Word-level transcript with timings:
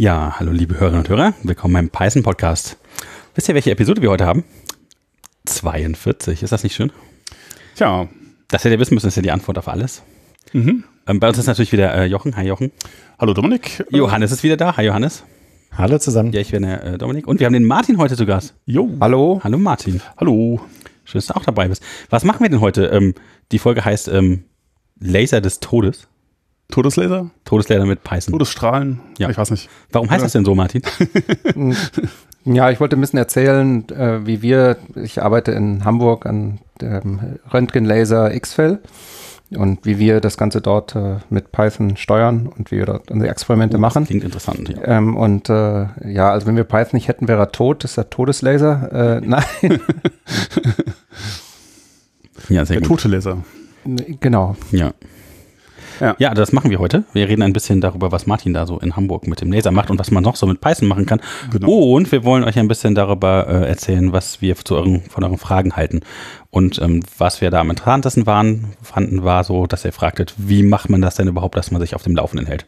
Ja, 0.00 0.36
hallo 0.38 0.50
liebe 0.50 0.80
Hörerinnen 0.80 1.00
und 1.00 1.08
Hörer, 1.10 1.34
willkommen 1.42 1.74
beim 1.74 1.90
Python 1.90 2.22
Podcast. 2.22 2.78
Wisst 3.34 3.50
ihr, 3.50 3.54
welche 3.54 3.70
Episode 3.70 4.00
wir 4.00 4.08
heute 4.08 4.24
haben? 4.24 4.44
42, 5.44 6.42
ist 6.42 6.52
das 6.52 6.62
nicht 6.62 6.74
schön? 6.74 6.90
Tja. 7.76 8.08
Das 8.48 8.64
hättet 8.64 8.78
ihr 8.78 8.80
wissen 8.80 8.94
müssen, 8.94 9.08
ist 9.08 9.16
ja 9.16 9.20
die 9.20 9.30
Antwort 9.30 9.58
auf 9.58 9.68
alles. 9.68 10.02
Mhm. 10.54 10.84
Ähm, 11.06 11.20
bei 11.20 11.28
uns 11.28 11.36
ist 11.36 11.48
natürlich 11.48 11.72
wieder 11.72 11.94
äh, 11.94 12.06
Jochen. 12.06 12.34
Hi 12.34 12.46
Jochen. 12.46 12.72
Hallo 13.18 13.34
Dominik. 13.34 13.84
Johannes 13.90 14.32
ist 14.32 14.42
wieder 14.42 14.56
da. 14.56 14.78
Hi 14.78 14.86
Johannes. 14.86 15.22
Hallo 15.76 15.98
zusammen. 15.98 16.32
Ja, 16.32 16.40
ich 16.40 16.50
bin 16.50 16.62
der 16.62 16.82
äh, 16.82 16.96
Dominik. 16.96 17.26
Und 17.26 17.38
wir 17.38 17.44
haben 17.44 17.52
den 17.52 17.66
Martin 17.66 17.98
heute 17.98 18.16
zu 18.16 18.24
Gast. 18.24 18.54
Jo. 18.64 18.88
Hallo. 19.00 19.42
Hallo 19.44 19.58
Martin. 19.58 20.00
Hallo. 20.16 20.62
Schön, 21.04 21.18
dass 21.18 21.26
du 21.26 21.36
auch 21.36 21.44
dabei 21.44 21.68
bist. 21.68 21.82
Was 22.08 22.24
machen 22.24 22.40
wir 22.40 22.48
denn 22.48 22.62
heute? 22.62 22.86
Ähm, 22.86 23.12
die 23.52 23.58
Folge 23.58 23.84
heißt 23.84 24.08
ähm, 24.08 24.44
Laser 24.98 25.42
des 25.42 25.60
Todes. 25.60 26.08
Todeslaser? 26.70 27.30
Todeslaser 27.44 27.86
mit 27.86 28.02
Python. 28.04 28.32
Todesstrahlen? 28.32 29.00
Ja. 29.18 29.28
Ich 29.30 29.36
weiß 29.38 29.50
nicht. 29.50 29.68
Warum 29.92 30.10
heißt 30.10 30.24
das 30.24 30.32
denn 30.32 30.44
so, 30.44 30.54
Martin? 30.54 30.82
Ja, 32.46 32.70
ich 32.70 32.80
wollte 32.80 32.96
ein 32.96 33.00
bisschen 33.02 33.18
erzählen, 33.18 33.86
äh, 33.90 34.26
wie 34.26 34.40
wir, 34.40 34.78
ich 34.94 35.22
arbeite 35.22 35.52
in 35.52 35.84
Hamburg 35.84 36.24
an 36.24 36.58
dem 36.80 37.20
Röntgenlaser 37.52 38.34
X-Fell 38.34 38.78
und 39.54 39.84
wie 39.84 39.98
wir 39.98 40.20
das 40.22 40.38
Ganze 40.38 40.62
dort 40.62 40.96
äh, 40.96 41.16
mit 41.28 41.52
Python 41.52 41.98
steuern 41.98 42.46
und 42.46 42.70
wie 42.70 42.78
wir 42.78 42.86
dort 42.86 43.10
unsere 43.10 43.30
Experimente 43.30 43.76
Oh, 43.76 43.80
das 43.82 43.94
machen. 43.94 44.06
Klingt 44.06 44.24
interessant, 44.24 44.70
ja. 44.70 44.78
Ähm, 44.84 45.16
und 45.18 45.50
äh, 45.50 45.88
ja, 46.10 46.30
also 46.30 46.46
wenn 46.46 46.56
wir 46.56 46.64
Python 46.64 46.92
nicht 46.94 47.08
hätten, 47.08 47.28
wäre 47.28 47.40
er 47.40 47.52
tot. 47.52 47.84
Das 47.84 47.90
ist 47.90 47.96
der 47.98 48.08
Todeslaser. 48.08 49.18
Äh, 49.18 49.20
nein, 49.26 49.44
Ja, 52.48 52.64
sehr 52.64 52.80
Der 52.80 52.88
gut. 52.88 53.00
tote 53.00 53.08
Laser. 53.08 53.36
genau. 54.20 54.56
Ja. 54.72 54.92
Ja. 56.00 56.16
ja, 56.18 56.34
das 56.34 56.52
machen 56.52 56.70
wir 56.70 56.78
heute. 56.78 57.04
Wir 57.12 57.28
reden 57.28 57.42
ein 57.42 57.52
bisschen 57.52 57.80
darüber, 57.80 58.10
was 58.10 58.26
Martin 58.26 58.54
da 58.54 58.66
so 58.66 58.78
in 58.78 58.96
Hamburg 58.96 59.26
mit 59.26 59.40
dem 59.40 59.52
Laser 59.52 59.70
macht 59.70 59.90
und 59.90 59.98
was 59.98 60.10
man 60.10 60.22
noch 60.22 60.36
so 60.36 60.46
mit 60.46 60.60
Python 60.60 60.88
machen 60.88 61.04
kann. 61.06 61.20
Genau. 61.52 61.70
Und 61.70 62.10
wir 62.10 62.24
wollen 62.24 62.42
euch 62.44 62.58
ein 62.58 62.68
bisschen 62.68 62.94
darüber 62.94 63.46
äh, 63.46 63.68
erzählen, 63.68 64.12
was 64.12 64.40
wir 64.40 64.56
zu 64.56 64.76
euren, 64.76 65.02
von 65.02 65.22
euren 65.24 65.38
Fragen 65.38 65.76
halten. 65.76 66.00
Und 66.50 66.80
ähm, 66.80 67.02
was 67.18 67.40
wir 67.40 67.50
da 67.50 67.60
am 67.60 67.70
interessantesten 67.70 68.26
waren, 68.26 68.72
fanden, 68.82 69.24
war 69.24 69.44
so, 69.44 69.66
dass 69.66 69.84
ihr 69.84 69.92
fragtet, 69.92 70.34
wie 70.38 70.62
macht 70.62 70.88
man 70.90 71.00
das 71.02 71.16
denn 71.16 71.28
überhaupt, 71.28 71.56
dass 71.56 71.70
man 71.70 71.80
sich 71.80 71.94
auf 71.94 72.02
dem 72.02 72.16
Laufenden 72.16 72.46
hält? 72.46 72.66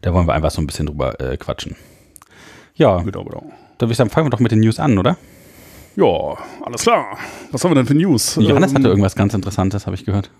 Da 0.00 0.12
wollen 0.14 0.26
wir 0.26 0.32
einfach 0.34 0.50
so 0.50 0.60
ein 0.62 0.66
bisschen 0.66 0.86
drüber 0.86 1.20
äh, 1.20 1.36
quatschen. 1.36 1.76
Ja, 2.76 2.98
Genau, 3.02 3.24
genau. 3.24 3.44
da 3.78 3.86
würde 3.86 3.92
ich 3.92 3.98
sagen, 3.98 4.10
fangen 4.10 4.26
wir 4.26 4.30
doch 4.30 4.40
mit 4.40 4.52
den 4.52 4.60
News 4.60 4.80
an, 4.80 4.98
oder? 4.98 5.16
Ja, 5.96 6.36
alles 6.64 6.82
klar. 6.82 7.16
Was 7.52 7.62
haben 7.62 7.70
wir 7.70 7.76
denn 7.76 7.86
für 7.86 7.94
News? 7.94 8.36
Johannes 8.40 8.72
Ähm, 8.72 8.78
hatte 8.78 8.88
irgendwas 8.88 9.14
ganz 9.14 9.32
Interessantes, 9.34 9.86
habe 9.86 9.94
ich 9.94 10.04
gehört. 10.04 10.30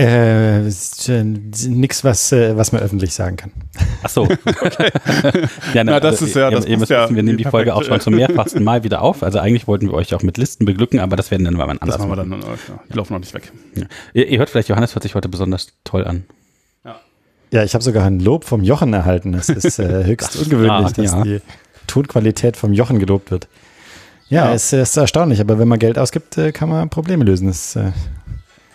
Äh, 0.00 0.66
äh, 0.68 1.24
nix, 1.68 2.02
was, 2.04 2.32
äh, 2.32 2.56
was 2.56 2.72
man 2.72 2.80
öffentlich 2.82 3.12
sagen 3.12 3.36
kann. 3.36 3.52
Ach 4.02 4.08
so. 4.08 4.22
Okay. 4.22 4.38
ja, 5.74 5.84
Na, 5.84 6.00
das 6.00 6.22
ist 6.22 6.34
ja- 6.34 6.48
ihr, 6.48 6.56
das 6.56 6.64
ihr 6.66 6.78
müsst 6.78 6.90
ja 6.90 7.04
wissen, 7.04 7.16
wir 7.16 7.22
nehmen 7.22 7.36
die 7.36 7.44
perfekt. 7.44 7.50
Folge 7.68 7.74
auch 7.74 7.82
schon 7.84 8.00
zum 8.00 8.14
mehrfachsten 8.14 8.64
Mal 8.64 8.82
wieder 8.82 9.02
auf. 9.02 9.22
Also 9.22 9.38
eigentlich 9.38 9.66
wollten 9.68 9.88
wir 9.88 9.94
euch 9.94 10.14
auch 10.14 10.22
mit 10.22 10.38
Listen 10.38 10.64
beglücken, 10.64 11.00
aber 11.00 11.16
das 11.16 11.30
werden 11.30 11.44
dann 11.44 11.54
mal 11.54 11.66
wann 11.68 11.76
Das 11.78 11.82
anders 11.82 11.98
machen 11.98 12.10
wir 12.10 12.16
dann. 12.16 12.32
äh, 12.32 12.44
Ja, 12.46 12.80
die 12.90 12.96
laufen 12.96 13.12
noch 13.12 13.20
nicht 13.20 13.34
weg. 13.34 13.52
Ja. 13.74 13.84
Ihr, 14.14 14.26
ihr 14.28 14.38
hört 14.38 14.48
vielleicht, 14.50 14.68
Johannes 14.68 14.94
hört 14.94 15.02
sich 15.02 15.14
heute 15.14 15.28
besonders 15.28 15.68
toll 15.84 16.04
an. 16.06 16.24
Ja, 17.52 17.64
ich 17.64 17.74
habe 17.74 17.82
sogar 17.82 18.04
ein 18.06 18.20
Lob 18.20 18.44
vom 18.44 18.62
Jochen 18.62 18.92
erhalten. 18.94 19.32
Das 19.32 19.48
ist 19.48 19.80
äh, 19.80 20.04
höchst 20.06 20.34
Das 20.36 20.42
ungewöhnlich, 20.44 20.70
wahr, 20.70 20.92
dass 20.92 20.96
ja. 21.12 21.22
die 21.24 21.40
Tonqualität 21.88 22.56
vom 22.56 22.72
Jochen 22.72 23.00
gelobt 23.00 23.32
wird. 23.32 23.48
Ja, 24.28 24.46
Ja. 24.46 24.54
Es 24.54 24.72
ist 24.72 24.96
erstaunlich, 24.96 25.40
aber 25.40 25.58
wenn 25.58 25.66
man 25.66 25.80
Geld 25.80 25.98
ausgibt, 25.98 26.38
äh, 26.38 26.52
kann 26.52 26.68
man 26.68 26.88
Probleme 26.90 27.24
lösen. 27.24 27.48
Das, 27.48 27.74
äh, 27.74 27.90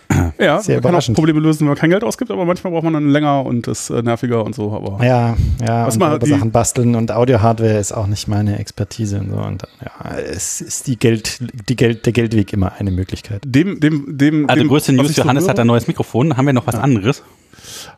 Ja, 0.39 0.59
Sehr 0.59 0.81
man 0.81 0.93
kann 0.93 0.95
auch. 1.01 1.13
Probleme 1.15 1.39
lösen, 1.39 1.61
wenn 1.61 1.67
man 1.67 1.77
kein 1.77 1.89
Geld 1.89 2.03
ausgibt, 2.03 2.29
aber 2.29 2.45
manchmal 2.45 2.71
braucht 2.73 2.83
man 2.83 2.93
dann 2.93 3.09
länger 3.09 3.45
und 3.45 3.67
ist 3.67 3.89
äh, 3.89 4.01
nerviger 4.01 4.43
und 4.43 4.53
so. 4.53 4.73
Aber 4.73 5.03
ja, 5.05 5.35
ja, 5.65 5.87
Was 5.87 5.97
und 5.97 6.27
Sachen 6.27 6.51
basteln 6.51 6.95
und 6.95 7.11
Audio-Hardware 7.11 7.77
ist 7.79 7.91
auch 7.93 8.07
nicht 8.07 8.27
meine 8.27 8.59
Expertise 8.59 9.19
und 9.19 9.29
so. 9.31 9.37
Und 9.37 9.63
dann, 9.63 9.69
ja, 9.81 10.17
es 10.17 10.61
ist 10.61 10.87
die 10.87 10.97
Geld, 10.99 11.39
die 11.69 11.75
Geld, 11.75 12.05
der 12.05 12.13
Geldweg 12.13 12.51
immer 12.53 12.73
eine 12.77 12.91
Möglichkeit. 12.91 13.41
dem, 13.45 13.79
dem, 13.79 14.17
dem. 14.17 14.49
Also 14.49 14.61
dem, 14.61 14.67
größte 14.67 14.93
News, 14.93 15.15
so 15.15 15.21
Johannes 15.21 15.43
höre- 15.45 15.51
hat 15.51 15.59
ein 15.59 15.67
neues 15.67 15.87
Mikrofon. 15.87 16.35
Haben 16.37 16.45
wir 16.45 16.53
noch 16.53 16.67
was 16.67 16.75
anderes? 16.75 17.23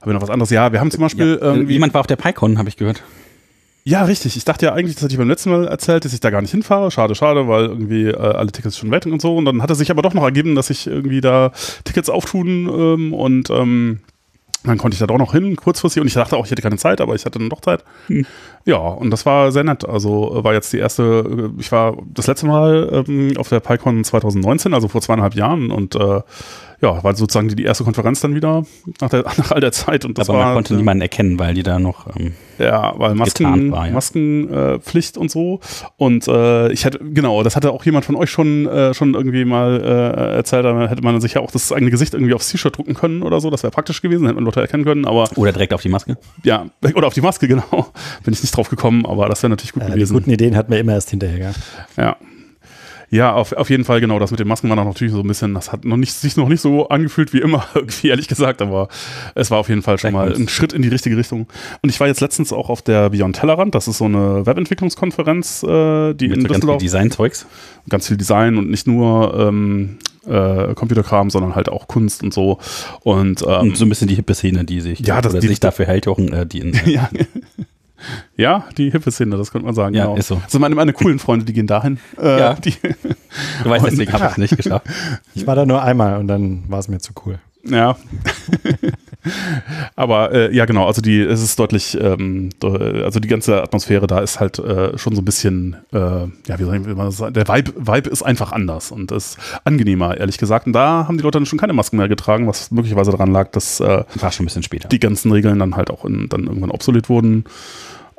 Haben 0.02 0.12
wir 0.12 0.14
noch 0.14 0.22
was 0.22 0.30
anderes? 0.30 0.50
Ja, 0.52 0.72
wir 0.72 0.80
haben 0.80 0.92
zum 0.92 1.02
Beispiel 1.02 1.38
Ja, 1.42 1.48
irgendwie. 1.48 1.74
jemand 1.74 1.94
war 1.94 2.02
auf 2.02 2.08
der 2.08 2.16
PyCon, 2.16 2.58
habe 2.58 2.70
ich 2.70 2.78
gehört. 2.78 3.04
Ja, 3.88 4.04
richtig. 4.04 4.36
Ich 4.36 4.44
dachte 4.44 4.66
ja 4.66 4.74
eigentlich, 4.74 4.96
das 4.96 5.04
hatte 5.06 5.14
ich 5.14 5.18
beim 5.18 5.30
letzten 5.30 5.50
Mal 5.50 5.66
erzählt, 5.66 6.04
dass 6.04 6.12
ich 6.12 6.20
da 6.20 6.30
gar 6.30 6.42
nicht 6.42 6.52
hinfahre. 6.52 6.92
Schade, 6.92 7.16
schade, 7.16 7.48
weil 7.48 7.68
irgendwie 7.68 8.08
äh, 8.08 8.18
alle 8.18 8.52
Tickets 8.52 8.78
schon 8.78 8.92
weg 8.92 9.06
und 9.06 9.22
so. 9.22 9.38
Und 9.38 9.46
dann 9.46 9.62
hatte 9.62 9.76
sich 9.76 9.90
aber 9.90 10.02
doch 10.02 10.14
noch 10.14 10.26
ergeben, 10.26 10.56
dass 10.56 10.70
ich 10.70 10.88
irgendwie 10.88 11.22
da 11.22 11.54
Tickets 11.86 12.10
auftun 12.10 12.68
ähm, 12.68 13.14
und 13.14 13.50
ähm, 13.50 14.00
dann 14.66 14.78
konnte 14.78 14.96
ich 14.96 15.00
da 15.00 15.08
doch 15.08 15.18
noch 15.18 15.32
hin, 15.32 15.56
kurzfristig. 15.56 16.02
Und 16.02 16.08
ich 16.08 16.16
dachte 16.16 16.36
auch, 16.36 16.44
ich 16.44 16.52
hätte 16.52 16.62
keine 16.62 16.76
Zeit, 16.76 17.00
aber 17.00 17.16
ich 17.16 17.24
hatte 17.24 17.40
dann 17.40 17.50
doch 17.50 17.62
Zeit. 17.62 17.86
Ja, 18.66 18.76
und 18.76 19.10
das 19.10 19.26
war 19.26 19.54
sehr 19.54 19.64
nett. 19.64 19.88
Also 19.88 20.38
äh, 20.38 20.44
war 20.44 20.54
jetzt 20.54 20.74
die 20.74 20.80
erste, 20.80 21.54
äh, 21.56 21.62
ich 21.62 21.72
war 21.72 21.96
das 22.14 22.28
letzte 22.28 22.46
Mal 22.48 23.06
ähm, 23.08 23.38
auf 23.38 23.48
der 23.48 23.62
PyCon 23.62 24.04
2019, 24.04 24.74
also 24.74 24.90
vor 24.90 25.00
zweieinhalb 25.00 25.34
Jahren. 25.34 25.72
Und 25.72 25.96
äh, 25.96 26.22
ja, 26.82 27.04
war 27.04 27.16
sozusagen 27.16 27.48
die, 27.48 27.56
die 27.56 27.64
erste 27.64 27.84
Konferenz 27.84 28.20
dann 28.22 28.36
wieder 28.36 28.64
nach, 29.02 29.10
der, 29.10 29.24
nach 29.38 29.52
all 29.52 29.62
der 29.62 29.72
Zeit. 29.72 30.06
Und 30.06 30.18
das 30.18 30.30
aber 30.30 30.40
war, 30.40 30.46
man 30.48 30.54
konnte 30.56 30.74
äh, 30.74 30.78
niemanden 30.78 31.02
erkennen, 31.02 31.40
weil 31.40 31.54
die 31.54 31.64
da 31.64 31.80
noch. 31.80 32.08
Ähm, 32.16 32.34
ja, 32.60 32.94
weil 32.98 33.16
Masken, 33.16 33.72
war, 33.72 33.88
ja. 33.88 33.94
Maskenpflicht 33.94 34.78
äh, 34.78 34.80
Pflicht 34.80 35.18
und 35.18 35.32
so. 35.32 35.60
Und 35.98 36.28
äh, 36.28 36.72
ich 36.72 36.86
hätte, 36.86 37.00
genau, 37.00 37.44
das 37.44 37.56
hatte 37.56 37.72
auch 37.72 37.84
jemand 37.86 38.06
von 38.06 38.16
euch 38.16 38.30
schon, 38.30 38.68
äh, 38.68 38.94
schon 38.94 39.14
irgendwie 39.14 39.46
mal 39.46 39.80
äh, 39.82 40.36
erzählt, 40.38 40.66
da 40.66 40.88
hätte 40.88 41.04
man 41.04 41.20
sich 41.22 41.34
ja 41.34 41.42
auch 41.42 41.52
das 41.52 41.72
eigene 41.72 41.92
Gesicht 41.92 42.14
irgendwie 42.14 42.34
aufs 42.34 42.50
T-Shirt 42.50 42.78
drucken 42.78 42.94
können 42.94 43.22
oder 43.24 43.40
so. 43.42 43.50
Das 43.50 43.64
wäre 43.64 43.72
praktisch 43.72 44.02
gewesen, 44.02 44.26
hätte 44.26 44.36
man 44.36 44.46
Leute 44.46 44.62
erkennen 44.62 44.84
können, 44.86 45.06
aber 45.06 45.30
oder 45.36 45.52
direkt 45.52 45.74
auf 45.74 45.82
die 45.82 45.90
Maske. 45.90 46.18
ja, 46.44 46.66
oder 46.96 47.08
auf 47.08 47.14
die 47.14 47.22
Maske, 47.22 47.48
genau. 47.48 47.88
Bin 48.24 48.34
ich 48.34 48.42
nicht 48.42 48.56
drauf 48.56 48.70
gekommen, 48.70 49.06
aber 49.06 49.30
das 49.30 49.42
wäre 49.44 49.50
natürlich 49.50 49.74
gut 49.74 49.84
Äh, 49.84 49.88
die 49.88 49.92
gewesen. 49.94 50.14
guten 50.14 50.32
Ideen 50.32 50.56
hat 50.56 50.70
man 50.70 50.80
immer 50.80 50.94
erst 50.94 51.10
hinterher. 51.10 51.38
Gell? 51.38 51.54
Ja. 51.98 52.18
Ja, 53.10 53.32
auf, 53.34 53.54
auf 53.54 53.70
jeden 53.70 53.86
Fall, 53.86 54.02
genau. 54.02 54.20
Das 54.20 54.32
mit 54.32 54.40
den 54.42 54.48
Masken 54.50 54.68
war 54.68 54.76
noch 54.76 54.84
natürlich 54.84 55.14
so 55.14 55.22
ein 55.22 55.28
bisschen, 55.28 55.54
das 55.54 55.72
hat 55.72 55.86
noch 55.86 55.96
nicht, 55.96 56.14
sich 56.14 56.36
noch 56.36 56.50
nicht 56.50 56.60
so 56.60 56.90
angefühlt 56.90 57.32
wie 57.34 57.40
immer, 57.40 57.66
irgendwie, 57.74 58.10
ehrlich 58.10 58.28
gesagt, 58.28 58.62
aber 58.62 58.90
es 59.34 59.50
war 59.50 59.60
auf 59.60 59.70
jeden 59.70 59.82
Fall 59.82 59.98
schon 59.98 60.12
mal 60.12 60.34
ein 60.36 60.50
Schritt 60.50 60.74
in 60.74 60.82
die 60.82 60.90
richtige 60.90 61.16
Richtung. 61.16 61.48
Und 61.82 61.90
ich 61.90 62.00
war 62.02 62.08
jetzt 62.08 62.20
letztens 62.20 62.52
auch 62.52 62.70
auf 62.70 62.82
der 62.82 63.10
Beyond 63.10 63.38
Tellerrand, 63.38 63.76
das 63.76 63.88
ist 63.88 64.00
so 64.00 64.06
eine 64.06 64.46
Webentwicklungskonferenz, 64.46 65.64
äh, 65.64 66.14
die 66.16 66.28
Mit 66.28 66.38
in 66.38 66.42
so 66.42 66.48
ganz 66.48 66.48
viel 66.48 66.48
Düsseldorf 66.60 66.78
Design-Zeugs. 66.82 67.46
ganz 67.90 68.08
viel 68.08 68.18
Design 68.18 68.58
und 68.58 68.70
nicht 68.70 68.88
nur 68.88 69.34
ähm, 69.40 70.00
äh, 70.28 70.74
Computerkram, 70.74 71.30
sondern 71.30 71.56
halt 71.56 71.70
auch 71.70 71.88
Kunst 71.88 72.24
und 72.24 72.34
so. 72.34 72.60
Und, 73.04 73.42
ähm, 73.44 73.48
Und 73.70 73.78
so 73.78 73.86
ein 73.86 73.90
bisschen 73.90 74.10
die 74.10 74.16
hippe 74.16 74.34
Szene, 74.36 74.66
die 74.66 74.82
sich, 74.82 75.00
Ja, 75.00 75.22
das- 75.22 75.34
die- 75.40 75.48
sich 75.48 75.62
dafür 75.62 75.86
hält, 75.86 76.06
Jochen, 76.08 76.34
äh, 76.34 76.46
die 76.46 76.60
in, 76.60 76.74
ja. 76.86 77.10
Ja, 78.36 78.66
die 78.78 78.92
hippe 78.92 79.12
Szene, 79.12 79.38
das 79.38 79.52
könnte 79.52 79.66
man 79.66 79.76
sagen. 79.76 79.96
Ja, 79.96 80.06
genau. 80.06 80.18
ist 80.18 80.28
so. 80.28 80.42
Also 80.44 80.60
meine, 80.60 80.76
meine 80.76 80.94
coolen 80.94 81.20
Freunde, 81.20 81.46
die 81.46 81.54
gehen 81.54 81.68
dahin. 81.68 82.00
Äh, 82.22 82.40
Ja. 82.40 82.54
Die, 82.56 82.74
Du 83.64 83.70
weißt, 83.70 83.86
deswegen 83.86 84.12
habe 84.14 84.26
ich 84.26 84.32
es 84.32 84.38
nicht 84.38 84.58
geschafft. 84.64 84.88
Ich 85.36 85.46
war 85.48 85.56
da 85.56 85.66
nur 85.66 85.82
einmal 85.84 86.18
und 86.20 86.28
dann 86.28 86.64
war 86.68 86.80
es 86.80 86.88
mir 86.88 87.00
zu 87.00 87.14
cool. 87.26 87.40
Ja. 87.64 87.98
Aber 89.96 90.32
äh, 90.34 90.56
ja, 90.56 90.66
genau, 90.66 90.88
also 90.88 91.02
die, 91.02 91.20
es 91.22 91.42
ist 91.42 91.58
deutlich, 91.60 91.98
ähm, 92.00 92.50
also 92.64 93.20
die 93.20 93.28
ganze 93.28 93.62
Atmosphäre 93.62 94.08
da 94.08 94.20
ist 94.20 94.40
halt 94.40 94.60
äh, 94.60 94.98
schon 94.98 95.16
so 95.16 95.22
ein 95.22 95.26
bisschen, 95.26 95.76
äh, 95.94 95.98
ja, 95.98 96.58
wie 96.58 96.64
soll 96.64 96.76
ich- 96.76 96.86
man 96.88 97.06
das 97.08 97.18
sagen, 97.18 97.34
der 97.34 97.48
Vibe, 97.48 97.74
Vibe 97.78 98.10
ist 98.10 98.24
einfach 98.24 98.52
anders 98.52 98.92
und 98.92 99.12
ist 99.12 99.38
angenehmer, 99.64 100.18
ehrlich 100.18 100.38
gesagt. 100.38 100.68
Und 100.68 100.74
da 100.74 101.08
haben 101.08 101.18
die 101.18 101.24
Leute 101.24 101.38
dann 101.40 101.46
schon 101.46 101.60
keine 101.60 101.74
Masken 101.74 101.98
mehr 101.98 102.08
getragen, 102.10 102.48
was 102.48 102.72
möglicherweise 102.72 103.12
daran 103.12 103.32
lag, 103.32 103.52
dass 103.52 103.80
äh, 103.80 104.04
War 104.16 104.32
schon 104.32 104.44
ein 104.44 104.48
bisschen 104.48 104.64
später. 104.64 104.88
die 104.90 105.00
ganzen 105.00 105.32
Regeln 105.32 105.60
dann 105.60 105.76
halt 105.76 105.90
auch 105.90 106.06
in, 106.06 106.30
dann 106.30 106.44
irgendwann 106.46 106.72
obsolet 106.72 107.10
wurden. 107.10 107.46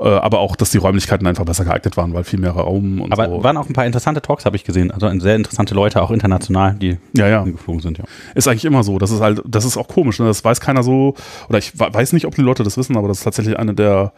Äh, 0.00 0.08
aber 0.08 0.38
auch, 0.38 0.54
dass 0.54 0.70
die 0.70 0.78
Räumlichkeiten 0.78 1.26
einfach 1.26 1.44
besser 1.44 1.64
geeignet 1.64 1.96
waren, 1.96 2.14
weil 2.14 2.22
viel 2.22 2.38
mehr 2.38 2.52
Raum 2.52 3.00
und 3.00 3.12
Aber 3.12 3.26
so. 3.28 3.42
waren 3.42 3.56
auch 3.56 3.66
ein 3.68 3.72
paar 3.72 3.84
interessante 3.84 4.22
Talks, 4.22 4.44
habe 4.44 4.54
ich 4.54 4.62
gesehen. 4.62 4.92
Also 4.92 5.10
sehr 5.18 5.34
interessante 5.34 5.74
Leute, 5.74 6.00
auch 6.00 6.12
international, 6.12 6.74
die 6.74 6.98
Ja, 7.16 7.26
ja. 7.26 7.42
geflogen 7.42 7.80
sind. 7.80 7.98
Ja. 7.98 8.04
Ist 8.36 8.46
eigentlich 8.46 8.64
immer 8.64 8.84
so. 8.84 8.98
Das 8.98 9.10
ist 9.10 9.20
halt, 9.20 9.42
das 9.44 9.64
ist 9.64 9.76
auch 9.76 9.88
komisch. 9.88 10.20
Ne? 10.20 10.26
Das 10.26 10.44
weiß 10.44 10.60
keiner 10.60 10.84
so, 10.84 11.14
oder 11.48 11.58
ich 11.58 11.78
we- 11.80 11.88
weiß 11.92 12.12
nicht, 12.12 12.26
ob 12.26 12.34
die 12.36 12.42
Leute 12.42 12.62
das 12.62 12.76
wissen, 12.76 12.96
aber 12.96 13.08
das 13.08 13.18
ist 13.18 13.24
tatsächlich 13.24 13.58
eine 13.58 13.74
der 13.74 14.12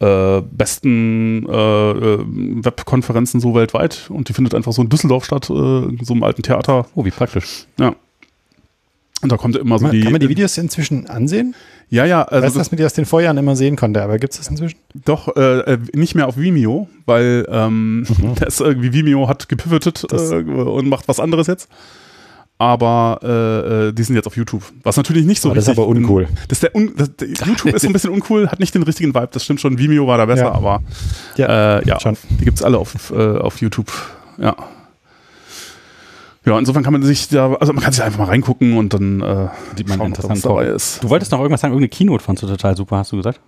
äh, 0.00 0.42
besten 0.42 1.46
äh, 1.48 1.90
äh, 1.90 2.18
Webkonferenzen 2.64 3.40
so 3.40 3.54
weltweit. 3.54 4.10
Und 4.10 4.28
die 4.28 4.32
findet 4.34 4.54
einfach 4.54 4.72
so 4.72 4.82
in 4.82 4.88
Düsseldorf 4.90 5.24
statt, 5.24 5.48
äh, 5.48 5.52
in 5.54 6.00
so 6.02 6.12
einem 6.12 6.22
alten 6.24 6.42
Theater. 6.42 6.86
Oh, 6.94 7.04
wie 7.04 7.10
praktisch. 7.10 7.64
Ja. 7.78 7.94
Und 9.24 9.32
da 9.32 9.36
kommt 9.36 9.56
immer 9.56 9.78
so 9.78 9.86
Kann 9.86 9.90
man, 9.90 9.96
die. 9.96 10.02
kann 10.02 10.12
man 10.12 10.20
die 10.20 10.28
Videos 10.28 10.56
inzwischen 10.58 11.06
ansehen? 11.08 11.54
ja, 11.90 12.04
ja, 12.06 12.22
Also 12.22 12.44
weißt 12.46 12.54
du, 12.54 12.58
dass 12.60 12.70
man 12.70 12.76
die 12.78 12.84
aus 12.84 12.92
den 12.92 13.04
Vorjahren 13.06 13.36
immer 13.38 13.56
sehen 13.56 13.74
konnte, 13.76 14.02
aber 14.02 14.18
gibt 14.18 14.32
es 14.32 14.38
das 14.38 14.48
inzwischen? 14.48 14.78
doch 15.04 15.34
äh, 15.36 15.60
äh, 15.74 15.78
nicht 15.94 16.14
mehr 16.14 16.28
auf 16.28 16.36
Vimeo, 16.36 16.88
weil 17.06 17.46
ähm, 17.50 18.06
das 18.40 18.60
irgendwie 18.60 18.92
Vimeo 18.92 19.26
hat 19.28 19.48
gepivotet 19.48 20.04
äh, 20.12 20.16
und 20.36 20.88
macht 20.88 21.08
was 21.08 21.18
anderes 21.20 21.46
jetzt. 21.48 21.68
Aber 22.56 23.18
äh, 23.22 23.88
äh, 23.88 23.92
die 23.92 24.02
sind 24.04 24.14
jetzt 24.14 24.26
auf 24.26 24.36
YouTube. 24.36 24.62
Was 24.84 24.96
natürlich 24.96 25.24
nicht 25.26 25.40
so 25.40 25.48
Aber 25.48 25.56
das 25.56 25.64
ist 25.64 25.70
richtig- 25.70 25.82
aber 25.84 25.88
uncool. 25.88 26.28
Das 26.48 26.58
ist 26.58 26.62
der 26.62 26.74
un, 26.76 26.92
das, 26.96 27.14
der 27.16 27.28
YouTube 27.46 27.74
ist 27.74 27.82
so 27.82 27.88
ein 27.88 27.92
bisschen 27.92 28.10
uncool, 28.10 28.48
hat 28.48 28.60
nicht 28.60 28.74
den 28.74 28.84
richtigen 28.84 29.12
Vibe. 29.14 29.28
Das 29.32 29.42
stimmt 29.44 29.60
schon. 29.60 29.76
Vimeo 29.78 30.06
war 30.06 30.18
da 30.18 30.26
besser, 30.26 30.44
Ja. 30.44 30.52
aber 30.52 30.80
Ja, 31.36 31.78
äh, 31.80 31.86
ja, 31.88 31.98
schon. 31.98 32.16
die 32.40 32.44
gibt's 32.44 32.62
alle 32.62 32.78
auf, 32.78 33.10
auf 33.10 33.60
YouTube. 33.60 33.90
Ja. 34.38 34.54
Ja, 36.46 36.58
insofern 36.58 36.82
kann 36.82 36.92
man 36.92 37.02
sich 37.02 37.28
da, 37.28 37.54
also 37.54 37.72
man 37.72 37.82
kann 37.82 37.92
sich 37.92 38.02
einfach 38.02 38.18
mal 38.18 38.26
reingucken 38.26 38.76
und 38.76 38.92
dann 38.92 39.20
äh, 39.22 39.48
Sieht 39.76 39.88
man 39.88 39.98
schauen, 39.98 40.06
interessant 40.08 40.34
was 40.36 40.42
dabei 40.42 40.66
ist. 40.66 41.02
Du 41.02 41.08
wolltest 41.10 41.32
noch 41.32 41.38
irgendwas 41.40 41.62
sagen, 41.62 41.72
irgendeine 41.72 41.88
Keynote 41.96 42.22
fandst 42.22 42.42
du 42.42 42.46
total 42.46 42.76
super, 42.76 42.98
hast 42.98 43.12
du 43.12 43.16
gesagt? 43.16 43.40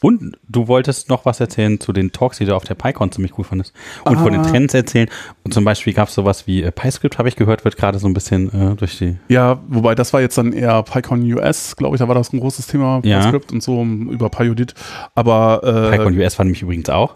Und 0.00 0.36
du 0.48 0.66
wolltest 0.66 1.10
noch 1.10 1.26
was 1.26 1.40
erzählen 1.40 1.78
zu 1.78 1.92
den 1.92 2.10
Talks, 2.10 2.38
die 2.38 2.46
du 2.46 2.56
auf 2.56 2.64
der 2.64 2.74
PyCon 2.74 3.12
ziemlich 3.12 3.36
cool 3.36 3.44
fandest. 3.44 3.74
Und 4.04 4.18
von 4.18 4.32
den 4.32 4.40
Ah. 4.40 4.44
Trends 4.48 4.72
erzählen. 4.72 5.08
Und 5.44 5.52
zum 5.52 5.62
Beispiel 5.64 5.92
gab 5.92 6.08
es 6.08 6.14
sowas 6.14 6.46
wie 6.46 6.62
äh, 6.62 6.70
PyScript, 6.72 7.18
habe 7.18 7.28
ich 7.28 7.36
gehört, 7.36 7.64
wird 7.66 7.76
gerade 7.76 7.98
so 7.98 8.06
ein 8.08 8.14
bisschen 8.14 8.48
äh, 8.72 8.76
durch 8.76 8.96
die. 8.98 9.16
Ja, 9.28 9.60
wobei 9.68 9.94
das 9.94 10.14
war 10.14 10.22
jetzt 10.22 10.38
dann 10.38 10.54
eher 10.54 10.82
PyCon 10.84 11.20
US, 11.34 11.76
glaube 11.76 11.96
ich, 11.96 11.98
da 12.00 12.08
war 12.08 12.14
das 12.14 12.32
ein 12.32 12.40
großes 12.40 12.66
Thema, 12.68 13.00
Ja. 13.04 13.20
PyScript 13.20 13.52
und 13.52 13.62
so 13.62 13.78
um, 13.80 14.08
über 14.10 14.30
PyUdit. 14.30 14.72
Aber 15.14 15.60
äh, 15.92 15.96
PyCon 15.98 16.16
US 16.18 16.38
war 16.38 16.44
nämlich 16.44 16.62
übrigens 16.62 16.88
auch. 16.88 17.14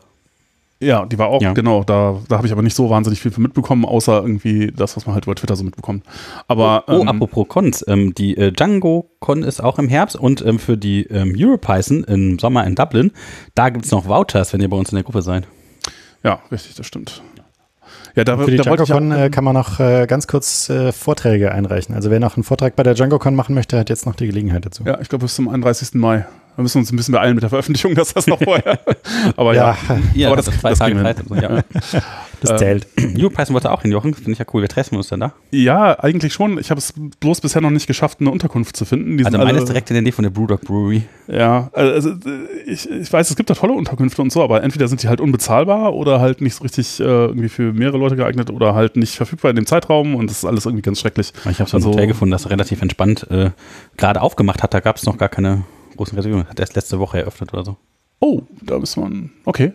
Ja, 0.82 1.06
die 1.06 1.18
war 1.18 1.28
auch, 1.28 1.40
Ja. 1.40 1.52
genau, 1.52 1.82
da, 1.84 2.18
da 2.28 2.36
habe 2.36 2.46
ich 2.46 2.52
aber 2.52 2.62
nicht 2.62 2.74
so 2.76 2.90
wahnsinnig 2.90 3.20
viel 3.20 3.30
von 3.30 3.42
mitbekommen, 3.42 3.84
außer 3.84 4.20
irgendwie 4.20 4.72
das, 4.74 4.96
was 4.96 5.06
man 5.06 5.14
halt 5.14 5.24
über 5.26 5.34
Twitter 5.34 5.56
so 5.56 5.64
mitbekommt. 5.64 6.04
Aber 6.48 6.84
Oh, 6.88 7.00
ähm, 7.00 7.08
apropos 7.08 7.48
Cons. 7.48 7.84
Ähm, 7.88 8.14
die 8.14 8.36
äh, 8.36 8.52
Django-Con 8.52 9.42
ist 9.42 9.62
auch 9.62 9.78
im 9.78 9.88
Herbst 9.88 10.16
und 10.16 10.44
ähm, 10.44 10.58
für 10.58 10.76
die 10.76 11.04
ähm, 11.04 11.34
EuroPython 11.38 12.04
im 12.04 12.38
Sommer 12.38 12.66
in 12.66 12.74
Dublin, 12.74 13.12
da 13.54 13.70
gibt 13.70 13.84
es 13.84 13.90
noch 13.90 14.06
Vouchers, 14.08 14.52
wenn 14.52 14.60
ihr 14.60 14.68
bei 14.68 14.76
uns 14.76 14.90
in 14.90 14.96
der 14.96 15.04
Gruppe 15.04 15.22
seid. 15.22 15.46
ja, 16.22 16.40
richtig, 16.50 16.74
das 16.74 16.86
stimmt. 16.86 17.22
Ja, 18.14 18.24
da, 18.24 18.36
Für 18.36 18.50
die 18.50 18.58
da 18.58 18.64
DjangoCon 18.64 19.10
ja, 19.10 19.24
äh, 19.24 19.30
kann 19.30 19.42
man 19.42 19.54
noch 19.54 19.80
äh, 19.80 20.06
ganz 20.06 20.26
kurz 20.26 20.68
äh, 20.68 20.92
Vorträge 20.92 21.50
einreichen. 21.52 21.94
Also 21.94 22.10
wer 22.10 22.20
noch 22.20 22.36
einen 22.36 22.44
Vortrag 22.44 22.76
bei 22.76 22.82
der 22.82 22.92
DjangoCon 22.92 23.34
machen 23.34 23.54
möchte, 23.54 23.78
hat 23.78 23.88
jetzt 23.88 24.04
noch 24.04 24.14
die 24.14 24.26
Gelegenheit 24.26 24.66
dazu. 24.66 24.84
ja, 24.84 25.00
ich 25.00 25.08
glaube 25.08 25.24
bis 25.24 25.34
zum 25.34 25.48
31. 25.48 25.94
Mai. 25.94 26.26
Wir 26.56 26.62
müssen 26.62 26.78
uns 26.78 26.92
ein 26.92 26.96
bisschen 26.96 27.12
beeilen 27.12 27.34
mit 27.34 27.42
der 27.42 27.50
Veröffentlichung, 27.50 27.94
dass 27.94 28.12
das 28.12 28.26
noch 28.26 28.38
vorher. 28.42 28.78
aber 29.36 29.54
ja, 29.54 29.76
Ja, 30.14 30.28
Aber 30.28 30.36
das, 30.36 30.46
das- 30.46 30.60
das 30.60 30.78
Tage 30.78 31.00
Zeit. 31.02 31.18
Also, 31.20 31.34
ja. 31.34 31.62
das 32.40 32.50
äh, 32.50 32.56
zählt. 32.56 32.86
EuroPython 33.18 33.54
wollte 33.54 33.70
auch 33.70 33.82
hin, 33.82 33.90
Jochen. 33.92 34.12
Finde 34.14 34.32
ich 34.32 34.38
ja 34.38 34.44
cool. 34.52 34.60
Wir 34.62 34.68
treffen 34.68 34.96
uns 34.96 35.08
dann 35.08 35.20
da. 35.20 35.32
ja, 35.50 35.98
eigentlich 35.98 36.32
schon. 36.32 36.58
Ich 36.58 36.70
habe 36.70 36.78
es 36.78 36.92
bloß 37.20 37.40
bisher 37.40 37.62
noch 37.62 37.70
nicht 37.70 37.86
geschafft, 37.86 38.20
eine 38.20 38.30
Unterkunft 38.30 38.76
zu 38.76 38.84
finden. 38.84 39.16
Die 39.16 39.24
Also 39.24 39.38
meine 39.38 39.58
ist 39.58 39.68
direkt 39.68 39.90
in 39.90 39.94
der 39.94 40.02
Nähe 40.02 40.12
von 40.12 40.24
der 40.24 40.30
Brewdog 40.30 40.60
Brewery. 40.62 41.02
Ja, 41.28 41.70
also 41.72 42.10
äh, 42.10 42.16
ich, 42.66 42.90
ich 42.90 43.12
weiß, 43.12 43.30
es 43.30 43.36
gibt 43.36 43.48
da 43.48 43.54
tolle 43.54 43.72
Unterkünfte 43.72 44.20
und 44.20 44.30
so, 44.32 44.42
aber 44.42 44.62
entweder 44.62 44.88
sind 44.88 45.02
die 45.02 45.08
halt 45.08 45.20
unbezahlbar 45.20 45.94
oder 45.94 46.20
halt 46.20 46.40
nicht 46.42 46.54
so 46.54 46.62
richtig 46.64 47.00
äh, 47.00 47.04
irgendwie 47.04 47.48
für 47.48 47.72
mehrere 47.72 47.96
Leute 47.98 48.16
geeignet 48.16 48.50
oder 48.50 48.74
halt 48.74 48.96
nicht 48.96 49.14
verfügbar 49.16 49.50
in 49.50 49.56
dem 49.56 49.66
Zeitraum 49.66 50.14
und 50.16 50.28
das 50.28 50.38
ist 50.38 50.44
alles 50.44 50.66
irgendwie 50.66 50.82
ganz 50.82 51.00
schrecklich. 51.00 51.32
Ich 51.50 51.60
habe 51.60 51.70
so 51.70 51.76
ein 51.76 51.80
Also- 51.82 51.90
Hotel 51.92 52.06
gefunden, 52.08 52.32
das 52.32 52.50
relativ 52.50 52.82
entspannt 52.82 53.26
äh, 53.30 53.50
gerade 53.96 54.20
aufgemacht 54.20 54.62
hat. 54.62 54.74
Da 54.74 54.80
gab 54.80 54.96
es 54.96 55.04
noch 55.06 55.16
gar 55.16 55.28
keine 55.28 55.62
großen 55.96 56.16
Reservierungen. 56.16 56.48
Hat 56.48 56.60
erst 56.60 56.74
letzte 56.74 56.98
Woche 56.98 57.18
eröffnet 57.20 57.52
oder 57.52 57.64
so. 57.64 57.76
Oh, 58.20 58.42
da 58.62 58.78
muss 58.78 58.96
man. 58.96 59.30
Okay. 59.44 59.72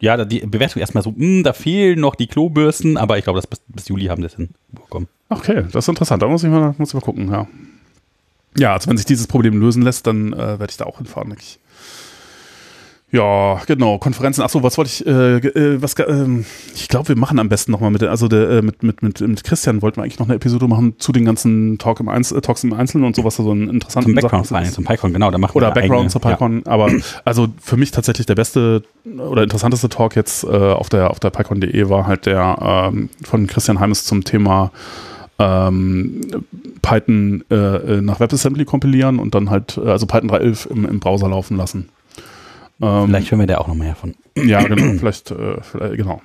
Ja, 0.00 0.16
da 0.16 0.24
die 0.24 0.40
Bewertung 0.40 0.80
erstmal 0.80 1.02
so, 1.02 1.10
"Hm, 1.14 1.42
da 1.44 1.52
fehlen 1.52 2.00
noch 2.00 2.14
die 2.14 2.26
Klobürsten, 2.26 2.96
aber 2.96 3.18
ich 3.18 3.24
glaube, 3.24 3.38
das 3.38 3.46
bis, 3.46 3.60
bis 3.68 3.88
Juli 3.88 4.06
haben 4.06 4.22
das 4.22 4.34
hinbekommen. 4.34 5.08
Okay, 5.28 5.62
das 5.70 5.84
ist 5.84 5.88
interessant. 5.88 6.22
Da 6.22 6.26
muss 6.28 6.42
ich 6.42 6.50
mal, 6.50 6.74
muss 6.78 6.88
ich 6.88 6.94
mal 6.94 7.00
gucken, 7.00 7.30
ja. 7.30 7.46
Ja, 8.56 8.72
also 8.74 8.88
wenn 8.90 8.96
sich 8.96 9.06
dieses 9.06 9.26
Problem 9.26 9.60
lösen 9.60 9.82
lässt, 9.82 10.06
dann 10.06 10.32
äh, 10.32 10.36
werde 10.58 10.66
ich 10.70 10.76
da 10.76 10.86
auch 10.86 10.98
hinfahren, 10.98 11.28
denke 11.30 11.42
ich. 11.44 11.58
Ja, 13.12 13.60
genau, 13.66 13.98
Konferenzen. 13.98 14.42
Achso, 14.42 14.62
was 14.62 14.78
wollte 14.78 14.90
ich, 14.90 15.04
äh, 15.04 15.38
äh, 15.38 15.82
was, 15.82 15.96
ähm, 16.06 16.44
ich 16.74 16.86
glaube, 16.86 17.08
wir 17.08 17.16
machen 17.16 17.40
am 17.40 17.48
besten 17.48 17.72
nochmal 17.72 17.90
mit, 17.90 18.02
also 18.04 18.28
der, 18.28 18.48
äh, 18.50 18.62
mit, 18.62 18.84
mit, 18.84 19.02
mit, 19.02 19.20
mit 19.20 19.42
Christian 19.42 19.82
wollten 19.82 19.96
wir 19.96 20.04
eigentlich 20.04 20.20
noch 20.20 20.26
eine 20.26 20.36
Episode 20.36 20.68
machen 20.68 20.94
zu 20.98 21.10
den 21.10 21.24
ganzen 21.24 21.78
Talk 21.78 21.98
im 21.98 22.08
Einzel, 22.08 22.38
äh, 22.38 22.40
Talks 22.40 22.62
im 22.62 22.72
Einzelnen 22.72 23.04
und 23.04 23.16
so, 23.16 23.24
was 23.24 23.36
da 23.36 23.42
so 23.42 23.52
ein 23.52 23.68
interessanten 23.68 24.10
Zum 24.10 24.14
Background 24.14 24.46
Sachen 24.46 24.64
zum 24.66 24.84
PyCon, 24.84 25.12
genau. 25.12 25.32
Da 25.32 25.38
machen 25.38 25.56
Oder 25.56 25.72
Background 25.72 26.06
eigene- 26.06 26.10
zur 26.10 26.20
PyCon. 26.20 26.62
Aber 26.66 26.88
also 27.24 27.48
für 27.60 27.76
mich 27.76 27.90
tatsächlich 27.90 28.26
der 28.26 28.36
beste 28.36 28.82
oder 29.04 29.42
interessanteste 29.42 29.88
Talk 29.88 30.14
jetzt 30.14 30.44
äh, 30.44 30.48
auf 30.48 30.88
der 30.88 31.10
auf 31.10 31.18
der 31.18 31.30
PyCon.de 31.30 31.88
war 31.88 32.06
halt 32.06 32.26
der 32.26 32.90
ähm, 32.92 33.08
von 33.24 33.48
Christian 33.48 33.80
Heimes 33.80 34.04
zum 34.04 34.22
Thema 34.22 34.70
ähm, 35.40 36.20
Python 36.82 37.42
äh, 37.50 37.54
äh, 37.54 38.00
nach 38.02 38.20
WebAssembly 38.20 38.64
kompilieren 38.66 39.18
und 39.18 39.34
dann 39.34 39.50
halt, 39.50 39.78
äh, 39.82 39.88
also 39.88 40.06
Python 40.06 40.30
3.11 40.30 40.70
im, 40.70 40.84
im 40.84 41.00
Browser 41.00 41.28
laufen 41.28 41.56
lassen. 41.56 41.88
Ähm, 42.80 43.06
Vielleicht 43.06 43.30
hören 43.30 43.40
wir 43.40 43.46
da 43.46 43.58
auch 43.58 43.68
noch 43.68 43.74
mehr 43.74 43.94
von. 43.94 44.14
ja, 44.36 44.62
genau, 44.62 44.92
vielleicht, 44.98 45.30
äh, 45.30 45.60
vielleicht 45.62 45.96
genau. 45.96 46.22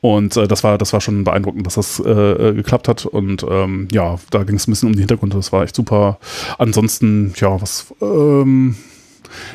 Und 0.00 0.36
äh, 0.36 0.48
das 0.48 0.64
war, 0.64 0.78
das 0.78 0.92
war 0.92 1.00
schon 1.00 1.22
beeindruckend, 1.22 1.64
dass 1.64 1.74
das 1.74 2.00
äh, 2.00 2.10
äh, 2.10 2.54
geklappt 2.54 2.88
hat. 2.88 3.06
Und 3.06 3.46
ähm, 3.48 3.88
ja, 3.92 4.16
da 4.30 4.42
ging 4.42 4.56
es 4.56 4.66
ein 4.66 4.72
bisschen 4.72 4.88
um 4.88 4.94
die 4.94 5.00
Hintergründe. 5.00 5.36
Das 5.36 5.52
war 5.52 5.62
echt 5.62 5.76
super. 5.76 6.18
Ansonsten, 6.58 7.32
ja, 7.36 7.60
was 7.62 7.94
ähm, 8.00 8.74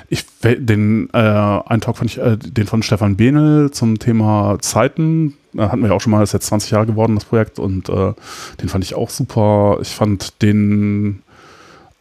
ich 0.07 0.25
den 0.41 1.09
äh, 1.13 1.17
einen 1.17 1.81
Talk 1.81 1.97
fand 1.97 2.11
ich, 2.11 2.19
äh, 2.19 2.37
den 2.37 2.65
von 2.65 2.81
Stefan 2.81 3.17
Behnel 3.17 3.71
zum 3.71 3.99
Thema 3.99 4.57
Zeiten. 4.61 5.33
Da 5.53 5.69
hatten 5.69 5.81
wir 5.81 5.89
ja 5.89 5.95
auch 5.95 6.01
schon 6.01 6.11
mal, 6.11 6.21
das 6.21 6.29
ist 6.29 6.33
jetzt 6.33 6.47
20 6.47 6.71
Jahre 6.71 6.85
geworden, 6.85 7.15
das 7.15 7.25
Projekt, 7.25 7.59
und 7.59 7.89
äh, 7.89 8.13
den 8.61 8.69
fand 8.69 8.83
ich 8.83 8.95
auch 8.95 9.09
super. 9.09 9.79
Ich 9.81 9.89
fand 9.89 10.41
den 10.41 11.23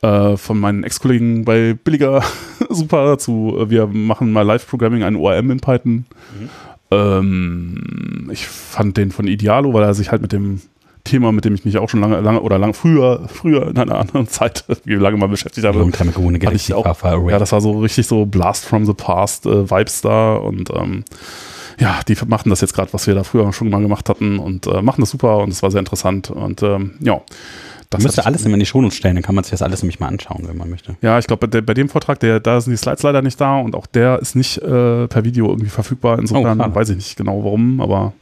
äh, 0.02 0.36
von 0.36 0.58
meinen 0.58 0.84
Ex-Kollegen 0.84 1.44
bei 1.44 1.74
Billiger 1.74 2.22
super 2.68 3.04
dazu. 3.06 3.64
Wir 3.68 3.86
machen 3.86 4.32
mal 4.32 4.42
Live-Programming, 4.42 5.02
ein 5.02 5.16
ORM 5.16 5.50
in 5.50 5.60
Python. 5.60 6.06
Ähm, 6.90 8.28
ich 8.32 8.46
fand 8.46 8.96
den 8.96 9.10
von 9.10 9.26
Idealo, 9.26 9.72
weil 9.72 9.82
er 9.82 9.94
sich 9.94 10.10
halt 10.10 10.22
mit 10.22 10.32
dem 10.32 10.60
Thema, 11.06 11.32
mit 11.32 11.44
dem 11.44 11.54
ich 11.54 11.64
mich 11.64 11.78
auch 11.78 11.88
schon 11.88 12.00
lange, 12.00 12.20
lange 12.20 12.40
oder 12.40 12.58
lang 12.58 12.74
früher, 12.74 13.28
früher 13.28 13.68
in 13.68 13.78
einer 13.78 13.98
anderen 13.98 14.28
Zeit, 14.28 14.64
wie 14.84 14.94
lange 14.94 15.16
mal 15.16 15.28
beschäftigt 15.28 15.66
habe, 15.66 15.78
Long 15.78 15.92
time 15.92 16.10
ago, 16.10 16.28
eine 16.28 16.38
fand 16.40 16.56
ich 16.56 16.74
auch, 16.74 16.84
ja, 17.30 17.38
das 17.38 17.52
war 17.52 17.60
so 17.60 17.78
richtig 17.78 18.06
so 18.06 18.26
Blast 18.26 18.64
from 18.64 18.84
the 18.84 18.92
Past 18.92 19.46
äh, 19.46 19.70
Vibes 19.70 20.02
da 20.02 20.34
und 20.34 20.70
ähm, 20.70 21.04
ja, 21.78 22.00
die 22.08 22.16
machen 22.26 22.50
das 22.50 22.60
jetzt 22.60 22.74
gerade, 22.74 22.92
was 22.92 23.06
wir 23.06 23.14
da 23.14 23.22
früher 23.22 23.52
schon 23.52 23.70
mal 23.70 23.82
gemacht 23.82 24.08
hatten 24.08 24.38
und 24.38 24.66
äh, 24.66 24.82
machen 24.82 25.00
das 25.00 25.10
super 25.10 25.38
und 25.38 25.50
es 25.50 25.62
war 25.62 25.70
sehr 25.70 25.80
interessant 25.80 26.30
und 26.30 26.62
ähm, 26.62 26.94
ja. 27.00 27.20
Das 27.90 28.02
müsste 28.02 28.26
alles 28.26 28.44
immer 28.44 28.54
in 28.54 28.60
die 28.60 28.66
Shownotes 28.66 28.96
stellen, 28.96 29.14
dann 29.16 29.22
kann 29.22 29.34
man 29.34 29.44
sich 29.44 29.52
das 29.52 29.62
alles 29.62 29.82
nämlich 29.82 30.00
mal 30.00 30.08
anschauen, 30.08 30.42
wenn 30.48 30.56
man 30.56 30.68
möchte. 30.70 30.96
Ja, 31.02 31.18
ich 31.18 31.26
glaube, 31.26 31.46
bei, 31.48 31.60
bei 31.60 31.74
dem 31.74 31.88
Vortrag, 31.88 32.18
der, 32.20 32.40
da 32.40 32.60
sind 32.60 32.72
die 32.72 32.76
Slides 32.76 33.02
leider 33.02 33.22
nicht 33.22 33.40
da 33.40 33.58
und 33.58 33.74
auch 33.74 33.86
der 33.86 34.18
ist 34.18 34.34
nicht 34.34 34.58
äh, 34.58 35.06
per 35.08 35.24
Video 35.24 35.48
irgendwie 35.48 35.70
verfügbar. 35.70 36.18
Insofern 36.18 36.60
Oh, 36.60 36.74
weiß 36.74 36.88
ich 36.90 36.96
nicht 36.96 37.16
genau 37.16 37.42
warum, 37.44 37.80
aber 37.80 38.12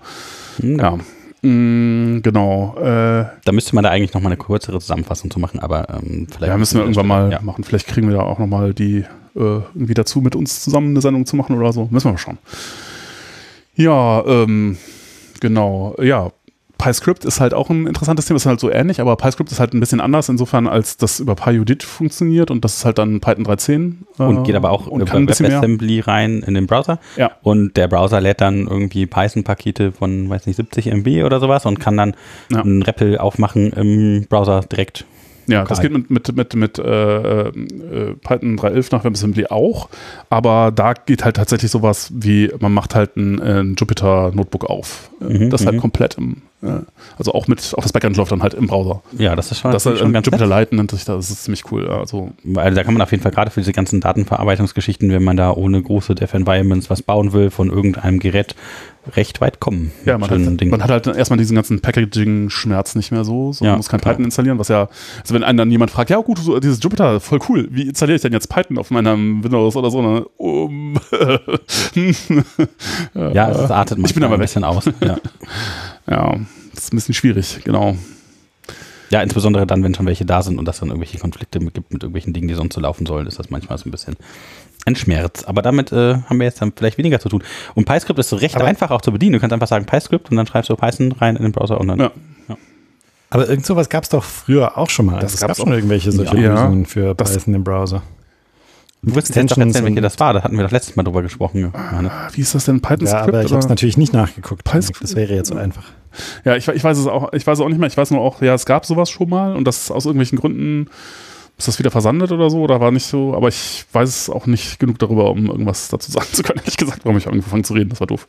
Hm, 0.60 0.78
ja. 0.78 0.98
Mm, 1.42 2.22
genau. 2.22 2.74
Äh, 2.78 3.26
Da 3.44 3.52
müsste 3.52 3.74
man 3.74 3.84
da 3.84 3.90
eigentlich 3.90 4.14
nochmal 4.14 4.32
eine 4.32 4.38
kürzere 4.42 4.80
Zusammenfassung 4.80 5.30
zu 5.30 5.38
machen, 5.40 5.60
aber 5.60 5.88
ähm, 5.90 6.26
vielleicht. 6.30 6.50
ja, 6.50 6.56
müssen 6.56 6.76
wir 6.78 6.82
irgendwann 6.82 7.06
mal 7.06 7.32
Ja. 7.32 7.40
machen. 7.42 7.64
Vielleicht 7.64 7.86
kriegen 7.86 8.08
wir 8.08 8.16
da 8.16 8.22
auch 8.22 8.38
nochmal 8.38 8.72
die 8.72 8.98
äh, 9.36 9.40
irgendwie 9.74 9.94
dazu, 9.94 10.20
mit 10.20 10.36
uns 10.36 10.62
zusammen 10.62 10.90
eine 10.90 11.00
Sendung 11.00 11.26
zu 11.26 11.36
machen 11.36 11.58
oder 11.58 11.72
so. 11.72 11.88
Müssen 11.90 12.06
wir 12.06 12.12
mal 12.12 12.18
schauen. 12.18 12.38
Ja, 13.76 14.24
ähm, 14.26 14.76
genau. 15.40 15.96
Ja, 16.00 16.30
PyScript 16.78 17.24
ist 17.24 17.40
halt 17.40 17.54
auch 17.54 17.70
ein 17.70 17.86
interessantes 17.86 18.26
Thema, 18.26 18.36
ist 18.36 18.46
halt 18.46 18.60
so 18.60 18.70
ähnlich, 18.70 19.00
aber 19.00 19.16
PyScript 19.16 19.50
ist 19.52 19.60
halt 19.60 19.74
ein 19.74 19.80
bisschen 19.80 20.00
anders 20.00 20.28
insofern, 20.28 20.66
als 20.66 20.96
das 20.96 21.20
über 21.20 21.34
PyUdit 21.34 21.82
funktioniert 21.82 22.50
und 22.50 22.64
das 22.64 22.78
ist 22.78 22.84
halt 22.84 22.98
dann 22.98 23.20
Python 23.20 23.46
3.10. 23.46 23.92
äh, 24.18 24.22
Und 24.22 24.44
geht 24.44 24.54
aber 24.54 24.70
auch 24.70 24.86
über. 24.86 25.06
WebAssembly 25.10 26.00
rein 26.00 26.42
in 26.46 26.54
den 26.54 26.66
Browser. 26.66 26.98
Ja. 27.16 27.32
Und 27.42 27.76
der 27.76 27.88
Browser 27.88 28.20
lädt 28.20 28.40
dann 28.40 28.66
irgendwie 28.66 29.06
Python-Pakete 29.06 29.92
von, 29.92 30.28
weiß 30.28 30.46
nicht, 30.46 30.56
70 30.56 30.88
MB 30.88 31.24
oder 31.24 31.40
sowas 31.40 31.66
und 31.66 31.80
kann 31.80 31.96
dann 31.96 32.14
Ja. 32.50 32.62
einen 32.62 32.82
REPL 32.82 33.18
aufmachen 33.18 33.72
im 33.72 34.26
Browser 34.28 34.60
direkt. 34.60 35.04
Ja, 35.46 35.60
Lokal. 35.60 35.68
das 35.68 35.80
geht 35.80 35.92
mit, 35.92 36.10
mit, 36.10 36.36
mit, 36.36 36.54
mit 36.54 36.78
äh, 36.78 37.48
äh, 37.48 37.52
Python 38.22 38.58
3.11 38.58 38.88
nach 38.92 39.04
WebAssembly 39.04 39.46
auch, 39.46 39.88
aber 40.30 40.72
da 40.74 40.94
geht 40.94 41.24
halt 41.24 41.36
tatsächlich 41.36 41.70
sowas 41.70 42.10
wie, 42.14 42.50
man 42.60 42.72
macht 42.72 42.94
halt 42.94 43.16
ein, 43.16 43.40
ein 43.40 43.74
Jupyter-Notebook 43.76 44.64
auf. 44.64 45.10
Mhm, 45.20 45.50
das 45.50 45.66
halt 45.66 45.76
mhm. 45.76 45.80
komplett 45.80 46.16
im, 46.16 46.42
also 47.18 47.32
auch 47.32 47.46
mit, 47.46 47.74
auch 47.76 47.82
das 47.82 47.92
Backend 47.92 48.16
läuft 48.16 48.32
dann 48.32 48.42
halt 48.42 48.54
im 48.54 48.66
Browser. 48.66 49.02
Ja, 49.18 49.36
das 49.36 49.50
ist 49.50 49.60
schon, 49.60 49.72
Das 49.72 49.86
ist 49.86 49.98
schon 49.98 50.12
ganz 50.12 50.26
Jupyter. 50.26 50.46
Lite 50.46 50.74
nennt 50.74 50.90
sich 50.90 51.04
das, 51.04 51.16
das 51.16 51.30
ist 51.30 51.44
ziemlich 51.44 51.70
cool. 51.70 51.88
Also, 51.88 52.30
Weil 52.42 52.74
da 52.74 52.82
kann 52.84 52.94
man 52.94 53.02
auf 53.02 53.10
jeden 53.10 53.22
Fall 53.22 53.32
gerade 53.32 53.50
für 53.50 53.60
diese 53.60 53.72
ganzen 53.72 54.00
Datenverarbeitungsgeschichten, 54.00 55.10
wenn 55.10 55.24
man 55.24 55.36
da 55.36 55.52
ohne 55.52 55.82
große 55.82 56.14
Dev-Environments 56.14 56.90
was 56.90 57.02
bauen 57.02 57.32
will, 57.32 57.50
von 57.50 57.70
irgendeinem 57.70 58.18
Gerät 58.18 58.54
recht 59.16 59.40
weit 59.40 59.60
kommen. 59.60 59.92
ja, 60.04 60.18
man 60.18 60.30
hat, 60.30 60.38
Dingen. 60.38 60.70
man 60.70 60.82
hat 60.82 60.90
halt 60.90 61.06
erstmal 61.06 61.38
diesen 61.38 61.54
ganzen 61.54 61.80
Packaging-Schmerz 61.80 62.94
nicht 62.94 63.12
mehr 63.12 63.24
so, 63.24 63.52
so 63.52 63.64
Ja, 63.64 63.72
man 63.72 63.78
muss 63.78 63.88
kein 63.88 64.00
klar. 64.00 64.14
Python 64.14 64.24
installieren, 64.24 64.58
was 64.58 64.68
ja, 64.68 64.88
also 65.20 65.34
wenn 65.34 65.44
einen 65.44 65.58
dann 65.58 65.70
jemand 65.70 65.90
fragt, 65.90 66.10
ja 66.10 66.18
gut, 66.18 66.38
so, 66.38 66.58
dieses 66.58 66.82
Jupyter, 66.82 67.20
voll 67.20 67.38
cool, 67.48 67.68
wie 67.70 67.88
installiere 67.88 68.16
ich 68.16 68.22
denn 68.22 68.32
jetzt 68.32 68.48
Python 68.48 68.78
auf 68.78 68.90
meinem 68.90 69.42
Windows 69.44 69.76
oder 69.76 69.90
so? 69.90 70.02
Ne? 70.02 70.26
Um, 70.36 70.98
ja, 73.14 73.50
es 73.50 73.70
artet 73.70 73.98
Ich 74.04 74.14
bin 74.14 74.24
aber 74.24 74.34
ein 74.34 74.40
weg. 74.40 74.46
bisschen 74.46 74.64
aus. 74.64 74.84
Ja. 75.00 75.16
Ja, 76.06 76.36
das 76.74 76.84
ist 76.84 76.92
ein 76.92 76.96
bisschen 76.96 77.14
schwierig, 77.14 77.60
genau. 77.64 77.96
ja, 79.08 79.22
insbesondere 79.22 79.66
dann, 79.66 79.82
wenn 79.82 79.94
schon 79.94 80.04
welche 80.04 80.26
da 80.26 80.42
sind 80.42 80.58
und 80.58 80.66
das 80.66 80.80
dann 80.80 80.90
irgendwelche 80.90 81.16
Konflikte 81.18 81.60
gibt 81.60 81.90
mit 81.94 82.02
irgendwelchen 82.02 82.34
Dingen, 82.34 82.46
die 82.46 82.52
sonst 82.52 82.74
so 82.74 82.80
laufen 82.82 83.06
sollen, 83.06 83.26
ist 83.26 83.38
das 83.38 83.48
manchmal 83.48 83.78
so 83.78 83.88
ein 83.88 83.90
bisschen 83.90 84.14
ein 84.86 84.96
Schmerz. 84.96 85.44
Aber 85.44 85.62
damit 85.62 85.92
äh, 85.92 86.14
haben 86.26 86.38
wir 86.38 86.44
jetzt 86.46 86.60
dann 86.60 86.72
vielleicht 86.76 86.98
weniger 86.98 87.18
zu 87.20 87.28
tun. 87.28 87.42
Und 87.74 87.84
PyScript 87.86 88.18
ist 88.18 88.28
so 88.28 88.36
recht 88.36 88.56
Aber- 88.56 88.64
einfach 88.66 88.90
auch 88.90 89.00
zu 89.00 89.12
bedienen. 89.12 89.34
Du 89.34 89.40
kannst 89.40 89.52
einfach 89.52 89.68
sagen 89.68 89.86
PyScript 89.86 90.30
und 90.30 90.36
dann 90.36 90.46
schreibst 90.46 90.70
du 90.70 90.76
Python 90.76 91.12
rein 91.12 91.36
in 91.36 91.42
den 91.42 91.52
Browser 91.52 91.80
und 91.80 91.88
dann. 91.88 91.98
Ja. 92.00 92.10
Aber 93.30 93.48
irgend 93.48 93.66
sowas 93.66 93.88
gab 93.88 94.04
es 94.04 94.10
doch 94.10 94.22
früher 94.22 94.78
auch 94.78 94.90
schon 94.90 95.06
mal. 95.06 95.14
Das 95.20 95.32
Also 95.32 95.34
es 95.34 95.40
gab 95.40 95.56
schon 95.56 95.72
irgendwelche 95.72 96.12
solche 96.12 96.36
Ja. 96.38 96.52
Lösungen 96.52 96.86
für 96.86 97.14
Das- 97.14 97.32
Python 97.34 97.54
im 97.54 97.64
Browser. 97.64 98.02
Du 99.02 99.14
wirst 99.14 99.34
jetzt 99.36 99.50
doch 99.50 99.58
erzählen, 99.58 99.84
welche 99.84 100.00
das 100.00 100.18
war. 100.18 100.32
Da 100.32 100.42
hatten 100.42 100.56
wir 100.56 100.64
doch 100.64 100.70
letztes 100.70 100.96
Mal 100.96 101.02
drüber 101.02 101.20
gesprochen. 101.20 101.60
Johannes. 101.60 102.10
Wie 102.32 102.40
ist 102.40 102.54
das 102.54 102.64
denn? 102.64 102.80
Python 102.80 103.06
Ja, 103.06 103.18
Script? 103.22 103.28
aber 103.28 103.44
ich 103.44 103.50
habe 103.50 103.58
es 103.60 103.68
natürlich 103.68 103.98
nicht 103.98 104.14
nachgeguckt. 104.14 104.64
PyScript? 104.64 105.02
Das 105.02 105.14
wäre 105.14 105.34
jetzt 105.34 105.48
so 105.48 105.56
einfach. 105.56 105.84
Ja, 106.46 106.56
ich, 106.56 106.66
ich 106.68 106.82
weiß 106.82 106.96
es 106.96 107.06
auch, 107.06 107.32
ich 107.34 107.46
weiß 107.46 107.58
es 107.58 107.64
auch 107.64 107.68
nicht 107.68 107.78
mehr. 107.78 107.88
Ich 107.88 107.96
weiß 107.98 108.12
nur 108.12 108.20
auch, 108.22 108.40
ja, 108.40 108.54
es 108.54 108.64
gab 108.64 108.86
sowas 108.86 109.10
schon 109.10 109.28
mal 109.28 109.56
und 109.56 109.64
das 109.64 109.82
ist 109.82 109.90
aus 109.90 110.06
irgendwelchen 110.06 110.38
Gründen 110.38 110.86
ist 111.56 111.68
das 111.68 111.78
wieder 111.78 111.90
versandet 111.90 112.32
oder 112.32 112.50
so 112.50 112.62
oder 112.62 112.80
war 112.80 112.90
nicht 112.90 113.06
so, 113.06 113.34
aber 113.34 113.48
ich 113.48 113.84
weiß 113.92 114.28
auch 114.30 114.46
nicht 114.46 114.80
genug 114.80 114.98
darüber, 114.98 115.30
um 115.30 115.46
irgendwas 115.46 115.88
dazu 115.88 116.10
sagen 116.10 116.26
zu 116.32 116.42
können. 116.42 116.58
Ehrlich 116.64 116.76
gesagt, 116.76 117.00
warum 117.04 117.16
ich 117.16 117.28
angefangen 117.28 117.62
zu 117.62 117.74
reden, 117.74 117.90
das 117.90 118.00
war 118.00 118.06
doof. 118.06 118.26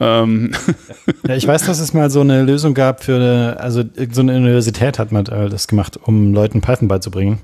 Ähm. 0.00 0.52
Ja, 1.26 1.36
ich 1.36 1.46
weiß, 1.46 1.64
dass 1.66 1.78
es 1.78 1.94
mal 1.94 2.10
so 2.10 2.20
eine 2.20 2.42
Lösung 2.42 2.74
gab 2.74 3.04
für 3.04 3.16
eine, 3.16 3.56
also 3.60 3.84
so 4.10 4.20
eine 4.20 4.36
Universität 4.36 4.98
hat 4.98 5.12
man 5.12 5.24
das 5.24 5.68
gemacht, 5.68 5.98
um 6.02 6.34
Leuten 6.34 6.60
Python 6.60 6.88
beizubringen. 6.88 7.38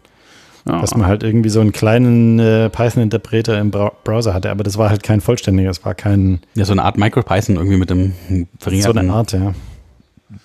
Ja. 0.67 0.81
Dass 0.81 0.95
man 0.95 1.07
halt 1.07 1.25
irgendwie 1.25 1.49
so 1.49 1.61
einen 1.61 1.73
kleinen 1.73 2.38
äh, 2.38 2.71
Python-Interpreter 2.71 3.59
im 3.59 3.73
Bra 3.73 3.93
Browser 4.05 4.33
hatte, 4.33 4.50
aber 4.50 4.62
das 4.62 4.79
war 4.79 4.91
halt 4.91 5.02
kein 5.02 5.21
vollständiger, 5.21 5.71
es 5.71 5.85
war 5.85 5.95
kein. 5.95 6.41
Ja, 6.55 6.64
so 6.64 6.73
eine 6.73 6.85
Art 6.85 6.99
MicroPython 6.99 7.57
irgendwie 7.57 7.79
mit 7.79 7.91
dem 7.91 8.12
verringerten. 8.61 8.95
So 8.95 8.99
eine 9.00 9.12
Art, 9.12 9.33
ja. 9.33 9.55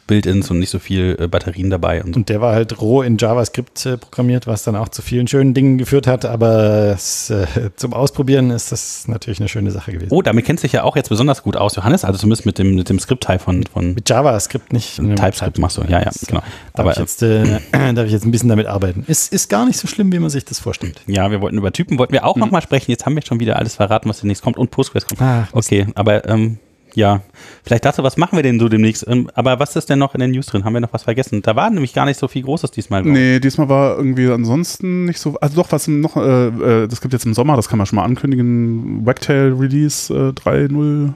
Build-ins 0.08 0.50
und 0.52 0.60
nicht 0.60 0.70
so 0.70 0.80
viel 0.80 1.18
äh, 1.20 1.28
Batterien 1.28 1.70
dabei. 1.70 2.04
Und, 2.04 2.14
so. 2.14 2.20
und, 2.20 2.30
der 2.30 2.42
war 2.42 2.54
halt 2.54 2.80
roh 2.82 3.02
in 3.02 3.18
JavaScript 3.18 3.86
äh, 3.86 3.98
programmiert, 3.98 4.48
was 4.48 4.64
dann 4.64 4.76
auch 4.76 4.90
zu 4.90 5.02
vielen 5.02 5.28
schönen 5.28 5.54
Dingen 5.54 5.78
geführt 5.78 6.08
hat. 6.08 6.26
Aber 6.26 6.94
es, 6.94 7.30
äh, 7.30 7.46
zum 7.76 7.94
Ausprobieren 7.94 8.52
ist 8.52 8.72
das 8.72 9.08
natürlich 9.08 9.40
eine 9.40 9.50
schöne 9.50 9.72
Sache 9.72 9.92
gewesen. 9.92 10.12
Oh, 10.12 10.22
damit 10.22 10.46
kennst 10.46 10.64
du 10.64 10.68
dich 10.68 10.74
ja 10.74 10.84
auch 10.84 10.96
jetzt 10.96 11.10
besonders 11.10 11.44
gut 11.44 11.58
aus, 11.58 11.76
Johannes. 11.76 12.04
Also 12.04 12.20
zumindest 12.20 12.46
mit 12.46 12.58
dem, 12.58 12.76
mit 12.76 12.90
dem 12.90 13.00
Skript-Teil 13.00 13.40
von, 13.40 13.64
von. 13.66 13.94
Mit 13.94 14.10
JavaScript 14.10 14.74
nicht. 14.74 14.98
TypeScript 14.98 15.60
machst 15.60 15.78
du, 15.78 15.82
ja, 15.84 16.02
ja, 16.02 16.12
genau. 16.28 16.42
Darf, 16.42 16.48
aber, 16.74 16.92
ich 16.92 16.98
jetzt, 16.98 17.24
äh, 17.24 17.60
darf 17.94 18.06
ich 18.06 18.12
jetzt 18.12 18.26
ein 18.26 18.32
bisschen 18.32 18.50
damit 18.50 18.68
arbeiten. 18.68 19.04
Ist, 19.08 19.34
ist 19.34 19.50
gar 19.50 19.66
nicht 19.66 19.78
so 19.78 19.88
schlimm, 19.88 20.12
wie 20.12 20.20
man 20.20 20.30
sich 20.30 20.46
das 20.46 20.60
vorstellt. 20.60 21.02
Ja, 21.08 21.32
wir 21.32 21.42
wollten 21.42 21.58
über 21.58 21.72
Typen, 21.72 21.98
wollten 22.00 22.14
wir 22.14 22.26
auch 22.26 22.36
mhm. 22.36 22.42
nochmal 22.42 22.62
sprechen. 22.62 22.92
Jetzt 22.92 23.06
haben 23.06 23.16
wir 23.16 23.24
schon 23.24 23.40
wieder 23.40 23.58
alles 23.58 23.76
verraten, 23.76 24.10
was 24.10 24.20
demnächst 24.20 24.44
kommt 24.44 24.58
und 24.58 24.72
Postgres 24.72 25.06
kommt. 25.06 25.22
Ach, 25.22 25.48
okay, 25.54 25.88
aber 25.96 26.28
ähm, 26.28 26.60
ja, 26.98 27.22
vielleicht 27.64 27.86
dazu, 27.86 28.02
was 28.02 28.18
machen 28.18 28.38
wir 28.38 28.42
denn 28.42 28.60
so 28.60 28.70
demnächst? 28.70 29.08
Ähm, 29.08 29.30
aber 29.36 29.60
was 29.60 29.76
ist 29.76 29.88
denn 29.88 30.00
noch 30.00 30.16
in 30.16 30.20
den 30.20 30.32
News 30.32 30.48
drin? 30.48 30.66
Haben 30.66 30.74
wir 30.74 30.80
noch 30.80 30.94
was 30.94 31.04
vergessen? 31.04 31.44
Da 31.44 31.56
war 31.56 31.70
nämlich 31.70 31.94
gar 31.94 32.06
nicht 32.06 32.18
so 32.18 32.28
viel 32.28 32.42
Großes 32.42 32.72
diesmal. 32.72 33.04
Nee, 33.04 33.40
diesmal 33.40 33.70
war 33.70 33.98
irgendwie 33.98 34.28
ansonsten 34.32 35.06
nicht 35.06 35.20
so. 35.20 35.38
Also 35.40 35.58
doch, 35.58 35.72
was 35.72 35.88
noch, 35.88 36.18
äh, 36.18 36.48
äh, 36.48 36.88
das 36.88 37.00
gibt 37.00 37.14
jetzt 37.14 37.28
im 37.28 37.36
Sommer, 37.36 37.56
das 37.56 37.70
kann 37.70 37.78
man 37.78 37.86
schon 37.86 37.98
mal 37.98 38.04
ankündigen. 38.04 39.06
Wagtail 39.06 39.54
Release 39.54 40.12
äh, 40.12 40.32
3.0. 40.32 41.14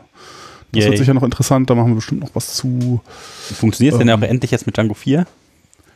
Das 0.72 0.84
Yay. 0.84 0.92
wird 0.92 1.00
sicher 1.00 1.16
noch 1.16 1.24
interessant, 1.24 1.68
da 1.68 1.74
machen 1.74 1.90
wir 1.90 1.96
bestimmt 1.96 2.22
noch 2.22 2.36
was 2.36 2.54
zu. 2.54 3.02
Funktioniert 3.56 3.96
es 3.96 4.00
ähm, 4.00 4.06
denn 4.06 4.16
auch 4.16 4.22
endlich 4.22 4.52
jetzt 4.52 4.68
mit 4.68 4.78
Django 4.78 4.94
4? 4.94 5.26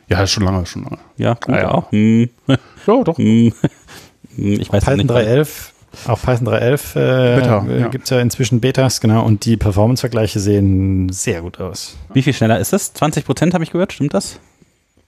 Ja, 0.08 0.26
schon 0.26 0.42
lange, 0.42 0.66
schon 0.66 0.82
lange. 0.82 0.98
Ja, 1.16 1.34
gut 1.34 1.54
ah, 1.54 1.58
ja. 1.58 1.70
auch. 1.70 1.92
Hm. 1.92 2.28
Ja, 2.48 3.04
doch. 3.04 3.18
Hm. 3.18 3.52
Ich 4.38 4.70
weiß 4.70 4.84
Python 4.84 4.98
nicht. 4.98 5.10
3.11 5.10 5.48
auf 6.06 6.22
Python 6.22 6.48
3.11 6.48 6.96
äh, 6.96 7.38
äh 7.38 7.80
ja. 7.80 7.88
gibt 7.88 8.04
es 8.04 8.10
ja 8.10 8.20
inzwischen 8.20 8.60
Betas, 8.60 9.00
genau, 9.00 9.24
und 9.24 9.44
die 9.44 9.56
Performance-Vergleiche 9.56 10.40
sehen 10.40 11.08
sehr 11.10 11.42
gut 11.42 11.60
aus. 11.60 11.96
Wie 12.12 12.22
viel 12.22 12.32
schneller 12.32 12.58
ist 12.58 12.72
das? 12.72 12.92
20 12.94 13.24
Prozent 13.24 13.54
habe 13.54 13.64
ich 13.64 13.70
gehört, 13.70 13.92
stimmt 13.92 14.14
das? 14.14 14.38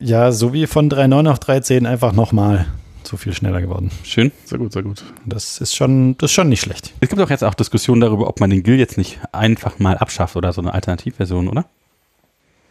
Ja, 0.00 0.32
so 0.32 0.52
wie 0.52 0.66
von 0.66 0.90
3.9 0.90 1.30
auf 1.30 1.38
3.10 1.38 1.86
einfach 1.86 2.12
nochmal 2.12 2.66
so 3.04 3.16
viel 3.16 3.32
schneller 3.32 3.60
geworden. 3.60 3.90
Schön. 4.04 4.32
Sehr 4.44 4.58
gut, 4.58 4.72
sehr 4.72 4.82
gut. 4.82 5.02
Das 5.24 5.60
ist 5.60 5.74
schon, 5.74 6.16
das 6.18 6.30
ist 6.30 6.34
schon 6.34 6.48
nicht 6.48 6.60
schlecht. 6.60 6.92
Es 7.00 7.08
gibt 7.08 7.20
auch 7.20 7.30
jetzt 7.30 7.42
auch 7.42 7.54
Diskussionen 7.54 8.00
darüber, 8.00 8.28
ob 8.28 8.38
man 8.40 8.50
den 8.50 8.62
Gil 8.62 8.78
jetzt 8.78 8.98
nicht 8.98 9.18
einfach 9.32 9.78
mal 9.78 9.96
abschafft 9.96 10.36
oder 10.36 10.52
so 10.52 10.60
eine 10.60 10.74
Alternativversion, 10.74 11.48
oder? 11.48 11.64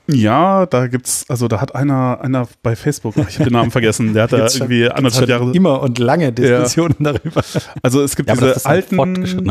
Ja, 0.07 0.65
da 0.65 0.87
gibt's, 0.87 1.25
also 1.27 1.47
da 1.47 1.59
hat 1.59 1.75
einer, 1.75 2.19
einer 2.21 2.47
bei 2.63 2.75
Facebook, 2.75 3.15
ich 3.17 3.35
habe 3.35 3.49
den 3.49 3.53
Namen 3.53 3.71
vergessen, 3.71 4.13
der 4.13 4.23
hat 4.23 4.33
da 4.33 4.47
irgendwie 4.47 4.89
anderthalb 4.89 5.29
Jahre. 5.29 5.51
Immer 5.51 5.81
und 5.81 5.99
lange 5.99 6.31
Diskussionen 6.31 6.95
ja. 6.99 7.13
darüber. 7.13 7.41
Also 7.81 8.01
es 8.01 8.15
gibt 8.15 8.29
ja, 8.29 8.35
diese 8.35 8.65
alten, 8.65 9.47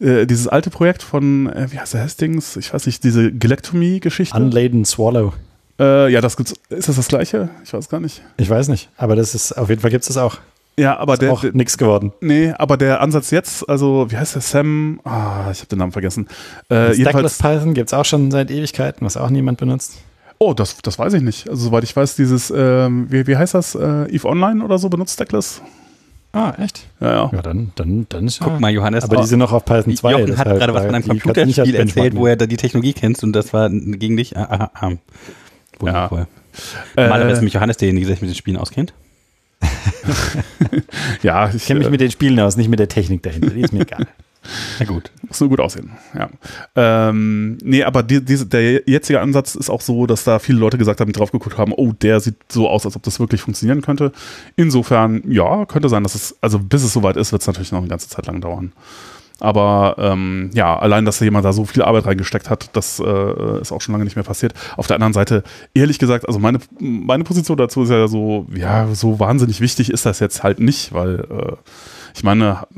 äh, 0.00 0.26
dieses 0.26 0.48
alte 0.48 0.70
Projekt 0.70 1.02
von, 1.02 1.48
äh, 1.48 1.66
wie 1.70 1.78
heißt 1.78 1.94
der 1.94 2.02
Hastings? 2.02 2.56
Ich 2.56 2.72
weiß 2.72 2.86
nicht, 2.86 3.02
diese 3.04 3.32
Gelectomy-Geschichte. 3.32 4.36
Unladen 4.36 4.84
Swallow. 4.84 5.32
Äh, 5.80 6.12
ja, 6.12 6.20
das 6.20 6.36
gibt's. 6.36 6.54
Ist 6.68 6.88
das 6.88 6.96
das 6.96 7.08
gleiche? 7.08 7.48
Ich 7.64 7.72
weiß 7.72 7.88
gar 7.88 8.00
nicht. 8.00 8.22
Ich 8.36 8.48
weiß 8.48 8.68
nicht, 8.68 8.88
aber 8.96 9.16
das 9.16 9.34
ist, 9.34 9.52
auf 9.52 9.68
jeden 9.68 9.80
Fall 9.80 9.90
gibt 9.90 10.02
es 10.02 10.08
das 10.08 10.16
auch. 10.16 10.38
Ja, 10.78 10.96
aber 10.98 11.14
ist 11.14 11.22
der 11.22 11.32
auch 11.32 11.42
nichts 11.42 11.76
geworden. 11.76 12.12
Nee, 12.20 12.52
aber 12.56 12.76
der 12.76 13.00
Ansatz 13.00 13.30
jetzt, 13.30 13.68
also 13.68 14.10
wie 14.10 14.16
heißt 14.16 14.34
der 14.34 14.42
Sam? 14.42 15.00
Ah, 15.04 15.50
ich 15.52 15.58
habe 15.58 15.68
den 15.68 15.78
Namen 15.78 15.92
vergessen. 15.92 16.28
Äh, 16.68 16.94
Stackless 16.94 17.38
Python 17.38 17.74
gibt 17.74 17.88
es 17.88 17.94
auch 17.94 18.04
schon 18.04 18.30
seit 18.30 18.50
Ewigkeiten, 18.50 19.04
was 19.04 19.16
auch 19.16 19.30
niemand 19.30 19.58
benutzt. 19.58 19.98
Oh, 20.38 20.54
das, 20.54 20.76
das 20.82 20.98
weiß 20.98 21.12
ich 21.14 21.22
nicht. 21.22 21.48
Also 21.48 21.66
soweit 21.66 21.84
ich 21.84 21.94
weiß, 21.94 22.16
dieses, 22.16 22.52
ähm, 22.56 23.06
wie, 23.10 23.26
wie 23.26 23.36
heißt 23.36 23.54
das? 23.54 23.74
Äh, 23.74 24.10
Eve 24.10 24.26
Online 24.26 24.64
oder 24.64 24.78
so 24.78 24.88
benutzt 24.88 25.14
Stackless? 25.14 25.60
Ah, 26.32 26.54
echt? 26.58 26.86
Ja, 26.98 27.12
ja. 27.12 27.30
Ja, 27.32 27.42
dann, 27.42 27.72
dann, 27.74 28.06
dann 28.08 28.26
ist 28.26 28.40
Guck 28.40 28.58
mal, 28.58 28.70
Johannes. 28.70 29.04
Aber 29.04 29.16
die 29.16 29.26
sind 29.26 29.38
noch 29.38 29.52
auf 29.52 29.66
Python 29.66 29.94
2. 29.94 30.12
Jochen 30.12 30.38
hat 30.38 30.46
gerade 30.46 30.72
was 30.72 30.86
von 30.86 30.94
einem 30.94 31.06
Computerspiel 31.06 31.74
erzählt, 31.74 32.16
wo 32.16 32.26
er 32.26 32.36
da 32.36 32.46
die 32.46 32.56
Technologie 32.56 32.94
kennst 32.94 33.22
und 33.22 33.34
das 33.34 33.52
war 33.52 33.68
gegen 33.68 34.16
dich. 34.16 34.36
Ah, 34.36 34.70
ah, 34.72 34.86
ah. 34.86 34.92
Wundervoll. 35.78 36.26
Ja. 36.96 37.18
Äh, 37.18 37.32
ist 37.32 37.42
mich 37.42 37.52
Johannes 37.52 37.76
derjenige, 37.76 38.06
der 38.06 38.16
sich 38.16 38.22
mit 38.22 38.30
den 38.30 38.34
Spielen 38.34 38.56
auskennt. 38.56 38.94
ja, 41.22 41.48
ich, 41.48 41.56
ich 41.56 41.66
kenne 41.66 41.78
mich 41.78 41.88
äh, 41.88 41.90
mit 41.90 42.00
den 42.00 42.10
Spielen 42.10 42.38
aus, 42.40 42.56
nicht 42.56 42.68
mit 42.68 42.78
der 42.78 42.88
Technik 42.88 43.22
dahinter. 43.22 43.50
Die 43.50 43.60
ist 43.60 43.72
mir 43.72 43.80
egal. 43.80 44.06
Na 44.80 44.86
gut, 44.86 45.12
muss 45.26 45.40
nur 45.40 45.50
gut 45.50 45.60
aussehen. 45.60 45.92
Ja. 46.14 46.28
Ähm, 46.74 47.58
nee, 47.62 47.84
aber 47.84 48.02
die, 48.02 48.24
diese, 48.24 48.46
der 48.46 48.82
jetzige 48.88 49.20
Ansatz 49.20 49.54
ist 49.54 49.70
auch 49.70 49.80
so, 49.80 50.06
dass 50.06 50.24
da 50.24 50.38
viele 50.38 50.58
Leute 50.58 50.78
gesagt 50.78 51.00
haben, 51.00 51.12
die 51.12 51.16
drauf 51.16 51.30
geguckt 51.30 51.58
haben, 51.58 51.72
oh, 51.72 51.92
der 51.92 52.18
sieht 52.20 52.36
so 52.50 52.68
aus, 52.68 52.84
als 52.84 52.96
ob 52.96 53.02
das 53.04 53.20
wirklich 53.20 53.40
funktionieren 53.40 53.82
könnte. 53.82 54.12
Insofern, 54.56 55.22
ja, 55.30 55.64
könnte 55.66 55.88
sein, 55.88 56.02
dass 56.02 56.14
es, 56.14 56.36
also 56.40 56.58
bis 56.58 56.82
es 56.82 56.92
soweit 56.92 57.16
ist, 57.16 57.30
wird 57.30 57.42
es 57.42 57.46
natürlich 57.46 57.72
noch 57.72 57.78
eine 57.78 57.88
ganze 57.88 58.08
Zeit 58.08 58.26
lang 58.26 58.40
dauern. 58.40 58.72
Aber 59.42 59.96
ähm, 59.98 60.50
ja, 60.54 60.78
allein, 60.78 61.04
dass 61.04 61.18
da 61.18 61.24
jemand 61.24 61.44
da 61.44 61.52
so 61.52 61.64
viel 61.64 61.82
Arbeit 61.82 62.06
reingesteckt 62.06 62.48
hat, 62.48 62.70
das 62.74 63.00
äh, 63.00 63.60
ist 63.60 63.72
auch 63.72 63.80
schon 63.80 63.92
lange 63.92 64.04
nicht 64.04 64.14
mehr 64.14 64.24
passiert. 64.24 64.54
Auf 64.76 64.86
der 64.86 64.94
anderen 64.94 65.12
Seite, 65.12 65.42
ehrlich 65.74 65.98
gesagt, 65.98 66.28
also 66.28 66.38
meine, 66.38 66.60
meine 66.78 67.24
Position 67.24 67.56
dazu 67.56 67.82
ist 67.82 67.90
ja 67.90 68.06
so, 68.06 68.46
ja, 68.54 68.86
so 68.94 69.18
wahnsinnig 69.18 69.60
wichtig 69.60 69.90
ist 69.90 70.06
das 70.06 70.20
jetzt 70.20 70.44
halt 70.44 70.60
nicht, 70.60 70.92
weil 70.92 71.26
äh, 71.28 71.56
ich 72.14 72.22
meine, 72.22 72.68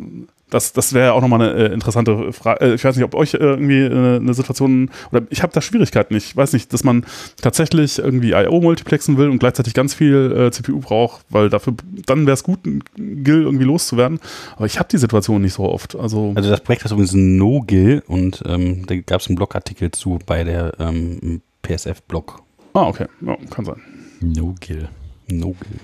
das, 0.51 0.73
das 0.73 0.93
wäre 0.93 1.13
auch 1.15 1.21
nochmal 1.21 1.43
eine 1.43 1.69
äh, 1.69 1.73
interessante 1.73 2.33
Frage. 2.33 2.65
Äh, 2.65 2.75
ich 2.75 2.85
weiß 2.85 2.97
nicht, 2.97 3.05
ob 3.05 3.15
euch 3.15 3.35
äh, 3.35 3.39
irgendwie 3.39 3.81
äh, 3.81 4.17
eine 4.17 4.35
Situation, 4.35 4.91
oder 5.11 5.23
ich 5.31 5.43
habe 5.43 5.53
da 5.53 5.61
Schwierigkeiten. 5.61 6.15
Ich 6.15 6.37
weiß 6.37 6.53
nicht, 6.53 6.73
dass 6.73 6.85
man 6.85 7.05
tatsächlich 7.41 7.99
irgendwie 7.99 8.33
I.O. 8.33 8.61
multiplexen 8.61 9.17
will 9.17 9.29
und 9.29 9.39
gleichzeitig 9.39 9.75
ganz 9.75 9.95
viel 9.95 10.33
äh, 10.37 10.51
CPU 10.51 10.81
braucht, 10.81 11.25
weil 11.31 11.49
dafür, 11.49 11.75
dann 12.07 12.27
wäre 12.27 12.35
es 12.35 12.45
gut, 12.45 12.67
ein 12.67 12.83
GIL 12.97 13.43
irgendwie 13.43 13.65
loszuwerden. 13.65 14.21
Aber 14.57 14.67
ich 14.67 14.79
habe 14.79 14.89
die 14.91 14.99
Situation 14.99 15.43
nicht 15.43 15.55
so 15.55 15.65
oft. 15.65 15.97
Also, 15.97 16.33
also 16.35 16.51
das 16.51 16.61
Projekt 16.61 16.85
ist 16.85 16.93
übrigens 16.93 17.15
ein 17.15 17.37
No-GIL 17.37 18.03
und 18.07 18.43
ähm, 18.47 18.87
da 18.87 18.97
gab 18.97 19.21
es 19.21 19.29
einen 19.29 19.37
Blogartikel 19.37 19.91
zu 19.91 20.19
bei 20.27 20.45
der 20.45 20.75
ähm, 20.79 21.43
PSF-Blog. 21.63 22.43
Ah, 22.75 22.89
okay. 22.89 23.07
Ja, 23.21 23.37
kann 23.51 23.65
sein. 23.65 23.81
No-GIL. 24.21 24.89
No-GIL. 25.29 25.81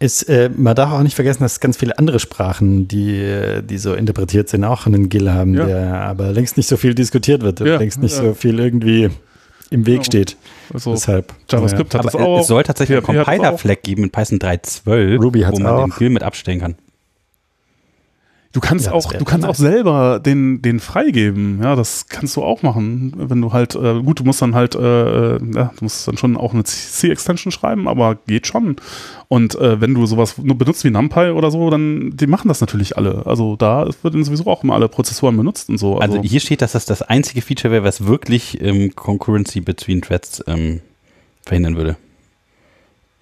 Ist, 0.00 0.22
äh, 0.30 0.48
man 0.56 0.74
darf 0.74 0.92
auch 0.92 1.02
nicht 1.02 1.14
vergessen, 1.14 1.42
dass 1.42 1.60
ganz 1.60 1.76
viele 1.76 1.98
andere 1.98 2.18
Sprachen, 2.18 2.88
die, 2.88 3.60
die 3.62 3.76
so 3.76 3.92
interpretiert 3.92 4.48
sind, 4.48 4.64
auch 4.64 4.86
einen 4.86 5.10
GIL 5.10 5.30
haben, 5.30 5.54
ja. 5.54 5.66
der 5.66 6.00
aber 6.00 6.32
längst 6.32 6.56
nicht 6.56 6.68
so 6.68 6.78
viel 6.78 6.94
diskutiert 6.94 7.42
wird, 7.42 7.60
ja, 7.60 7.76
längst 7.76 8.00
nicht 8.00 8.16
ja. 8.16 8.22
so 8.22 8.34
viel 8.34 8.58
irgendwie 8.58 9.10
im 9.68 9.86
Weg 9.86 10.06
steht. 10.06 10.38
Also 10.72 10.92
Deshalb. 10.92 11.34
JavaScript 11.50 11.94
hat 11.94 12.00
aber 12.00 12.10
das 12.10 12.20
auch. 12.20 12.40
Es 12.40 12.46
soll 12.46 12.62
tatsächlich 12.62 12.96
einen 12.96 13.24
Compiler-Flag 13.24 13.82
geben 13.82 14.04
in 14.04 14.10
Python 14.10 14.38
3.12, 14.38 15.18
Ruby 15.22 15.44
wo 15.46 15.58
man 15.58 15.66
auch. 15.66 15.84
den 15.84 15.92
GIL 15.98 16.10
mit 16.10 16.22
abstellen 16.22 16.60
kann. 16.60 16.76
Du 18.52 18.58
kannst 18.58 18.86
ja, 18.86 18.92
auch, 18.92 19.12
du 19.12 19.24
kannst 19.24 19.46
auch 19.46 19.54
selber 19.54 20.18
den, 20.18 20.60
den 20.60 20.80
freigeben. 20.80 21.60
Ja, 21.62 21.76
das 21.76 22.08
kannst 22.08 22.34
du 22.34 22.42
auch 22.42 22.62
machen. 22.62 23.12
Wenn 23.16 23.40
du 23.40 23.52
halt, 23.52 23.76
äh, 23.76 24.02
gut, 24.02 24.18
du 24.18 24.24
musst 24.24 24.42
dann 24.42 24.56
halt, 24.56 24.74
äh, 24.74 25.36
äh 25.36 25.40
ja, 25.54 25.72
du 25.76 25.84
musst 25.84 26.08
dann 26.08 26.16
schon 26.16 26.36
auch 26.36 26.52
eine 26.52 26.64
C-Extension 26.64 27.52
schreiben, 27.52 27.86
aber 27.86 28.16
geht 28.26 28.48
schon. 28.48 28.74
Und 29.28 29.54
äh, 29.54 29.80
wenn 29.80 29.94
du 29.94 30.04
sowas 30.06 30.36
nur 30.36 30.58
benutzt 30.58 30.82
wie 30.82 30.90
NumPy 30.90 31.30
oder 31.30 31.52
so, 31.52 31.70
dann, 31.70 32.16
die 32.16 32.26
machen 32.26 32.48
das 32.48 32.60
natürlich 32.60 32.96
alle. 32.96 33.24
Also 33.24 33.54
da 33.54 33.88
werden 34.02 34.24
sowieso 34.24 34.48
auch 34.48 34.64
immer 34.64 34.74
alle 34.74 34.88
Prozessoren 34.88 35.36
benutzt 35.36 35.68
und 35.68 35.78
so. 35.78 35.98
Also, 35.98 36.16
also 36.16 36.28
hier 36.28 36.40
steht, 36.40 36.60
dass 36.60 36.72
das 36.72 36.86
das 36.86 37.02
einzige 37.02 37.42
Feature 37.42 37.72
wäre, 37.72 37.84
was 37.84 38.06
wirklich 38.06 38.60
ähm, 38.60 38.96
Concurrency 38.96 39.60
between 39.60 40.02
Threads 40.02 40.42
ähm, 40.48 40.80
verhindern 41.44 41.76
würde. 41.76 41.96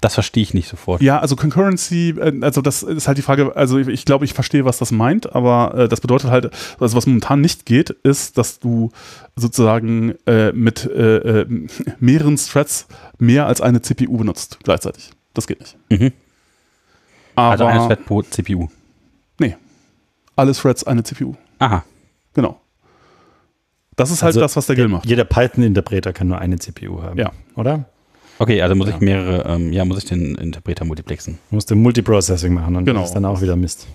Das 0.00 0.14
verstehe 0.14 0.42
ich 0.42 0.54
nicht 0.54 0.68
sofort. 0.68 1.02
Ja, 1.02 1.18
also 1.18 1.34
Concurrency, 1.34 2.10
äh, 2.10 2.38
also 2.42 2.60
das 2.60 2.82
ist 2.82 3.08
halt 3.08 3.18
die 3.18 3.22
Frage, 3.22 3.56
also 3.56 3.78
ich, 3.78 3.88
ich 3.88 4.04
glaube, 4.04 4.24
ich 4.24 4.32
verstehe, 4.32 4.64
was 4.64 4.78
das 4.78 4.92
meint, 4.92 5.34
aber 5.34 5.74
äh, 5.74 5.88
das 5.88 6.00
bedeutet 6.00 6.30
halt, 6.30 6.50
also 6.78 6.96
was 6.96 7.06
momentan 7.06 7.40
nicht 7.40 7.66
geht, 7.66 7.90
ist, 7.90 8.38
dass 8.38 8.60
du 8.60 8.90
sozusagen 9.34 10.14
äh, 10.26 10.52
mit 10.52 10.84
äh, 10.86 11.40
äh 11.40 11.46
mehreren 11.98 12.36
Threads 12.36 12.86
mehr 13.18 13.46
als 13.46 13.60
eine 13.60 13.82
CPU 13.82 14.16
benutzt 14.16 14.58
gleichzeitig. 14.62 15.10
Das 15.34 15.46
geht 15.46 15.60
nicht. 15.60 15.76
Mhm. 15.90 16.12
Also 17.34 17.64
aber, 17.64 17.72
also 17.72 17.82
ein 17.82 17.88
Thread 17.88 18.06
pro 18.06 18.22
CPU? 18.22 18.68
Nee. 19.38 19.56
Alle 20.36 20.52
Threads 20.52 20.84
eine 20.84 21.02
CPU. 21.02 21.34
Aha. 21.58 21.84
Genau. 22.34 22.60
Das 23.96 24.12
ist 24.12 24.22
halt 24.22 24.30
also 24.30 24.40
das, 24.40 24.54
was 24.54 24.66
der 24.66 24.76
Gill 24.76 24.86
macht. 24.86 25.06
Jeder 25.06 25.24
Python-Interpreter 25.24 26.12
kann 26.12 26.28
nur 26.28 26.38
eine 26.38 26.58
CPU 26.58 27.02
haben. 27.02 27.18
Ja. 27.18 27.32
Oder? 27.56 27.86
Okay, 28.38 28.62
also 28.62 28.74
muss 28.74 28.88
ja. 28.88 28.94
ich 28.94 29.00
mehrere, 29.00 29.44
ähm, 29.48 29.72
ja, 29.72 29.84
muss 29.84 29.98
ich 29.98 30.04
den 30.04 30.36
Interpreter 30.36 30.84
multiplexen. 30.84 31.38
Du 31.50 31.56
musst 31.56 31.70
den 31.70 31.82
Multiprocessing 31.82 32.54
machen 32.54 32.76
und 32.76 32.84
genau. 32.84 33.00
das 33.00 33.10
ist 33.10 33.14
dann 33.14 33.24
auch 33.24 33.42
wieder 33.42 33.56
Mist. 33.56 33.86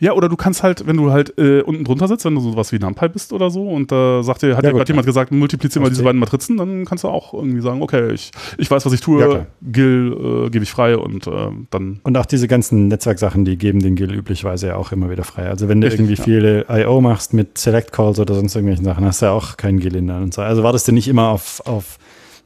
Ja, 0.00 0.12
oder 0.12 0.28
du 0.28 0.36
kannst 0.36 0.62
halt, 0.62 0.86
wenn 0.86 0.96
du 0.96 1.10
halt 1.10 1.36
äh, 1.38 1.60
unten 1.60 1.84
drunter 1.84 2.06
sitzt, 2.06 2.24
wenn 2.24 2.34
du 2.34 2.40
sowas 2.40 2.70
wie 2.72 2.78
NumPy 2.78 3.08
bist 3.08 3.32
oder 3.32 3.50
so 3.50 3.68
und 3.68 3.90
da 3.90 4.20
äh, 4.20 4.22
sagt 4.22 4.42
dir, 4.42 4.56
hat 4.56 4.62
ja, 4.62 4.70
dir 4.70 4.76
gerade 4.76 4.92
jemand 4.92 5.06
gesagt, 5.06 5.32
multiplizier 5.32 5.82
mal 5.82 5.88
diese 5.88 6.04
beiden 6.04 6.20
Matrizen, 6.20 6.56
dann 6.56 6.84
kannst 6.84 7.04
du 7.04 7.08
auch 7.08 7.34
irgendwie 7.34 7.60
sagen, 7.60 7.82
okay, 7.82 8.12
ich, 8.12 8.30
ich 8.58 8.70
weiß, 8.70 8.86
was 8.86 8.92
ich 8.92 9.00
tue, 9.00 9.20
ja, 9.20 9.46
GIL 9.62 10.46
äh, 10.46 10.50
gebe 10.50 10.62
ich 10.62 10.70
frei 10.70 10.96
und 10.96 11.26
äh, 11.26 11.30
dann. 11.70 12.00
Und 12.04 12.16
auch 12.16 12.26
diese 12.26 12.46
ganzen 12.46 12.88
Netzwerksachen, 12.88 13.44
die 13.44 13.56
geben 13.56 13.80
den 13.80 13.96
GIL 13.96 14.14
üblicherweise 14.14 14.68
ja 14.68 14.76
auch 14.76 14.92
immer 14.92 15.10
wieder 15.10 15.24
frei. 15.24 15.48
Also 15.48 15.68
wenn 15.68 15.80
du 15.80 15.86
Richtig, 15.86 16.00
irgendwie 16.00 16.16
ja. 16.16 16.24
viele 16.24 16.66
I.O. 16.70 17.00
machst 17.00 17.34
mit 17.34 17.58
Select 17.58 17.92
Calls 17.92 18.20
oder 18.20 18.34
sonst 18.34 18.54
irgendwelchen 18.54 18.84
Sachen, 18.84 19.04
hast 19.04 19.20
du 19.20 19.26
ja 19.26 19.32
auch 19.32 19.56
keinen 19.56 19.80
GIL 19.80 19.96
in 19.96 20.06
der 20.06 20.18
und 20.18 20.32
so. 20.32 20.42
Also 20.42 20.62
wartest 20.62 20.86
du 20.86 20.92
nicht 20.92 21.08
immer 21.08 21.28
auf, 21.30 21.60
auf 21.66 21.98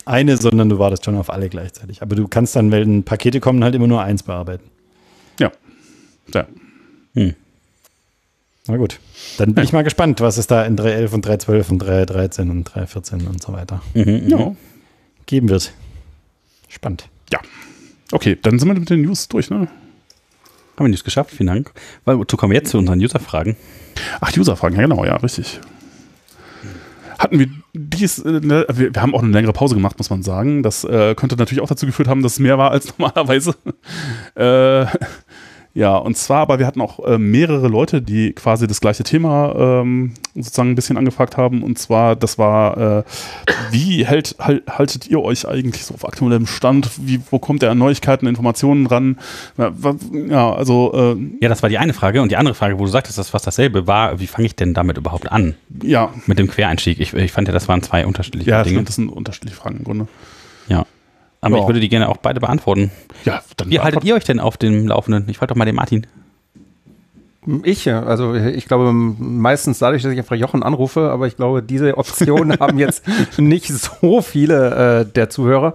eine, 0.05 0.37
sondern 0.37 0.69
du 0.69 0.79
wartest 0.79 1.05
schon 1.05 1.17
auf 1.17 1.31
alle 1.31 1.49
gleichzeitig. 1.49 2.03
Aber 2.03 2.17
du 2.17 2.29
kannst 2.29 2.57
dann, 2.57 2.71
wenn 2.71 3.05
Pakete 3.05 3.41
kommen, 3.41 3.63
halt 3.63 3.75
immer 3.75 3.87
nur 3.87 4.03
eins 4.03 4.23
bearbeiten. 4.23 4.65
Ja. 5.39 5.51
Ja. 6.35 6.47
Hm. 7.15 7.35
Na 8.67 8.77
gut. 8.77 9.01
Dann 9.39 9.55
bin 9.55 9.63
ja. 9.63 9.65
ich 9.65 9.73
mal 9.73 9.83
gespannt, 9.83 10.21
was 10.21 10.37
es 10.37 10.47
da 10.47 10.65
in 10.65 10.77
3.11 10.77 11.13
und 11.13 11.27
3.12 11.27 11.71
und 11.71 11.85
3.13 11.85 12.51
und 12.51 12.71
3.14 12.71 13.27
und 13.27 13.43
so 13.43 13.53
weiter 13.53 13.83
mhm, 13.95 14.29
ja. 14.29 14.55
geben 15.27 15.49
wird. 15.49 15.73
Spannend. 16.69 17.09
Ja. 17.33 17.41
Okay, 18.13 18.39
dann 18.41 18.59
sind 18.59 18.69
wir 18.69 18.79
mit 18.79 18.89
den 18.89 19.03
News 19.03 19.29
durch, 19.29 19.51
ne? 19.51 19.69
Haben 20.77 20.87
wir 20.87 20.89
News 20.89 21.05
geschafft, 21.05 21.33
vielen 21.33 21.49
Dank. 21.49 21.73
Weil, 22.05 22.19
wozu 22.19 22.37
kommen 22.37 22.53
wir 22.53 22.59
jetzt 22.59 22.71
zu 22.71 22.79
unseren 22.79 23.01
User-Fragen? 23.01 23.57
Ach, 24.21 24.37
User-Fragen, 24.37 24.77
ja 24.77 24.83
genau, 24.83 25.05
ja, 25.05 25.17
richtig. 25.17 25.61
Hatten 27.23 27.39
wir 27.39 27.47
dies, 27.73 28.19
äh, 28.19 28.41
ne, 28.41 28.67
wir, 28.69 28.93
wir, 28.93 29.01
haben 29.01 29.15
auch 29.15 29.23
eine 29.23 29.31
längere 29.31 29.53
Pause 29.53 29.77
gemacht, 29.77 29.97
muss 29.97 30.11
man 30.11 30.25
sagen. 30.25 30.65
Das 30.65 30.83
äh, 30.83 31.15
könnte 31.15 31.37
natürlich 31.37 31.63
auch 31.63 31.69
dazu 31.69 31.87
geführt 31.87 32.09
haben, 32.09 32.21
dass 32.21 32.33
es 32.33 32.39
mehr 32.41 32.59
war 32.59 32.73
als 32.73 32.93
normalerweise. 32.99 33.55
äh, 34.35 34.87
ja, 35.75 35.97
und 35.97 36.19
zwar, 36.19 36.41
aber 36.41 36.59
wir 36.59 36.67
hatten 36.67 36.83
auch 36.83 36.99
äh, 37.01 37.17
mehrere 37.17 37.67
Leute, 37.69 38.03
die 38.03 38.35
quasi 38.35 38.67
das 38.67 38.83
gleiche 38.83 39.05
Thema 39.05 39.55
ähm, 39.57 40.13
sozusagen 40.35 40.71
ein 40.71 40.75
bisschen 40.75 40.99
angefragt 40.99 41.39
haben. 41.39 41.63
Und 41.63 41.79
zwar, 41.79 42.15
das 42.15 42.37
war, 42.37 42.99
äh, 42.99 43.05
wie 43.71 44.05
hält, 44.05 44.37
halt, 44.39 44.65
haltet 44.69 45.07
ihr 45.07 45.23
euch 45.23 45.49
eigentlich 45.49 45.87
so 45.87 45.95
auf 45.95 46.07
aktuellem 46.07 46.47
Stand? 46.47 46.91
Wie, 46.99 47.21
wo 47.31 47.39
kommt 47.39 47.63
ihr 47.63 47.71
an 47.71 47.79
Neuigkeiten, 47.79 48.27
Informationen 48.27 48.87
ran? 48.87 49.19
Ja, 49.57 50.53
also. 50.53 50.93
Äh, 50.95 51.17
ja, 51.41 51.49
das 51.49 51.63
war 51.63 51.71
die 51.71 51.79
eine 51.79 51.95
Frage. 51.95 52.21
Und 52.21 52.31
die 52.31 52.37
andere 52.37 52.55
Frage, 52.55 52.79
wo 52.79 52.85
du 52.85 52.91
sagtest, 52.91 53.17
das 53.17 53.27
ist 53.27 53.31
fast 53.31 53.47
dasselbe, 53.47 53.87
war, 53.87 54.21
wie 54.21 54.27
fange 54.27 54.47
ich 54.47 54.55
denn 54.55 54.75
damit 54.75 54.99
überhaupt 54.99 55.33
an? 55.33 55.55
Ja. 55.83 56.13
Mit 56.27 56.39
dem 56.39 56.49
Quereinstieg. 56.49 57.01
Ich, 57.01 57.15
ich 57.15 57.33
fand 57.33 57.49
ja, 57.49 57.55
das 57.55 57.69
waren 57.69 57.83
zwei 57.83 58.07
unterschiedliche 58.07 58.51
ja, 58.51 58.63
Dinge. 58.63 58.77
Ja, 58.77 58.83
das 58.83 58.97
sind 58.97 59.09
unterschiedliche 59.09 59.57
Fragen 59.57 59.79
im 59.79 59.85
Grunde. 59.85 60.09
Ja. 60.69 60.85
Aber 61.43 61.57
ja. 61.57 61.63
ich 61.63 61.69
würde 61.69 61.81
die 61.81 61.89
gerne 61.89 62.09
auch 62.09 62.17
beide 62.17 62.41
beantworten. 62.41 62.93
Ja, 63.25 63.43
dann 63.57 63.69
Wie 63.69 63.81
haltet 63.81 64.05
ihr 64.05 64.15
euch 64.15 64.25
denn 64.25 64.41
auf 64.41 64.57
dem 64.57 64.87
Laufenden? 64.87 65.29
Ich 65.29 65.39
frage 65.39 65.49
doch 65.49 65.57
mal 65.57 65.65
den 65.65 65.75
Martin. 65.75 66.07
Ich, 67.65 67.93
also 67.93 68.35
ich 68.35 68.67
glaube 68.67 68.93
meistens 68.93 69.81
dadurch, 69.81 70.03
dass 70.03 70.13
ich 70.13 70.19
einfach 70.19 70.37
Jochen 70.37 70.63
anrufe, 70.63 71.11
aber 71.11 71.27
ich 71.27 71.35
glaube, 71.35 71.61
diese 71.61 71.99
Option 71.99 72.57
haben 72.61 72.79
jetzt 72.79 73.03
nicht 73.37 73.67
so 73.67 74.23
viele 74.23 75.01
äh, 75.01 75.05
der 75.05 75.29
Zuhörer. 75.29 75.75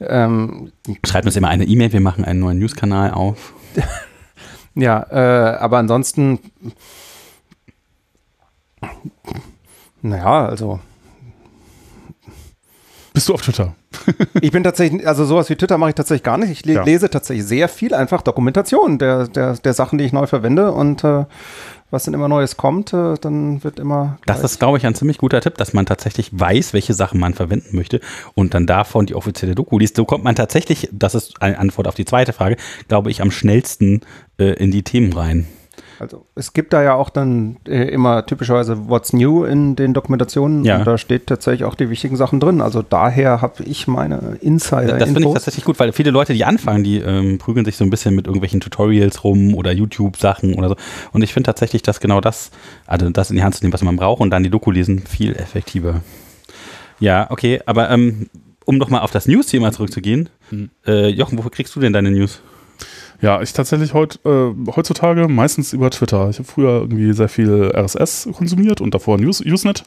Ähm, 0.00 0.72
Schreibt 1.06 1.26
uns 1.26 1.36
immer 1.36 1.48
eine 1.48 1.64
E-Mail, 1.64 1.92
wir 1.92 2.00
machen 2.00 2.24
einen 2.24 2.40
neuen 2.40 2.58
News-Kanal 2.58 3.12
auf. 3.12 3.54
ja, 4.74 5.06
äh, 5.08 5.56
aber 5.58 5.78
ansonsten, 5.78 6.40
naja, 10.02 10.46
also. 10.46 10.80
Bist 13.14 13.28
du 13.28 13.34
auf 13.34 13.42
Twitter? 13.42 13.76
Ich 14.40 14.50
bin 14.50 14.62
tatsächlich, 14.62 15.06
also 15.06 15.24
sowas 15.24 15.48
wie 15.50 15.56
Twitter 15.56 15.78
mache 15.78 15.90
ich 15.90 15.94
tatsächlich 15.94 16.22
gar 16.22 16.38
nicht. 16.38 16.50
Ich 16.50 16.64
le 16.64 16.74
ja. 16.74 16.82
lese 16.82 17.10
tatsächlich 17.10 17.46
sehr 17.46 17.68
viel 17.68 17.94
einfach 17.94 18.22
Dokumentation 18.22 18.98
der, 18.98 19.28
der, 19.28 19.54
der 19.54 19.74
Sachen, 19.74 19.98
die 19.98 20.04
ich 20.04 20.12
neu 20.12 20.26
verwende 20.26 20.72
und 20.72 21.04
äh, 21.04 21.24
was 21.90 22.04
dann 22.04 22.14
immer 22.14 22.28
Neues 22.28 22.56
kommt, 22.56 22.92
äh, 22.92 23.14
dann 23.20 23.62
wird 23.62 23.78
immer. 23.78 24.18
Das 24.26 24.42
ist, 24.42 24.58
glaube 24.58 24.78
ich, 24.78 24.86
ein 24.86 24.94
ziemlich 24.94 25.18
guter 25.18 25.40
Tipp, 25.40 25.56
dass 25.56 25.72
man 25.72 25.86
tatsächlich 25.86 26.30
weiß, 26.32 26.72
welche 26.72 26.94
Sachen 26.94 27.20
man 27.20 27.34
verwenden 27.34 27.76
möchte 27.76 28.00
und 28.34 28.54
dann 28.54 28.66
davon 28.66 29.06
die 29.06 29.14
offizielle 29.14 29.54
Doku 29.54 29.78
liest. 29.78 29.96
So 29.96 30.04
kommt 30.04 30.24
man 30.24 30.34
tatsächlich, 30.34 30.88
das 30.92 31.14
ist 31.14 31.40
eine 31.40 31.58
Antwort 31.58 31.86
auf 31.86 31.94
die 31.94 32.04
zweite 32.04 32.32
Frage, 32.32 32.56
glaube 32.88 33.10
ich, 33.10 33.22
am 33.22 33.30
schnellsten 33.30 34.00
äh, 34.38 34.52
in 34.54 34.70
die 34.70 34.82
Themen 34.82 35.12
rein. 35.12 35.46
Also 35.98 36.26
es 36.34 36.52
gibt 36.52 36.72
da 36.72 36.82
ja 36.82 36.94
auch 36.94 37.10
dann 37.10 37.56
äh, 37.66 37.88
immer 37.88 38.26
typischerweise 38.26 38.88
What's 38.88 39.12
New 39.12 39.44
in 39.44 39.76
den 39.76 39.94
Dokumentationen 39.94 40.64
ja. 40.64 40.78
und 40.78 40.86
da 40.86 40.98
steht 40.98 41.26
tatsächlich 41.26 41.64
auch 41.64 41.74
die 41.74 41.90
wichtigen 41.90 42.16
Sachen 42.16 42.40
drin. 42.40 42.60
Also 42.60 42.82
daher 42.82 43.40
habe 43.40 43.62
ich 43.64 43.86
meine 43.86 44.36
Insider. 44.40 44.98
Das 44.98 45.10
finde 45.10 45.28
ich 45.28 45.32
tatsächlich 45.32 45.64
gut, 45.64 45.78
weil 45.78 45.92
viele 45.92 46.10
Leute, 46.10 46.34
die 46.34 46.44
anfangen, 46.44 46.84
die 46.84 46.98
ähm, 46.98 47.38
prügeln 47.38 47.64
sich 47.64 47.76
so 47.76 47.84
ein 47.84 47.90
bisschen 47.90 48.14
mit 48.14 48.26
irgendwelchen 48.26 48.60
Tutorials 48.60 49.24
rum 49.24 49.54
oder 49.54 49.72
YouTube-Sachen 49.72 50.54
oder 50.54 50.70
so. 50.70 50.76
Und 51.12 51.22
ich 51.22 51.32
finde 51.32 51.46
tatsächlich, 51.46 51.82
dass 51.82 52.00
genau 52.00 52.20
das, 52.20 52.50
also 52.86 53.08
das 53.10 53.30
in 53.30 53.36
die 53.36 53.42
Hand 53.42 53.54
zu 53.54 53.64
nehmen, 53.64 53.72
was 53.72 53.82
man 53.82 53.96
braucht 53.96 54.20
und 54.20 54.30
dann 54.30 54.42
die 54.42 54.50
Doku 54.50 54.70
lesen, 54.70 55.00
viel 55.00 55.34
effektiver. 55.34 56.02
Ja, 56.98 57.30
okay, 57.30 57.60
aber 57.66 57.90
ähm, 57.90 58.28
um 58.64 58.78
nochmal 58.78 59.00
auf 59.00 59.12
das 59.12 59.26
News-Thema 59.28 59.72
zurückzugehen, 59.72 60.28
mhm. 60.50 60.70
äh, 60.86 61.08
Jochen, 61.08 61.38
wofür 61.38 61.50
kriegst 61.50 61.74
du 61.76 61.80
denn 61.80 61.92
deine 61.92 62.10
News? 62.10 62.40
Ja, 63.20 63.40
ich 63.40 63.52
tatsächlich 63.52 63.94
heut, 63.94 64.20
äh, 64.24 64.52
heutzutage 64.74 65.28
meistens 65.28 65.72
über 65.72 65.90
Twitter. 65.90 66.28
Ich 66.30 66.38
habe 66.38 66.48
früher 66.48 66.80
irgendwie 66.82 67.12
sehr 67.12 67.28
viel 67.28 67.72
RSS 67.74 68.28
konsumiert 68.32 68.80
und 68.80 68.94
davor 68.94 69.18
News, 69.18 69.40
Usenet. 69.40 69.84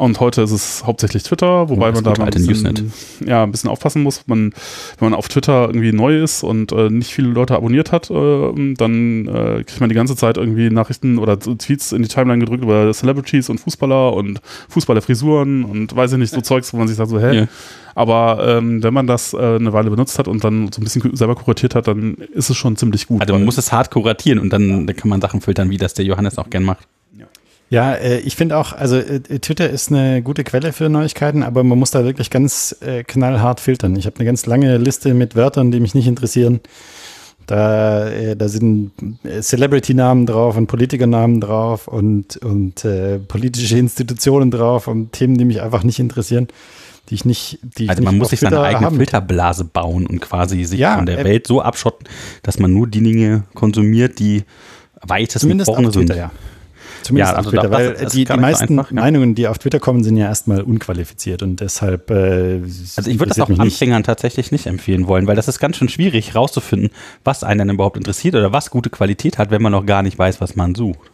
Und 0.00 0.18
heute 0.18 0.40
ist 0.40 0.50
es 0.50 0.86
hauptsächlich 0.86 1.24
Twitter, 1.24 1.68
wobei 1.68 1.90
oh, 1.90 1.92
man 1.92 2.02
da 2.04 2.12
ein 2.12 2.30
bisschen, 2.30 2.90
ja, 3.26 3.42
ein 3.42 3.50
bisschen 3.50 3.68
aufpassen 3.68 4.02
muss. 4.02 4.22
Man, 4.26 4.54
wenn 4.98 5.10
man 5.10 5.14
auf 5.14 5.28
Twitter 5.28 5.66
irgendwie 5.68 5.92
neu 5.92 6.22
ist 6.22 6.42
und 6.42 6.72
äh, 6.72 6.88
nicht 6.88 7.12
viele 7.12 7.28
Leute 7.28 7.54
abonniert 7.54 7.92
hat, 7.92 8.10
äh, 8.10 8.74
dann 8.76 9.28
äh, 9.28 9.62
kriegt 9.62 9.80
man 9.80 9.90
die 9.90 9.94
ganze 9.94 10.16
Zeit 10.16 10.38
irgendwie 10.38 10.70
Nachrichten 10.70 11.18
oder 11.18 11.38
Tweets 11.38 11.92
in 11.92 12.02
die 12.02 12.08
Timeline 12.08 12.42
gedrückt 12.42 12.64
über 12.64 12.90
Celebrities 12.94 13.50
und 13.50 13.60
Fußballer 13.60 14.14
und 14.14 14.40
Fußballerfrisuren 14.70 15.64
und 15.64 15.94
weiß 15.94 16.12
ich 16.12 16.18
nicht, 16.18 16.32
so 16.32 16.40
Zeugs, 16.40 16.72
wo 16.72 16.78
man 16.78 16.88
sich 16.88 16.96
sagt 16.96 17.10
so, 17.10 17.20
hä? 17.20 17.34
Yeah. 17.34 17.48
Aber 17.94 18.42
ähm, 18.46 18.82
wenn 18.82 18.94
man 18.94 19.06
das 19.06 19.34
äh, 19.34 19.36
eine 19.36 19.74
Weile 19.74 19.90
benutzt 19.90 20.18
hat 20.18 20.28
und 20.28 20.42
dann 20.44 20.72
so 20.72 20.80
ein 20.80 20.84
bisschen 20.84 21.14
selber 21.14 21.34
kuratiert 21.34 21.74
hat, 21.74 21.88
dann 21.88 22.14
ist 22.14 22.48
es 22.48 22.56
schon 22.56 22.76
ziemlich 22.76 23.06
gut. 23.06 23.20
Also 23.20 23.34
man 23.34 23.44
muss 23.44 23.58
es 23.58 23.70
hart 23.70 23.90
kuratieren 23.90 24.38
und 24.38 24.50
dann, 24.50 24.86
dann 24.86 24.96
kann 24.96 25.10
man 25.10 25.20
Sachen 25.20 25.42
filtern, 25.42 25.68
wie 25.68 25.76
das 25.76 25.92
der 25.92 26.06
Johannes 26.06 26.38
auch 26.38 26.48
gern 26.48 26.62
macht. 26.62 26.88
Ja, 27.70 27.94
äh, 27.94 28.18
ich 28.18 28.34
finde 28.34 28.58
auch, 28.58 28.72
also 28.72 28.96
äh, 28.96 29.20
Twitter 29.20 29.70
ist 29.70 29.90
eine 29.90 30.22
gute 30.22 30.42
Quelle 30.42 30.72
für 30.72 30.88
Neuigkeiten, 30.88 31.44
aber 31.44 31.62
man 31.62 31.78
muss 31.78 31.92
da 31.92 32.04
wirklich 32.04 32.28
ganz 32.28 32.76
äh, 32.80 33.04
knallhart 33.04 33.60
filtern. 33.60 33.94
Ich 33.94 34.06
habe 34.06 34.16
eine 34.16 34.26
ganz 34.26 34.44
lange 34.46 34.76
Liste 34.76 35.14
mit 35.14 35.36
Wörtern, 35.36 35.70
die 35.70 35.78
mich 35.78 35.94
nicht 35.94 36.08
interessieren. 36.08 36.60
Da, 37.46 38.08
äh, 38.08 38.36
da 38.36 38.48
sind 38.48 38.90
äh, 39.22 39.40
Celebrity-Namen 39.40 40.26
drauf 40.26 40.56
und 40.56 40.66
Politiker-Namen 40.66 41.40
drauf 41.40 41.86
und, 41.86 42.36
und 42.38 42.84
äh, 42.84 43.20
politische 43.20 43.78
Institutionen 43.78 44.50
drauf 44.50 44.88
und 44.88 45.12
Themen, 45.12 45.38
die 45.38 45.44
mich 45.44 45.62
einfach 45.62 45.84
nicht 45.84 46.00
interessieren, 46.00 46.48
die 47.08 47.14
ich 47.14 47.24
nicht. 47.24 47.60
Die 47.78 47.84
ich 47.84 47.90
also 47.90 48.02
man 48.02 48.18
muss 48.18 48.30
sich 48.30 48.40
seine 48.40 48.60
eigene 48.60 48.86
haben. 48.86 48.96
Filterblase 48.96 49.64
bauen 49.64 50.06
und 50.06 50.20
quasi 50.20 50.64
sich 50.64 50.80
ja, 50.80 50.96
von 50.96 51.06
der 51.06 51.20
äh, 51.20 51.24
Welt 51.24 51.46
so 51.46 51.60
abschotten, 51.60 52.08
dass 52.42 52.58
man 52.58 52.72
nur 52.72 52.88
die 52.88 53.02
Dinge 53.02 53.44
konsumiert, 53.54 54.18
die 54.18 54.42
weitestgehend 55.02 55.64
vorne 55.64 55.92
sind. 55.92 56.10
Ja. 56.10 56.32
Zumindest 57.10 57.32
ja, 57.32 57.36
also 57.36 57.48
auf 57.48 57.54
Twitter, 57.54 57.70
weil 57.72 57.90
das, 57.90 58.02
das 58.02 58.12
die, 58.12 58.24
die 58.24 58.36
meisten 58.36 58.78
einfach, 58.78 58.92
ja. 58.92 59.00
Meinungen, 59.00 59.34
die 59.34 59.48
auf 59.48 59.58
Twitter 59.58 59.80
kommen, 59.80 60.04
sind 60.04 60.16
ja 60.16 60.26
erstmal 60.26 60.62
unqualifiziert 60.62 61.42
und 61.42 61.60
deshalb. 61.60 62.10
Äh, 62.10 62.60
also 62.96 63.10
ich 63.10 63.18
würde 63.18 63.34
das 63.34 63.40
auch 63.40 63.50
Anfängern 63.50 64.04
tatsächlich 64.04 64.52
nicht 64.52 64.66
empfehlen 64.66 65.08
wollen, 65.08 65.26
weil 65.26 65.36
das 65.36 65.48
ist 65.48 65.58
ganz 65.58 65.76
schön 65.76 65.88
schwierig 65.88 66.34
herauszufinden, 66.34 66.90
was 67.24 67.42
einen 67.42 67.66
dann 67.66 67.74
überhaupt 67.74 67.96
interessiert 67.96 68.36
oder 68.36 68.52
was 68.52 68.70
gute 68.70 68.90
Qualität 68.90 69.38
hat, 69.38 69.50
wenn 69.50 69.60
man 69.60 69.72
noch 69.72 69.86
gar 69.86 70.02
nicht 70.02 70.18
weiß, 70.18 70.40
was 70.40 70.54
man 70.54 70.74
sucht. 70.74 71.10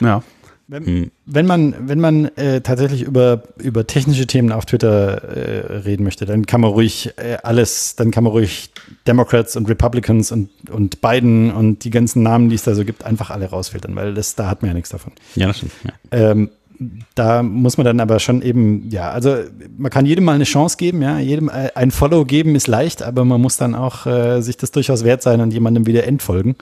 Ja. 0.00 0.22
Wenn, 0.70 0.86
hm. 0.86 1.10
wenn 1.26 1.46
man, 1.46 1.74
wenn 1.88 1.98
man 1.98 2.26
äh, 2.36 2.60
tatsächlich 2.60 3.02
über, 3.02 3.42
über 3.58 3.88
technische 3.88 4.28
Themen 4.28 4.52
auf 4.52 4.66
Twitter 4.66 5.20
äh, 5.24 5.78
reden 5.78 6.04
möchte, 6.04 6.26
dann 6.26 6.46
kann 6.46 6.60
man 6.60 6.70
ruhig 6.70 7.12
äh, 7.16 7.38
alles, 7.42 7.96
dann 7.96 8.12
kann 8.12 8.22
man 8.22 8.32
ruhig 8.32 8.70
Democrats 9.04 9.56
und 9.56 9.68
Republicans 9.68 10.30
und, 10.30 10.48
und 10.70 11.00
Biden 11.00 11.50
und 11.50 11.82
die 11.82 11.90
ganzen 11.90 12.22
Namen, 12.22 12.50
die 12.50 12.54
es 12.54 12.62
da 12.62 12.76
so 12.76 12.84
gibt, 12.84 13.04
einfach 13.04 13.30
alle 13.30 13.46
rausfiltern, 13.46 13.96
weil 13.96 14.14
das, 14.14 14.36
da 14.36 14.48
hat 14.48 14.62
man 14.62 14.68
ja 14.68 14.74
nichts 14.74 14.90
davon. 14.90 15.12
Ja, 15.34 15.48
das 15.48 15.56
stimmt. 15.56 15.72
Ja. 15.82 15.92
Ähm, 16.12 16.50
da 17.16 17.42
muss 17.42 17.76
man 17.76 17.84
dann 17.84 17.98
aber 17.98 18.20
schon 18.20 18.40
eben, 18.40 18.88
ja, 18.90 19.10
also 19.10 19.38
man 19.76 19.90
kann 19.90 20.06
jedem 20.06 20.22
mal 20.22 20.36
eine 20.36 20.44
Chance 20.44 20.76
geben, 20.76 21.02
ja, 21.02 21.18
jedem 21.18 21.48
äh, 21.48 21.72
ein 21.74 21.90
Follow 21.90 22.24
geben 22.24 22.54
ist 22.54 22.68
leicht, 22.68 23.02
aber 23.02 23.24
man 23.24 23.40
muss 23.40 23.56
dann 23.56 23.74
auch 23.74 24.06
äh, 24.06 24.40
sich 24.40 24.56
das 24.56 24.70
durchaus 24.70 25.02
wert 25.02 25.22
sein 25.22 25.40
und 25.40 25.52
jemandem 25.52 25.86
wieder 25.86 26.04
entfolgen. 26.04 26.54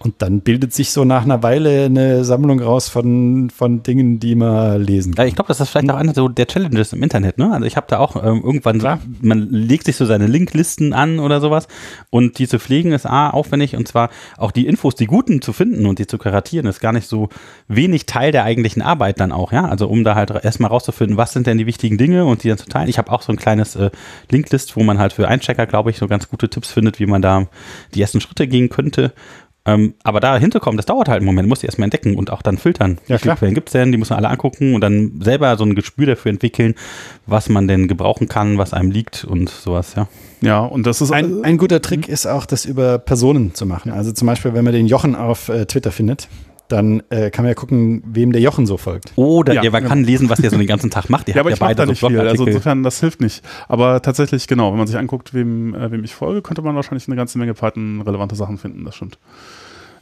Und 0.00 0.22
dann 0.22 0.42
bildet 0.42 0.72
sich 0.72 0.92
so 0.92 1.04
nach 1.04 1.24
einer 1.24 1.42
Weile 1.42 1.86
eine 1.86 2.24
Sammlung 2.24 2.60
raus 2.60 2.88
von, 2.88 3.50
von 3.50 3.82
Dingen, 3.82 4.20
die 4.20 4.36
man 4.36 4.80
lesen 4.80 5.14
kann. 5.14 5.24
Ja, 5.24 5.28
ich 5.28 5.34
glaube, 5.34 5.48
das 5.48 5.58
ist 5.58 5.70
vielleicht 5.70 5.90
auch 5.90 5.96
einer 5.96 6.14
so 6.14 6.28
der 6.28 6.46
Challenges 6.46 6.92
im 6.92 7.02
Internet. 7.02 7.36
Ne? 7.38 7.52
Also 7.52 7.66
ich 7.66 7.76
habe 7.76 7.88
da 7.88 7.98
auch 7.98 8.14
ähm, 8.14 8.42
irgendwann, 8.44 8.78
Klar. 8.78 9.00
man 9.20 9.48
legt 9.50 9.86
sich 9.86 9.96
so 9.96 10.06
seine 10.06 10.28
Linklisten 10.28 10.92
an 10.92 11.18
oder 11.18 11.40
sowas 11.40 11.66
und 12.10 12.38
die 12.38 12.46
zu 12.46 12.60
pflegen 12.60 12.92
ist 12.92 13.06
A, 13.06 13.30
aufwendig 13.30 13.74
und 13.74 13.88
zwar 13.88 14.10
auch 14.36 14.52
die 14.52 14.68
Infos, 14.68 14.94
die 14.94 15.06
guten 15.06 15.42
zu 15.42 15.52
finden 15.52 15.84
und 15.86 15.98
die 15.98 16.06
zu 16.06 16.16
karatieren, 16.16 16.66
ist 16.66 16.78
gar 16.78 16.92
nicht 16.92 17.08
so 17.08 17.28
wenig 17.66 18.06
Teil 18.06 18.30
der 18.30 18.44
eigentlichen 18.44 18.82
Arbeit 18.82 19.18
dann 19.18 19.32
auch. 19.32 19.50
ja. 19.52 19.64
Also 19.64 19.88
um 19.88 20.04
da 20.04 20.14
halt 20.14 20.30
erstmal 20.30 20.70
rauszufinden, 20.70 21.16
was 21.16 21.32
sind 21.32 21.48
denn 21.48 21.58
die 21.58 21.66
wichtigen 21.66 21.98
Dinge 21.98 22.24
und 22.24 22.44
die 22.44 22.48
dann 22.48 22.58
zu 22.58 22.66
teilen. 22.66 22.88
Ich 22.88 22.98
habe 22.98 23.10
auch 23.10 23.22
so 23.22 23.32
ein 23.32 23.36
kleines 23.36 23.74
äh, 23.74 23.90
Linklist, 24.30 24.76
wo 24.76 24.84
man 24.84 24.98
halt 25.00 25.12
für 25.12 25.26
Einchecker, 25.26 25.66
glaube 25.66 25.90
ich, 25.90 25.98
so 25.98 26.06
ganz 26.06 26.28
gute 26.28 26.48
Tipps 26.48 26.70
findet, 26.70 27.00
wie 27.00 27.06
man 27.06 27.20
da 27.20 27.46
die 27.94 28.00
ersten 28.00 28.20
Schritte 28.20 28.46
gehen 28.46 28.68
könnte 28.68 29.12
Ähm, 29.68 29.92
aber 30.02 30.20
da 30.20 30.38
hinzukommen, 30.38 30.78
das 30.78 30.86
dauert 30.86 31.08
halt 31.08 31.18
einen 31.18 31.26
Moment, 31.26 31.46
muss 31.46 31.60
die 31.60 31.66
erstmal 31.66 31.84
entdecken 31.84 32.16
und 32.16 32.30
auch 32.30 32.40
dann 32.40 32.56
filtern. 32.56 32.96
Ja, 33.06 33.16
Wie 33.16 33.20
viele 33.20 33.36
Quellen 33.36 33.54
gibt 33.54 33.68
es 33.68 33.72
denn? 33.74 33.92
Die 33.92 33.98
muss 33.98 34.08
man 34.08 34.18
alle 34.18 34.30
angucken 34.30 34.74
und 34.74 34.80
dann 34.80 35.20
selber 35.22 35.58
so 35.58 35.64
ein 35.64 35.74
Gespür 35.74 36.06
dafür 36.06 36.30
entwickeln, 36.30 36.74
was 37.26 37.50
man 37.50 37.68
denn 37.68 37.86
gebrauchen 37.86 38.28
kann, 38.28 38.56
was 38.56 38.72
einem 38.72 38.90
liegt 38.90 39.24
und 39.24 39.50
sowas, 39.50 39.94
ja. 39.94 40.08
Ja, 40.40 40.60
und 40.60 40.86
das 40.86 41.02
ist 41.02 41.10
Ein, 41.10 41.44
ein 41.44 41.58
guter 41.58 41.82
Trick 41.82 42.08
ist 42.08 42.26
auch, 42.26 42.46
das 42.46 42.64
über 42.64 42.98
Personen 42.98 43.54
zu 43.54 43.66
machen. 43.66 43.92
Also 43.92 44.10
zum 44.12 44.26
Beispiel, 44.26 44.54
wenn 44.54 44.64
man 44.64 44.72
den 44.72 44.86
Jochen 44.86 45.14
auf 45.14 45.50
äh, 45.50 45.66
Twitter 45.66 45.90
findet, 45.90 46.28
dann 46.68 47.02
äh, 47.10 47.30
kann 47.30 47.44
man 47.44 47.50
ja 47.50 47.54
gucken, 47.54 48.02
wem 48.06 48.32
der 48.32 48.40
Jochen 48.40 48.66
so 48.66 48.76
folgt. 48.76 49.12
Oder 49.16 49.54
Ja, 49.54 49.62
ja, 49.64 49.70
man 49.70 49.82
ja. 49.82 49.88
kann 49.88 50.04
lesen, 50.04 50.30
was 50.30 50.40
der 50.40 50.50
so 50.50 50.56
den 50.56 50.66
ganzen 50.66 50.90
Tag 50.90 51.10
macht. 51.10 51.28
Ihr 51.28 51.34
ja, 51.34 51.40
aber 51.40 51.50
habt 51.50 51.56
ich 51.56 51.60
mache 51.60 51.74
da 51.74 51.86
nicht 51.86 52.00
so 52.00 52.08
viel. 52.08 52.20
Also 52.20 52.46
insofern, 52.46 52.82
das 52.82 53.00
hilft 53.00 53.20
nicht. 53.20 53.42
Aber 53.68 54.00
tatsächlich, 54.00 54.46
genau, 54.46 54.70
wenn 54.70 54.78
man 54.78 54.86
sich 54.86 54.96
anguckt, 54.96 55.34
wem, 55.34 55.74
äh, 55.74 55.90
wem 55.90 56.04
ich 56.04 56.14
folge, 56.14 56.42
könnte 56.42 56.62
man 56.62 56.74
wahrscheinlich 56.76 57.06
eine 57.08 57.16
ganze 57.16 57.38
Menge 57.38 57.54
Python-relevante 57.54 58.36
Sachen 58.36 58.58
finden, 58.58 58.84
das 58.84 58.94
stimmt. 58.94 59.18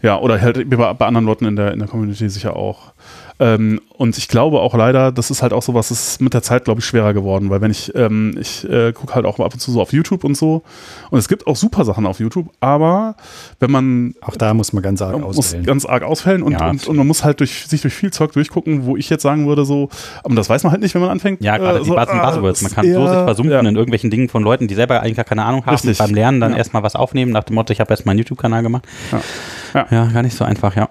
Ja, 0.03 0.19
oder 0.19 0.41
halt 0.41 0.69
bei, 0.69 1.07
anderen 1.07 1.27
Leuten 1.27 1.45
in 1.47 1.57
der, 1.57 1.73
in 1.73 1.79
der 1.79 1.89
Community 1.89 2.29
sicher 2.29 2.57
auch. 2.57 2.93
Ähm, 3.39 3.81
und 3.99 4.17
ich 4.17 4.29
glaube 4.29 4.61
auch 4.61 4.75
leider, 4.75 5.13
das 5.13 5.31
ist 5.31 5.43
halt 5.43 5.53
auch 5.53 5.63
sowas, 5.63 5.89
das 5.89 6.09
ist 6.09 6.21
mit 6.23 6.33
der 6.33 6.43
Zeit, 6.43 6.65
glaube 6.65 6.81
ich, 6.81 6.87
schwerer 6.87 7.13
geworden, 7.13 7.51
weil 7.51 7.61
wenn 7.61 7.71
ich, 7.71 7.95
ähm, 7.95 8.35
ich 8.41 8.65
äh, 8.69 8.93
gucke 8.95 9.15
halt 9.15 9.27
auch 9.27 9.39
ab 9.41 9.53
und 9.53 9.61
zu 9.61 9.71
so 9.73 9.81
auf 9.83 9.93
YouTube 9.93 10.25
und 10.25 10.35
so 10.37 10.63
und 11.11 11.19
es 11.19 11.29
gibt 11.29 11.47
auch 11.47 11.55
super 11.57 11.85
Sachen 11.85 12.07
auf 12.07 12.19
YouTube, 12.19 12.49
aber 12.61 13.15
wenn 13.61 13.71
man 13.71 14.15
Auch 14.23 14.37
da 14.37 14.55
muss 14.55 14.73
man 14.73 14.83
ganz 14.83 15.03
arg 15.03 15.19
muss 15.21 15.37
auswählen. 15.39 15.65
ganz 15.67 15.85
arg 15.85 16.03
ausfällen 16.03 16.43
und, 16.43 16.53
Ja, 16.53 16.71
und, 16.71 16.87
und 16.87 16.97
man 16.97 17.07
muss 17.07 17.25
halt 17.25 17.41
durch, 17.41 17.67
sich 17.67 17.83
durch 17.83 17.93
viel 17.95 18.11
Zeug 18.11 18.33
durchgucken, 18.33 18.87
wo 18.87 18.97
ich 18.97 19.11
jetzt 19.11 19.23
sagen 19.23 19.47
würde, 19.47 19.67
so, 19.67 19.91
aber 20.25 20.35
das 20.35 20.49
weiß 20.49 20.63
man 20.65 20.73
halt 20.73 20.81
nicht, 20.81 20.95
wenn 20.95 21.03
man 21.03 21.11
anfängt. 21.11 21.43
Ja, 21.43 21.59
gerade 21.59 21.79
äh, 21.79 21.83
die 21.83 21.89
so, 21.89 21.95
Buzz- 21.95 22.09
ah, 22.09 22.31
Buzzwords. 22.31 22.63
Man 22.63 22.73
kann 22.73 22.85
so 22.87 22.91
eher- 23.01 23.09
sich 23.09 23.19
versumpfen 23.25 23.53
ja. 23.53 23.61
in 23.61 23.67
irgendwelchen 23.77 24.11
Dingen 24.11 24.31
von 24.31 24.43
Leuten, 24.43 24.67
die 24.67 24.75
selber 24.75 25.03
eigentlich 25.03 25.17
gar 25.17 25.25
keine 25.27 25.45
Ahnung 25.45 25.67
haben. 25.67 25.75
Richtig. 25.75 25.99
Beim 25.99 26.15
Lernen 26.15 26.41
dann 26.41 26.53
Ja. 26.53 26.59
erstmal 26.59 26.83
was 26.83 26.95
aufnehmen, 26.97 27.33
nach 27.33 27.45
dem 27.45 27.55
Motto, 27.57 27.71
ich 27.73 27.81
habe 27.81 27.91
erst 27.93 28.07
mal 28.07 28.13
einen 28.13 28.19
YouTube-Kanal 28.21 28.63
gemacht. 28.63 28.85
Ja. 29.13 29.21
Ja. 29.75 29.87
ja, 29.91 30.05
gar 30.07 30.23
nicht 30.23 30.37
so 30.37 30.45
einfach, 30.45 30.75
ja. 30.75 30.89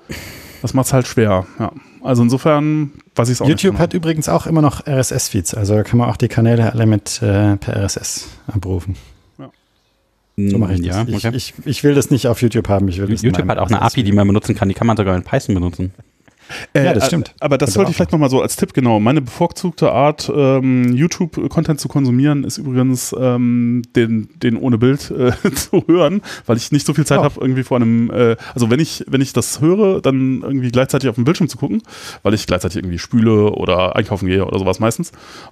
Das 0.62 0.73
macht 0.75 0.86
es 0.88 0.93
halt 0.93 1.08
schwer, 1.08 1.45
ja. 1.60 1.71
Also 2.05 2.23
insofern 2.23 2.91
weiß 3.15 3.29
ich 3.29 3.33
es 3.33 3.41
auch 3.41 3.47
YouTube 3.47 3.73
nicht. 3.73 3.81
hat 3.81 3.93
übrigens 3.93 4.29
auch 4.29 4.45
immer 4.47 4.61
noch 4.61 4.85
RSS-Feeds, 4.85 5.55
also 5.55 5.81
kann 5.83 5.97
man 5.97 6.09
auch 6.09 6.17
die 6.17 6.27
Kanäle 6.27 6.71
alle 6.71 6.85
mit 6.85 7.21
äh, 7.21 7.57
per 7.57 7.83
RSS 7.83 8.27
abrufen. 8.47 8.95
So 10.37 10.57
mache 10.57 10.73
ich 10.73 10.81
ja, 10.81 11.05
das. 11.05 11.15
Ich, 11.15 11.25
okay. 11.25 11.35
ich, 11.35 11.53
ich 11.63 11.83
will 11.83 11.95
das 11.95 12.11
nicht 12.11 12.27
auf 12.27 12.41
YouTube 12.41 12.67
haben. 12.67 12.89
Ich 12.89 12.99
will 12.99 13.09
YouTube 13.09 13.47
hat 13.47 13.57
auch 13.57 13.67
eine 13.67 13.81
API, 13.81 14.03
die 14.03 14.11
man 14.11 14.27
benutzen 14.27 14.53
kann. 14.53 14.67
Die 14.67 14.75
kann 14.75 14.85
man 14.85 14.97
sogar 14.97 15.15
in 15.15 15.23
Python 15.23 15.55
benutzen. 15.55 15.93
Äh, 16.73 16.86
Ja, 16.86 16.93
das 16.93 17.05
äh, 17.05 17.08
stimmt. 17.08 17.34
Aber 17.39 17.58
das 17.58 17.73
sollte 17.73 17.91
ich 17.91 17.95
vielleicht 17.97 18.12
nochmal 18.12 18.29
so 18.29 18.41
als 18.41 18.55
Tipp, 18.55 18.73
genau. 18.73 18.99
Meine 18.99 19.21
bevorzugte 19.21 19.91
Art, 19.91 20.31
ähm, 20.36 20.93
YouTube-Content 20.93 21.79
zu 21.79 21.88
konsumieren, 21.88 22.43
ist 22.43 22.58
übrigens 22.58 23.15
ähm, 23.19 23.81
den, 23.95 24.29
den 24.41 24.58
ohne 24.58 24.77
Bild 24.77 25.12
äh, 25.12 25.31
zu 25.55 25.84
hören, 25.88 26.21
weil 26.45 26.58
ich 26.58 26.71
nicht 26.71 26.86
so 26.86 26.93
viel 26.93 27.05
Zeit 27.05 27.19
Oh. 27.19 27.23
habe, 27.23 27.39
irgendwie 27.39 27.63
vor 27.63 27.77
einem, 27.77 28.10
äh, 28.12 28.36
also 28.53 28.69
wenn 28.69 28.79
ich, 28.79 29.03
wenn 29.08 29.21
ich 29.21 29.31
das 29.34 29.62
höre, 29.62 30.01
dann 30.01 30.41
irgendwie 30.43 30.69
gleichzeitig 30.69 31.10
auf 31.10 31.15
dem 31.15 31.23
Bildschirm 31.23 31.47
zu 31.47 31.58
gucken, 31.58 31.81
weil 32.23 32.34
ich 32.34 32.45
gleichzeitig 32.45 32.77
irgendwie 32.77 32.99
spüle 32.99 33.51
oder 33.51 33.95
einkaufen 33.95 34.27
gehe 34.27 34.45
oder 34.45 34.60
sowas 34.60 34.79
meistens. 34.79 35.12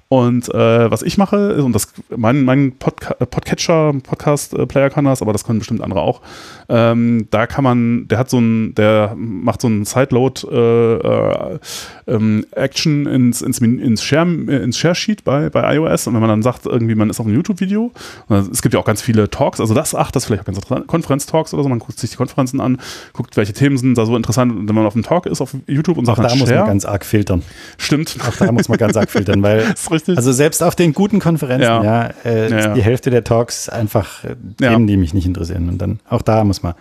Und 0.10 0.49
äh, 0.53 0.91
was 0.91 1.01
ich 1.03 1.17
mache, 1.17 1.38
ist- 1.53 1.63
und 1.63 1.73
das 1.73 1.93
mein, 2.15 2.43
mein 2.43 2.73
Podca 2.77 3.15
äh, 3.19 3.25
Podcatcher, 3.25 3.93
Podcast-Player 4.03 4.89
kann 4.89 5.06
das, 5.06 5.21
aber 5.21 5.32
das 5.32 5.43
können 5.45 5.60
bestimmt 5.60 5.82
andere 5.82 6.01
auch. 6.01 6.21
Ähm, 6.69 7.27
da 7.32 7.47
kann 7.47 7.63
man, 7.63 8.08
der 8.08 8.17
hat 8.19 8.29
so 8.29 8.39
ein, 8.39 8.75
der 8.75 9.15
macht 9.17 9.62
so 9.62 9.67
einen 9.67 9.86
Sideload 9.86 10.47
äh, 10.47 10.82
äh, 10.83 12.11
ähm, 12.13 12.45
Action 12.51 13.05
ins, 13.05 13.41
ins, 13.41 13.59
ins 13.59 14.03
Share, 14.03 14.27
äh, 14.47 14.63
ins 14.63 14.77
Share 14.77 14.95
Sheet 14.95 15.23
bei, 15.23 15.49
bei 15.49 15.75
iOS. 15.75 16.07
Und 16.07 16.13
wenn 16.13 16.21
man 16.21 16.29
dann 16.29 16.41
sagt, 16.41 16.65
irgendwie, 16.65 16.95
man 16.95 17.09
ist 17.09 17.19
auf 17.19 17.25
einem 17.25 17.35
YouTube-Video, 17.35 17.91
äh, 18.29 18.35
es 18.35 18.61
gibt 18.61 18.73
ja 18.73 18.79
auch 18.79 18.85
ganz 18.85 19.01
viele 19.01 19.29
Talks, 19.29 19.59
also 19.59 19.73
das, 19.73 19.95
ach, 19.95 20.11
das 20.11 20.23
ist 20.23 20.27
vielleicht 20.27 20.41
auch 20.41 20.45
ganz 20.45 20.57
interessant, 20.57 20.87
Konferenz-Talks 20.87 21.53
oder 21.53 21.63
so, 21.63 21.69
man 21.69 21.79
guckt 21.79 21.99
sich 21.99 22.09
die 22.11 22.17
Konferenzen 22.17 22.59
an, 22.61 22.79
guckt, 23.13 23.37
welche 23.37 23.53
Themen 23.53 23.77
sind 23.77 23.97
da 23.97 24.05
so 24.05 24.15
interessant, 24.15 24.51
und 24.51 24.67
wenn 24.67 24.75
man 24.75 24.85
auf 24.85 24.95
einem 24.95 25.03
Talk 25.03 25.25
ist 25.25 25.41
auf 25.41 25.55
YouTube 25.67 25.97
und 25.97 26.07
Auch 26.09 26.15
sagt, 26.15 26.25
da 26.25 26.29
dann 26.29 26.39
muss 26.39 26.49
Share, 26.49 26.61
man 26.61 26.69
ganz 26.69 26.85
arg 26.85 27.05
filtern. 27.05 27.43
stimmt. 27.77 28.15
Auch 28.27 28.35
da 28.35 28.51
muss 28.51 28.69
man 28.69 28.77
ganz 28.77 28.95
arg 28.97 29.09
filtern, 29.09 29.41
weil 29.43 29.65
also 30.15 30.31
selbst 30.31 30.63
auf 30.63 30.75
den 30.75 30.93
guten 30.93 31.19
Konferenzen, 31.19 31.63
Ja. 31.63 31.83
ja, 31.83 32.09
äh, 32.25 32.49
Ja, 32.49 32.73
die 32.73 32.81
Hälfte 32.81 33.09
der 33.09 33.23
Talks 33.23 33.69
einfach 33.69 34.23
äh. 34.23 34.35
Themen, 34.57 34.87
die 34.87 34.97
mich 34.97 35.13
nicht 35.13 35.25
interessieren. 35.25 35.69
Und 35.69 35.77
dann 35.81 35.99
auch 36.09 36.21
da 36.21 36.43
muss 36.43 36.63
man 36.63 36.73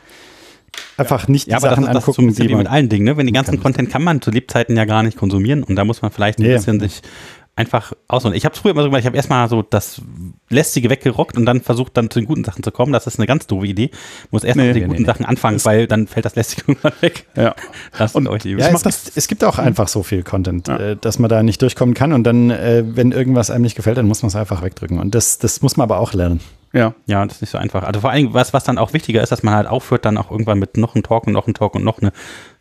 einfach 0.97 1.29
nicht 1.29 1.49
Ja, 1.49 1.59
die 1.59 1.65
aber 1.65 1.69
das, 1.69 1.77
Sachen 1.77 1.85
ist- 1.89 1.95
das 1.95 2.09
ist 2.09 2.15
so 2.17 2.23
angucken, 2.23 2.49
wie 2.49 2.55
mit 2.55 2.67
allen 2.67 2.89
Dingen. 2.89 3.05
Ne? 3.05 3.17
Wenn 3.17 3.27
die 3.27 3.33
ganzen. 3.33 3.61
Content 3.61 3.91
kann 3.91 4.03
man 4.03 4.21
zu 4.23 4.31
Lebzeiten 4.31 4.77
ja 4.77 4.85
gar 4.85 5.03
nicht 5.03 5.17
konsumieren 5.17 5.63
und 5.63 5.77
da 5.77 5.85
muss 5.85 6.03
man 6.03 6.11
vielleicht 6.11 6.39
ein 6.39 6.45
Ja. 6.45 6.57
bisschen 6.57 6.81
sich 6.81 7.03
einfach 7.55 7.93
ausholen. 8.09 8.35
Ich 8.35 8.47
habe 8.47 8.55
es 8.55 8.61
früher 8.63 8.71
immer 8.73 8.81
so 8.83 8.89
gemacht, 8.89 9.01
ich 9.01 9.07
habe 9.07 9.15
erstmal 9.17 9.47
so 9.51 9.61
das 9.61 10.01
Lästige 10.49 10.89
weggerockt 10.89 11.37
und 11.37 11.45
dann 11.45 11.61
versucht 11.61 11.95
dann 11.99 12.09
zu 12.09 12.19
den 12.19 12.27
guten 12.27 12.45
Sachen 12.45 12.63
zu 12.63 12.71
kommen. 12.71 12.95
Das 12.95 13.07
ist 13.07 13.19
eine 13.19 13.27
ganz 13.27 13.47
doofe 13.47 13.67
Idee. 13.67 13.91
Muss 14.31 14.43
erst 14.43 14.57
Nee, 14.57 14.69
mit 14.69 14.77
den 14.77 14.83
nee, 14.85 14.89
guten 14.89 15.03
nee. 15.03 15.07
Sachen 15.07 15.27
anfangen, 15.27 15.63
weil 15.67 15.87
dann 15.87 16.07
fällt 16.07 16.25
das 16.25 16.35
Lästige 16.35 16.63
irgendwann 16.69 16.93
weg. 17.03 17.27
Ja. 17.37 17.55
Das 17.99 18.15
Und- 18.15 18.27
euch. 18.27 18.47
Ja, 18.47 18.57
es, 18.69 18.83
das- 18.83 19.05
gibt, 19.05 19.17
es 19.19 19.29
gibt 19.29 19.45
auch 19.45 19.59
einfach 19.59 19.89
so 19.89 20.03
viel 20.03 20.23
Content, 20.23 20.69
Ja. 20.69 20.79
äh, 20.79 20.97
dass 20.99 21.19
man 21.19 21.29
da 21.29 21.43
nicht 21.43 21.61
durchkommen 21.61 21.95
kann 21.95 22.15
und 22.15 22.25
dann, 22.25 22.51
äh, 22.51 22.85
wenn 22.87 23.13
irgendwas 23.13 23.51
einem 23.51 23.63
nicht 23.65 23.77
gefällt, 23.77 23.99
dann 23.99 24.07
muss 24.09 24.23
man 24.23 24.29
es 24.29 24.37
einfach 24.37 24.63
wegdrücken. 24.63 24.99
Und 24.99 25.15
das, 25.15 25.37
das 25.39 25.61
muss 25.61 25.77
man 25.77 25.85
aber 25.85 25.99
auch 25.99 26.15
lernen. 26.15 26.41
Ja. 26.73 26.95
Ja, 27.07 27.25
das 27.25 27.37
ist 27.37 27.41
nicht 27.43 27.51
so 27.51 27.59
einfach. 27.59 27.83
Also 27.83 28.01
vor 28.01 28.11
allem, 28.11 28.33
was, 28.33 28.55
was 28.55 28.65
dann 28.65 28.79
auch 28.79 28.95
wichtiger 28.95 29.23
ist, 29.23 29.31
dass 29.31 29.43
man 29.43 29.55
halt 29.55 29.67
aufhört, 29.67 30.05
dann 30.05 30.17
auch 30.17 30.31
irgendwann 30.31 30.59
mit 30.59 30.77
noch 30.79 30.95
einem 30.95 31.03
Talk 31.03 31.27
und 31.27 31.35
noch 31.35 31.47
einem 31.47 31.55
Talk 31.55 31.75
und 31.75 31.85
noch 31.85 32.01
eine 32.01 32.13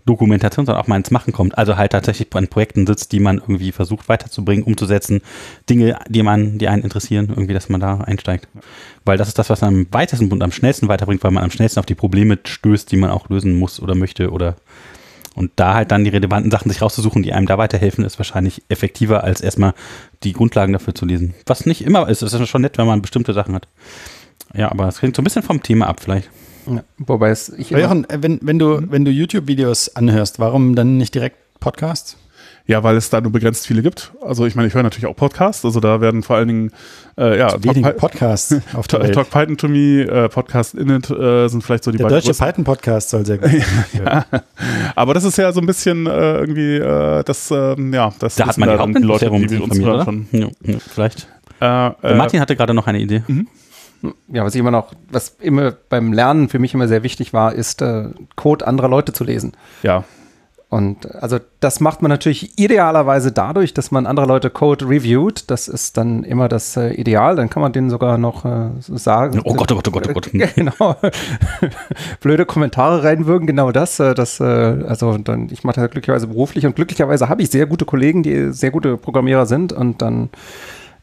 Dokumentation, 0.06 0.66
sondern 0.66 0.84
auch 0.84 0.88
mal 0.88 0.98
ins 0.98 1.12
Machen 1.12 1.32
kommt. 1.32 1.58
Also 1.58 1.78
halt 1.78 1.94
tatsächlich 1.94 2.28
an 2.36 2.48
Projekten 2.48 2.86
sitzt, 2.86 3.14
die 3.14 3.22
man 3.22 3.38
irgendwie 3.38 3.72
versucht 3.72 4.10
weiterzubringen, 4.10 4.66
umzusetzen. 4.66 5.22
Dinge, 5.70 5.98
die 6.10 6.24
man, 6.24 6.58
die 6.58 6.68
einen 6.68 6.84
interessieren, 6.84 7.30
irgendwie, 7.30 7.54
dass 7.54 7.70
man 7.70 7.80
da 7.80 8.00
einsteigt. 8.02 8.50
Weil 9.06 9.18
das 9.18 9.30
ist 9.30 9.40
das, 9.40 9.50
was 9.50 9.64
am 9.64 9.88
weitesten 9.92 10.32
und 10.32 10.44
am 10.44 10.52
schnellsten 10.52 10.90
weiterbringt, 10.90 11.24
weil 11.24 11.32
man 11.32 11.44
am 11.44 11.52
schnellsten 11.52 11.80
auf 11.80 11.86
die 11.86 11.96
Probleme 11.96 12.38
stößt, 12.44 12.92
die 12.92 12.98
man 12.98 13.12
auch 13.12 13.30
lösen 13.30 13.58
muss 13.58 13.82
oder 13.82 13.96
möchte 13.96 14.32
oder 14.32 14.56
und 15.36 15.52
da 15.56 15.74
halt 15.74 15.92
dann 15.92 16.04
die 16.04 16.10
relevanten 16.10 16.52
Sachen 16.52 16.70
sich 16.70 16.82
rauszusuchen, 16.82 17.24
die 17.24 17.34
einem 17.34 17.48
da 17.48 17.58
weiterhelfen, 17.58 18.04
ist 18.04 18.20
wahrscheinlich 18.20 18.64
effektiver, 18.70 19.24
als 19.24 19.42
erstmal 19.42 19.74
die 20.24 20.34
Grundlagen 20.34 20.74
dafür 20.74 20.94
zu 20.94 21.06
lesen. 21.06 21.34
Was 21.46 21.66
nicht 21.66 21.84
immer 21.84 22.10
ist. 22.10 22.22
Es 22.22 22.34
ist 22.34 22.50
schon 22.50 22.62
nett, 22.62 22.78
wenn 22.78 22.88
man 22.88 23.02
bestimmte 23.02 23.34
Sachen 23.34 23.56
hat. 23.56 23.68
Ja, 24.54 24.70
aber 24.70 24.88
es 24.88 25.00
klingt 25.00 25.16
so 25.16 25.22
ein 25.22 25.24
bisschen 25.24 25.44
vom 25.44 25.64
Thema 25.64 25.88
ab, 25.88 26.02
vielleicht. 26.02 26.30
Ja, 26.68 26.84
wobei 26.98 27.30
es 27.30 27.50
ich 27.50 27.72
Jochen, 27.72 28.10
äh, 28.10 28.22
wenn, 28.22 28.40
wenn 28.42 28.60
du, 28.60 28.82
wenn 28.92 29.06
du 29.06 29.12
YouTube-Videos 29.12 29.96
anhörst, 29.96 30.40
warum 30.40 30.76
dann 30.76 30.98
nicht 30.98 31.16
direkt 31.16 31.38
Podcasts? 31.60 32.18
Ja, 32.68 32.84
weil 32.84 32.96
es 32.96 33.10
da 33.10 33.20
nur 33.20 33.32
begrenzt 33.32 33.68
viele 33.68 33.82
gibt. 33.82 34.14
Also 34.22 34.46
ich 34.46 34.56
meine, 34.56 34.68
ich 34.68 34.74
höre 34.74 34.84
natürlich 34.84 35.08
auch 35.08 35.16
Podcasts, 35.16 35.66
also 35.66 35.80
da 35.80 36.00
werden 36.00 36.24
vor 36.24 36.36
allen 36.36 36.48
Dingen 36.48 36.72
äh, 37.18 37.38
ja, 37.40 37.50
Talk, 37.50 37.64
Wenige 37.64 37.90
Podcasts 37.92 38.56
auf 38.74 38.88
der 38.88 39.00
Talk, 39.00 39.08
Welt. 39.08 39.16
Talk 39.16 39.30
Python 39.30 39.58
to 39.58 39.68
me, 39.68 40.02
äh, 40.04 40.30
Podcast 40.30 40.76
Init 40.76 41.10
äh, 41.10 41.48
sind 41.48 41.64
vielleicht 41.64 41.84
so 41.84 41.92
die 41.92 41.98
Der 41.98 42.06
beiden 42.06 42.18
deutsche 42.18 42.28
größten. 42.28 42.48
Python-Podcast 42.48 43.10
soll 43.10 43.26
sehr 43.26 43.40
gut 43.40 43.50
sein. 43.50 44.24
Aber 44.96 45.14
das 45.14 45.24
ist 45.24 45.38
ja 45.38 45.52
so 45.52 45.60
ein 45.60 45.66
bisschen 45.66 46.06
äh, 46.06 46.38
irgendwie 46.38 46.78
äh, 46.78 47.24
das, 47.24 47.52
ähm, 47.52 47.94
ja, 47.94 48.14
das 48.20 48.36
Da 48.36 48.48
hat 48.48 48.58
man 48.58 48.70
die 48.70 48.78
dann 48.78 48.94
die 48.94 49.02
Leute, 49.02 49.30
die 49.30 49.50
wir 49.50 49.64
uns 49.64 49.80
hören, 49.80 50.06
schon. 50.06 50.28
Ja, 50.32 50.48
ja, 50.64 50.78
vielleicht. 50.80 51.28
Äh, 51.60 51.88
äh, 51.88 52.16
Martin 52.16 52.40
hatte 52.40 52.56
gerade 52.56 52.74
noch 52.74 52.88
eine 52.88 53.00
Idee. 53.00 53.24
ja, 54.32 54.44
was 54.44 54.56
ich 54.56 54.60
immer 54.60 54.72
noch, 54.72 54.94
was 55.12 55.36
immer 55.40 55.72
beim 55.90 56.14
Lernen 56.14 56.50
für 56.50 56.60
mich 56.60 56.74
immer 56.74 56.88
sehr 56.88 57.04
wichtig 57.04 57.34
war, 57.34 57.54
ist 57.54 57.82
äh, 57.82 58.06
Code 58.36 58.66
anderer 58.68 58.88
Leute 58.88 59.14
zu 59.14 59.24
lesen. 59.24 59.54
ja, 59.84 60.04
Und 60.72 61.14
also 61.22 61.38
das 61.60 61.82
macht 61.82 62.02
man 62.02 62.08
natürlich 62.08 62.58
idealerweise 62.58 63.34
dadurch, 63.34 63.74
dass 63.74 63.92
man 63.92 64.08
andere 64.08 64.26
Leute 64.26 64.50
Code 64.50 64.88
reviewt. 64.88 65.52
Das 65.52 65.68
ist 65.68 65.98
dann 65.98 66.24
immer 66.24 66.48
das 66.48 66.78
äh, 66.78 66.94
Ideal. 66.94 67.36
Dann 67.36 67.50
kann 67.50 67.62
man 67.62 67.74
denen 67.74 67.90
sogar 67.90 68.18
noch 68.18 68.46
äh, 68.46 68.70
sagen. 68.80 69.42
Oh 69.44 69.54
Gott, 69.54 69.70
oh 69.74 69.76
Gott, 69.76 69.90
oh 69.90 69.92
Gott, 69.92 70.08
oh 70.10 70.14
Gott. 70.14 70.32
genau. 70.56 70.96
Blöde 72.22 72.46
Kommentare 72.46 73.04
reinwürgen, 73.04 73.48
genau 73.48 73.74
das. 73.74 74.00
äh, 74.00 74.16
das 74.16 74.40
äh, 74.40 74.44
also 74.44 75.18
dann, 75.18 75.50
ich 75.52 75.66
mache 75.66 75.82
das 75.82 75.92
glücklicherweise 75.92 76.28
beruflich 76.28 76.66
und 76.66 76.74
glücklicherweise 76.78 77.28
habe 77.28 77.42
ich 77.42 77.50
sehr 77.50 77.66
gute 77.66 77.84
Kollegen, 77.84 78.24
die 78.24 78.54
sehr 78.54 78.72
gute 78.72 78.96
Programmierer 78.96 79.46
sind 79.46 79.74
und 79.74 80.02
dann 80.02 80.30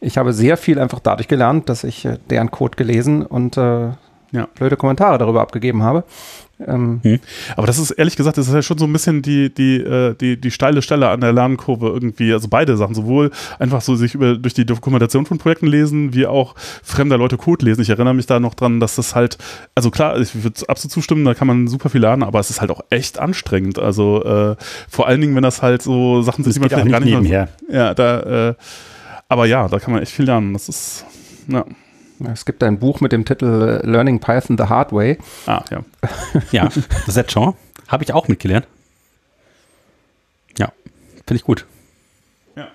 ich 0.01 0.17
habe 0.17 0.33
sehr 0.33 0.57
viel 0.57 0.79
einfach 0.79 1.01
dadurch 1.01 1.29
gelernt, 1.29 1.69
dass 1.69 1.85
ich 1.85 2.07
äh, 2.07 2.17
deren 2.31 2.51
Code 2.51 2.77
gelesen 2.77 3.21
und 3.21 3.59
äh, 3.59 3.91
Ja. 4.31 4.49
blöde 4.55 4.77
Kommentare 4.79 5.19
darüber 5.19 5.43
abgegeben 5.43 5.83
habe. 5.83 6.05
Ähm, 6.67 7.01
aber 7.57 7.67
das 7.67 7.79
ist 7.79 7.93
ehrlich 7.93 8.17
gesagt, 8.17 8.37
das 8.37 8.49
ist 8.49 8.55
ja 8.55 8.63
schon 8.63 8.79
so 8.79 8.85
ein 8.85 8.93
bisschen 8.93 9.23
die, 9.23 9.53
die, 9.53 9.77
äh, 9.77 10.15
die, 10.15 10.41
die 10.41 10.51
steile 10.51 10.83
Stelle 10.83 11.09
an 11.09 11.21
der 11.21 11.33
Lernkurve 11.33 11.89
irgendwie, 11.89 12.33
also 12.33 12.49
beide 12.49 12.77
Sachen, 12.77 12.95
sowohl 12.95 13.31
einfach 13.59 13.81
so 13.81 13.95
sich 13.95 14.15
über, 14.15 14.37
durch 14.37 14.55
die 14.55 14.67
Dokumentation 14.67 15.25
von 15.25 15.39
Projekten 15.39 15.69
lesen, 15.69 16.15
wie 16.15 16.27
auch 16.27 16.55
fremder 16.83 17.17
Leute 17.17 17.37
Code 17.37 17.65
lesen. 17.65 17.83
Ich 17.83 17.91
erinnere 17.91 18.15
mich 18.15 18.27
da 18.27 18.41
noch 18.41 18.55
dran, 18.55 18.81
dass 18.81 18.97
das 18.97 19.15
halt, 19.15 19.39
also 19.75 19.91
klar, 19.91 20.19
ich 20.19 20.43
würde 20.43 20.69
absolut 20.69 20.93
zustimmen, 20.93 21.25
da 21.25 21.35
kann 21.35 21.47
man 21.47 21.69
super 21.69 21.91
viel 21.91 22.01
lernen, 22.01 22.25
aber 22.25 22.41
es 22.41 22.51
ist 22.51 22.61
halt 22.61 22.71
auch 22.71 22.81
echt 22.91 23.19
anstrengend. 23.19 23.79
Also 23.79 24.25
äh, 24.25 24.57
vor 24.89 25.07
allen 25.07 25.21
Dingen, 25.21 25.37
wenn 25.37 25.43
das 25.45 25.63
halt 25.63 25.83
so 25.83 26.23
Sachen 26.23 26.43
sind, 26.43 26.57
die 26.57 26.61
man 26.61 26.69
vielleicht 26.71 26.85
nicht 26.85 26.93
gar 26.93 27.01
nicht 27.01 27.15
nebenher. 27.15 27.49
Mehr, 27.69 27.77
ja, 27.77 27.95
da, 27.95 28.49
äh, 28.51 28.55
aber 29.29 29.47
ja, 29.47 29.69
da 29.69 29.79
kann 29.79 29.93
man 29.93 30.03
echt 30.03 30.13
viel 30.13 30.25
lernen. 30.25 30.55
Das 30.55 30.69
ist, 30.69 31.05
ja, 31.47 31.65
es 32.33 32.45
gibt 32.45 32.63
ein 32.63 32.79
Buch 32.79 33.01
mit 33.01 33.13
dem 33.13 33.25
Titel 33.25 33.81
äh, 33.83 33.87
Learning 33.87 34.21
Python 34.21 34.57
the 34.59 34.65
Hard 34.65 34.93
Way. 34.93 35.19
ah, 35.47 35.65
ja. 35.71 35.85
Ja, 36.53 36.69
das 37.07 37.17
ist 37.17 37.33
schon. 37.33 37.55
Habe 37.89 38.05
ich 38.05 38.13
auch 38.13 38.29
mitgelernt. 38.29 38.67
Ja, 40.59 40.73
finde 41.27 41.37
ich 41.37 41.45
gut. 41.45 41.67
Ja. 42.57 42.69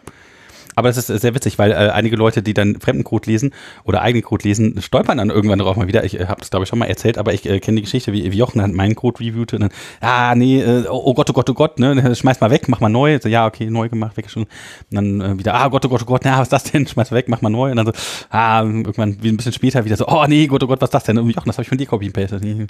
Aber 0.76 0.90
das 0.90 0.98
ist 0.98 1.08
sehr 1.22 1.36
witzig, 1.36 1.58
weil 1.60 1.72
äh, 1.72 1.76
einige 1.76 2.16
Leute, 2.16 2.42
die 2.42 2.54
dann 2.54 2.80
Fremdencode 2.80 3.26
lesen 3.28 3.54
oder 3.84 4.02
eigenen 4.02 4.24
Code 4.24 4.48
lesen, 4.48 4.82
stolpern 4.82 5.18
dann 5.18 5.30
irgendwann 5.30 5.60
darauf 5.60 5.76
mal 5.76 5.88
wieder. 5.88 6.04
Ich 6.04 6.20
äh, 6.20 6.26
habe 6.26 6.40
das, 6.40 6.50
glaube 6.50 6.64
ich, 6.64 6.70
schon 6.70 6.80
mal 6.80 6.86
erzählt, 6.88 7.18
aber 7.18 7.34
ich 7.34 7.46
äh, 7.48 7.60
kenne 7.60 7.76
die 7.78 7.84
Geschichte, 7.84 8.14
wie, 8.14 8.32
wie 8.32 8.38
Jochen 8.38 8.62
hat 8.62 8.72
meinen 8.72 8.96
Code 8.96 9.20
reviewt 9.20 9.54
und 9.54 9.62
dann, 9.62 9.70
ah, 10.02 10.36
nee, 10.36 10.62
äh, 10.62 10.86
oh 10.90 11.14
Gott, 11.14 11.30
oh 11.30 11.34
Gott, 11.34 11.50
oh 11.50 11.54
Gott, 11.54 11.80
ne, 11.80 12.16
schmeiß 12.16 12.40
mal 12.42 12.50
weg, 12.52 12.68
mach 12.68 12.80
mal 12.80 12.90
neu. 12.90 13.20
So, 13.22 13.30
ja, 13.30 13.46
okay, 13.46 13.70
neu 13.70 13.90
gemacht, 13.90 14.18
weg 14.18 14.30
schon. 14.30 14.44
Und 14.44 14.50
dann 14.92 15.22
äh, 15.22 15.40
wieder, 15.40 15.54
ah, 15.56 15.68
Gott, 15.68 15.86
oh 15.86 15.90
Gott, 15.90 16.02
oh 16.04 16.06
Gott, 16.06 16.22
na, 16.24 16.38
was 16.40 16.44
ist 16.48 16.54
das 16.54 16.64
denn? 16.66 16.88
Schmeiß 16.94 17.12
mal 17.12 17.18
weg, 17.18 17.28
mach 17.30 17.42
mal 17.42 17.50
neu. 17.50 17.72
Und 17.72 17.78
dann 17.78 17.86
so, 17.88 17.94
ah, 18.30 18.62
irgendwann 18.64 19.18
wie 19.22 19.30
ein 19.30 19.38
bisschen 19.38 19.54
später 19.54 19.86
wieder 19.86 19.98
so, 19.98 20.08
oh 20.08 20.26
nee, 20.28 20.48
Gott, 20.48 20.64
oh 20.64 20.68
Gott, 20.68 20.82
was 20.82 20.88
ist 20.88 20.94
das 20.94 21.04
denn? 21.04 21.18
Und 21.18 21.30
Jochen, 21.30 21.48
das 21.48 21.58
habe 21.58 21.64
ich 21.64 21.70
von 21.70 21.78
dir 21.78 21.86
copy 21.88 22.10
paste. 22.10 22.40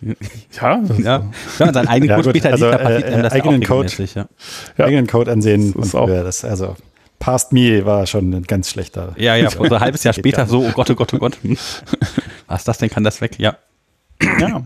Ja, 0.00 0.80
ja. 0.98 1.30
Wenn 1.58 1.66
man 1.66 1.74
seinen 1.74 1.88
eigenen 1.88 2.10
Ja, 2.10 2.16
Code 2.16 2.30
später 2.30 2.50
also, 2.50 2.66
liest, 2.66 2.78
dann 2.78 2.86
passiert 2.86 3.02
äh, 3.04 3.12
einem 3.14 3.22
das 3.24 3.32
eigenen 3.32 3.62
auch 3.64 3.66
Code. 3.66 3.88
ja. 4.14 4.26
Ja. 4.76 4.84
eigenen 4.84 5.06
Code 5.08 5.32
ansehen. 5.32 5.74
Das 5.74 5.86
ist 5.88 5.94
und 5.94 6.00
auch- 6.00 6.08
äh, 6.08 6.22
das, 6.22 6.44
also, 6.44 6.76
Past 7.18 7.52
Me 7.52 7.84
war 7.84 8.06
schon 8.06 8.32
ein 8.32 8.42
ganz 8.44 8.70
schlechter. 8.70 9.14
Ja, 9.16 9.34
ja, 9.36 9.50
so 9.50 9.62
ein 9.62 9.80
halbes 9.80 10.04
Jahr 10.04 10.14
später 10.14 10.46
so, 10.46 10.60
oh 10.64 10.70
Gott, 10.72 10.88
oh 10.90 10.94
Gott, 10.94 11.12
oh 11.14 11.18
Gott. 11.18 11.36
Was 12.46 12.60
ist 12.60 12.68
das 12.68 12.78
denn? 12.78 12.90
Kann 12.90 13.04
das 13.04 13.20
weg? 13.20 13.38
Ja. 13.38 13.56
ja. 14.22 14.62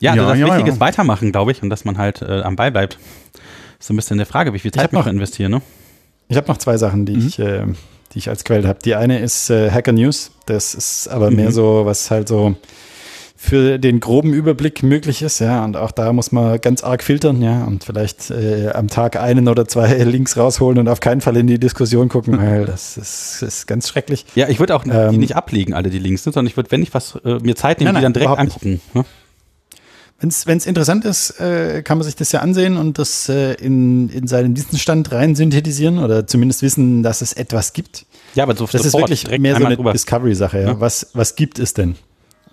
Ja, 0.00 0.12
also 0.12 0.22
Ja, 0.22 0.28
das 0.30 0.38
ja, 0.38 0.46
Wichtige 0.46 0.68
ja. 0.68 0.74
ist 0.74 0.80
weitermachen, 0.80 1.32
glaube 1.32 1.52
ich, 1.52 1.62
und 1.62 1.70
dass 1.70 1.84
man 1.84 1.98
halt 1.98 2.22
äh, 2.22 2.40
am 2.42 2.56
Ball 2.56 2.70
bleibt. 2.72 2.98
Ist 3.78 3.88
so 3.88 3.94
ein 3.94 3.96
bisschen 3.96 4.16
eine 4.18 4.26
Frage, 4.26 4.52
wie 4.54 4.58
viel 4.58 4.72
Zeit 4.72 4.92
man 4.92 5.00
noch- 5.00 5.06
noch 5.06 5.12
investieren, 5.12 5.52
ne? 5.52 5.62
Ich 6.28 6.36
habe 6.36 6.48
noch 6.48 6.58
zwei 6.58 6.76
Sachen, 6.76 7.06
die, 7.06 7.16
Mhm. 7.16 7.26
ich, 7.26 7.38
äh, 7.38 7.64
die 8.12 8.18
ich 8.18 8.28
als 8.28 8.44
Quelle 8.44 8.66
habe. 8.68 8.78
Die 8.84 8.94
eine 8.94 9.18
ist 9.18 9.50
äh, 9.50 9.70
Hacker 9.70 9.92
News. 9.92 10.30
Das 10.46 10.74
ist 10.74 11.08
aber 11.08 11.30
Mhm. 11.30 11.36
mehr 11.36 11.52
so, 11.52 11.84
was 11.84 12.10
halt 12.10 12.28
so 12.28 12.54
für 13.42 13.78
den 13.78 14.00
groben 14.00 14.34
Überblick 14.34 14.82
möglich 14.82 15.22
ist, 15.22 15.38
ja. 15.38 15.64
Und 15.64 15.74
auch 15.74 15.92
da 15.92 16.12
muss 16.12 16.30
man 16.30 16.60
ganz 16.60 16.84
arg 16.84 17.02
filtern, 17.02 17.40
ja. 17.40 17.64
Und 17.64 17.84
vielleicht 17.84 18.30
äh, 18.30 18.68
am 18.74 18.88
Tag 18.88 19.16
einen 19.16 19.48
oder 19.48 19.66
zwei 19.66 19.94
Links 20.04 20.36
rausholen 20.36 20.78
und 20.78 20.88
auf 20.88 21.00
keinen 21.00 21.22
Fall 21.22 21.38
in 21.38 21.46
die 21.46 21.58
Diskussion 21.58 22.10
gucken, 22.10 22.38
weil 22.38 22.66
das 22.66 22.98
ist, 22.98 23.42
ist 23.42 23.66
ganz 23.66 23.88
schrecklich. 23.88 24.26
Ja, 24.34 24.50
ich 24.50 24.60
würde 24.60 24.76
auch 24.76 24.84
die 24.84 24.90
Ähm, 24.90 25.16
nicht 25.16 25.36
ablegen, 25.36 25.72
alle 25.72 25.88
die 25.88 25.98
Links, 25.98 26.26
ne, 26.26 26.32
sondern 26.32 26.48
ich 26.48 26.58
würde, 26.58 26.70
wenn 26.70 26.82
ich 26.82 26.92
was, 26.92 27.14
äh, 27.24 27.38
mir 27.42 27.56
Zeit 27.56 27.80
nehmen, 27.80 27.94
Nein, 27.94 28.02
die 28.02 28.04
dann 28.04 28.12
direkt 28.12 28.38
angucken. 28.38 28.82
Ne? 28.92 29.06
Wenn 30.20 30.58
es 30.58 30.66
interessant 30.66 31.06
ist, 31.06 31.40
äh, 31.40 31.80
kann 31.82 31.96
man 31.96 32.04
sich 32.04 32.16
das 32.16 32.30
ja 32.32 32.40
ansehen 32.40 32.76
und 32.76 32.98
das 32.98 33.30
äh, 33.30 33.54
in, 33.54 34.10
in 34.10 34.26
seinen 34.26 34.54
Wissensstand 34.54 35.10
rein 35.12 35.34
synthetisieren 35.34 35.98
oder 35.98 36.26
zumindest 36.26 36.60
wissen, 36.60 37.02
dass 37.02 37.22
es 37.22 37.32
etwas 37.32 37.72
gibt. 37.72 38.04
Ja, 38.34 38.44
aber 38.44 38.54
so 38.54 38.66
Das 38.66 38.84
ist 38.84 38.92
wirklich 38.92 39.26
mehr 39.38 39.56
so 39.56 39.64
eine. 39.64 39.78
Discovery-Sache. 39.78 40.60
Ja. 40.60 40.68
Ja. 40.68 40.80
Was, 40.80 41.08
was 41.14 41.36
gibt 41.36 41.58
es 41.58 41.72
denn? 41.72 41.96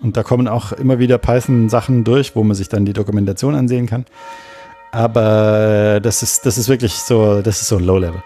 Und 0.00 0.16
da 0.16 0.22
kommen 0.22 0.46
auch 0.48 0.72
immer 0.72 0.98
wieder 0.98 1.18
Python-Sachen 1.18 2.04
durch, 2.04 2.36
wo 2.36 2.44
man 2.44 2.54
sich 2.54 2.68
dann 2.68 2.84
die 2.84 2.92
Dokumentation 2.92 3.54
ansehen 3.54 3.86
kann. 3.86 4.04
Aber 4.92 6.00
das 6.00 6.22
ist, 6.22 6.46
das 6.46 6.56
ist 6.56 6.68
wirklich 6.68 6.94
so, 6.94 7.42
das 7.42 7.60
ist 7.60 7.68
so 7.68 7.78
Low-Level. 7.78 8.22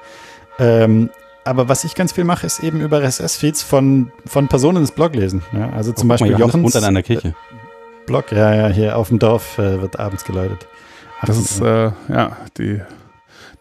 Ähm, 0.58 1.10
aber 1.44 1.68
was 1.68 1.82
ich 1.84 1.94
ganz 1.94 2.12
viel 2.12 2.24
mache, 2.24 2.46
ist 2.46 2.60
eben 2.60 2.80
über 2.80 3.02
RSS-Feeds 3.02 3.62
von, 3.62 4.12
von 4.26 4.48
Personen 4.48 4.80
das 4.82 4.92
Blog 4.92 5.14
lesen. 5.14 5.42
Ja, 5.52 5.70
also 5.70 5.92
zum 5.92 6.08
Oh, 6.10 6.14
guck 6.14 6.20
mal, 6.20 6.28
Beispiel 6.28 6.30
Johannes 6.38 6.54
Jochens 6.54 6.76
an 6.76 6.84
einer 6.84 7.02
Kirche. 7.02 7.34
Blog. 8.06 8.30
Ja, 8.32 8.54
ja, 8.54 8.68
hier 8.68 8.96
auf 8.96 9.08
dem 9.08 9.18
Dorf 9.18 9.58
äh, 9.58 9.80
wird 9.80 9.98
abends 9.98 10.24
geläutet. 10.24 10.66
Das 11.24 11.38
ist 11.38 11.60
äh, 11.60 11.90
ja 12.08 12.36
die, 12.58 12.80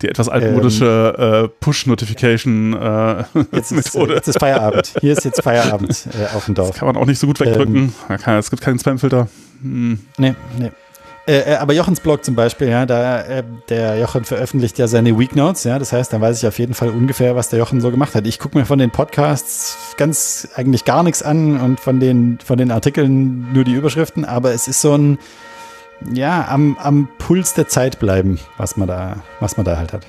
die 0.01 0.09
etwas 0.09 0.29
altmodische 0.29 1.45
äh, 1.45 1.47
Push-Notification 1.59 2.73
äh, 2.73 3.23
Jetzt 3.51 3.71
ist, 3.71 4.39
Feierabend. 4.39 4.93
Hier 4.99 5.13
ist 5.13 5.25
jetzt 5.25 5.41
Feierabend 5.41 6.07
äh, 6.19 6.35
auf 6.35 6.45
dem 6.45 6.55
Dorf. 6.55 6.77
Kann 6.77 6.87
man 6.87 6.97
auch 6.97 7.05
nicht 7.05 7.19
so 7.19 7.27
gut 7.27 7.39
wegdrücken. 7.39 7.93
Kann, 8.07 8.37
es 8.37 8.49
gibt 8.49 8.61
keinen 8.61 8.79
Spamfilter. 8.79 9.27
Hm. 9.61 9.99
Nee, 10.17 10.35
nee. 10.57 10.71
Äh, 11.27 11.53
äh, 11.53 11.55
aber 11.55 11.73
Jochens 11.73 11.99
Blog 11.99 12.25
zum 12.25 12.35
Beispiel, 12.35 12.69
ja, 12.69 12.85
da 12.85 13.21
äh, 13.21 13.43
der 13.69 13.99
Jochen 13.99 14.25
veröffentlicht 14.25 14.79
ja 14.79 14.87
seine 14.87 15.17
Weeknotes, 15.19 15.63
ja, 15.63 15.77
das 15.77 15.93
heißt, 15.93 16.11
dann 16.11 16.21
weiß 16.21 16.39
ich 16.39 16.47
auf 16.47 16.57
jeden 16.57 16.73
Fall 16.73 16.89
ungefähr, 16.89 17.35
was 17.35 17.49
der 17.49 17.59
Jochen 17.59 17.79
so 17.79 17.91
gemacht 17.91 18.15
hat. 18.15 18.25
Ich 18.25 18.39
gucke 18.39 18.57
mir 18.57 18.65
von 18.65 18.79
den 18.79 18.89
Podcasts 18.89 19.77
ganz 19.97 20.47
eigentlich 20.55 20.83
gar 20.83 21.03
nichts 21.03 21.21
an 21.21 21.61
und 21.61 21.79
von 21.79 21.99
den 21.99 22.39
von 22.43 22.57
den 22.57 22.71
Artikeln 22.71 23.53
nur 23.53 23.63
die 23.63 23.73
Überschriften, 23.73 24.25
aber 24.25 24.51
es 24.53 24.67
ist 24.67 24.81
so 24.81 24.97
ein 24.97 25.19
ja 26.13 26.47
am, 26.49 26.77
am 26.79 27.07
Puls 27.17 27.53
der 27.53 27.67
Zeit 27.67 27.99
bleiben, 27.99 28.39
was 28.57 28.77
man 28.77 28.87
da 28.87 29.17
was 29.39 29.57
man 29.57 29.65
da 29.65 29.77
halt 29.77 29.93
hat. 29.93 30.05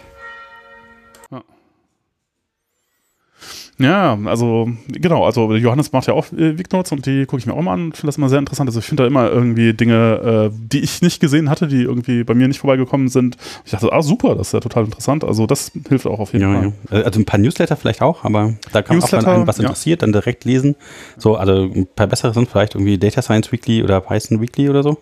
Ja, 3.78 4.16
also 4.26 4.68
genau, 4.88 5.24
also 5.24 5.52
Johannes 5.55 5.92
macht 5.92 6.07
ja 6.07 6.14
auch 6.14 6.26
äh, 6.33 6.57
Weeknotes 6.59 6.92
und 6.92 7.07
die 7.07 7.24
gucke 7.26 7.40
ich 7.40 7.46
mir 7.46 7.55
auch 7.55 7.62
mal 7.62 7.72
an 7.72 7.85
und 7.87 7.96
finde 7.96 8.09
das 8.09 8.16
immer 8.18 8.28
sehr 8.28 8.38
interessant. 8.38 8.68
Also 8.68 8.78
ich 8.78 8.85
finde 8.85 9.02
da 9.02 9.07
immer 9.07 9.28
irgendwie 9.28 9.72
Dinge, 9.72 10.50
äh, 10.52 10.57
die 10.72 10.81
ich 10.81 11.02
nicht 11.02 11.20
gesehen 11.20 11.50
hatte, 11.50 11.66
die 11.66 11.83
irgendwie 11.83 12.22
bei 12.22 12.35
mir 12.35 12.46
nicht 12.46 12.61
vorbeigekommen 12.61 13.09
sind. 13.09 13.37
Ich 13.64 13.72
dachte, 13.72 13.90
ah 13.92 14.02
super, 14.02 14.35
das 14.37 14.48
ist 14.48 14.52
ja 14.52 14.61
total 14.61 14.85
interessant. 14.85 15.24
Also 15.24 15.46
das 15.46 15.72
hilft 15.88 16.07
auch 16.07 16.20
auf 16.20 16.33
jeden 16.33 16.52
Ja, 16.52 16.61
Fall. 16.61 16.72
ja. 16.92 17.02
Also 17.02 17.18
ein 17.18 17.24
paar 17.24 17.40
Newsletter 17.40 17.76
vielleicht 17.76 18.02
auch, 18.02 18.24
aber 18.24 18.55
da 18.72 18.83
kann 18.83 18.98
man 18.98 19.05
auch, 19.05 19.11
wenn 19.11 19.18
Newsletter, 19.18 19.35
einem 19.35 19.46
was 19.48 19.57
ja. 19.57 19.62
interessiert, 19.64 20.02
dann 20.02 20.12
direkt 20.12 20.44
lesen. 20.44 20.76
So, 21.16 21.37
also 21.37 21.64
ein 21.64 21.87
paar 21.96 22.07
bessere 22.07 22.35
sind 22.35 22.48
vielleicht 22.48 22.74
irgendwie 22.74 22.98
Data 22.98 23.22
Science 23.22 23.50
Weekly 23.50 23.83
oder 23.83 24.00
Python 24.00 24.40
Weekly 24.40 24.68
oder 24.68 24.83
so. 24.83 24.98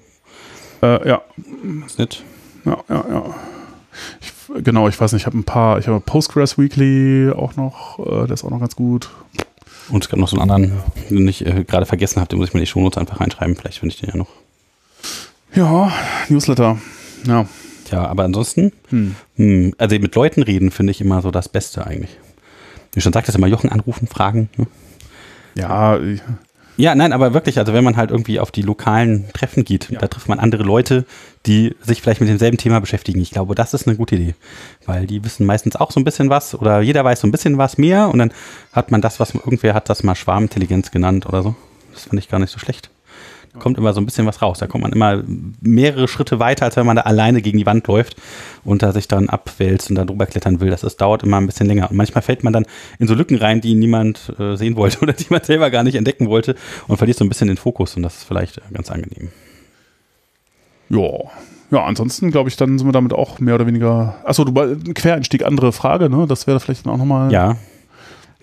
Äh, 0.82 1.08
ja, 1.08 1.22
Ist 1.86 1.98
nicht. 1.98 2.24
ja, 2.64 2.78
ja, 2.88 3.04
ja. 3.10 3.34
Ich, 4.20 4.32
genau, 4.64 4.88
ich 4.88 4.98
weiß 5.00 5.12
nicht, 5.12 5.22
ich 5.22 5.26
habe 5.26 5.36
ein 5.38 5.44
paar, 5.44 5.78
ich 5.78 5.86
habe 5.88 6.00
Postgres 6.00 6.58
Weekly 6.58 7.30
auch 7.30 7.56
noch, 7.56 7.98
äh, 7.98 8.26
der 8.26 8.34
ist 8.34 8.44
auch 8.44 8.50
noch 8.50 8.60
ganz 8.60 8.76
gut. 8.76 9.10
Und 9.90 10.04
es 10.04 10.08
gab 10.08 10.18
noch 10.20 10.28
so 10.28 10.38
einen 10.38 10.50
anderen, 10.50 10.78
den 11.10 11.26
ich 11.28 11.44
äh, 11.44 11.64
gerade 11.64 11.84
vergessen 11.86 12.20
habe, 12.20 12.28
den 12.28 12.38
muss 12.38 12.48
ich 12.48 12.54
mir 12.54 12.60
in 12.60 12.64
die 12.64 12.70
Shownotes 12.70 12.98
einfach 12.98 13.20
reinschreiben. 13.20 13.56
Vielleicht 13.56 13.78
finde 13.80 13.94
ich 13.94 14.00
den 14.00 14.10
ja 14.10 14.16
noch. 14.16 14.28
Ja, 15.54 15.92
Newsletter. 16.28 16.78
Ja. 17.26 17.46
Tja, 17.86 18.06
aber 18.06 18.22
ansonsten, 18.24 18.72
Hm. 18.90 19.16
hm, 19.36 19.74
also 19.78 19.98
mit 19.98 20.14
Leuten 20.14 20.42
reden 20.44 20.70
finde 20.70 20.92
ich 20.92 21.00
immer 21.00 21.20
so 21.22 21.32
das 21.32 21.48
Beste 21.48 21.84
eigentlich. 21.86 22.16
Wie 22.92 23.00
schon 23.00 23.12
sagtest, 23.12 23.36
immer 23.36 23.48
Jochen 23.48 23.70
anrufen, 23.70 24.06
fragen. 24.06 24.48
Ne? 24.56 24.66
Ja, 25.56 25.98
ich- 25.98 26.22
Ja, 26.80 26.94
nein, 26.94 27.12
aber 27.12 27.34
wirklich, 27.34 27.58
also 27.58 27.74
wenn 27.74 27.84
man 27.84 27.96
halt 27.98 28.10
irgendwie 28.10 28.40
auf 28.40 28.50
die 28.50 28.62
lokalen 28.62 29.30
Treffen 29.34 29.64
geht, 29.64 29.88
da 29.90 30.08
trifft 30.08 30.30
man 30.30 30.38
andere 30.38 30.62
Leute, 30.62 31.04
die 31.44 31.76
sich 31.82 32.00
vielleicht 32.00 32.20
mit 32.20 32.30
demselben 32.30 32.56
Thema 32.56 32.80
beschäftigen. 32.80 33.20
Ich 33.20 33.32
glaube, 33.32 33.54
das 33.54 33.74
ist 33.74 33.86
eine 33.86 33.98
gute 33.98 34.14
Idee, 34.14 34.34
weil 34.86 35.06
die 35.06 35.22
wissen 35.22 35.44
meistens 35.44 35.76
auch 35.76 35.90
so 35.90 36.00
ein 36.00 36.04
bisschen 36.04 36.30
was 36.30 36.54
oder 36.54 36.80
jeder 36.80 37.04
weiß 37.04 37.20
so 37.20 37.26
ein 37.26 37.32
bisschen 37.32 37.58
was 37.58 37.76
mehr 37.76 38.08
und 38.08 38.18
dann 38.18 38.32
hat 38.72 38.90
man 38.90 39.02
das, 39.02 39.20
was 39.20 39.34
irgendwer 39.34 39.74
hat 39.74 39.90
das 39.90 40.02
mal 40.02 40.14
Schwarmintelligenz 40.14 40.90
genannt 40.90 41.26
oder 41.26 41.42
so. 41.42 41.54
Das 41.92 42.04
finde 42.04 42.20
ich 42.20 42.30
gar 42.30 42.38
nicht 42.38 42.50
so 42.50 42.58
schlecht. 42.58 42.88
Kommt 43.58 43.78
immer 43.78 43.92
so 43.92 44.00
ein 44.00 44.04
bisschen 44.04 44.26
was 44.26 44.42
raus. 44.42 44.58
Da 44.58 44.66
kommt 44.66 44.82
man 44.82 44.92
immer 44.92 45.22
mehrere 45.60 46.06
Schritte 46.06 46.38
weiter, 46.38 46.66
als 46.66 46.76
wenn 46.76 46.86
man 46.86 46.96
da 46.96 47.02
alleine 47.02 47.42
gegen 47.42 47.58
die 47.58 47.66
Wand 47.66 47.86
läuft 47.88 48.16
und 48.64 48.82
da 48.82 48.92
sich 48.92 49.08
dann 49.08 49.28
abwälzt 49.28 49.90
und 49.90 49.96
da 49.96 50.04
drüber 50.04 50.26
klettern 50.26 50.60
will. 50.60 50.70
Das 50.70 50.84
ist, 50.84 51.00
dauert 51.00 51.22
immer 51.24 51.38
ein 51.38 51.46
bisschen 51.46 51.66
länger. 51.66 51.90
Und 51.90 51.96
manchmal 51.96 52.22
fällt 52.22 52.44
man 52.44 52.52
dann 52.52 52.66
in 52.98 53.08
so 53.08 53.14
Lücken 53.14 53.36
rein, 53.36 53.60
die 53.60 53.74
niemand 53.74 54.32
äh, 54.38 54.56
sehen 54.56 54.76
wollte 54.76 54.98
oder 55.02 55.12
die 55.12 55.26
man 55.30 55.42
selber 55.42 55.70
gar 55.70 55.82
nicht 55.82 55.96
entdecken 55.96 56.28
wollte 56.28 56.54
und 56.86 56.96
verliert 56.96 57.18
so 57.18 57.24
ein 57.24 57.28
bisschen 57.28 57.48
den 57.48 57.56
Fokus 57.56 57.96
und 57.96 58.02
das 58.02 58.18
ist 58.18 58.24
vielleicht 58.24 58.58
äh, 58.58 58.62
ganz 58.72 58.90
angenehm. 58.90 59.30
Ja. 60.88 61.08
Ja, 61.70 61.84
ansonsten 61.84 62.30
glaube 62.32 62.48
ich, 62.48 62.56
dann 62.56 62.78
sind 62.78 62.88
wir 62.88 62.92
damit 62.92 63.12
auch 63.12 63.38
mehr 63.38 63.54
oder 63.54 63.66
weniger. 63.66 64.16
Achso, 64.24 64.44
du 64.44 64.60
ein 64.60 64.94
Quereinstieg, 64.94 65.44
andere 65.44 65.72
Frage, 65.72 66.10
ne? 66.10 66.26
Das 66.28 66.48
wäre 66.48 66.58
vielleicht 66.58 66.86
auch 66.88 66.96
nochmal. 66.96 67.32
Ja. 67.32 67.56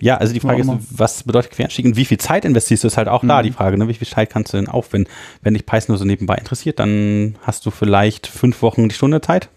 Ja, 0.00 0.16
also 0.16 0.32
die 0.32 0.40
Frage 0.40 0.60
ist, 0.62 0.70
was 0.90 1.24
bedeutet 1.24 1.50
Quereinstieg 1.52 1.84
und 1.84 1.96
wie 1.96 2.04
viel 2.04 2.18
Zeit 2.18 2.44
investierst 2.44 2.84
du, 2.84 2.88
ist 2.88 2.96
halt 2.96 3.08
auch 3.08 3.24
da 3.26 3.42
die 3.42 3.50
Frage, 3.50 3.76
ne? 3.76 3.88
Wie 3.88 3.94
viel 3.94 4.06
Zeit 4.06 4.30
kannst 4.30 4.52
du 4.52 4.56
denn 4.56 4.68
aufwenden? 4.68 5.10
Wenn 5.42 5.54
dich 5.54 5.66
Python 5.66 5.86
nur 5.88 5.98
so 5.98 6.04
nebenbei 6.04 6.36
interessiert, 6.36 6.78
dann 6.78 7.36
hast 7.42 7.66
du 7.66 7.70
vielleicht 7.70 8.26
fünf 8.28 8.62
Wochen 8.62 8.88
die 8.88 8.94
Stunde 8.94 9.20
Zeit. 9.20 9.48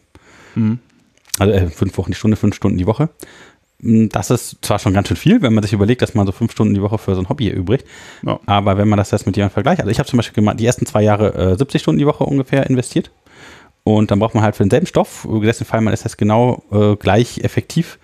Mhm. 0.56 0.80
Also 1.38 1.54
äh, 1.54 1.68
fünf 1.68 1.98
Wochen 1.98 2.12
die 2.12 2.18
Stunde, 2.18 2.38
fünf 2.38 2.56
Stunden 2.56 2.78
die 2.78 2.88
Woche. 2.88 3.10
Mm, 3.80 4.08
Das 4.08 4.32
ist 4.32 4.58
zwar 4.62 4.80
schon 4.80 4.94
ganz 4.94 5.08
schön 5.08 5.18
viel, 5.18 5.42
wenn 5.42 5.54
man 5.54 5.64
sich 5.64 5.74
überlegt, 5.74 6.02
dass 6.02 6.14
man 6.16 6.26
so 6.26 6.32
fünf 6.32 6.52
Stunden 6.52 6.74
die 6.74 6.82
Woche 6.82 6.98
für 6.98 7.16
so 7.16 7.22
ein 7.22 7.30
Hobby 7.30 7.50
übrigt. 7.50 7.86
Ja. 8.26 8.40
Aber 8.48 8.78
wenn 8.78 8.90
man 8.90 8.98
das 8.98 9.12
jetzt 9.12 9.26
mit 9.26 9.38
jemandem 9.38 9.54
vergleicht, 9.54 9.80
also 9.80 9.92
ich 9.92 10.00
habe 10.00 10.10
zum 10.10 10.18
Beispiel 10.18 10.36
gemacht, 10.36 10.60
die 10.60 10.66
ersten 10.66 10.86
zwei 10.86 11.04
Jahre 11.04 11.54
äh, 11.54 11.58
70 11.58 11.82
Stunden 11.82 12.00
die 12.00 12.08
Woche 12.08 12.24
ungefähr 12.24 12.68
investiert. 12.70 13.12
Und 13.84 14.12
dann 14.12 14.20
braucht 14.20 14.36
man 14.36 14.44
halt 14.44 14.56
für 14.56 14.64
denselben 14.64 14.86
Stoff, 14.86 15.28
gesetzt 15.28 15.62
im 15.62 15.68
Fall, 15.68 15.82
man 15.82 15.94
ist 15.94 16.04
jetzt 16.04 16.18
genau 16.18 16.64
äh, 16.72 16.96
gleich 16.98 17.40
effektiv, 17.40 17.98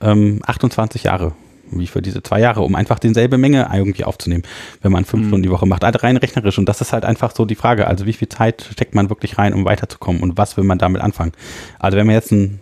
ähm, 0.00 0.40
28 0.46 1.04
Jahre 1.04 1.32
wie 1.70 1.86
für 1.86 2.02
diese 2.02 2.22
zwei 2.22 2.40
Jahre, 2.40 2.62
um 2.62 2.74
einfach 2.74 2.98
denselbe 2.98 3.38
Menge 3.38 3.70
irgendwie 3.72 4.04
aufzunehmen, 4.04 4.44
wenn 4.82 4.92
man 4.92 5.04
fünf 5.04 5.28
Stunden 5.28 5.42
die 5.42 5.50
Woche 5.50 5.66
macht. 5.66 5.84
Also 5.84 5.98
rein 6.00 6.16
rechnerisch. 6.16 6.58
Und 6.58 6.68
das 6.68 6.80
ist 6.80 6.92
halt 6.92 7.04
einfach 7.04 7.34
so 7.34 7.44
die 7.44 7.54
Frage. 7.54 7.86
Also 7.86 8.06
wie 8.06 8.12
viel 8.12 8.28
Zeit 8.28 8.68
steckt 8.72 8.94
man 8.94 9.10
wirklich 9.10 9.38
rein, 9.38 9.54
um 9.54 9.64
weiterzukommen 9.64 10.22
und 10.22 10.36
was 10.36 10.56
will 10.56 10.64
man 10.64 10.78
damit 10.78 11.02
anfangen? 11.02 11.32
Also 11.78 11.96
wenn 11.96 12.06
man 12.06 12.14
jetzt 12.14 12.32
einen 12.32 12.60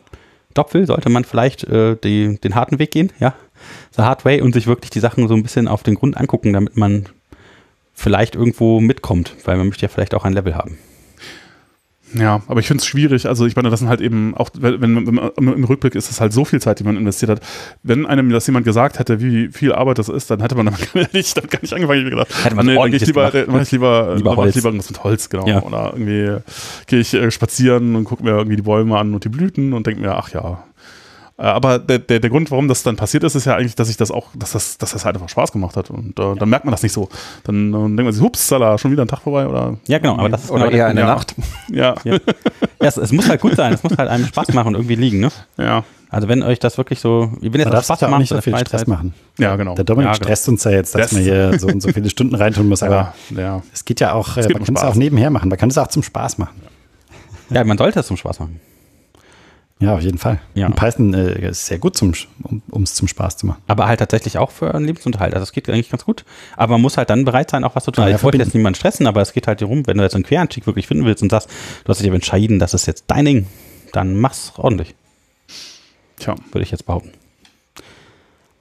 Job 0.56 0.72
will, 0.74 0.86
sollte 0.86 1.08
man 1.10 1.24
vielleicht 1.24 1.64
äh, 1.64 1.96
die, 2.02 2.38
den 2.38 2.54
harten 2.54 2.78
Weg 2.78 2.90
gehen, 2.92 3.12
ja, 3.18 3.34
the 3.96 4.02
hard 4.02 4.24
way 4.24 4.40
und 4.40 4.54
sich 4.54 4.66
wirklich 4.66 4.90
die 4.90 5.00
Sachen 5.00 5.26
so 5.28 5.34
ein 5.34 5.42
bisschen 5.42 5.68
auf 5.68 5.82
den 5.82 5.96
Grund 5.96 6.16
angucken, 6.16 6.52
damit 6.52 6.76
man 6.76 7.06
vielleicht 7.92 8.34
irgendwo 8.34 8.80
mitkommt, 8.80 9.34
weil 9.44 9.56
man 9.56 9.68
möchte 9.68 9.82
ja 9.82 9.88
vielleicht 9.88 10.14
auch 10.14 10.24
ein 10.24 10.32
Level 10.32 10.54
haben. 10.54 10.78
Ja, 12.14 12.42
aber 12.46 12.60
ich 12.60 12.66
finde 12.66 12.80
es 12.80 12.86
schwierig. 12.86 13.26
Also 13.26 13.46
ich 13.46 13.56
meine, 13.56 13.70
das 13.70 13.80
sind 13.80 13.88
halt 13.88 14.00
eben 14.00 14.34
auch, 14.36 14.50
wenn, 14.54 14.80
wenn, 14.80 15.04
man 15.04 15.30
im 15.36 15.64
Rückblick 15.64 15.94
ist 15.94 16.10
es 16.10 16.20
halt 16.20 16.32
so 16.32 16.44
viel 16.44 16.60
Zeit, 16.60 16.78
die 16.78 16.84
man 16.84 16.96
investiert 16.96 17.30
hat. 17.30 17.40
Wenn 17.82 18.06
einem 18.06 18.30
das 18.30 18.46
jemand 18.46 18.64
gesagt 18.64 18.98
hätte, 18.98 19.20
wie 19.20 19.48
viel 19.48 19.72
Arbeit 19.72 19.98
das 19.98 20.08
ist, 20.08 20.30
dann 20.30 20.40
hätte 20.40 20.54
man 20.54 20.66
nicht, 21.12 21.36
dann 21.36 21.46
gar 21.48 21.60
nicht 21.60 21.74
angefangen. 21.74 22.04
Ich 22.04 22.10
gedacht, 22.10 22.44
Hätte 22.44 22.54
man 22.54 22.66
nee, 22.66 22.74
dann 22.74 22.90
gehe 22.90 22.96
ich 22.96 23.06
lieber, 23.06 23.30
gemacht. 23.30 23.48
dann 23.48 23.54
mach 23.54 23.62
ich 23.62 23.72
lieber, 23.72 24.14
Lieber 24.16 24.30
mach 24.30 24.32
ich 24.32 24.38
Holz. 24.38 24.54
lieber 24.54 24.68
irgendwas 24.68 24.90
mit 24.90 25.04
Holz, 25.04 25.28
genau. 25.28 25.46
Ja. 25.46 25.62
Oder 25.62 25.92
irgendwie 25.94 26.36
gehe 26.86 27.00
ich 27.00 27.14
äh, 27.14 27.30
spazieren 27.30 27.96
und 27.96 28.04
gucke 28.04 28.22
mir 28.22 28.30
irgendwie 28.30 28.56
die 28.56 28.62
Bäume 28.62 28.96
an 28.98 29.14
und 29.14 29.24
die 29.24 29.28
Blüten 29.28 29.72
und 29.72 29.86
denke 29.86 30.00
mir, 30.00 30.14
ach 30.14 30.30
ja. 30.30 30.64
Äh, 31.36 31.42
aber 31.42 31.80
der, 31.80 31.98
der, 31.98 32.20
der 32.20 32.30
Grund, 32.30 32.50
warum 32.52 32.68
das 32.68 32.82
dann 32.84 32.94
passiert 32.96 33.24
ist, 33.24 33.34
ist 33.34 33.44
ja 33.44 33.56
eigentlich, 33.56 33.74
dass 33.74 33.88
ich 33.88 33.96
das 33.96 34.10
auch, 34.12 34.28
dass 34.36 34.52
das, 34.52 34.78
dass 34.78 34.92
das 34.92 35.04
halt 35.04 35.16
einfach 35.16 35.28
Spaß 35.28 35.50
gemacht 35.50 35.76
hat. 35.76 35.90
Und 35.90 36.18
äh, 36.18 36.34
dann 36.36 36.48
merkt 36.48 36.64
man 36.64 36.70
das 36.72 36.82
nicht 36.84 36.92
so. 36.92 37.08
Dann, 37.42 37.72
dann 37.72 37.96
denkt 37.96 38.04
man 38.04 38.12
sich, 38.12 38.22
hups, 38.22 38.46
Salah, 38.46 38.78
schon 38.78 38.92
wieder 38.92 39.02
ein 39.04 39.08
Tag 39.08 39.20
vorbei 39.20 39.46
oder. 39.48 39.76
Ja, 39.88 39.98
genau, 39.98 40.16
aber 40.16 40.28
das 40.28 40.44
ist 40.44 40.50
Oder 40.52 40.66
genau 40.66 40.70
eher 40.76 40.76
der- 40.78 40.86
eine 40.90 41.00
ja. 41.00 41.06
Nacht. 41.06 41.34
Ja. 41.72 41.94
Ja. 42.04 42.12
ja 42.14 42.18
es, 42.78 42.96
es 42.98 43.10
muss 43.10 43.28
halt 43.28 43.40
gut 43.40 43.56
sein, 43.56 43.72
es 43.72 43.82
muss 43.82 43.96
halt 43.98 44.08
einem 44.08 44.26
Spaß 44.26 44.52
machen 44.52 44.68
und 44.68 44.74
irgendwie 44.74 44.94
liegen, 44.94 45.18
ne? 45.20 45.30
Ja. 45.56 45.82
Also 46.10 46.28
wenn 46.28 46.44
euch 46.44 46.60
das 46.60 46.78
wirklich 46.78 47.00
so, 47.00 47.32
wenn 47.40 47.50
jetzt 47.52 47.64
Man 47.64 47.66
auch 47.68 47.72
darf 47.72 47.84
Spaß 47.86 48.02
macht 48.02 48.20
nicht 48.20 48.28
so 48.28 48.40
viel 48.40 48.56
Stress 48.56 48.86
machen. 48.86 49.12
Ja, 49.36 49.56
genau. 49.56 49.74
Der 49.74 49.82
Dominik 49.84 50.06
Ja, 50.06 50.12
genau. 50.12 50.24
stresst 50.26 50.48
uns 50.48 50.62
ja 50.62 50.70
jetzt, 50.70 50.94
dass 50.94 51.10
Das- 51.10 51.16
wir 51.18 51.22
hier 51.24 51.58
so 51.58 51.66
und 51.66 51.80
so 51.82 51.88
viele 51.88 52.08
Stunden 52.10 52.36
reintun 52.36 52.68
müssen, 52.68 52.84
aber 52.84 53.14
Ja, 53.30 53.40
ja. 53.40 53.62
es 53.72 53.84
geht 53.84 53.98
ja 53.98 54.12
auch, 54.12 54.36
äh, 54.36 54.48
man 54.52 54.62
kann 54.62 54.76
es 54.76 54.82
auch 54.84 54.94
nebenher 54.94 55.30
machen. 55.30 55.48
Man 55.48 55.58
kann 55.58 55.70
es 55.70 55.78
auch 55.78 55.88
zum 55.88 56.04
Spaß 56.04 56.38
machen. 56.38 56.60
Ja, 57.50 57.64
man 57.64 57.76
sollte 57.76 57.98
es 57.98 58.06
zum 58.06 58.16
Spaß 58.16 58.38
machen. 58.38 58.60
Ja, 59.80 59.96
auf 59.96 60.02
jeden 60.02 60.18
Fall. 60.18 60.40
Ja. 60.54 60.66
Und 60.66 60.76
Python 60.76 61.12
äh, 61.14 61.48
ist 61.48 61.66
sehr 61.66 61.78
gut, 61.78 61.96
zum, 61.96 62.12
um 62.70 62.84
es 62.84 62.94
zum 62.94 63.08
Spaß 63.08 63.36
zu 63.36 63.46
machen. 63.46 63.62
Aber 63.66 63.86
halt 63.86 63.98
tatsächlich 63.98 64.38
auch 64.38 64.50
für 64.50 64.72
einen 64.74 64.86
Lebensunterhalt. 64.86 65.34
Also 65.34 65.42
es 65.42 65.52
geht 65.52 65.68
eigentlich 65.68 65.90
ganz 65.90 66.04
gut. 66.04 66.24
Aber 66.56 66.72
man 66.74 66.80
muss 66.82 66.96
halt 66.96 67.10
dann 67.10 67.24
bereit 67.24 67.50
sein, 67.50 67.64
auch 67.64 67.74
was 67.74 67.84
zu 67.84 67.90
tun. 67.90 68.02
Ja, 68.02 68.06
Also 68.06 68.16
ich 68.18 68.22
wollte 68.24 68.38
jetzt 68.38 68.54
niemanden 68.54 68.76
stressen, 68.76 69.06
aber 69.06 69.20
es 69.20 69.32
geht 69.32 69.46
halt 69.46 69.60
darum, 69.60 69.86
wenn 69.86 69.96
du 69.98 70.04
jetzt 70.04 70.14
einen 70.14 70.24
Quereinstieg 70.24 70.66
wirklich 70.66 70.86
finden 70.86 71.04
willst 71.04 71.22
und 71.22 71.30
sagst, 71.30 71.50
du 71.84 71.88
hast 71.88 71.98
dich 71.98 72.06
aber 72.06 72.14
entschieden, 72.14 72.58
das 72.60 72.72
ist 72.72 72.86
jetzt 72.86 73.04
dein 73.08 73.24
Ding, 73.24 73.46
dann 73.92 74.16
mach's 74.16 74.52
ordentlich, 74.56 74.94
Tja. 76.18 76.36
würde 76.52 76.62
ich 76.62 76.70
jetzt 76.70 76.86
behaupten. 76.86 77.10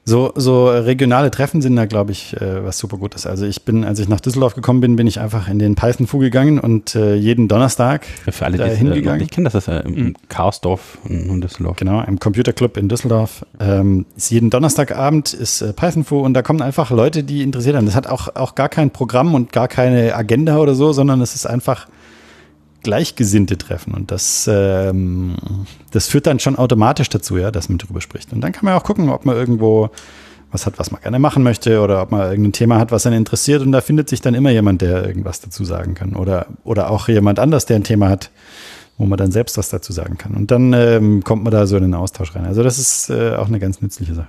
So, 0.06 0.34
so 0.36 0.68
regionale 0.68 1.32
Treffen 1.32 1.62
sind 1.62 1.78
da, 1.78 1.86
glaube 1.86 2.12
ich, 2.12 2.36
äh, 2.42 2.64
was 2.64 2.78
super 2.78 2.98
gut 2.98 3.16
ist. 3.16 3.26
Also 3.26 3.46
ich 3.46 3.64
bin, 3.64 3.86
als 3.86 4.00
ich 4.00 4.10
nach 4.10 4.20
Düsseldorf 4.20 4.54
gekommen 4.54 4.82
bin, 4.82 4.98
bin 4.98 5.08
ich 5.08 5.22
einfach 5.22 5.48
in 5.48 5.60
den 5.60 5.76
Python-Fu 5.76 6.18
gegangen 6.18 6.60
und 6.60 6.94
äh, 6.96 7.16
jeden 7.16 7.48
Donnerstag 7.48 8.06
Für 8.30 8.46
alle, 8.46 8.58
da 8.58 8.66
es 8.66 8.74
äh, 8.74 8.78
hingegangen. 8.78 9.20
nicht 9.22 9.32
kennen, 9.32 9.46
das 9.46 9.56
ist 9.56 9.70
äh, 9.70 9.80
im 9.80 10.16
Chaosdorf 10.28 10.98
in 11.08 11.40
Düsseldorf. 11.40 11.78
Genau, 11.78 12.04
im 12.04 12.20
Computerclub 12.20 12.76
in 12.76 12.90
Düsseldorf. 12.90 13.46
Ähm, 13.62 14.06
ist 14.18 14.30
jeden 14.30 14.50
Donnerstagabend 14.50 15.34
ist 15.34 15.62
äh, 15.62 15.72
Python-Fu 15.72 16.20
und 16.20 16.34
da 16.34 16.42
kommen 16.42 16.62
einfach 16.62 16.92
Leute, 16.92 17.24
die 17.24 17.42
interessiert 17.42 17.78
haben. 17.78 17.86
Das 17.86 17.96
hat 17.96 18.08
auch, 18.08 18.36
auch 18.36 18.56
gar 18.56 18.68
kein 18.68 18.92
Programm 18.92 19.34
und 19.34 19.54
gar 19.54 19.70
keine 19.70 20.16
Agenda 20.16 20.58
oder 20.58 20.76
so, 20.76 20.92
sondern 20.92 21.22
es 21.22 21.34
ist 21.34 21.46
einfach 21.46 21.88
gleichgesinnte 22.84 23.58
Treffen. 23.58 23.94
Und 23.94 24.12
das, 24.12 24.50
ähm, 24.52 25.36
das 25.92 26.08
führt 26.08 26.28
dann 26.28 26.40
schon 26.40 26.56
automatisch 26.56 27.10
dazu, 27.10 27.38
ja, 27.38 27.52
dass 27.52 27.70
man 27.70 27.78
drüber 27.78 28.02
spricht. 28.02 28.34
Und 28.34 28.42
dann 28.42 28.52
kann 28.52 28.66
man 28.66 28.76
auch 28.76 28.84
gucken, 28.84 29.10
ob 29.10 29.26
man 29.26 29.36
irgendwo 29.36 29.90
was 30.52 30.66
hat, 30.66 30.78
was 30.78 30.92
man 30.92 31.02
gerne 31.02 31.18
machen 31.18 31.42
möchte 31.42 31.82
oder 31.82 32.02
ob 32.04 32.12
man 32.12 32.30
irgendein 32.30 32.54
Thema 32.54 32.78
hat, 32.78 32.92
was 32.92 33.08
einen 33.08 33.18
interessiert. 33.18 33.62
Und 33.62 33.72
da 33.72 33.82
findet 33.82 34.10
sich 34.10 34.22
dann 34.22 34.36
immer 34.36 34.52
jemand, 34.52 34.82
der 34.82 35.06
irgendwas 35.06 35.42
dazu 35.42 35.66
sagen 35.66 35.96
kann. 35.96 36.16
Oder, 36.16 36.46
oder 36.64 36.92
auch 36.92 37.08
jemand 37.08 37.40
anders, 37.40 37.66
der 37.66 37.78
ein 37.78 37.84
Thema 37.84 38.10
hat, 38.10 38.30
wo 38.98 39.06
man 39.06 39.18
dann 39.18 39.32
selbst 39.32 39.58
was 39.58 39.70
dazu 39.70 39.92
sagen 39.92 40.18
kann. 40.18 40.36
Und 40.36 40.52
dann 40.52 40.74
ähm, 40.74 41.24
kommt 41.24 41.44
man 41.44 41.52
da 41.52 41.66
so 41.66 41.76
in 41.76 41.84
den 41.84 41.96
Austausch 41.96 42.36
rein. 42.36 42.46
Also 42.46 42.62
das 42.62 42.78
ist 42.78 43.10
äh, 43.10 43.36
auch 43.36 43.48
eine 43.48 43.60
ganz 43.60 43.82
nützliche 43.82 44.14
Sache. 44.14 44.28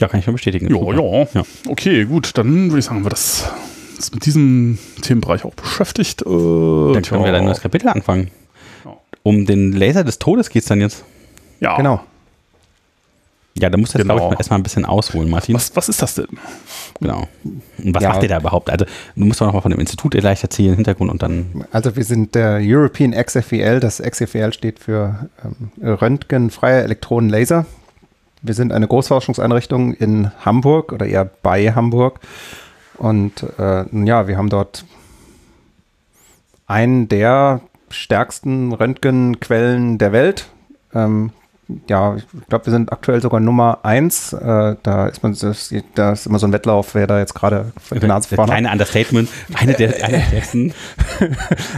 Ja, 0.00 0.06
kann 0.06 0.20
ich 0.20 0.24
schon 0.24 0.34
bestätigen. 0.34 0.72
Ja, 0.72 0.92
ja. 0.92 1.26
Ja. 1.34 1.42
Okay, 1.66 2.04
gut, 2.04 2.38
dann 2.38 2.68
würde 2.70 2.78
ich 2.78 2.84
sagen, 2.84 3.02
wir 3.04 3.10
das 3.10 3.50
uns 3.98 4.12
mit 4.12 4.24
diesem 4.26 4.78
Themenbereich 5.02 5.44
auch 5.44 5.54
beschäftigt. 5.54 6.22
Äh, 6.22 6.24
Dann 6.24 7.02
können 7.02 7.24
wir 7.24 7.32
dann 7.32 7.40
ein 7.42 7.44
neues 7.44 7.60
Kapitel 7.60 7.88
anfangen. 7.88 8.30
Ja. 8.84 8.96
Um 9.22 9.44
den 9.46 9.72
Laser 9.72 10.04
des 10.04 10.18
Todes 10.18 10.48
geht's 10.50 10.66
dann 10.66 10.80
jetzt. 10.80 11.04
Ja, 11.60 11.76
Genau. 11.76 12.00
Ja, 13.60 13.68
da 13.70 13.76
musst 13.76 13.92
du 13.92 13.98
jetzt, 13.98 14.04
Genau. 14.04 14.14
glaube 14.18 14.34
ich, 14.34 14.38
erstmal 14.38 14.60
ein 14.60 14.62
bisschen 14.62 14.84
ausholen, 14.84 15.28
Martin. 15.28 15.56
Was, 15.56 15.74
was 15.74 15.88
ist 15.88 16.00
das 16.00 16.14
denn? 16.14 16.28
Genau. 17.00 17.26
Und 17.42 17.92
was 17.92 18.04
Ja. 18.04 18.10
macht 18.10 18.22
ihr 18.22 18.28
da 18.28 18.38
überhaupt? 18.38 18.70
Also, 18.70 18.84
du 19.16 19.24
musst 19.24 19.40
doch 19.40 19.46
noch 19.46 19.54
mal 19.54 19.62
von 19.62 19.72
dem 19.72 19.80
Institut 19.80 20.14
leicht 20.14 20.44
erzählen, 20.44 20.76
Hintergrund 20.76 21.10
und 21.10 21.22
dann. 21.24 21.64
Also 21.72 21.96
wir 21.96 22.04
sind 22.04 22.36
der 22.36 22.60
European 22.62 23.10
XFEL. 23.12 23.80
Das 23.80 24.00
XFEL 24.00 24.52
steht 24.52 24.78
für 24.78 25.28
ähm, 25.44 25.72
Röntgenfreie 25.84 26.82
Elektronenlaser. 26.84 27.66
Wir 28.42 28.54
sind 28.54 28.72
eine 28.72 28.86
Großforschungseinrichtung 28.86 29.92
in 29.92 30.30
Hamburg 30.44 30.92
oder 30.92 31.06
eher 31.06 31.24
bei 31.24 31.72
Hamburg. 31.72 32.20
Und 32.98 33.44
äh, 33.58 33.84
ja, 34.04 34.26
wir 34.28 34.36
haben 34.36 34.50
dort 34.50 34.84
einen 36.66 37.08
der 37.08 37.60
stärksten 37.90 38.72
Röntgenquellen 38.72 39.98
der 39.98 40.12
Welt. 40.12 40.48
Ähm, 40.94 41.32
ja, 41.86 42.16
ich 42.16 42.24
glaube, 42.48 42.64
wir 42.66 42.70
sind 42.70 42.92
aktuell 42.92 43.20
sogar 43.20 43.40
Nummer 43.40 43.80
eins. 43.82 44.32
Äh, 44.32 44.76
da 44.82 45.06
ist 45.06 45.22
man, 45.22 45.36
das, 45.38 45.74
da 45.94 46.12
ist 46.12 46.26
immer 46.26 46.38
so 46.38 46.46
ein 46.46 46.52
Wettlauf, 46.52 46.94
wer 46.94 47.06
da 47.06 47.18
jetzt 47.18 47.34
gerade 47.34 47.72
die 47.90 48.06
Nase 48.06 48.34
vorne. 48.34 48.52
Kleine 48.52 48.72
Understatement. 48.72 49.28
Eine 49.54 49.74
der, 49.74 49.94
eine 50.04 50.22
der. 50.32 50.72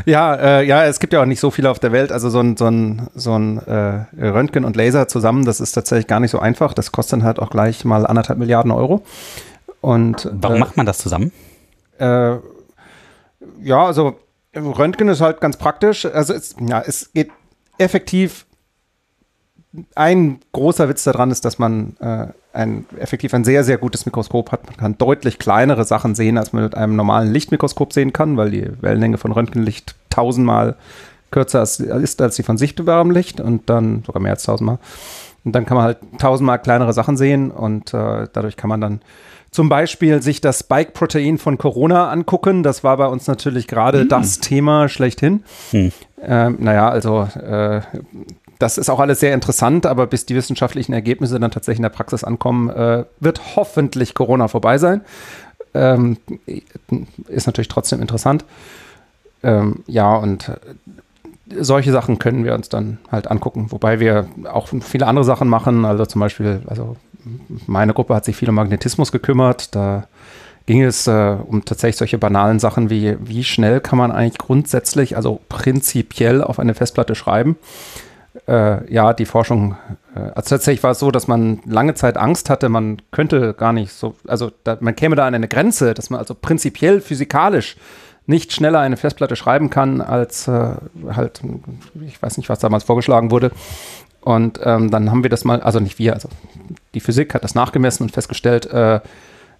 Ja, 0.07 0.35
äh, 0.37 0.65
ja, 0.65 0.85
es 0.85 1.01
gibt 1.01 1.13
ja 1.13 1.21
auch 1.21 1.27
nicht 1.27 1.41
so 1.41 1.51
viele 1.51 1.71
auf 1.71 1.81
der 1.81 1.91
Welt. 1.91 2.13
Also 2.13 2.31
so 2.31 2.39
ein, 2.39 2.57
so 2.57 2.67
ein, 2.67 3.09
so 3.17 3.37
ein 3.37 3.59
äh, 3.67 4.05
Röntgen 4.25 4.65
und 4.65 4.77
Laser 4.77 5.09
zusammen, 5.09 5.45
das 5.45 5.59
ist 5.59 5.73
tatsächlich 5.73 6.07
gar 6.07 6.21
nicht 6.21 6.31
so 6.31 6.39
einfach. 6.39 6.73
Das 6.73 6.93
kostet 6.93 7.15
dann 7.15 7.25
halt 7.25 7.41
auch 7.41 7.51
gleich 7.51 7.85
mal 7.85 8.07
anderthalb 8.07 8.39
Milliarden 8.39 8.71
Euro. 8.71 9.03
Und 9.81 10.29
Warum 10.33 10.57
äh, 10.57 10.61
macht 10.61 10.77
man 10.77 10.87
das 10.87 10.99
zusammen? 10.99 11.33
äh, 11.99 12.37
ja, 13.63 13.87
also 13.87 14.17
Röntgen 14.55 15.09
ist 15.09 15.21
halt 15.21 15.41
ganz 15.41 15.57
praktisch. 15.57 16.07
Also 16.07 16.35
es, 16.35 16.57
ja, 16.61 16.81
es 16.81 17.13
geht 17.13 17.31
effektiv. 17.79 18.47
Ein 19.95 20.41
großer 20.53 20.89
Witz 20.89 21.05
daran 21.05 21.31
ist, 21.31 21.45
dass 21.45 21.59
man 21.59 21.97
äh, 22.01 22.27
ein, 22.53 22.87
effektiv 22.99 23.33
ein 23.35 23.45
sehr, 23.45 23.63
sehr 23.63 23.79
gutes 23.79 24.05
Mikroskop 24.05 24.51
hat. 24.51 24.67
Man 24.67 24.77
kann 24.77 24.99
deutlich 24.99 25.39
kleinere 25.39 25.85
Sachen 25.85 26.17
sehen, 26.17 26.39
als 26.39 26.53
man 26.53 26.65
mit 26.65 26.75
einem 26.75 26.97
normalen 26.97 27.33
Lichtmikroskop 27.33 27.93
sehen 27.93 28.13
kann, 28.13 28.37
weil 28.37 28.51
die 28.51 28.69
Wellenlänge 28.83 29.19
von 29.19 29.31
Röntgenlicht 29.31 29.95
tausendmal 30.11 30.77
kürzer 31.31 31.63
ist, 31.63 32.21
als 32.21 32.35
die 32.35 32.43
von 32.43 32.59
sichtbarem 32.59 33.13
Licht 33.13 33.41
und 33.41 33.71
dann 33.71 34.03
sogar 34.05 34.21
mehr 34.21 34.33
als 34.33 34.43
tausendmal. 34.43 34.79
Und 35.45 35.53
dann 35.53 35.65
kann 35.65 35.77
man 35.77 35.85
halt 35.85 35.99
tausendmal 36.19 36.59
kleinere 36.59 36.93
Sachen 36.93 37.17
sehen 37.17 37.53
und 37.53 37.95
äh, 37.95 38.27
dadurch 38.33 38.57
kann 38.57 38.69
man 38.69 38.81
dann 38.81 39.01
zum 39.51 39.69
Beispiel 39.69 40.23
sich 40.23 40.41
das 40.41 40.61
Spike-Protein 40.61 41.39
von 41.39 41.59
Corona 41.59 42.11
angucken. 42.11 42.63
Das 42.63 42.85
war 42.85 42.97
bei 42.97 43.07
uns 43.07 43.27
natürlich 43.27 43.67
gerade 43.67 44.07
das 44.07 44.39
Thema 44.41 44.89
schlechthin. 44.89 45.43
Hm. 45.71 45.93
Ähm, 46.23 46.57
naja, 46.61 46.89
also 46.89 47.23
äh, 47.23 47.81
das 48.59 48.79
ist 48.79 48.91
auch 48.91 49.01
alles 49.01 49.21
sehr 49.21 49.35
interessant, 49.35 49.87
aber 49.87 50.07
bis 50.07 50.27
die 50.27 50.35
wissenschaftlichen 50.35 50.93
Ergebnisse 50.93 51.41
dann 51.41 51.51
tatsächlich 51.51 51.79
in 51.79 51.85
der 51.85 51.89
Praxis 51.91 52.25
ankommen, 52.25 52.69
äh, 52.69 53.05
wird 53.19 53.57
hoffentlich 53.57 54.15
Corona 54.15 54.49
vorbei 54.49 54.79
sein. 54.79 55.01
Ähm, 55.73 56.19
ist 57.29 57.47
natürlich 57.47 57.69
trotzdem 57.69 58.03
interessant. 58.03 58.45
Ähm, 59.43 59.83
ja, 59.87 60.15
und 60.15 60.51
äh, 60.51 60.57
solche 61.59 61.93
Sachen 61.93 62.19
können 62.19 62.45
wir 62.45 62.55
uns 62.55 62.69
dann 62.69 62.99
halt 63.11 63.31
angucken, 63.31 63.67
wobei 63.71 64.01
wir 64.01 64.27
auch 64.51 64.69
viele 64.81 65.07
andere 65.07 65.25
Sachen 65.25 65.49
machen. 65.49 65.85
Also 65.85 66.07
zum 66.07 66.21
Beispiel, 66.21 66.63
also 66.67 66.97
meine 67.67 67.95
Gruppe 67.95 68.15
hat 68.15 68.25
sich 68.25 68.37
viel 68.37 68.49
um 68.49 68.55
Magnetismus 68.55 69.13
gekümmert. 69.13 69.75
Da 69.75 70.07
ging 70.67 70.83
es 70.83 71.07
äh, 71.07 71.37
um 71.47 71.65
tatsächlich 71.65 71.97
solche 71.97 72.19
banalen 72.19 72.59
Sachen 72.61 72.91
wie, 72.91 73.17
wie 73.21 73.45
schnell 73.45 73.81
kann 73.81 73.99
man 73.99 74.13
eigentlich 74.13 74.39
grundsätzlich, 74.39 75.17
also 75.17 75.41
prinzipiell 75.49 76.43
auf 76.43 76.59
eine 76.59 76.75
Festplatte 76.75 77.15
schreiben. 77.15 77.57
Äh, 78.47 78.93
ja, 78.93 79.13
die 79.13 79.27
Forschung, 79.27 79.77
äh, 80.15 80.21
also 80.21 80.51
tatsächlich 80.51 80.83
war 80.85 80.93
es 80.93 81.01
so, 81.01 81.11
dass 81.11 81.27
man 81.27 81.61
lange 81.67 81.95
Zeit 81.95 82.17
Angst 82.17 82.49
hatte, 82.49 82.69
man 82.69 83.03
könnte 83.11 83.55
gar 83.55 83.73
nicht 83.73 83.93
so, 83.93 84.15
also 84.29 84.53
da, 84.63 84.79
man 84.81 84.95
käme 84.95 85.17
da 85.17 85.27
an 85.27 85.35
eine 85.35 85.49
Grenze, 85.49 85.95
dass 85.95 86.11
man 86.11 86.21
also 86.21 86.35
prinzipiell 86.35 87.01
physikalisch 87.01 87.77
nicht 88.31 88.53
schneller 88.53 88.81
eine 88.81 88.97
Festplatte 88.97 89.37
schreiben 89.37 89.69
kann, 89.69 90.01
als 90.01 90.49
äh, 90.49 90.71
halt, 91.15 91.43
ich 92.07 92.23
weiß 92.23 92.39
nicht, 92.39 92.49
was 92.49 92.61
damals 92.61 92.85
vorgeschlagen 92.85 93.31
wurde. 93.31 93.51
Und 94.23 94.61
ähm, 94.63 94.91
dann 94.91 95.11
haben 95.11 95.23
wir 95.23 95.31
das 95.31 95.45
mal, 95.45 95.61
also 95.61 95.81
nicht 95.81 95.99
wir, 95.99 96.15
also 96.15 96.29
die 96.95 97.01
Physik 97.01 97.35
hat 97.35 97.45
das 97.45 97.55
nachgemessen 97.55 98.05
und 98.05 98.13
festgestellt, 98.13 98.67
äh, 98.67 99.01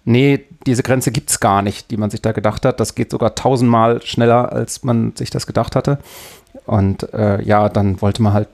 nee, 0.05 0.45
diese 0.65 0.83
Grenze 0.83 1.11
gibt 1.11 1.29
es 1.29 1.39
gar 1.39 1.61
nicht, 1.61 1.91
die 1.91 1.97
man 1.97 2.09
sich 2.09 2.21
da 2.21 2.31
gedacht 2.31 2.65
hat. 2.65 2.79
Das 2.79 2.95
geht 2.95 3.11
sogar 3.11 3.35
tausendmal 3.35 4.01
schneller, 4.03 4.51
als 4.51 4.83
man 4.83 5.13
sich 5.15 5.29
das 5.29 5.45
gedacht 5.45 5.75
hatte. 5.75 5.99
Und 6.65 7.11
äh, 7.13 7.41
ja, 7.43 7.69
dann 7.69 8.01
wollte 8.01 8.21
man 8.21 8.33
halt 8.33 8.47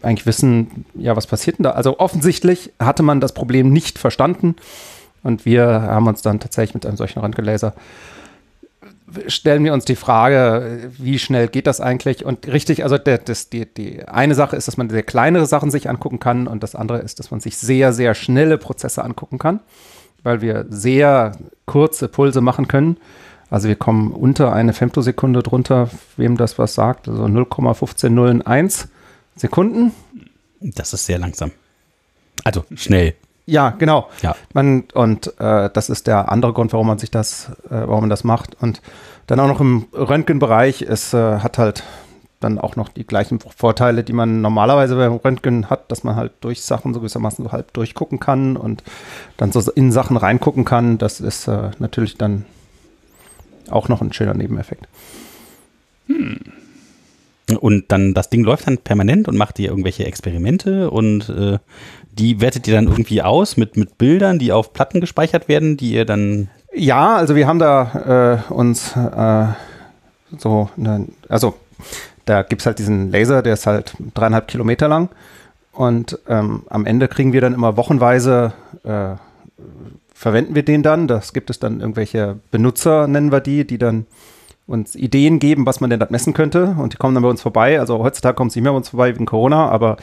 eigentlich 0.00 0.26
wissen, 0.26 0.86
ja, 0.94 1.16
was 1.16 1.26
passiert 1.26 1.58
denn 1.58 1.64
da? 1.64 1.70
Also 1.72 1.98
offensichtlich 1.98 2.72
hatte 2.78 3.02
man 3.02 3.20
das 3.20 3.32
Problem 3.32 3.70
nicht 3.72 3.98
verstanden. 3.98 4.56
Und 5.22 5.44
wir 5.44 5.66
haben 5.66 6.06
uns 6.06 6.22
dann 6.22 6.40
tatsächlich 6.40 6.74
mit 6.74 6.86
einem 6.86 6.96
solchen 6.96 7.20
Röntgenlaser 7.20 7.74
stellen 9.26 9.64
wir 9.64 9.72
uns 9.72 9.84
die 9.84 9.96
Frage, 9.96 10.90
wie 10.98 11.18
schnell 11.18 11.48
geht 11.48 11.66
das 11.66 11.80
eigentlich? 11.80 12.24
Und 12.24 12.46
richtig, 12.48 12.84
also 12.84 12.98
der, 12.98 13.18
das, 13.18 13.50
die, 13.50 13.66
die 13.66 14.06
eine 14.06 14.34
Sache 14.34 14.56
ist, 14.56 14.68
dass 14.68 14.76
man 14.76 14.90
sehr 14.90 15.02
kleinere 15.02 15.46
Sachen 15.46 15.70
sich 15.70 15.88
angucken 15.88 16.20
kann 16.20 16.46
und 16.46 16.62
das 16.62 16.74
andere 16.74 16.98
ist, 16.98 17.18
dass 17.18 17.30
man 17.30 17.40
sich 17.40 17.56
sehr, 17.56 17.92
sehr 17.92 18.14
schnelle 18.14 18.58
Prozesse 18.58 19.04
angucken 19.04 19.38
kann, 19.38 19.60
weil 20.22 20.40
wir 20.40 20.66
sehr 20.68 21.32
kurze 21.66 22.08
Pulse 22.08 22.40
machen 22.40 22.68
können. 22.68 22.96
Also 23.50 23.68
wir 23.68 23.76
kommen 23.76 24.12
unter 24.12 24.52
eine 24.52 24.72
Femtosekunde 24.72 25.42
drunter, 25.42 25.90
wem 26.16 26.36
das 26.36 26.58
was 26.58 26.74
sagt, 26.74 27.08
also 27.08 27.24
0,1501 27.24 28.86
Sekunden. 29.36 29.92
Das 30.60 30.92
ist 30.94 31.06
sehr 31.06 31.18
langsam. 31.18 31.52
Also 32.44 32.64
schnell. 32.74 33.14
Ja, 33.46 33.70
genau. 33.70 34.08
Ja. 34.22 34.36
Man, 34.52 34.84
und 34.94 35.38
äh, 35.40 35.68
das 35.72 35.90
ist 35.90 36.06
der 36.06 36.30
andere 36.30 36.52
Grund, 36.52 36.72
warum 36.72 36.86
man 36.86 36.98
sich 36.98 37.10
das, 37.10 37.50
äh, 37.66 37.70
warum 37.70 38.02
man 38.02 38.10
das 38.10 38.24
macht. 38.24 38.56
Und 38.62 38.80
dann 39.26 39.40
auch 39.40 39.48
noch 39.48 39.60
im 39.60 39.86
Röntgenbereich, 39.92 40.82
es 40.82 41.14
äh, 41.14 41.38
hat 41.38 41.58
halt 41.58 41.82
dann 42.40 42.58
auch 42.58 42.76
noch 42.76 42.88
die 42.88 43.06
gleichen 43.06 43.38
Vorteile, 43.40 44.02
die 44.02 44.12
man 44.12 44.40
normalerweise 44.40 44.96
beim 44.96 45.14
Röntgen 45.14 45.70
hat, 45.70 45.90
dass 45.90 46.04
man 46.04 46.16
halt 46.16 46.32
durch 46.40 46.62
Sachen 46.62 46.92
so 46.92 47.00
gewissermaßen 47.00 47.44
so 47.44 47.52
halb 47.52 47.72
durchgucken 47.72 48.18
kann 48.18 48.56
und 48.56 48.82
dann 49.36 49.52
so 49.52 49.60
in 49.72 49.92
Sachen 49.92 50.16
reingucken 50.16 50.64
kann. 50.64 50.98
Das 50.98 51.20
ist 51.20 51.46
äh, 51.48 51.70
natürlich 51.78 52.18
dann 52.18 52.44
auch 53.70 53.88
noch 53.88 54.00
ein 54.00 54.12
schöner 54.12 54.34
Nebeneffekt. 54.34 54.88
Hm. 56.06 56.40
Und 57.60 57.92
dann, 57.92 58.14
das 58.14 58.30
Ding 58.30 58.44
läuft 58.44 58.66
dann 58.66 58.78
permanent 58.78 59.28
und 59.28 59.36
macht 59.36 59.58
ihr 59.58 59.68
irgendwelche 59.68 60.06
Experimente 60.06 60.90
und 60.90 61.28
äh, 61.28 61.58
die 62.12 62.40
wertet 62.40 62.66
ihr 62.68 62.74
dann 62.74 62.86
irgendwie 62.86 63.22
aus 63.22 63.56
mit, 63.56 63.76
mit 63.76 63.98
Bildern, 63.98 64.38
die 64.38 64.52
auf 64.52 64.72
Platten 64.72 65.00
gespeichert 65.00 65.48
werden, 65.48 65.76
die 65.76 65.92
ihr 65.92 66.04
dann. 66.04 66.48
Ja, 66.74 67.16
also 67.16 67.36
wir 67.36 67.46
haben 67.46 67.58
da 67.58 68.40
äh, 68.48 68.52
uns 68.52 68.96
äh, 68.96 69.46
so, 70.38 70.70
eine, 70.78 71.06
also 71.28 71.54
da 72.24 72.42
gibt 72.42 72.62
es 72.62 72.66
halt 72.66 72.78
diesen 72.78 73.10
Laser, 73.10 73.42
der 73.42 73.54
ist 73.54 73.66
halt 73.66 73.94
dreieinhalb 74.14 74.48
Kilometer 74.48 74.88
lang. 74.88 75.10
Und 75.72 76.18
ähm, 76.28 76.62
am 76.68 76.86
Ende 76.86 77.08
kriegen 77.08 77.32
wir 77.32 77.40
dann 77.40 77.54
immer 77.54 77.76
wochenweise, 77.76 78.52
äh, 78.84 79.16
verwenden 80.14 80.54
wir 80.54 80.64
den 80.64 80.82
dann. 80.82 81.08
Das 81.08 81.32
gibt 81.32 81.50
es 81.50 81.58
dann 81.58 81.80
irgendwelche 81.80 82.38
Benutzer, 82.50 83.06
nennen 83.06 83.32
wir 83.32 83.40
die, 83.40 83.66
die 83.66 83.78
dann 83.78 84.06
uns 84.66 84.94
Ideen 84.94 85.38
geben, 85.40 85.66
was 85.66 85.80
man 85.80 85.90
denn 85.90 86.00
da 86.00 86.06
messen 86.08 86.32
könnte. 86.32 86.76
Und 86.78 86.94
die 86.94 86.96
kommen 86.96 87.14
dann 87.14 87.22
bei 87.22 87.28
uns 87.28 87.42
vorbei. 87.42 87.80
Also 87.80 87.98
heutzutage 87.98 88.34
kommen 88.34 88.50
sie 88.50 88.60
nicht 88.60 88.64
mehr 88.64 88.72
bei 88.72 88.78
uns 88.78 88.90
vorbei 88.90 89.14
wegen 89.14 89.26
Corona, 89.26 89.68
aber 89.68 89.96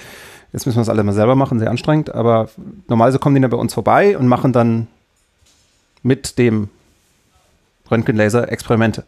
jetzt 0.53 0.65
müssen 0.65 0.77
wir 0.77 0.81
das 0.81 0.89
alle 0.89 1.03
mal 1.03 1.13
selber 1.13 1.35
machen, 1.35 1.57
sehr 1.57 1.71
anstrengend. 1.71 2.13
Aber 2.13 2.49
normalerweise 2.87 3.19
kommen 3.19 3.35
die 3.35 3.41
dann 3.41 3.49
bei 3.49 3.57
uns 3.57 3.73
vorbei 3.73 4.17
und 4.17 4.27
machen 4.27 4.53
dann 4.53 4.87
mit 6.03 6.37
dem 6.37 6.69
Röntgenlaser 7.89 8.51
Experimente. 8.51 9.03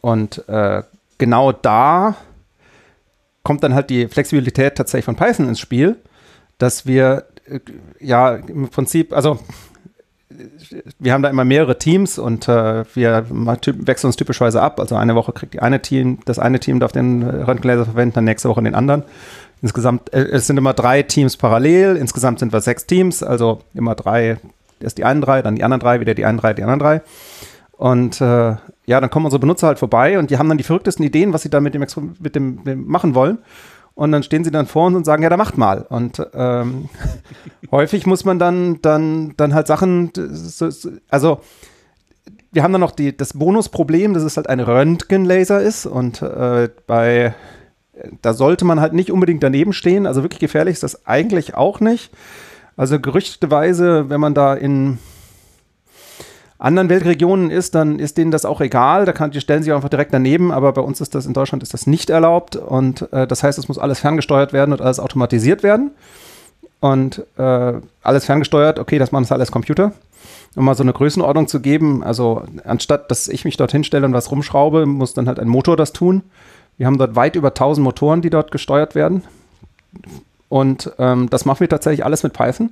Und 0.00 0.48
äh, 0.48 0.82
genau 1.18 1.52
da 1.52 2.16
kommt 3.42 3.62
dann 3.62 3.74
halt 3.74 3.90
die 3.90 4.08
Flexibilität 4.08 4.76
tatsächlich 4.76 5.04
von 5.04 5.16
Python 5.16 5.48
ins 5.48 5.60
Spiel, 5.60 5.96
dass 6.58 6.86
wir 6.86 7.24
äh, 7.46 7.60
ja 7.98 8.36
im 8.36 8.68
Prinzip, 8.68 9.12
also 9.12 9.38
wir 10.98 11.12
haben 11.12 11.22
da 11.22 11.28
immer 11.28 11.44
mehrere 11.44 11.78
Teams 11.78 12.18
und 12.18 12.48
äh, 12.48 12.84
wir 12.94 13.26
wechseln 13.28 14.08
uns 14.08 14.16
typischerweise 14.16 14.62
ab. 14.62 14.80
Also 14.80 14.96
eine 14.96 15.14
Woche 15.14 15.32
kriegt 15.32 15.54
die 15.54 15.60
eine 15.60 15.82
Team, 15.82 16.20
das 16.24 16.38
eine 16.38 16.60
Team 16.60 16.80
darf 16.80 16.92
den 16.92 17.22
Röntgenlaser 17.22 17.84
verwenden, 17.84 18.14
dann 18.14 18.24
nächste 18.24 18.48
Woche 18.48 18.62
den 18.62 18.74
anderen. 18.74 19.02
Insgesamt, 19.62 20.12
äh, 20.12 20.22
es 20.22 20.46
sind 20.46 20.56
immer 20.56 20.72
drei 20.72 21.02
Teams 21.02 21.36
parallel, 21.36 21.96
insgesamt 21.96 22.38
sind 22.38 22.52
wir 22.52 22.60
sechs 22.60 22.86
Teams, 22.86 23.22
also 23.22 23.60
immer 23.74 23.94
drei, 23.94 24.38
erst 24.82 24.98
die 24.98 25.04
einen 25.04 25.20
drei, 25.20 25.42
dann 25.42 25.56
die 25.56 25.64
anderen 25.64 25.80
drei, 25.80 26.00
wieder 26.00 26.14
die 26.14 26.24
einen 26.24 26.38
drei, 26.38 26.54
die 26.54 26.62
anderen 26.62 26.80
drei. 26.80 27.02
Und 27.72 28.20
äh, 28.20 28.56
ja, 28.86 29.00
dann 29.00 29.08
kommen 29.08 29.24
unsere 29.26 29.40
Benutzer 29.40 29.68
halt 29.68 29.78
vorbei 29.78 30.18
und 30.18 30.30
die 30.30 30.36
haben 30.36 30.48
dann 30.48 30.58
die 30.58 30.64
verrücktesten 30.64 31.04
Ideen, 31.04 31.32
was 31.32 31.42
sie 31.42 31.50
da 31.50 31.60
mit 31.60 31.74
dem, 31.74 31.86
mit 32.18 32.36
dem, 32.36 32.86
machen 32.86 33.14
wollen. 33.14 33.38
Und 33.94 34.12
dann 34.12 34.22
stehen 34.22 34.44
sie 34.44 34.50
dann 34.50 34.66
vor 34.66 34.86
uns 34.86 34.96
und 34.96 35.04
sagen, 35.04 35.22
ja, 35.22 35.28
da 35.28 35.36
macht 35.36 35.58
mal. 35.58 35.86
Und 35.88 36.22
ähm, 36.34 36.88
häufig 37.70 38.06
muss 38.06 38.24
man 38.24 38.38
dann, 38.38 38.80
dann, 38.82 39.34
dann 39.36 39.54
halt 39.54 39.66
Sachen, 39.66 40.10
also 41.08 41.40
wir 42.52 42.62
haben 42.62 42.72
dann 42.72 42.80
noch 42.80 42.92
die, 42.92 43.16
das 43.16 43.32
Bonusproblem, 43.34 44.14
dass 44.14 44.22
es 44.22 44.36
halt 44.36 44.48
ein 44.48 44.60
Röntgenlaser 44.60 45.60
ist 45.60 45.86
und 45.86 46.20
äh, 46.22 46.68
bei, 46.86 47.34
da 48.22 48.34
sollte 48.34 48.64
man 48.64 48.80
halt 48.80 48.92
nicht 48.92 49.12
unbedingt 49.12 49.42
daneben 49.42 49.72
stehen. 49.72 50.06
Also 50.06 50.22
wirklich 50.22 50.40
gefährlich 50.40 50.74
ist 50.74 50.82
das 50.82 51.06
eigentlich 51.06 51.54
auch 51.54 51.80
nicht. 51.80 52.10
Also 52.76 53.00
gerüchteweise, 53.00 54.08
wenn 54.08 54.20
man 54.20 54.34
da 54.34 54.54
in 54.54 54.98
anderen 56.60 56.90
Weltregionen 56.90 57.50
ist, 57.50 57.74
dann 57.74 57.98
ist 57.98 58.18
denen 58.18 58.30
das 58.30 58.44
auch 58.44 58.60
egal. 58.60 59.06
Da 59.06 59.12
kann, 59.12 59.30
die 59.30 59.40
stellen 59.40 59.62
sich 59.62 59.72
einfach 59.72 59.88
direkt 59.88 60.12
daneben, 60.12 60.52
aber 60.52 60.72
bei 60.72 60.82
uns 60.82 61.00
ist 61.00 61.14
das 61.14 61.26
in 61.26 61.32
Deutschland 61.32 61.62
ist 61.62 61.72
das 61.74 61.86
nicht 61.86 62.10
erlaubt 62.10 62.54
und 62.56 63.10
äh, 63.12 63.26
das 63.26 63.42
heißt, 63.42 63.58
es 63.58 63.68
muss 63.68 63.78
alles 63.78 64.00
ferngesteuert 64.00 64.52
werden 64.52 64.72
und 64.72 64.80
alles 64.80 65.00
automatisiert 65.00 65.62
werden. 65.62 65.92
Und 66.80 67.24
äh, 67.36 67.74
alles 68.02 68.24
ferngesteuert, 68.24 68.78
okay, 68.78 68.98
das 68.98 69.12
machen 69.12 69.24
das 69.24 69.32
alles 69.32 69.52
Computer. 69.52 69.92
Um 70.56 70.64
mal 70.64 70.74
so 70.74 70.82
eine 70.82 70.94
Größenordnung 70.94 71.46
zu 71.46 71.60
geben, 71.60 72.02
also 72.02 72.42
anstatt 72.64 73.10
dass 73.10 73.28
ich 73.28 73.44
mich 73.44 73.56
dorthin 73.56 73.84
stelle 73.84 74.06
und 74.06 74.14
was 74.14 74.30
rumschraube, 74.30 74.86
muss 74.86 75.14
dann 75.14 75.28
halt 75.28 75.38
ein 75.38 75.48
Motor 75.48 75.76
das 75.76 75.92
tun. 75.92 76.22
Wir 76.76 76.86
haben 76.86 76.98
dort 76.98 77.16
weit 77.16 77.36
über 77.36 77.48
1000 77.48 77.84
Motoren, 77.84 78.22
die 78.22 78.30
dort 78.30 78.50
gesteuert 78.50 78.94
werden. 78.94 79.22
Und 80.50 80.92
ähm, 80.98 81.30
das 81.30 81.46
machen 81.46 81.60
wir 81.60 81.68
tatsächlich 81.68 82.04
alles 82.04 82.22
mit 82.22 82.34
Python. 82.34 82.70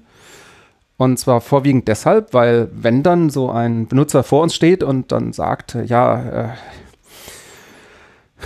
Und 0.98 1.16
zwar 1.18 1.40
vorwiegend 1.40 1.86
deshalb, 1.86 2.34
weil 2.34 2.68
wenn 2.72 3.04
dann 3.04 3.30
so 3.30 3.50
ein 3.50 3.86
Benutzer 3.86 4.24
vor 4.24 4.42
uns 4.42 4.54
steht 4.54 4.82
und 4.82 5.12
dann 5.12 5.32
sagt, 5.32 5.78
ja, 5.86 6.22
äh, 6.22 6.48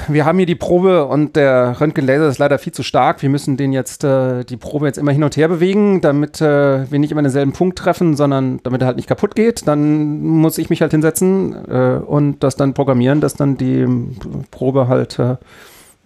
wir 0.08 0.26
haben 0.26 0.36
hier 0.36 0.46
die 0.46 0.54
Probe 0.54 1.06
und 1.06 1.34
der 1.34 1.80
Röntgenlaser 1.80 2.28
ist 2.28 2.38
leider 2.38 2.58
viel 2.58 2.72
zu 2.74 2.82
stark. 2.82 3.22
Wir 3.22 3.30
müssen 3.30 3.56
den 3.56 3.72
jetzt, 3.72 4.04
äh, 4.04 4.44
die 4.44 4.58
Probe 4.58 4.86
jetzt 4.86 4.98
immer 4.98 5.12
hin 5.12 5.24
und 5.24 5.36
her 5.36 5.48
bewegen, 5.48 6.02
damit 6.02 6.42
äh, 6.42 6.90
wir 6.90 6.98
nicht 6.98 7.10
immer 7.10 7.22
denselben 7.22 7.52
Punkt 7.52 7.78
treffen, 7.78 8.16
sondern 8.16 8.60
damit 8.64 8.82
er 8.82 8.86
halt 8.86 8.96
nicht 8.96 9.08
kaputt 9.08 9.34
geht. 9.34 9.66
Dann 9.66 10.20
muss 10.20 10.58
ich 10.58 10.68
mich 10.68 10.82
halt 10.82 10.92
hinsetzen 10.92 11.54
äh, 11.70 12.00
und 12.04 12.42
das 12.42 12.56
dann 12.56 12.74
programmieren, 12.74 13.22
dass 13.22 13.32
dann 13.32 13.56
die 13.56 13.86
Probe 14.50 14.88
halt 14.88 15.18
äh, 15.18 15.36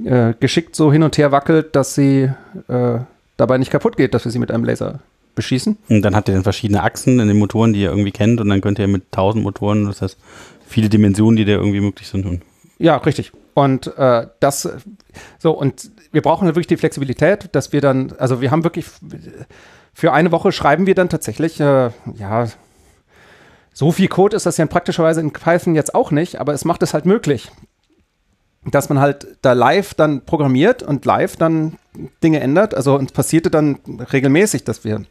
äh, 0.04 0.34
geschickt 0.38 0.76
so 0.76 0.92
hin 0.92 1.02
und 1.02 1.18
her 1.18 1.32
wackelt, 1.32 1.74
dass 1.74 1.94
sie 1.94 2.30
äh, 2.68 2.98
dabei 3.36 3.58
nicht 3.58 3.70
kaputt 3.70 3.96
geht, 3.96 4.14
dass 4.14 4.24
wir 4.24 4.32
sie 4.32 4.38
mit 4.38 4.50
einem 4.50 4.64
Laser 4.64 5.00
beschießen. 5.34 5.76
Und 5.88 6.02
dann 6.02 6.16
habt 6.16 6.28
ihr 6.28 6.34
dann 6.34 6.42
verschiedene 6.42 6.82
Achsen 6.82 7.20
in 7.20 7.28
den 7.28 7.38
Motoren, 7.38 7.72
die 7.72 7.82
ihr 7.82 7.90
irgendwie 7.90 8.12
kennt 8.12 8.40
und 8.40 8.48
dann 8.48 8.60
könnt 8.60 8.78
ihr 8.78 8.88
mit 8.88 9.04
1000 9.12 9.44
Motoren, 9.44 9.86
das 9.86 10.02
heißt 10.02 10.18
viele 10.66 10.88
Dimensionen, 10.88 11.36
die 11.36 11.44
da 11.44 11.52
irgendwie 11.52 11.80
möglich 11.80 12.08
sind. 12.08 12.26
Und 12.26 12.42
ja, 12.78 12.96
richtig. 12.96 13.32
Und 13.54 13.96
äh, 13.96 14.26
das, 14.40 14.68
so, 15.38 15.52
und 15.52 15.90
wir 16.12 16.22
brauchen 16.22 16.46
wirklich 16.46 16.66
die 16.66 16.76
Flexibilität, 16.76 17.48
dass 17.52 17.72
wir 17.72 17.80
dann, 17.80 18.12
also 18.18 18.40
wir 18.40 18.50
haben 18.50 18.64
wirklich, 18.64 18.86
für 19.94 20.12
eine 20.12 20.32
Woche 20.32 20.52
schreiben 20.52 20.86
wir 20.86 20.94
dann 20.94 21.08
tatsächlich, 21.08 21.60
äh, 21.60 21.90
ja, 22.16 22.48
so 23.72 23.92
viel 23.92 24.08
Code 24.08 24.36
ist 24.36 24.46
das 24.46 24.56
ja 24.56 24.66
praktischerweise 24.66 25.20
in 25.20 25.32
Python 25.32 25.74
jetzt 25.74 25.94
auch 25.94 26.10
nicht, 26.10 26.40
aber 26.40 26.54
es 26.54 26.64
macht 26.64 26.82
es 26.82 26.94
halt 26.94 27.06
möglich, 27.06 27.50
dass 28.70 28.88
man 28.88 29.00
halt 29.00 29.26
da 29.42 29.52
live 29.52 29.94
dann 29.94 30.24
programmiert 30.24 30.82
und 30.82 31.04
live 31.04 31.36
dann 31.36 31.78
Dinge 32.22 32.40
ändert. 32.40 32.74
Also 32.74 32.98
es 32.98 33.12
passierte 33.12 33.50
dann 33.50 33.78
regelmäßig, 34.12 34.64
dass 34.64 34.84
wir 34.84 35.02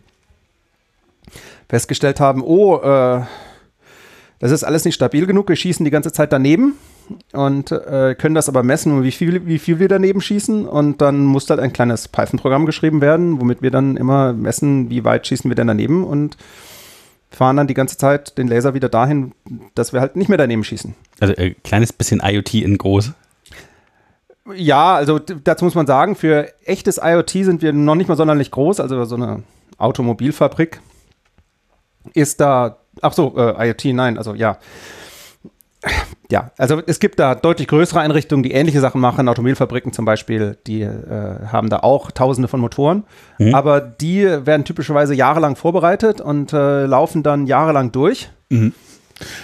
festgestellt 1.69 2.19
haben, 2.19 2.43
oh, 2.43 2.77
äh, 2.77 3.21
das 4.39 4.51
ist 4.51 4.63
alles 4.63 4.85
nicht 4.85 4.95
stabil 4.95 5.25
genug, 5.25 5.47
wir 5.49 5.55
schießen 5.55 5.83
die 5.83 5.91
ganze 5.91 6.11
Zeit 6.11 6.33
daneben 6.33 6.73
und 7.31 7.71
äh, 7.71 8.15
können 8.15 8.35
das 8.35 8.49
aber 8.49 8.63
messen, 8.63 9.03
wie 9.03 9.11
viel, 9.11 9.45
wie 9.47 9.59
viel 9.59 9.79
wir 9.79 9.87
daneben 9.87 10.21
schießen. 10.21 10.67
Und 10.67 11.01
dann 11.01 11.23
muss 11.23 11.49
halt 11.49 11.59
ein 11.59 11.73
kleines 11.73 12.07
Python-Programm 12.07 12.65
geschrieben 12.65 13.01
werden, 13.01 13.39
womit 13.39 13.61
wir 13.61 13.71
dann 13.71 13.95
immer 13.97 14.33
messen, 14.33 14.89
wie 14.89 15.03
weit 15.05 15.25
schießen 15.25 15.49
wir 15.49 15.55
denn 15.55 15.67
daneben 15.67 16.03
und 16.03 16.37
fahren 17.29 17.57
dann 17.57 17.67
die 17.67 17.73
ganze 17.73 17.97
Zeit 17.97 18.37
den 18.37 18.47
Laser 18.47 18.73
wieder 18.73 18.89
dahin, 18.89 19.33
dass 19.73 19.93
wir 19.93 20.01
halt 20.01 20.15
nicht 20.15 20.29
mehr 20.29 20.37
daneben 20.37 20.63
schießen. 20.63 20.95
Also 21.19 21.35
ein 21.35 21.41
äh, 21.41 21.55
kleines 21.63 21.93
bisschen 21.93 22.21
IoT 22.23 22.55
in 22.55 22.77
groß. 22.77 23.13
Ja, 24.53 24.95
also 24.95 25.17
dazu 25.19 25.65
muss 25.65 25.75
man 25.75 25.87
sagen, 25.87 26.15
für 26.15 26.51
echtes 26.65 26.99
IoT 27.01 27.31
sind 27.31 27.61
wir 27.61 27.73
noch 27.73 27.95
nicht 27.95 28.07
mal 28.07 28.15
sonderlich 28.15 28.51
groß, 28.51 28.79
also 28.79 29.03
so 29.05 29.15
eine 29.15 29.43
Automobilfabrik 29.77 30.81
ist 32.13 32.39
da, 32.39 32.77
ach 33.01 33.13
so, 33.13 33.35
äh, 33.37 33.67
IoT, 33.67 33.85
nein, 33.85 34.17
also 34.17 34.33
ja. 34.33 34.57
Ja, 36.31 36.49
also 36.57 36.81
es 36.87 36.99
gibt 36.99 37.19
da 37.19 37.35
deutlich 37.35 37.67
größere 37.67 37.99
Einrichtungen, 37.99 38.41
die 38.41 38.51
ähnliche 38.53 38.79
Sachen 38.79 38.99
machen. 38.99 39.29
Automobilfabriken 39.29 39.93
zum 39.93 40.05
Beispiel, 40.05 40.57
die 40.65 40.81
äh, 40.81 41.45
haben 41.45 41.69
da 41.69 41.81
auch 41.81 42.09
tausende 42.09 42.47
von 42.47 42.59
Motoren. 42.59 43.03
Mhm. 43.37 43.53
Aber 43.53 43.81
die 43.81 44.23
werden 44.23 44.65
typischerweise 44.65 45.13
jahrelang 45.13 45.55
vorbereitet 45.55 46.21
und 46.21 46.53
äh, 46.53 46.87
laufen 46.87 47.21
dann 47.21 47.45
jahrelang 47.45 47.91
durch. 47.91 48.29
Mhm. 48.49 48.73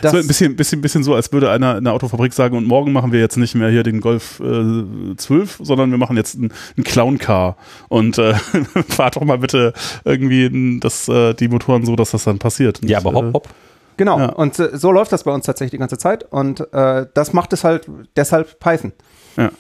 Das 0.02 0.12
so 0.12 0.18
ein 0.18 0.28
bisschen, 0.28 0.56
bisschen, 0.56 0.82
bisschen 0.82 1.04
so, 1.04 1.16
als 1.16 1.32
würde 1.32 1.50
einer 1.50 1.78
in 1.78 1.84
der 1.86 1.94
Autofabrik 1.94 2.34
sagen, 2.34 2.58
und 2.58 2.68
morgen 2.68 2.92
machen 2.92 3.12
wir 3.12 3.20
jetzt 3.20 3.38
nicht 3.38 3.56
mehr 3.56 3.70
hier 3.70 3.84
den 3.84 4.02
Golf 4.02 4.40
äh, 4.40 5.16
12, 5.16 5.60
sondern 5.64 5.92
wir 5.92 5.98
machen 5.98 6.18
jetzt 6.18 6.36
einen, 6.36 6.52
Clown-Car. 6.84 7.56
Und 7.88 8.18
äh, 8.18 8.34
fahrt 8.90 9.16
doch 9.16 9.24
mal 9.24 9.38
bitte 9.38 9.74
irgendwie 10.04 10.80
das, 10.80 11.08
äh, 11.08 11.34
die 11.34 11.48
Motoren 11.48 11.86
so, 11.86 11.96
dass 11.96 12.12
das 12.12 12.26
dann 12.26 12.40
passiert. 12.40 12.80
ja, 12.84 12.98
aber 12.98 13.14
hopp, 13.14 13.26
äh, 13.26 13.34
hopp. 13.34 13.50
Genau, 13.98 14.20
ja. 14.20 14.30
und 14.30 14.58
äh, 14.60 14.78
so 14.78 14.92
läuft 14.92 15.12
das 15.12 15.24
bei 15.24 15.32
uns 15.32 15.46
tatsächlich 15.46 15.72
die 15.72 15.78
ganze 15.78 15.98
Zeit. 15.98 16.24
Und 16.32 16.62
äh, 16.74 17.06
das 17.14 17.34
macht 17.34 17.54
es 17.54 17.64
halt 17.64 17.88
deshalb 18.16 18.60
Python. 18.60 18.94
Ja. 19.38 19.52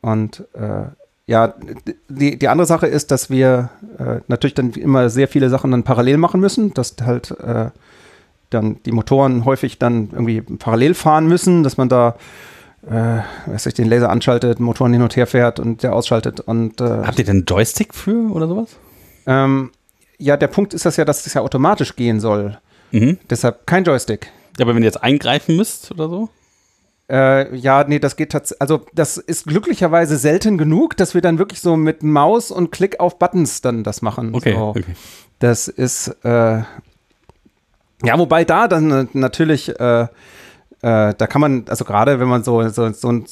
Und 0.00 0.44
äh, 0.54 0.86
ja, 1.26 1.54
die, 2.08 2.38
die 2.38 2.48
andere 2.48 2.66
Sache 2.66 2.86
ist, 2.86 3.10
dass 3.10 3.30
wir 3.30 3.70
äh, 3.98 4.20
natürlich 4.28 4.54
dann 4.54 4.70
immer 4.72 5.10
sehr 5.10 5.26
viele 5.26 5.50
Sachen 5.50 5.72
dann 5.72 5.82
parallel 5.82 6.18
machen 6.18 6.40
müssen, 6.40 6.72
dass 6.72 6.94
halt 7.02 7.32
äh, 7.32 7.70
dann 8.50 8.82
die 8.84 8.92
Motoren 8.92 9.44
häufig 9.44 9.78
dann 9.78 10.10
irgendwie 10.12 10.40
parallel 10.40 10.94
fahren 10.94 11.26
müssen, 11.26 11.62
dass 11.62 11.76
man 11.76 11.88
da 11.88 12.16
äh, 12.88 13.20
weiß 13.46 13.66
ich, 13.66 13.74
den 13.74 13.88
Laser 13.88 14.10
anschaltet, 14.10 14.60
Motoren 14.60 14.92
hin 14.92 15.02
und 15.02 15.16
her 15.16 15.26
fährt 15.26 15.58
und 15.58 15.82
der 15.82 15.94
ausschaltet. 15.94 16.40
Und, 16.40 16.80
äh, 16.80 16.84
Habt 16.84 17.18
ihr 17.18 17.24
denn 17.24 17.44
Joystick 17.44 17.94
für 17.94 18.30
oder 18.30 18.46
sowas? 18.46 18.76
Ähm, 19.26 19.72
ja, 20.18 20.36
der 20.36 20.46
Punkt 20.46 20.72
ist 20.72 20.86
das 20.86 20.96
ja, 20.96 21.04
dass 21.04 21.18
es 21.18 21.24
das 21.24 21.34
ja 21.34 21.42
automatisch 21.42 21.96
gehen 21.96 22.20
soll. 22.20 22.58
Mhm. 22.92 23.18
Deshalb 23.28 23.66
kein 23.66 23.84
Joystick. 23.84 24.30
Ja, 24.58 24.64
aber 24.64 24.74
wenn 24.74 24.82
ihr 24.82 24.86
jetzt 24.86 25.02
eingreifen 25.02 25.56
müsst 25.56 25.90
oder 25.90 26.08
so? 26.08 26.28
Äh, 27.10 27.54
ja, 27.56 27.84
nee, 27.86 27.98
das 27.98 28.16
geht 28.16 28.32
tatsächlich. 28.32 28.60
Also, 28.60 28.86
das 28.94 29.16
ist 29.16 29.46
glücklicherweise 29.46 30.16
selten 30.16 30.58
genug, 30.58 30.96
dass 30.96 31.14
wir 31.14 31.20
dann 31.20 31.38
wirklich 31.38 31.60
so 31.60 31.76
mit 31.76 32.02
Maus 32.02 32.50
und 32.50 32.72
Klick 32.72 32.98
auf 33.00 33.18
Buttons 33.18 33.60
dann 33.60 33.84
das 33.84 34.02
machen. 34.02 34.34
Okay. 34.34 34.54
So. 34.54 34.68
okay. 34.68 34.84
Das 35.38 35.68
ist, 35.68 36.08
äh, 36.24 36.62
ja, 38.04 38.18
wobei 38.18 38.44
da 38.44 38.68
dann 38.68 39.08
natürlich, 39.12 39.68
äh, 39.80 40.02
äh, 40.02 40.06
da 40.82 41.26
kann 41.26 41.40
man, 41.40 41.64
also 41.68 41.84
gerade 41.84 42.20
wenn 42.20 42.28
man 42.28 42.44
so, 42.44 42.68
so, 42.68 42.92
so 42.92 43.12
ein, 43.12 43.24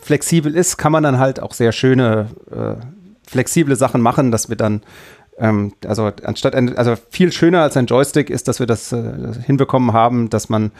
flexibel 0.00 0.54
ist, 0.54 0.76
kann 0.76 0.92
man 0.92 1.02
dann 1.02 1.18
halt 1.18 1.40
auch 1.40 1.52
sehr 1.52 1.72
schöne, 1.72 2.28
äh, 2.50 2.82
flexible 3.28 3.76
Sachen 3.76 4.00
machen, 4.00 4.30
dass 4.30 4.48
wir 4.48 4.56
dann 4.56 4.82
ähm, 5.38 5.72
also 5.86 6.10
anstatt 6.24 6.54
ein, 6.54 6.76
also 6.76 6.94
viel 7.10 7.32
schöner 7.32 7.62
als 7.62 7.76
ein 7.76 7.86
Joystick 7.86 8.30
ist, 8.30 8.48
dass 8.48 8.58
wir 8.58 8.66
das 8.66 8.92
äh, 8.92 9.34
hinbekommen 9.44 9.92
haben, 9.92 10.30
dass 10.30 10.48
man 10.48 10.72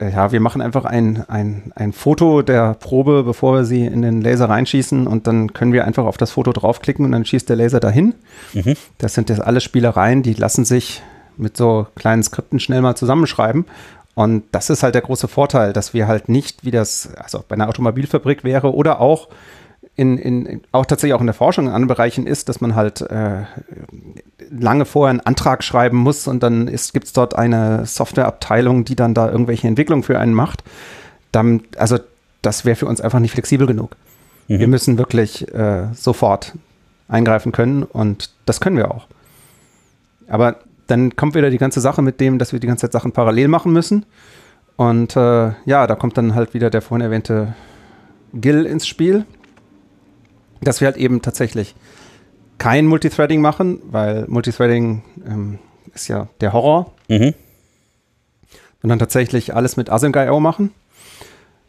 ja, 0.00 0.32
wir 0.32 0.40
machen 0.40 0.62
einfach 0.62 0.84
ein, 0.84 1.24
ein, 1.28 1.72
ein 1.74 1.92
Foto 1.92 2.42
der 2.42 2.74
Probe, 2.74 3.22
bevor 3.22 3.54
wir 3.54 3.64
sie 3.64 3.84
in 3.84 4.02
den 4.02 4.22
Laser 4.22 4.48
reinschießen 4.48 5.06
und 5.06 5.26
dann 5.26 5.52
können 5.52 5.72
wir 5.72 5.84
einfach 5.84 6.04
auf 6.04 6.16
das 6.16 6.30
Foto 6.30 6.52
draufklicken 6.52 7.04
und 7.04 7.12
dann 7.12 7.24
schießt 7.24 7.48
der 7.48 7.56
Laser 7.56 7.80
dahin. 7.80 8.14
Mhm. 8.54 8.74
Das 8.98 9.14
sind 9.14 9.28
jetzt 9.28 9.40
alle 9.40 9.60
Spielereien, 9.60 10.22
die 10.22 10.34
lassen 10.34 10.64
sich 10.64 11.02
mit 11.38 11.56
so 11.56 11.86
kleinen 11.94 12.22
Skripten 12.22 12.60
schnell 12.60 12.82
mal 12.82 12.96
zusammenschreiben. 12.96 13.64
Und 14.14 14.44
das 14.52 14.68
ist 14.68 14.82
halt 14.82 14.94
der 14.94 15.02
große 15.02 15.28
Vorteil, 15.28 15.72
dass 15.72 15.94
wir 15.94 16.08
halt 16.08 16.28
nicht, 16.28 16.64
wie 16.64 16.72
das 16.72 17.14
also 17.16 17.44
bei 17.46 17.54
einer 17.54 17.68
Automobilfabrik 17.68 18.42
wäre 18.42 18.74
oder 18.74 19.00
auch 19.00 19.28
in, 19.94 20.18
in, 20.18 20.60
auch 20.72 20.86
tatsächlich 20.86 21.14
auch 21.14 21.20
in 21.20 21.26
der 21.26 21.34
Forschung 21.34 21.66
in 21.66 21.72
anderen 21.72 21.88
Bereichen 21.88 22.26
ist, 22.26 22.48
dass 22.48 22.60
man 22.60 22.74
halt 22.74 23.00
äh, 23.00 23.42
lange 24.50 24.84
vorher 24.84 25.10
einen 25.10 25.20
Antrag 25.20 25.64
schreiben 25.64 25.96
muss 25.96 26.26
und 26.26 26.42
dann 26.42 26.66
gibt 26.66 27.06
es 27.06 27.12
dort 27.12 27.34
eine 27.34 27.84
Softwareabteilung, 27.84 28.84
die 28.84 28.96
dann 28.96 29.14
da 29.14 29.30
irgendwelche 29.30 29.66
Entwicklungen 29.66 30.04
für 30.04 30.18
einen 30.18 30.34
macht. 30.34 30.62
Dann, 31.32 31.62
also 31.76 31.98
das 32.42 32.64
wäre 32.64 32.76
für 32.76 32.86
uns 32.86 33.00
einfach 33.00 33.18
nicht 33.18 33.32
flexibel 33.32 33.66
genug. 33.66 33.96
Mhm. 34.46 34.60
Wir 34.60 34.68
müssen 34.68 34.98
wirklich 34.98 35.52
äh, 35.52 35.92
sofort 35.94 36.54
eingreifen 37.08 37.52
können 37.52 37.82
und 37.82 38.30
das 38.46 38.60
können 38.60 38.76
wir 38.76 38.90
auch. 38.92 39.06
Aber 40.28 40.56
dann 40.88 41.14
kommt 41.14 41.34
wieder 41.34 41.50
die 41.50 41.58
ganze 41.58 41.80
Sache 41.80 42.02
mit 42.02 42.20
dem, 42.20 42.38
dass 42.38 42.52
wir 42.52 42.58
die 42.58 42.66
ganze 42.66 42.82
Zeit 42.82 42.92
Sachen 42.92 43.12
parallel 43.12 43.48
machen 43.48 43.72
müssen. 43.72 44.04
Und 44.76 45.16
äh, 45.16 45.52
ja, 45.64 45.86
da 45.86 45.94
kommt 45.94 46.18
dann 46.18 46.34
halt 46.34 46.54
wieder 46.54 46.70
der 46.70 46.82
vorhin 46.82 47.04
erwähnte 47.04 47.54
Gil 48.32 48.66
ins 48.66 48.86
Spiel 48.86 49.24
dass 50.60 50.80
wir 50.80 50.86
halt 50.86 50.96
eben 50.96 51.22
tatsächlich 51.22 51.74
kein 52.58 52.86
Multithreading 52.86 53.40
machen, 53.40 53.80
weil 53.90 54.24
Multithreading 54.28 55.02
ähm, 55.26 55.58
ist 55.94 56.08
ja 56.08 56.28
der 56.40 56.52
Horror. 56.52 56.92
Mhm. 57.08 57.34
Sondern 58.82 58.98
tatsächlich 58.98 59.54
alles 59.54 59.76
mit 59.76 59.90
Async.io 59.90 60.40
machen. 60.40 60.72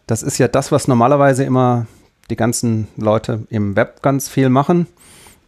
Das 0.07 0.23
ist 0.23 0.37
ja 0.37 0.47
das, 0.47 0.71
was 0.71 0.87
normalerweise 0.87 1.43
immer 1.43 1.85
die 2.29 2.35
ganzen 2.35 2.87
Leute 2.97 3.43
im 3.49 3.75
Web 3.75 4.01
ganz 4.01 4.29
viel 4.29 4.49
machen. 4.49 4.87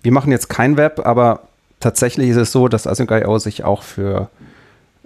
Wir 0.01 0.11
machen 0.11 0.31
jetzt 0.31 0.49
kein 0.49 0.77
Web, 0.77 1.01
aber 1.05 1.47
tatsächlich 1.81 2.29
ist 2.29 2.37
es 2.37 2.51
so, 2.51 2.67
dass 2.67 2.87
Async.io 2.87 3.37
sich 3.39 3.63
auch 3.65 3.83
für, 3.83 4.29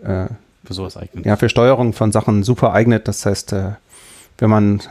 äh, 0.03 0.27
für 0.63 0.73
sowas 0.73 0.97
eignet. 0.97 1.25
Ja, 1.25 1.35
für 1.37 1.49
Steuerung 1.49 1.93
von 1.93 2.11
Sachen 2.11 2.43
super 2.43 2.73
eignet. 2.73 3.07
Das 3.07 3.25
heißt, 3.25 3.53
äh, 3.53 3.71
wenn 4.37 4.49
man 4.49 4.81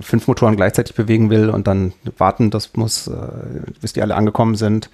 fünf 0.00 0.28
Motoren 0.28 0.56
gleichzeitig 0.56 0.94
bewegen 0.94 1.30
will 1.30 1.50
und 1.50 1.66
dann 1.66 1.92
warten, 2.18 2.50
das 2.50 2.76
muss, 2.76 3.08
äh, 3.08 3.12
bis 3.80 3.92
die 3.92 4.02
alle 4.02 4.14
angekommen 4.14 4.54
sind, 4.54 4.90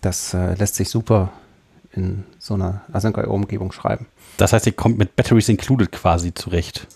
das 0.00 0.32
äh, 0.32 0.54
lässt 0.54 0.76
sich 0.76 0.88
super 0.88 1.32
in 1.92 2.24
so 2.38 2.54
einer 2.54 2.82
Async-IO-Umgebung 2.92 3.72
schreiben. 3.72 4.06
Das 4.36 4.52
heißt, 4.52 4.66
ihr 4.66 4.72
kommt 4.72 4.98
mit 4.98 5.16
Batteries 5.16 5.48
included 5.48 5.92
quasi 5.92 6.32
zurecht. 6.34 6.86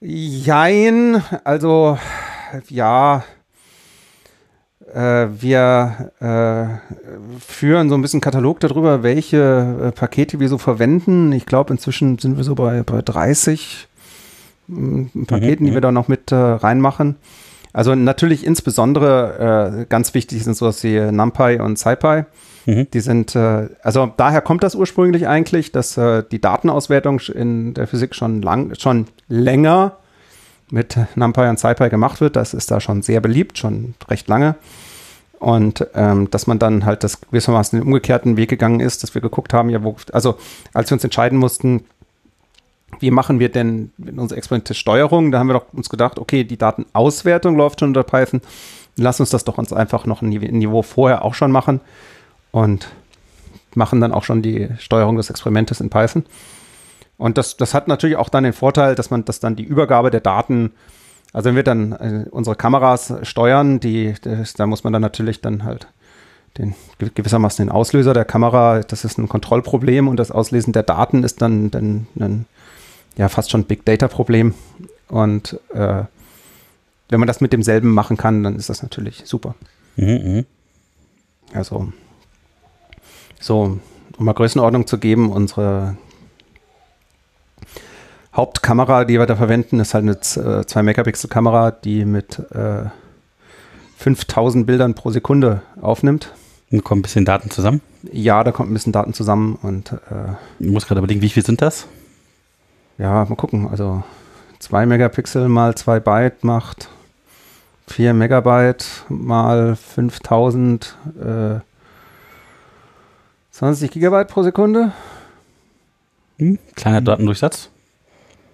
Jein, 0.00 1.22
also 1.44 1.98
ja, 2.68 3.18
äh, 3.18 3.20
wir 4.98 6.10
äh, 6.20 7.38
führen 7.38 7.88
so 7.90 7.96
ein 7.96 8.02
bisschen 8.02 8.20
Katalog 8.20 8.60
darüber, 8.60 9.02
welche 9.02 9.88
äh, 9.88 9.92
Pakete 9.92 10.40
wir 10.40 10.48
so 10.48 10.58
verwenden. 10.58 11.32
Ich 11.32 11.44
glaube, 11.44 11.72
inzwischen 11.74 12.18
sind 12.18 12.36
wir 12.36 12.44
so 12.44 12.54
bei, 12.54 12.82
bei 12.82 13.02
30 13.02 13.88
Paketen, 14.68 15.64
mhm. 15.64 15.68
die 15.68 15.74
wir 15.74 15.80
da 15.80 15.92
noch 15.92 16.08
mit 16.08 16.32
äh, 16.32 16.36
reinmachen. 16.36 17.16
Also 17.72 17.94
natürlich 17.94 18.46
insbesondere 18.46 19.82
äh, 19.82 19.86
ganz 19.86 20.14
wichtig 20.14 20.42
sind 20.44 20.56
sowas 20.56 20.82
wie 20.82 20.98
NumPy 20.98 21.60
und 21.60 21.78
SciPy. 21.78 22.24
Mhm. 22.64 22.90
Die 22.90 23.00
sind, 23.00 23.36
äh, 23.36 23.68
also 23.82 24.10
daher 24.16 24.40
kommt 24.40 24.62
das 24.62 24.74
ursprünglich 24.74 25.28
eigentlich, 25.28 25.72
dass 25.72 25.96
äh, 25.98 26.24
die 26.30 26.40
Datenauswertung 26.40 27.20
in 27.34 27.74
der 27.74 27.86
Physik 27.86 28.14
schon 28.14 28.40
lang, 28.40 28.74
schon 28.76 29.06
länger 29.28 29.98
mit 30.70 30.98
NumPy 31.14 31.48
und 31.48 31.58
SciPy 31.58 31.88
gemacht 31.88 32.20
wird. 32.20 32.36
Das 32.36 32.54
ist 32.54 32.70
da 32.70 32.80
schon 32.80 33.02
sehr 33.02 33.20
beliebt, 33.20 33.58
schon 33.58 33.94
recht 34.08 34.28
lange. 34.28 34.56
Und 35.38 35.86
ähm, 35.94 36.30
dass 36.30 36.46
man 36.46 36.58
dann 36.58 36.84
halt 36.84 37.04
das 37.04 37.20
gewissermaßen 37.20 37.78
den 37.78 37.86
umgekehrten 37.86 38.36
Weg 38.36 38.48
gegangen 38.48 38.80
ist, 38.80 39.02
dass 39.02 39.14
wir 39.14 39.20
geguckt 39.20 39.52
haben, 39.52 39.68
ja, 39.68 39.82
wo, 39.82 39.96
also 40.12 40.38
als 40.72 40.90
wir 40.90 40.94
uns 40.94 41.04
entscheiden 41.04 41.38
mussten, 41.38 41.84
wie 43.00 43.10
machen 43.10 43.38
wir 43.38 43.50
denn 43.50 43.92
unsere 44.16 44.38
experimentelle 44.38 44.76
Steuerung? 44.76 45.30
Da 45.30 45.38
haben 45.38 45.48
wir 45.48 45.54
doch 45.54 45.72
uns 45.72 45.88
gedacht, 45.90 46.18
okay, 46.18 46.44
die 46.44 46.56
Datenauswertung 46.56 47.56
läuft 47.56 47.80
schon 47.80 47.90
unter 47.90 48.04
Python. 48.04 48.40
Lass 48.96 49.20
uns 49.20 49.30
das 49.30 49.44
doch 49.44 49.58
uns 49.58 49.72
einfach 49.72 50.06
noch 50.06 50.22
ein 50.22 50.30
Niveau 50.30 50.82
vorher 50.82 51.24
auch 51.24 51.34
schon 51.34 51.52
machen 51.52 51.80
und 52.52 52.88
machen 53.74 54.00
dann 54.00 54.12
auch 54.12 54.24
schon 54.24 54.40
die 54.40 54.68
Steuerung 54.78 55.16
des 55.16 55.28
Experimentes 55.28 55.80
in 55.80 55.90
Python. 55.90 56.24
Und 57.18 57.38
das, 57.38 57.56
das 57.56 57.74
hat 57.74 57.88
natürlich 57.88 58.16
auch 58.16 58.28
dann 58.28 58.44
den 58.44 58.52
Vorteil, 58.52 58.94
dass 58.94 59.10
man, 59.10 59.24
dass 59.24 59.40
dann 59.40 59.56
die 59.56 59.64
Übergabe 59.64 60.10
der 60.10 60.20
Daten, 60.20 60.72
also 61.32 61.48
wenn 61.48 61.56
wir 61.56 61.62
dann 61.62 61.92
äh, 61.92 62.26
unsere 62.30 62.56
Kameras 62.56 63.14
steuern, 63.22 63.80
die, 63.80 64.14
das, 64.22 64.54
da 64.54 64.66
muss 64.66 64.84
man 64.84 64.92
dann 64.92 65.02
natürlich 65.02 65.40
dann 65.40 65.64
halt 65.64 65.88
den 66.58 66.74
gewissermaßen 66.98 67.66
den 67.66 67.72
Auslöser 67.72 68.14
der 68.14 68.24
Kamera, 68.24 68.80
das 68.80 69.04
ist 69.04 69.18
ein 69.18 69.28
Kontrollproblem 69.28 70.08
und 70.08 70.16
das 70.16 70.30
Auslesen 70.30 70.72
der 70.72 70.82
Daten 70.82 71.22
ist 71.22 71.42
dann, 71.42 71.70
dann, 71.70 72.06
dann 72.14 72.46
ja 73.16 73.28
fast 73.28 73.50
schon 73.50 73.64
Big 73.64 73.84
Data 73.84 74.08
Problem. 74.08 74.54
Und 75.08 75.60
äh, 75.72 76.04
wenn 77.08 77.20
man 77.20 77.26
das 77.26 77.40
mit 77.40 77.52
demselben 77.52 77.92
machen 77.92 78.16
kann, 78.16 78.42
dann 78.42 78.56
ist 78.56 78.68
das 78.68 78.82
natürlich 78.82 79.22
super. 79.26 79.54
Mhm, 79.96 80.06
mhm, 80.06 80.46
also, 81.52 81.92
so, 83.40 83.78
um 84.18 84.24
mal 84.24 84.32
Größenordnung 84.32 84.86
zu 84.86 84.98
geben, 84.98 85.30
unsere 85.30 85.96
Hauptkamera, 88.36 89.04
die 89.04 89.18
wir 89.18 89.26
da 89.26 89.36
verwenden, 89.36 89.80
ist 89.80 89.94
halt 89.94 90.02
eine 90.02 90.14
2-Megapixel-Kamera, 90.14 91.70
die 91.70 92.04
mit 92.04 92.38
äh, 92.52 92.90
5000 93.96 94.66
Bildern 94.66 94.94
pro 94.94 95.10
Sekunde 95.10 95.62
aufnimmt. 95.80 96.32
Und 96.70 96.84
kommt 96.84 97.00
ein 97.00 97.02
bisschen 97.02 97.24
Daten 97.24 97.50
zusammen? 97.50 97.80
Ja, 98.12 98.44
da 98.44 98.52
kommt 98.52 98.70
ein 98.70 98.74
bisschen 98.74 98.92
Daten 98.92 99.14
zusammen 99.14 99.56
und 99.62 99.92
äh, 99.92 100.34
ich 100.58 100.70
muss 100.70 100.86
gerade 100.86 100.98
überlegen, 100.98 101.22
wie 101.22 101.30
viel 101.30 101.44
sind 101.44 101.62
das? 101.62 101.86
Ja, 102.98 103.24
mal 103.24 103.36
gucken. 103.36 103.68
Also 103.68 104.02
2 104.58 104.84
Megapixel 104.86 105.48
mal 105.48 105.74
2 105.74 106.00
Byte 106.00 106.44
macht 106.44 106.88
4 107.88 108.14
Megabyte 108.14 109.04
mal 109.08 109.76
5000 109.76 110.96
äh, 111.20 111.60
20 113.52 113.90
Gigabyte 113.90 114.28
pro 114.28 114.42
Sekunde. 114.42 114.92
Hm, 116.38 116.58
kleiner 116.74 117.00
Datendurchsatz. 117.00 117.70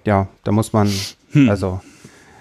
Ja, 0.05 0.29
da 0.45 0.53
muss 0.53 0.73
man, 0.73 0.91
hm. 1.33 1.49
also. 1.49 1.81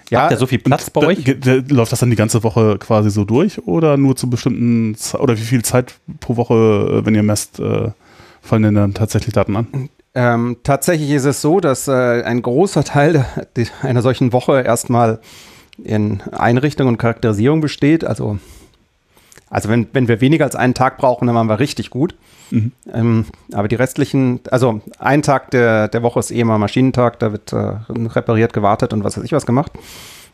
Ja, 0.09 0.23
Habt 0.23 0.31
ihr 0.31 0.37
so 0.37 0.47
viel 0.47 0.59
Platz 0.59 0.89
bei 0.89 1.07
euch? 1.07 1.25
läuft 1.69 1.93
das 1.93 1.99
dann 2.01 2.09
die 2.09 2.17
ganze 2.17 2.43
Woche 2.43 2.77
quasi 2.77 3.09
so 3.09 3.23
durch 3.23 3.65
oder 3.65 3.95
nur 3.95 4.17
zu 4.17 4.29
bestimmten, 4.29 4.97
oder 5.17 5.37
wie 5.37 5.41
viel 5.41 5.63
Zeit 5.63 5.95
pro 6.19 6.35
Woche, 6.35 6.53
äh, 6.53 7.05
wenn 7.05 7.15
ihr 7.15 7.23
messt, 7.23 7.61
äh, 7.61 7.91
fallen 8.41 8.63
denn 8.63 8.75
dann 8.75 8.93
tatsächlich 8.93 9.33
Daten 9.33 9.55
an? 9.55 9.89
Ähm, 10.13 10.57
tatsächlich 10.63 11.11
ist 11.11 11.23
es 11.23 11.41
so, 11.41 11.61
dass 11.61 11.87
äh, 11.87 12.23
ein 12.23 12.41
großer 12.41 12.83
Teil 12.83 13.25
einer 13.81 14.01
solchen 14.01 14.33
Woche 14.33 14.61
erstmal 14.61 15.21
in 15.81 16.21
Einrichtung 16.31 16.87
und 16.89 16.97
Charakterisierung 16.97 17.61
besteht. 17.61 18.03
Also, 18.03 18.37
also 19.51 19.69
wenn, 19.69 19.87
wenn 19.93 20.07
wir 20.07 20.21
weniger 20.21 20.45
als 20.45 20.55
einen 20.55 20.73
Tag 20.73 20.97
brauchen, 20.97 21.27
dann 21.27 21.35
waren 21.35 21.47
wir 21.47 21.59
richtig 21.59 21.91
gut. 21.91 22.15
Mhm. 22.49 22.71
Ähm, 22.91 23.25
aber 23.53 23.67
die 23.67 23.75
restlichen, 23.75 24.39
also 24.49 24.81
ein 24.97 25.21
Tag 25.21 25.51
der, 25.51 25.87
der 25.87 26.01
Woche 26.01 26.19
ist 26.19 26.31
eh 26.31 26.39
immer 26.39 26.57
Maschinentag, 26.57 27.19
da 27.19 27.31
wird 27.31 27.53
äh, 27.53 27.73
repariert, 27.89 28.53
gewartet 28.53 28.93
und 28.93 29.03
was 29.03 29.15
weiß 29.17 29.23
ich 29.23 29.33
was 29.33 29.45
gemacht. 29.45 29.71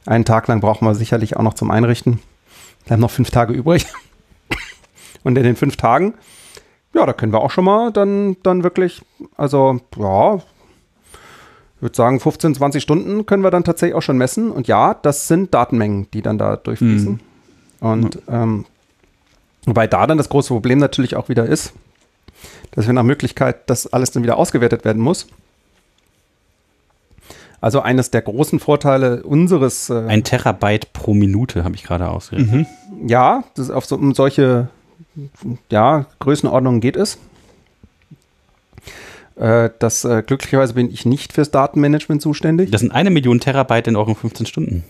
Einen 0.06 0.24
Tag 0.24 0.48
lang 0.48 0.62
brauchen 0.62 0.88
wir 0.88 0.96
sicherlich 0.96 1.36
auch 1.36 1.44
noch 1.44 1.56
zum 1.56 1.70
Einrichten. 1.70 2.22
Wir 2.86 2.94
haben 2.94 3.02
noch 3.02 3.12
fünf 3.12 3.30
Tage 3.30 3.54
übrig. 3.54 3.86
Und 5.24 5.38
in 5.38 5.44
den 5.44 5.58
fünf 5.58 5.76
Tagen 5.76 6.14
ja, 6.98 7.06
da 7.06 7.14
können 7.14 7.32
wir 7.32 7.42
auch 7.42 7.52
schon 7.52 7.66
mal 7.66 7.92
dann, 7.92 8.38
dann 8.44 8.64
wirklich, 8.64 9.02
also 9.36 9.80
ja, 9.98 10.36
ich 10.36 11.82
würde 11.82 11.96
sagen 11.96 12.20
15, 12.20 12.56
20 12.56 12.82
Stunden 12.82 13.26
können 13.28 13.44
wir 13.44 13.52
dann 13.52 13.64
tatsächlich 13.64 13.96
auch 13.96 14.02
schon 14.02 14.18
messen. 14.18 14.52
Und 14.52 14.68
ja, 14.68 14.96
das 14.96 15.28
sind 15.28 15.54
Datenmengen, 15.54 16.10
die 16.12 16.24
dann 16.24 16.40
da 16.40 16.56
durchfließen. 16.56 17.14
Mhm. 17.14 17.88
Und 17.88 18.16
ja. 18.28 18.44
ähm, 18.44 18.66
wobei 19.68 19.88
da 19.88 20.08
dann 20.08 20.18
das 20.18 20.30
große 20.30 20.50
Problem 20.50 20.80
natürlich 20.80 21.16
auch 21.16 21.30
wieder 21.30 21.46
ist, 21.46 21.74
dass 22.72 22.88
wir 22.88 22.94
nach 22.94 23.04
Möglichkeit, 23.04 23.70
dass 23.70 23.88
alles 23.88 24.12
dann 24.12 24.24
wieder 24.24 24.38
ausgewertet 24.38 24.86
werden 24.86 25.02
muss. 25.02 25.28
Also 27.60 27.82
eines 27.82 28.12
der 28.12 28.22
großen 28.22 28.60
Vorteile 28.60 29.24
unseres. 29.24 29.90
Äh 29.90 30.06
Ein 30.08 30.24
Terabyte 30.24 30.94
pro 30.94 31.14
Minute 31.14 31.64
habe 31.64 31.76
ich 31.76 31.84
gerade 31.84 32.08
ausgerechnet. 32.08 32.68
Mhm. 32.92 33.08
Ja, 33.10 33.44
das 33.56 33.72
auf 33.72 33.86
so, 33.86 33.96
um 33.96 34.14
solche 34.14 34.70
ja, 35.70 36.06
Größenordnungen 36.20 36.82
geht 36.82 36.96
es. 36.96 37.18
Äh, 39.36 39.70
das 39.80 40.06
äh, 40.06 40.24
glücklicherweise 40.26 40.74
bin 40.74 40.92
ich 40.92 41.06
nicht 41.06 41.34
fürs 41.34 41.52
Datenmanagement 41.52 42.22
zuständig. 42.22 42.72
Das 42.72 42.82
sind 42.82 42.92
eine 42.92 43.10
Million 43.10 43.40
Terabyte 43.40 43.88
in 43.88 43.96
euren 43.96 44.16
15 44.16 44.46
Stunden. 44.46 44.84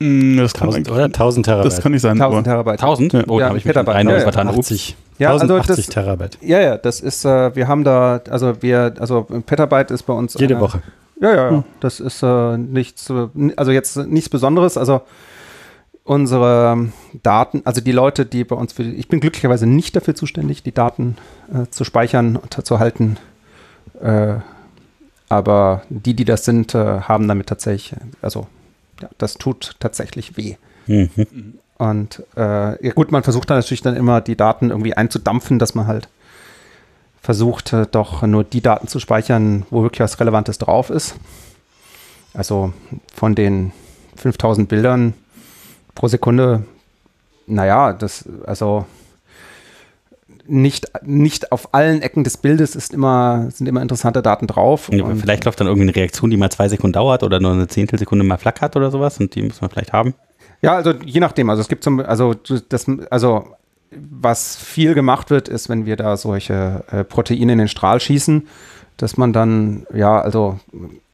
Hm, 0.00 0.36
das 0.38 0.54
kann 0.54 0.68
1000 0.68 0.90
oder 0.90 1.04
1000 1.04 1.46
Terabyte. 1.46 1.72
Das 1.72 1.80
kann 1.80 1.92
nicht 1.92 2.02
sein. 2.02 2.20
1000 2.20 2.44
Terabyte. 2.44 2.82
1000? 2.82 3.12
Ja. 3.12 3.22
Oh, 3.28 3.40
ja, 3.40 3.48
habe 3.48 3.58
ich 3.58 3.64
Petabyte. 3.64 3.94
Eine 3.94 4.12
ja, 4.12 4.18
ja. 4.18 4.26
80. 4.26 4.96
Ja, 5.18 5.30
1080 5.32 5.70
also 5.70 5.82
das, 5.82 5.86
Terabyte. 5.86 6.38
Ja, 6.40 6.60
ja, 6.60 6.76
das 6.76 7.00
ist, 7.00 7.24
äh, 7.24 7.54
wir 7.54 7.68
haben 7.68 7.84
da, 7.84 8.20
also 8.28 8.60
wir, 8.62 8.94
also 8.98 9.22
Petabyte 9.22 9.90
ist 9.92 10.02
bei 10.02 10.12
uns. 10.12 10.34
Jede 10.34 10.54
eine, 10.54 10.64
Woche. 10.64 10.82
Ja, 11.20 11.30
ja, 11.30 11.36
ja. 11.36 11.50
Hm. 11.50 11.64
Das 11.80 12.00
ist 12.00 12.22
äh, 12.22 12.58
nichts, 12.58 13.12
also 13.56 13.70
jetzt 13.70 13.96
nichts 13.96 14.28
Besonderes. 14.28 14.76
Also 14.76 15.02
unsere 16.04 16.88
Daten, 17.22 17.62
also 17.64 17.80
die 17.80 17.92
Leute, 17.92 18.26
die 18.26 18.44
bei 18.44 18.56
uns, 18.56 18.72
für, 18.72 18.82
ich 18.82 19.08
bin 19.08 19.20
glücklicherweise 19.20 19.66
nicht 19.66 19.96
dafür 19.96 20.14
zuständig, 20.14 20.62
die 20.62 20.72
Daten 20.72 21.16
äh, 21.52 21.68
zu 21.70 21.84
speichern 21.84 22.36
und 22.36 22.66
zu 22.66 22.78
halten. 22.78 23.16
Äh, 24.00 24.34
aber 25.28 25.82
die, 25.88 26.14
die 26.14 26.24
das 26.24 26.44
sind, 26.44 26.74
äh, 26.74 27.00
haben 27.00 27.26
damit 27.26 27.46
tatsächlich, 27.46 27.94
also 28.20 28.46
ja, 29.04 29.10
das 29.18 29.34
tut 29.34 29.76
tatsächlich 29.80 30.36
weh. 30.36 30.56
Mhm. 30.86 31.58
Und 31.76 32.22
äh, 32.36 32.86
ja 32.86 32.92
gut, 32.94 33.12
man 33.12 33.22
versucht 33.22 33.50
dann 33.50 33.58
natürlich 33.58 33.82
dann 33.82 33.96
immer 33.96 34.20
die 34.20 34.36
Daten 34.36 34.70
irgendwie 34.70 34.94
einzudampfen, 34.94 35.58
dass 35.58 35.74
man 35.74 35.86
halt 35.86 36.08
versucht, 37.20 37.72
äh, 37.72 37.86
doch 37.90 38.22
nur 38.22 38.44
die 38.44 38.60
Daten 38.60 38.88
zu 38.88 39.00
speichern, 39.00 39.66
wo 39.70 39.82
wirklich 39.82 40.00
was 40.00 40.18
Relevantes 40.20 40.58
drauf 40.58 40.90
ist. 40.90 41.16
Also 42.32 42.72
von 43.12 43.34
den 43.34 43.72
5000 44.16 44.68
Bildern 44.68 45.14
pro 45.94 46.08
Sekunde, 46.08 46.64
naja, 47.46 47.92
das, 47.92 48.24
also 48.46 48.86
nicht, 50.46 50.90
nicht 51.02 51.52
auf 51.52 51.72
allen 51.72 52.02
Ecken 52.02 52.24
des 52.24 52.36
Bildes 52.36 52.76
ist 52.76 52.92
immer, 52.92 53.48
sind 53.50 53.66
immer 53.66 53.82
interessante 53.82 54.22
Daten 54.22 54.46
drauf. 54.46 54.90
Ja, 54.92 55.06
vielleicht 55.14 55.44
läuft 55.44 55.60
dann 55.60 55.66
irgendwie 55.66 55.88
eine 55.88 55.96
Reaktion, 55.96 56.30
die 56.30 56.36
mal 56.36 56.50
zwei 56.50 56.68
Sekunden 56.68 56.92
dauert 56.92 57.22
oder 57.22 57.40
nur 57.40 57.52
eine 57.52 57.68
Zehntelsekunde 57.68 58.24
mal 58.24 58.36
flackert 58.36 58.76
oder 58.76 58.90
sowas 58.90 59.18
und 59.18 59.34
die 59.34 59.42
muss 59.42 59.60
man 59.60 59.70
vielleicht 59.70 59.92
haben. 59.92 60.14
Ja, 60.62 60.74
also 60.74 60.92
je 61.04 61.20
nachdem. 61.20 61.50
Also 61.50 61.60
es 61.60 61.68
gibt 61.68 61.84
zum, 61.84 62.00
also 62.00 62.34
das, 62.34 62.86
also 63.10 63.48
was 63.90 64.56
viel 64.56 64.94
gemacht 64.94 65.30
wird, 65.30 65.48
ist, 65.48 65.68
wenn 65.68 65.86
wir 65.86 65.96
da 65.96 66.16
solche 66.16 66.84
äh, 66.90 67.04
Proteine 67.04 67.52
in 67.52 67.58
den 67.58 67.68
Strahl 67.68 68.00
schießen, 68.00 68.48
dass 68.96 69.16
man 69.16 69.32
dann, 69.32 69.86
ja, 69.92 70.20
also. 70.20 70.58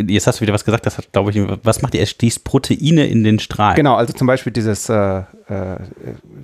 Jetzt 0.03 0.27
hast 0.27 0.39
du 0.39 0.43
wieder 0.43 0.53
was 0.53 0.65
gesagt, 0.65 0.87
das 0.87 0.99
hat, 0.99 1.13
glaube 1.13 1.31
ich, 1.31 1.41
was 1.63 1.83
macht 1.83 1.95
ihr? 1.95 2.03
Es 2.03 2.11
stießt 2.11 2.45
Proteine 2.45 3.07
in 3.07 3.25
den 3.25 3.39
Strahl. 3.39 3.75
Genau, 3.75 3.95
also 3.95 4.13
zum 4.13 4.27
Beispiel 4.27 4.53
dieses 4.53 4.89
äh, 4.89 5.19
äh, 5.19 5.25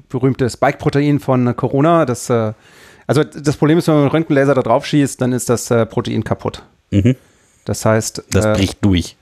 berühmte 0.09 0.49
Spike-Protein 0.49 1.21
von 1.21 1.55
Corona, 1.57 2.07
das, 2.07 2.31
äh, 2.31 2.53
also 3.07 3.23
das 3.23 3.57
Problem 3.57 3.79
ist, 3.79 3.89
wenn 3.89 3.95
man 3.95 4.03
einen 4.05 4.11
Röntgenlaser 4.11 4.55
da 4.55 4.63
drauf 4.63 4.87
schießt, 4.87 5.21
dann 5.21 5.33
ist 5.33 5.49
das 5.49 5.71
äh, 5.71 5.85
Protein 5.87 6.25
kaputt. 6.25 6.63
Mhm. 6.91 7.17
Das 7.65 7.85
heißt. 7.85 8.25
Das 8.31 8.47
äh, 8.47 8.53
bricht 8.55 8.85
durch. 8.85 9.17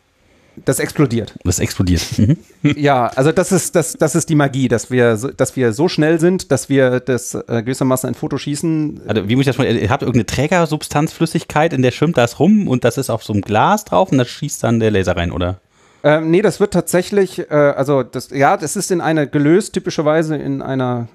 Das 0.65 0.79
explodiert. 0.79 1.35
Das 1.45 1.59
explodiert. 1.59 2.03
Mhm. 2.19 2.37
Ja, 2.77 3.09
also 3.09 3.33
das 3.33 3.53
ist, 3.53 3.75
das, 3.75 3.95
das 3.95 4.15
ist 4.15 4.29
die 4.29 4.35
Magie, 4.35 4.69
dass 4.69 4.91
wir, 4.91 5.17
dass 5.17 5.57
wir 5.57 5.73
so 5.73 5.89
schnell 5.89 6.21
sind, 6.21 6.53
dass 6.53 6.69
wir 6.69 7.01
das 7.01 7.35
äh, 7.35 7.63
gewissermaßen 7.63 8.09
ein 8.09 8.15
Foto 8.15 8.39
schießen. 8.39 9.03
Also 9.07 9.29
wie 9.29 9.37
muss 9.37 9.43
ich 9.43 9.47
das 9.47 9.59
mal, 9.59 9.67
ihr 9.67 9.91
habt 9.91 10.03
irgendeine 10.03 10.27
Trägersubstanzflüssigkeit, 10.27 11.73
in 11.73 11.83
der 11.83 11.91
schwimmt 11.91 12.17
das 12.17 12.39
rum 12.39 12.69
und 12.69 12.85
das 12.85 12.99
ist 12.99 13.11
auf 13.11 13.25
so 13.25 13.33
einem 13.33 13.43
Glas 13.43 13.85
drauf 13.85 14.13
und 14.13 14.19
da 14.19 14.25
schießt 14.25 14.63
dann 14.63 14.81
der 14.81 14.91
Laser 14.91 15.17
rein, 15.17 15.33
oder? 15.33 15.61
Ähm, 16.05 16.31
nee, 16.31 16.43
das 16.43 16.61
wird 16.61 16.73
tatsächlich, 16.73 17.51
äh, 17.51 17.55
also 17.55 18.03
das, 18.03 18.31
ja, 18.31 18.57
das 18.57 18.77
ist 18.77 18.91
in 18.91 19.01
einer 19.01 19.27
gelöst, 19.27 19.73
typischerweise 19.73 20.37
in 20.37 20.63
einer 20.63 21.09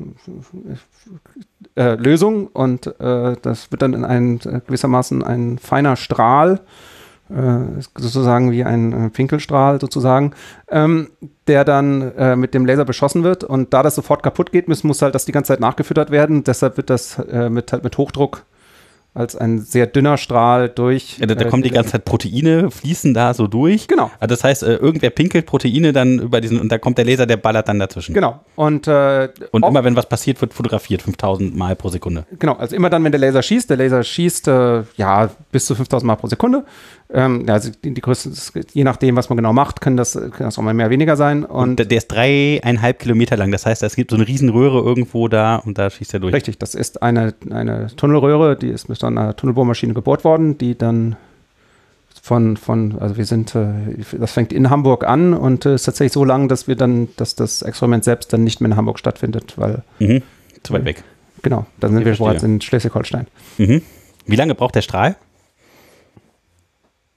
äh, 1.76 1.94
Lösung 1.94 2.48
und 2.48 2.88
äh, 3.00 3.36
das 3.42 3.72
wird 3.72 3.82
dann 3.84 3.94
in 3.94 4.04
ein 4.04 4.40
gewissermaßen 4.40 5.24
ein 5.24 5.60
feiner 5.60 5.96
Strahl 5.96 6.56
äh, 6.56 6.89
sozusagen 7.96 8.52
wie 8.52 8.64
ein 8.64 8.94
äh, 8.94 9.10
Pinkelstrahl 9.10 9.80
sozusagen, 9.80 10.34
ähm, 10.70 11.10
der 11.48 11.64
dann 11.64 12.16
äh, 12.16 12.36
mit 12.36 12.54
dem 12.54 12.66
Laser 12.66 12.86
beschossen 12.86 13.24
wird. 13.24 13.44
Und 13.44 13.74
da 13.74 13.84
das 13.84 13.96
sofort 13.96 14.24
kaputt 14.24 14.52
geht, 14.52 14.68
muss, 14.68 14.84
muss 14.84 15.02
halt 15.02 15.16
das 15.16 15.26
die 15.26 15.32
ganze 15.32 15.50
Zeit 15.50 15.60
nachgefüttert 15.60 16.12
werden. 16.12 16.44
Deshalb 16.44 16.78
wird 16.78 16.90
das 16.90 17.20
äh, 17.20 17.50
mit, 17.50 17.72
halt 17.72 17.84
mit 17.84 17.98
Hochdruck 17.98 18.46
als 19.16 19.36
ein 19.36 19.60
sehr 19.60 19.88
dünner 19.88 20.18
Strahl 20.18 20.70
durch. 20.70 21.18
Ja, 21.18 21.26
da, 21.26 21.36
da 21.36 21.46
äh, 21.46 21.50
kommen 21.50 21.64
die 21.64 21.72
ganze 21.72 21.92
Zeit 21.92 22.06
Proteine, 22.06 22.70
fließen 22.70 23.14
da 23.14 23.34
so 23.34 23.48
durch. 23.48 23.88
Genau. 23.88 24.12
Also 24.20 24.36
das 24.36 24.44
heißt, 24.44 24.64
äh, 24.64 24.76
irgendwer 24.76 25.10
pinkelt 25.10 25.46
Proteine 25.48 25.94
dann 25.94 26.20
über 26.20 26.42
diesen, 26.42 26.60
und 26.60 26.72
da 26.72 26.78
kommt 26.78 26.98
der 26.98 27.06
Laser, 27.06 27.26
der 27.26 27.38
ballert 27.38 27.68
dann 27.68 27.80
dazwischen. 27.80 28.14
Genau. 28.14 28.40
Und, 28.56 28.88
äh, 28.88 29.30
und 29.52 29.66
immer 29.66 29.84
wenn 29.84 29.96
was 29.96 30.08
passiert, 30.08 30.40
wird 30.42 30.54
fotografiert, 30.54 31.02
5000 31.02 31.56
Mal 31.56 31.76
pro 31.76 31.90
Sekunde. 31.90 32.26
Genau, 32.38 32.54
also 32.54 32.76
immer 32.76 32.90
dann, 32.90 33.04
wenn 33.04 33.12
der 33.12 33.20
Laser 33.20 33.42
schießt, 33.42 33.70
der 33.70 33.78
Laser 33.78 34.04
schießt, 34.04 34.48
äh, 34.48 34.84
ja, 34.96 35.30
bis 35.52 35.66
zu 35.66 35.76
5000 35.76 36.06
Mal 36.06 36.16
pro 36.16 36.28
Sekunde. 36.28 36.64
Ähm, 37.12 37.46
also 37.48 37.72
die, 37.84 37.94
die 37.94 38.02
Größe, 38.02 38.32
je 38.74 38.84
nachdem, 38.84 39.16
was 39.16 39.30
man 39.30 39.38
genau 39.38 39.52
macht, 39.52 39.82
kann 39.82 39.98
das, 39.98 40.14
kann 40.14 40.32
das 40.40 40.58
auch 40.60 40.64
mal 40.64 40.74
mehr 40.74 40.86
oder 40.86 40.92
weniger 40.92 41.16
sein. 41.16 41.44
Und, 41.44 41.80
und 41.80 41.92
der 41.92 41.98
ist 41.98 42.08
dreieinhalb 42.08 43.00
Kilometer 43.00 43.36
lang. 43.36 43.52
Das 43.52 43.66
heißt, 43.66 43.82
es 43.84 43.96
gibt 43.96 44.12
so 44.12 44.18
eine 44.18 44.28
Riesenröhre 44.28 44.80
irgendwo 44.80 45.28
da 45.28 45.56
und 45.58 45.78
da 45.78 45.90
schießt 45.90 46.14
er 46.14 46.20
durch. 46.20 46.34
Richtig, 46.34 46.60
das 46.60 46.76
ist 46.76 47.02
eine, 47.02 47.34
eine 47.50 47.88
Tunnelröhre, 47.96 48.56
die 48.56 48.70
ist 48.70 48.90
mit 48.90 49.04
einer 49.04 49.36
Tunnelbohrmaschine 49.36 49.94
gebohrt 49.94 50.24
worden, 50.24 50.58
die 50.58 50.78
dann 50.78 51.16
von, 52.22 52.58
von, 52.58 53.00
also 53.00 53.18
wir 53.18 53.26
sind, 53.26 53.56
äh, 53.56 53.70
das 54.20 54.34
fängt 54.34 54.54
in 54.54 54.70
Hamburg 54.70 55.04
an 55.04 55.34
und 55.34 55.66
äh, 55.66 55.76
ist 55.76 55.84
tatsächlich 55.84 56.14
so 56.14 56.24
lang, 56.24 56.48
dass 56.48 56.68
wir 56.68 56.76
dann, 56.76 57.08
dass 57.18 57.34
das 57.34 57.64
Experiment 57.64 58.04
selbst 58.04 58.32
dann 58.34 58.44
nicht 58.44 58.62
mehr 58.62 58.70
in 58.70 58.76
Hamburg 58.76 59.00
stattfindet, 59.00 59.54
weil. 59.58 59.84
Mhm. 59.98 60.22
Zu 60.62 60.74
weit 60.74 60.86
weg. 60.86 61.04
Genau, 61.42 61.66
dann 61.80 61.94
sind 61.94 62.06
wir 62.06 62.16
bereits 62.16 62.44
in 62.44 62.62
Schleswig-Holstein. 62.62 63.28
Mhm. 63.58 63.82
Wie 64.26 64.36
lange 64.36 64.54
braucht 64.54 64.76
der 64.76 64.82
Strahl? 64.82 65.16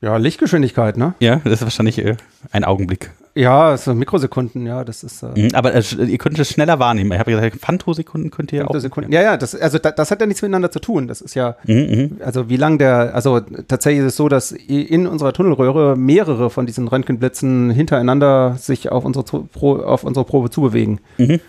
Ja, 0.03 0.16
Lichtgeschwindigkeit, 0.16 0.96
ne? 0.96 1.14
Ja, 1.20 1.36
das 1.44 1.55
ist 1.55 1.62
wahrscheinlich 1.62 2.05
äh, 2.05 2.16
ein 2.50 2.64
Augenblick. 2.64 3.12
Ja, 3.36 3.76
so 3.76 3.94
Mikrosekunden, 3.94 4.66
ja, 4.66 4.84
das 4.84 5.05
ist. 5.05 5.22
Äh, 5.22 5.28
mhm, 5.42 5.55
aber 5.55 5.72
äh, 5.74 5.82
ihr 6.07 6.18
könnt 6.18 6.38
es 6.40 6.50
schneller 6.50 6.80
wahrnehmen. 6.80 7.12
Ich 7.12 7.18
habe 7.20 7.30
gesagt, 7.30 7.57
Fantosekunden 7.61 8.32
könnt 8.32 8.53
ihr 8.53 8.64
Fantosekunden. 8.64 9.12
auch. 9.12 9.14
Ja, 9.14 9.22
ja, 9.22 9.36
das, 9.36 9.55
also 9.55 9.78
da, 9.78 9.92
das 9.92 10.11
hat 10.11 10.20
ja 10.20 10.26
nichts 10.26 10.42
miteinander 10.42 10.72
zu 10.72 10.80
tun. 10.80 11.07
Das 11.07 11.20
ist 11.20 11.34
ja, 11.34 11.55
mhm, 11.64 11.76
mhm, 11.76 12.16
also 12.24 12.48
wie 12.48 12.57
lang 12.57 12.78
der, 12.78 13.14
also 13.14 13.40
tatsächlich 13.40 14.00
ist 14.00 14.09
es 14.09 14.16
so, 14.16 14.28
dass 14.28 14.50
in 14.50 15.07
unserer 15.07 15.32
Tunnelröhre 15.32 15.96
mehrere 15.96 16.50
von 16.50 16.66
diesen 16.66 16.88
Röntgenblitzen 16.88 17.70
hintereinander 17.70 18.57
sich 18.59 18.90
auf 18.90 19.05
unsere, 19.05 19.24
auf 19.62 20.03
unsere 20.03 20.26
Probe 20.26 20.50
zubewegen. 20.50 20.98
Mhm. 21.16 21.40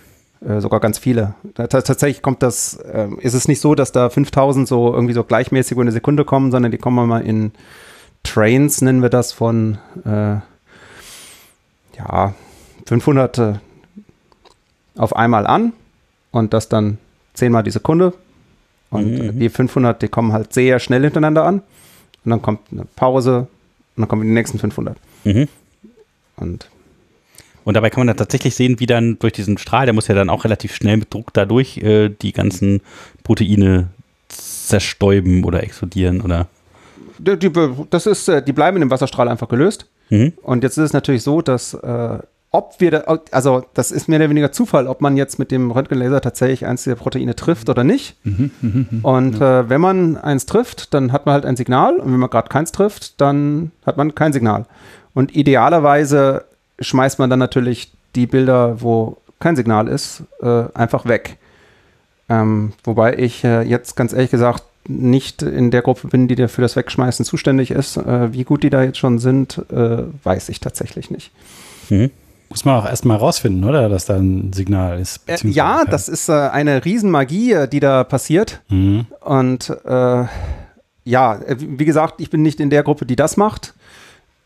Äh, 0.48 0.62
sogar 0.62 0.80
ganz 0.80 1.00
viele. 1.00 1.34
Da, 1.56 1.66
tatsächlich 1.66 2.22
kommt 2.22 2.44
das, 2.44 2.76
äh, 2.76 3.08
ist 3.20 3.34
es 3.34 3.48
nicht 3.48 3.62
so, 3.62 3.74
dass 3.74 3.92
da 3.92 4.12
5000 4.12 4.68
so 4.68 4.94
irgendwie 4.94 5.16
so 5.16 5.24
gleichmäßig 5.24 5.72
über 5.72 5.82
eine 5.82 5.92
Sekunde 5.92 6.24
kommen, 6.24 6.52
sondern 6.52 6.72
die 6.72 6.78
kommen 6.78 7.10
mal 7.10 7.26
in 7.26 7.52
Trains 8.24 8.82
nennen 8.82 9.02
wir 9.02 9.10
das 9.10 9.32
von 9.32 9.78
äh, 10.06 10.38
ja 11.98 12.34
500 12.86 13.38
äh, 13.38 13.54
auf 14.96 15.16
einmal 15.16 15.48
an 15.48 15.74
und 16.32 16.54
das 16.54 16.70
dann 16.70 16.98
zehnmal 17.34 17.64
die 17.64 17.72
Sekunde 17.72 18.14
und 18.90 19.36
mhm. 19.36 19.40
die 19.40 19.50
500 19.50 20.02
die 20.02 20.08
kommen 20.08 20.34
halt 20.34 20.54
sehr 20.54 20.80
schnell 20.80 21.02
hintereinander 21.02 21.44
an 21.46 21.62
und 22.26 22.30
dann 22.30 22.42
kommt 22.42 22.62
eine 22.72 22.86
Pause 22.96 23.48
und 23.96 24.02
dann 24.02 24.08
kommen 24.08 24.24
die 24.24 24.30
nächsten 24.30 24.60
500 24.60 24.98
mhm. 25.24 25.48
und 26.38 26.70
und 27.66 27.76
dabei 27.76 27.90
kann 27.90 28.02
man 28.02 28.08
dann 28.08 28.18
tatsächlich 28.18 28.56
sehen, 28.56 28.82
wie 28.82 28.88
dann 28.88 29.18
durch 29.20 29.32
diesen 29.32 29.58
Strahl, 29.58 29.86
der 29.86 29.94
muss 29.94 30.10
ja 30.10 30.16
dann 30.16 30.30
auch 30.30 30.44
relativ 30.44 30.76
schnell 30.76 30.98
mit 30.98 31.14
Druck 31.14 31.32
dadurch 31.34 31.78
äh, 31.78 32.10
die 32.10 32.34
ganzen 32.34 32.82
Proteine 33.24 33.88
zerstäuben 34.28 35.44
oder 35.44 35.64
explodieren 35.64 36.22
oder 36.22 36.48
die, 37.24 37.38
die, 37.38 37.52
das 37.90 38.06
ist, 38.06 38.28
äh, 38.28 38.42
die 38.42 38.54
bleiben 38.54 38.78
in 38.78 38.82
dem 38.82 38.92
Wasserstrahl 38.92 39.28
einfach 39.28 39.48
gelöst. 39.48 39.88
Mhm. 40.10 40.34
Und 40.42 40.64
jetzt 40.64 40.78
ist 40.78 40.86
es 40.86 40.94
natürlich 40.94 41.24
so, 41.24 41.42
dass 41.42 41.74
äh, 41.74 42.20
ob 42.54 42.76
wir, 42.78 42.92
da, 42.92 43.20
also 43.32 43.66
das 43.74 43.92
ist 43.92 44.08
mehr 44.08 44.20
oder 44.20 44.30
weniger 44.30 44.52
Zufall, 44.52 44.88
ob 44.88 45.02
man 45.02 45.18
jetzt 45.18 45.40
mit 45.40 45.50
dem 45.50 45.72
Röntgenlaser 45.72 46.22
tatsächlich 46.22 46.68
eins 46.68 46.84
der 46.84 46.94
Proteine 46.94 47.36
trifft 47.36 47.68
oder 47.68 47.84
nicht. 47.84 48.16
Mhm, 48.24 48.52
mh, 48.62 48.86
mh, 48.92 49.10
und 49.10 49.40
ja. 49.40 49.62
äh, 49.62 49.70
wenn 49.70 49.82
man 49.82 50.18
eins 50.18 50.46
trifft, 50.46 50.94
dann 50.94 51.12
hat 51.12 51.26
man 51.26 51.34
halt 51.34 51.46
ein 51.48 51.56
Signal 51.56 51.96
und 51.98 52.14
wenn 52.14 52.20
man 52.20 52.30
gerade 52.30 52.50
keins 52.50 52.72
trifft, 52.72 53.20
dann 53.20 53.72
hat 53.88 53.98
man 53.98 54.14
kein 54.14 54.34
Signal. 54.34 54.68
Und 55.16 55.36
idealerweise 55.36 56.46
schmeißt 56.80 57.18
man 57.18 57.32
dann 57.32 57.40
natürlich 57.40 57.92
die 58.16 58.28
Bilder, 58.28 58.82
wo 58.82 59.18
kein 59.40 59.56
Signal 59.56 59.88
ist, 59.88 60.24
äh, 60.40 60.66
einfach 60.76 61.06
weg. 61.06 61.38
Ähm, 62.30 62.74
wobei 62.84 63.18
ich 63.18 63.44
äh, 63.44 63.64
jetzt 63.64 63.96
ganz 63.96 64.14
ehrlich 64.14 64.32
gesagt 64.32 64.64
nicht 64.88 65.42
in 65.42 65.72
der 65.72 65.82
Gruppe 65.82 66.08
bin, 66.08 66.28
die 66.28 66.48
für 66.48 66.62
das 66.62 66.76
Wegschmeißen 66.76 67.26
zuständig 67.26 67.72
ist. 67.72 67.98
Äh, 67.98 68.34
wie 68.34 68.44
gut 68.44 68.64
die 68.64 68.70
da 68.70 68.84
jetzt 68.84 68.98
schon 68.98 69.20
sind, 69.20 69.62
äh, 69.72 70.04
weiß 70.24 70.50
ich 70.50 70.60
tatsächlich 70.60 71.10
nicht. 71.10 71.32
Mhm. 71.90 72.12
Muss 72.50 72.66
man 72.66 72.76
auch 72.76 72.86
erstmal 72.86 73.18
rausfinden, 73.18 73.64
oder? 73.64 73.90
Dass 73.90 74.06
da 74.06 74.16
ein 74.16 74.54
Signal 74.54 75.00
ist. 75.00 75.22
Äh, 75.28 75.38
ja, 75.48 75.86
das 75.86 76.08
ist 76.08 76.30
äh, 76.30 76.34
eine 76.34 76.86
Riesenmagie, 76.86 77.54
äh, 77.54 77.68
die 77.68 77.80
da 77.80 78.04
passiert. 78.04 78.62
Mhm. 78.70 79.08
Und 79.22 79.70
äh, 79.86 80.26
ja, 81.06 81.40
wie 81.58 81.86
gesagt, 81.86 82.22
ich 82.22 82.30
bin 82.30 82.44
nicht 82.44 82.60
in 82.60 82.70
der 82.70 82.84
Gruppe, 82.84 83.06
die 83.06 83.16
das 83.16 83.38
macht. 83.38 83.74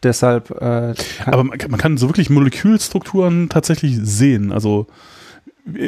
Deshalb. 0.04 0.52
Äh, 0.52 0.94
Aber 1.26 1.44
man, 1.44 1.58
man 1.70 1.80
kann 1.80 1.98
so 1.98 2.08
wirklich 2.08 2.30
Molekülstrukturen 2.30 3.50
tatsächlich 3.50 3.98
sehen. 4.02 4.52
Also 4.52 4.88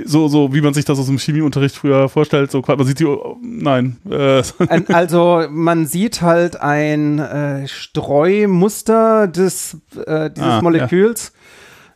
so, 0.05 0.27
so 0.27 0.53
wie 0.53 0.61
man 0.61 0.73
sich 0.73 0.85
das 0.85 0.99
aus 0.99 1.05
dem 1.05 1.17
Chemieunterricht 1.17 1.75
früher 1.75 2.09
vorstellt, 2.09 2.51
so 2.51 2.63
man 2.65 2.85
sieht 2.85 2.99
die, 2.99 3.05
oh, 3.05 3.37
nein. 3.41 3.97
Äh. 4.09 4.43
Also 4.93 5.45
man 5.49 5.85
sieht 5.85 6.21
halt 6.21 6.59
ein 6.59 7.19
äh, 7.19 7.67
Streumuster 7.67 9.27
des, 9.27 9.77
äh, 10.05 10.29
dieses 10.31 10.49
ah, 10.49 10.61
Moleküls. 10.61 11.31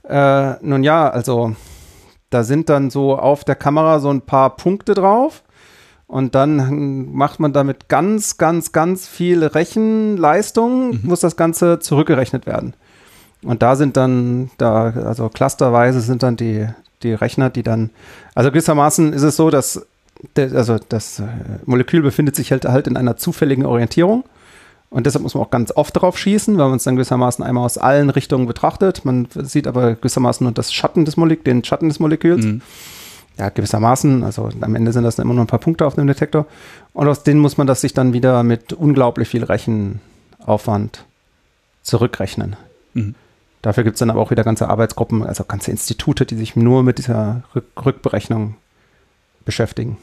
Ja. 0.08 0.54
Äh, 0.54 0.58
nun 0.62 0.84
ja, 0.84 1.10
also 1.10 1.56
da 2.30 2.44
sind 2.44 2.70
dann 2.70 2.90
so 2.90 3.18
auf 3.18 3.44
der 3.44 3.56
Kamera 3.56 4.00
so 4.00 4.10
ein 4.10 4.22
paar 4.22 4.56
Punkte 4.56 4.94
drauf 4.94 5.44
und 6.08 6.36
dann 6.36 7.12
macht 7.14 7.40
man 7.40 7.54
damit 7.54 7.90
ganz, 7.90 8.38
ganz, 8.38 8.72
ganz 8.72 9.08
viel 9.08 9.44
Rechenleistung, 9.44 10.92
mhm. 10.92 11.00
muss 11.04 11.22
das 11.22 11.36
Ganze 11.36 11.80
zurückgerechnet 11.80 12.46
werden. 12.46 12.74
Und 13.44 13.62
da 13.62 13.76
sind 13.76 13.98
dann, 13.98 14.52
da, 14.58 14.86
also 14.92 15.30
clusterweise 15.30 16.02
sind 16.02 16.24
dann 16.24 16.38
die, 16.38 16.68
die 17.04 17.14
Rechner, 17.14 17.50
die 17.50 17.64
dann, 17.64 17.90
also 18.36 18.52
gewissermaßen 18.52 19.14
ist 19.14 19.24
es 19.24 19.36
so, 19.36 19.50
dass 19.50 19.86
der, 20.36 20.54
also 20.54 20.78
das 20.90 21.20
äh, 21.20 21.24
Molekül 21.66 22.02
befindet 22.02 22.36
sich 22.36 22.52
halt, 22.52 22.66
halt 22.66 22.88
in 22.88 22.98
einer 22.98 23.18
zufälligen 23.18 23.66
Orientierung. 23.66 24.24
Und 24.90 25.08
deshalb 25.08 25.24
muss 25.24 25.34
man 25.34 25.44
auch 25.44 25.50
ganz 25.50 25.72
oft 25.76 26.00
drauf 26.00 26.20
schießen, 26.20 26.58
weil 26.58 26.68
man 26.68 26.78
es 26.78 26.84
dann 26.84 26.96
gewissermaßen 26.96 27.44
einmal 27.44 27.66
aus 27.66 27.80
allen 27.80 28.12
Richtungen 28.12 28.46
betrachtet. 28.46 29.06
Man 29.06 29.28
sieht 29.34 29.66
aber 29.66 29.96
gewissermaßen 29.96 30.46
nur 30.46 30.54
das 30.54 30.72
Schatten 30.72 31.04
des 31.04 31.18
Molek 31.18 31.44
den 31.44 31.64
Schatten 31.64 31.90
des 31.90 32.00
Moleküls. 32.00 32.46
Mhm. 32.46 32.62
Ja, 33.40 33.50
gewissermaßen. 33.50 34.24
Also 34.24 34.52
am 34.62 34.76
Ende 34.76 34.92
sind 34.92 35.04
das 35.04 35.18
immer 35.18 35.34
nur 35.34 35.44
ein 35.44 35.48
paar 35.48 35.58
Punkte 35.58 35.88
auf 35.88 35.96
dem 35.96 36.06
Detektor. 36.06 36.46
Und 36.94 37.08
aus 37.08 37.24
denen 37.24 37.40
muss 37.40 37.58
man 37.58 37.66
das 37.66 37.82
sich 37.82 37.96
dann 37.96 38.14
wieder 38.14 38.44
mit 38.44 38.72
unglaublich 38.74 39.28
viel 39.28 39.44
Rechenaufwand 39.44 41.06
zurückrechnen. 41.82 42.56
Mhm. 42.94 43.16
Dafür 43.64 43.86
gibt 43.86 43.96
es 43.96 44.00
dann 44.00 44.10
aber 44.10 44.20
auch 44.20 44.30
wieder 44.30 44.44
ganze 44.44 44.68
Arbeitsgruppen, 44.70 45.24
also 45.24 45.46
ganze 45.46 45.72
Institute, 45.72 46.26
die 46.26 46.36
sich 46.36 46.56
nur 46.56 46.84
mit 46.84 46.98
dieser 46.98 47.44
Rück 47.56 47.66
Rückberechnung 47.84 48.56
beschäftigen. 49.46 49.98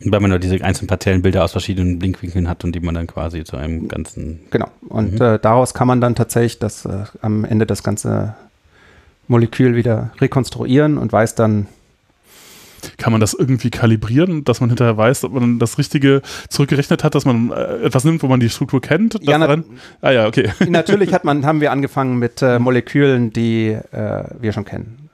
Weil 0.00 0.20
man 0.20 0.30
nur 0.30 0.38
diese 0.38 0.64
einzelnen 0.64 0.88
Parzellenbilder 0.88 1.44
aus 1.44 1.52
verschiedenen 1.52 1.98
Blinkwinkeln 1.98 2.48
hat 2.48 2.64
und 2.64 2.74
die 2.74 2.80
man 2.80 2.94
dann 2.94 3.06
quasi 3.06 3.44
zu 3.44 3.58
einem 3.58 3.86
ganzen. 3.88 4.40
Genau. 4.50 4.68
Und 4.88 5.14
mhm. 5.14 5.22
äh, 5.22 5.38
daraus 5.38 5.74
kann 5.74 5.88
man 5.88 6.00
dann 6.00 6.14
tatsächlich 6.14 6.58
das, 6.58 6.86
äh, 6.86 7.04
am 7.20 7.44
Ende 7.44 7.66
das 7.66 7.82
ganze 7.82 8.34
Molekül 9.26 9.76
wieder 9.76 10.10
rekonstruieren 10.18 10.96
und 10.96 11.12
weiß 11.12 11.34
dann, 11.34 11.66
kann 12.96 13.12
man 13.12 13.20
das 13.20 13.34
irgendwie 13.34 13.70
kalibrieren, 13.70 14.44
dass 14.44 14.60
man 14.60 14.70
hinterher 14.70 14.96
weiß, 14.96 15.24
ob 15.24 15.32
man 15.34 15.58
das 15.58 15.78
Richtige 15.78 16.22
zurückgerechnet 16.48 17.04
hat, 17.04 17.14
dass 17.14 17.24
man 17.24 17.50
äh, 17.50 17.84
etwas 17.84 18.04
nimmt, 18.04 18.22
wo 18.22 18.28
man 18.28 18.40
die 18.40 18.48
Struktur 18.48 18.80
kennt? 18.80 19.18
Ja, 19.22 19.38
na, 19.38 19.62
ah 20.00 20.10
ja, 20.10 20.26
okay. 20.26 20.50
Natürlich 20.68 21.12
hat 21.12 21.24
man, 21.24 21.44
haben 21.44 21.60
wir 21.60 21.72
angefangen 21.72 22.18
mit 22.18 22.42
äh, 22.42 22.58
Molekülen, 22.58 23.32
die 23.32 23.68
äh, 23.68 24.24
wir 24.40 24.52
schon 24.52 24.64
kennen. 24.64 25.10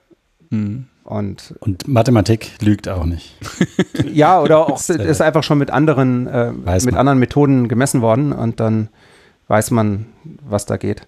Mhm. 0.50 0.86
Und, 1.04 1.54
und, 1.60 1.86
Mathematik 1.86 2.52
lügt 2.62 2.88
auch 2.88 3.04
nicht. 3.04 3.36
ja, 4.10 4.40
oder 4.40 4.60
auch 4.60 4.78
ist, 4.78 4.88
ist 4.88 5.20
einfach 5.20 5.42
schon 5.42 5.58
mit 5.58 5.70
anderen, 5.70 6.26
äh, 6.26 6.50
mit 6.52 6.84
man. 6.86 6.94
anderen 6.94 7.18
Methoden 7.18 7.68
gemessen 7.68 8.00
worden 8.00 8.32
und 8.32 8.58
dann 8.58 8.88
weiß 9.48 9.70
man, 9.70 10.06
was 10.40 10.64
da 10.64 10.78
geht. 10.78 11.02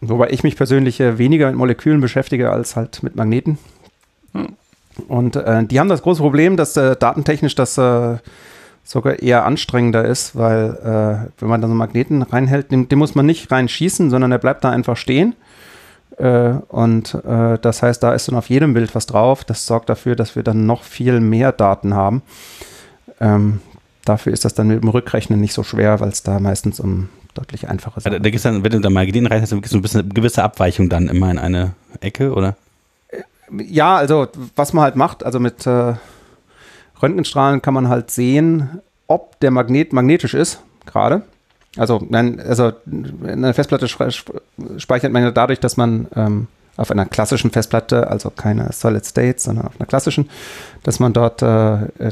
Wobei 0.00 0.30
ich 0.30 0.44
mich 0.44 0.56
persönlich 0.56 1.00
weniger 1.00 1.48
mit 1.48 1.56
Molekülen 1.56 2.00
beschäftige 2.00 2.50
als 2.50 2.76
halt 2.76 3.02
mit 3.02 3.16
Magneten. 3.16 3.58
Hm. 4.32 4.50
Und 5.08 5.36
äh, 5.36 5.64
die 5.64 5.80
haben 5.80 5.88
das 5.88 6.02
große 6.02 6.22
Problem, 6.22 6.56
dass 6.56 6.76
äh, 6.76 6.96
datentechnisch 6.96 7.54
das 7.54 7.78
äh, 7.78 8.16
sogar 8.84 9.20
eher 9.20 9.44
anstrengender 9.44 10.04
ist, 10.04 10.36
weil 10.36 10.76
äh, 10.82 11.30
wenn 11.40 11.48
man 11.48 11.60
da 11.60 11.66
so 11.66 11.72
einen 11.72 11.78
Magneten 11.78 12.22
reinhält, 12.22 12.70
den, 12.70 12.88
den, 12.88 12.98
muss 12.98 13.14
man 13.14 13.26
nicht 13.26 13.50
reinschießen, 13.50 14.10
sondern 14.10 14.30
der 14.30 14.38
bleibt 14.38 14.62
da 14.62 14.70
einfach 14.70 14.96
stehen. 14.96 15.34
Äh, 16.18 16.54
und 16.68 17.14
äh, 17.14 17.58
das 17.60 17.82
heißt, 17.82 18.02
da 18.02 18.12
ist 18.12 18.28
dann 18.28 18.36
auf 18.36 18.50
jedem 18.50 18.74
Bild 18.74 18.94
was 18.94 19.06
drauf. 19.06 19.44
Das 19.44 19.66
sorgt 19.66 19.88
dafür, 19.88 20.16
dass 20.16 20.36
wir 20.36 20.42
dann 20.42 20.66
noch 20.66 20.82
viel 20.82 21.20
mehr 21.20 21.50
Daten 21.50 21.94
haben. 21.94 22.22
Ähm, 23.20 23.60
dafür 24.04 24.32
ist 24.32 24.44
das 24.44 24.54
dann 24.54 24.68
mit 24.68 24.82
dem 24.82 24.88
Rückrechnen 24.88 25.40
nicht 25.40 25.54
so 25.54 25.62
schwer, 25.62 26.00
weil 26.00 26.10
es 26.10 26.22
da 26.22 26.38
meistens 26.38 26.78
um 26.78 27.08
deutlich 27.32 27.68
einfache 27.68 28.00
Sachen 28.00 28.22
geht. 28.22 28.34
Da, 28.34 28.38
da 28.38 28.50
dann, 28.50 28.64
wenn 28.64 28.72
du 28.72 28.80
da 28.80 28.90
Magneten 28.90 29.26
reinhältst, 29.26 29.52
dann 29.52 29.62
ein 29.62 29.82
bisschen 29.82 30.00
eine 30.02 30.08
gewisse 30.10 30.42
Abweichung 30.44 30.88
dann 30.88 31.08
immer 31.08 31.30
in 31.30 31.38
eine 31.38 31.72
Ecke, 32.00 32.32
oder? 32.32 32.56
Ja, 33.50 33.96
also 33.96 34.28
was 34.56 34.72
man 34.72 34.84
halt 34.84 34.96
macht, 34.96 35.24
also 35.24 35.40
mit 35.40 35.66
äh, 35.66 35.94
Röntgenstrahlen 37.02 37.62
kann 37.62 37.74
man 37.74 37.88
halt 37.88 38.10
sehen, 38.10 38.80
ob 39.06 39.38
der 39.40 39.50
Magnet 39.50 39.92
magnetisch 39.92 40.34
ist, 40.34 40.60
gerade. 40.86 41.22
Also, 41.76 42.04
nein, 42.08 42.40
also 42.40 42.72
eine 43.26 43.52
Festplatte 43.52 43.88
speichert 43.88 45.12
man 45.12 45.22
ja 45.22 45.30
dadurch, 45.32 45.58
dass 45.58 45.76
man 45.76 46.06
ähm, 46.14 46.46
auf 46.76 46.90
einer 46.90 47.06
klassischen 47.06 47.50
Festplatte, 47.50 48.08
also 48.08 48.30
keine 48.30 48.72
Solid 48.72 49.04
State, 49.04 49.40
sondern 49.40 49.66
auf 49.66 49.74
einer 49.78 49.86
klassischen, 49.86 50.30
dass 50.82 51.00
man 51.00 51.12
dort 51.12 51.42
äh, 51.42 51.46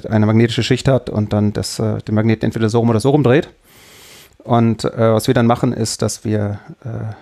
eine 0.09 0.27
magnetische 0.27 0.63
Schicht 0.63 0.89
hat 0.89 1.11
und 1.11 1.33
dann 1.33 1.53
das, 1.53 1.79
äh, 1.79 1.99
den 2.03 2.15
Magnet 2.15 2.45
entweder 2.45 2.69
so 2.69 2.81
rum 2.81 2.91
oder 2.91 3.01
so 3.01 3.11
rum 3.11 3.23
dreht. 3.23 3.49
Und 4.45 4.85
äh, 4.85 5.13
was 5.13 5.29
wir 5.29 5.35
dann 5.35 5.47
machen, 5.47 5.73
ist, 5.73 6.03
dass 6.03 6.25
wir 6.25 6.59
äh, 6.85 7.15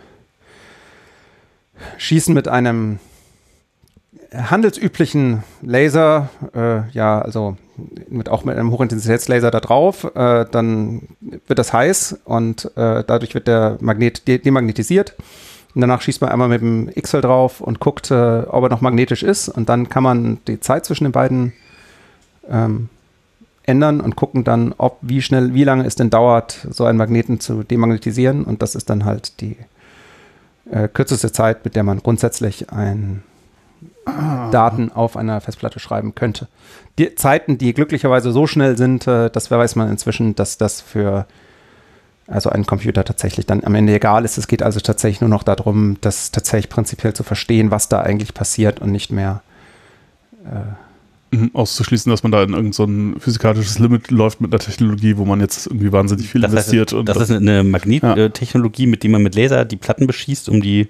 schießen 1.98 2.34
mit 2.34 2.48
einem 2.48 2.98
handelsüblichen 4.32 5.42
Laser, 5.62 6.28
äh, 6.54 6.88
ja, 6.92 7.20
also 7.20 7.56
mit, 8.08 8.28
auch 8.28 8.44
mit 8.44 8.56
einem 8.56 8.70
Hochintensitätslaser 8.70 9.50
da 9.50 9.60
drauf, 9.60 10.04
äh, 10.14 10.46
dann 10.50 11.08
wird 11.46 11.58
das 11.58 11.72
heiß 11.72 12.20
und 12.24 12.66
äh, 12.76 13.02
dadurch 13.06 13.34
wird 13.34 13.48
der 13.48 13.78
Magnet 13.80 14.28
de 14.28 14.38
demagnetisiert. 14.38 15.16
Und 15.74 15.82
danach 15.82 16.00
schießt 16.00 16.20
man 16.20 16.30
einmal 16.30 16.48
mit 16.48 16.62
dem 16.62 16.90
XL 17.00 17.20
drauf 17.20 17.60
und 17.60 17.80
guckt, 17.80 18.10
äh, 18.10 18.40
ob 18.40 18.64
er 18.64 18.68
noch 18.68 18.80
magnetisch 18.80 19.22
ist. 19.22 19.48
Und 19.48 19.68
dann 19.68 19.88
kann 19.88 20.02
man 20.02 20.38
die 20.48 20.58
Zeit 20.58 20.84
zwischen 20.84 21.04
den 21.04 21.12
beiden 21.12 21.52
ähm, 22.48 22.88
ändern 23.64 24.00
und 24.00 24.16
gucken 24.16 24.42
dann, 24.42 24.74
ob 24.78 24.98
wie 25.00 25.22
schnell, 25.22 25.54
wie 25.54 25.62
lange 25.62 25.86
es 25.86 25.94
denn 25.94 26.10
dauert, 26.10 26.66
so 26.70 26.84
einen 26.84 26.98
Magneten 26.98 27.38
zu 27.38 27.62
demagnetisieren. 27.62 28.44
Und 28.44 28.62
das 28.62 28.74
ist 28.74 28.90
dann 28.90 29.04
halt 29.04 29.40
die 29.40 29.56
äh, 30.70 30.88
kürzeste 30.88 31.30
Zeit, 31.30 31.64
mit 31.64 31.76
der 31.76 31.84
man 31.84 32.02
grundsätzlich 32.02 32.72
ein 32.72 33.22
Daten 34.04 34.90
auf 34.92 35.16
einer 35.16 35.40
Festplatte 35.40 35.78
schreiben 35.78 36.14
könnte. 36.14 36.48
Die 36.98 37.14
Zeiten, 37.14 37.58
die 37.58 37.72
glücklicherweise 37.74 38.32
so 38.32 38.46
schnell 38.46 38.76
sind, 38.76 39.06
äh, 39.06 39.30
das 39.30 39.50
weiß 39.50 39.76
man 39.76 39.88
inzwischen, 39.90 40.34
dass 40.34 40.58
das 40.58 40.80
für 40.80 41.26
also 42.26 42.50
einen 42.50 42.64
Computer 42.64 43.04
tatsächlich 43.04 43.46
dann 43.46 43.64
am 43.64 43.74
Ende 43.74 43.94
egal 43.94 44.24
ist. 44.24 44.38
Es 44.38 44.46
geht 44.46 44.62
also 44.62 44.80
tatsächlich 44.80 45.20
nur 45.20 45.30
noch 45.30 45.42
darum, 45.42 45.96
das 46.00 46.30
tatsächlich 46.30 46.68
prinzipiell 46.68 47.12
zu 47.12 47.24
verstehen, 47.24 47.70
was 47.70 47.88
da 47.88 48.00
eigentlich 48.00 48.34
passiert 48.34 48.80
und 48.80 48.92
nicht 48.92 49.10
mehr 49.10 49.42
äh, 50.44 51.36
mhm, 51.36 51.50
auszuschließen, 51.54 52.08
dass 52.08 52.22
man 52.22 52.30
da 52.30 52.42
in 52.42 52.50
irgendein 52.50 52.72
so 52.72 53.18
physikalisches 53.18 53.80
Limit 53.80 54.10
läuft 54.12 54.40
mit 54.40 54.52
einer 54.52 54.60
Technologie, 54.60 55.16
wo 55.16 55.24
man 55.24 55.40
jetzt 55.40 55.66
irgendwie 55.66 55.90
wahnsinnig 55.90 56.28
viel 56.28 56.40
das 56.40 56.52
investiert. 56.52 56.92
Heißt, 56.92 57.08
das, 57.08 57.18
das 57.18 57.30
ist 57.30 57.36
eine 57.36 57.64
Magnettechnologie, 57.64 58.84
ja. 58.84 58.90
mit 58.90 59.02
der 59.02 59.10
man 59.10 59.22
mit 59.22 59.34
Laser 59.34 59.64
die 59.64 59.76
Platten 59.76 60.06
beschießt, 60.06 60.48
um 60.48 60.62
die 60.62 60.86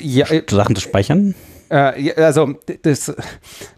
ja, 0.00 0.26
Sachen 0.48 0.76
zu 0.76 0.82
speichern? 0.82 1.34
Äh, 1.70 2.12
also 2.16 2.54
das, 2.82 3.14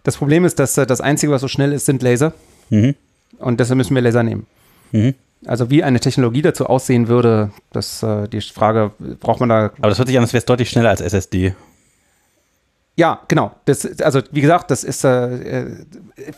das 0.03 0.17
Problem 0.17 0.45
ist, 0.45 0.59
dass 0.59 0.77
äh, 0.79 0.87
das 0.87 1.01
Einzige, 1.01 1.31
was 1.31 1.43
so 1.43 1.49
schnell 1.49 1.73
ist, 1.73 1.87
sind 1.87 2.03
Laser. 2.03 2.33
Mhm. 2.71 2.95
Und 3.39 3.61
deshalb 3.61 3.77
müssen 3.77 3.95
wir 3.95 4.03
Laser 4.03 4.23
nehmen. 4.23 4.47
Mhm. 4.93 5.15
Also 5.45 5.71
wie 5.71 5.83
eine 5.83 6.01
Technologie 6.01 6.43
dazu 6.43 6.67
aussehen 6.67 7.09
würde, 7.09 7.51
das 7.73 8.03
äh, 8.03 8.29
die 8.29 8.41
Frage, 8.41 8.93
braucht 9.21 9.41
man 9.41 9.49
da. 9.49 9.73
Aber 9.79 9.89
das 9.89 9.99
hört 9.99 10.09
sich 10.09 10.17
an, 10.17 10.23
als 10.23 10.33
wäre 10.33 10.39
es 10.39 10.47
deutlich 10.47 10.71
schneller 10.71 10.91
als 10.91 11.01
SSD. 11.01 11.55
Ja, 12.97 13.21
genau. 13.29 13.53
Das, 13.65 14.01
also 14.01 14.21
wie 14.31 14.41
gesagt, 14.41 14.71
das 14.71 14.85
ist 14.85 15.05
äh, 15.05 15.63
äh 15.63 15.77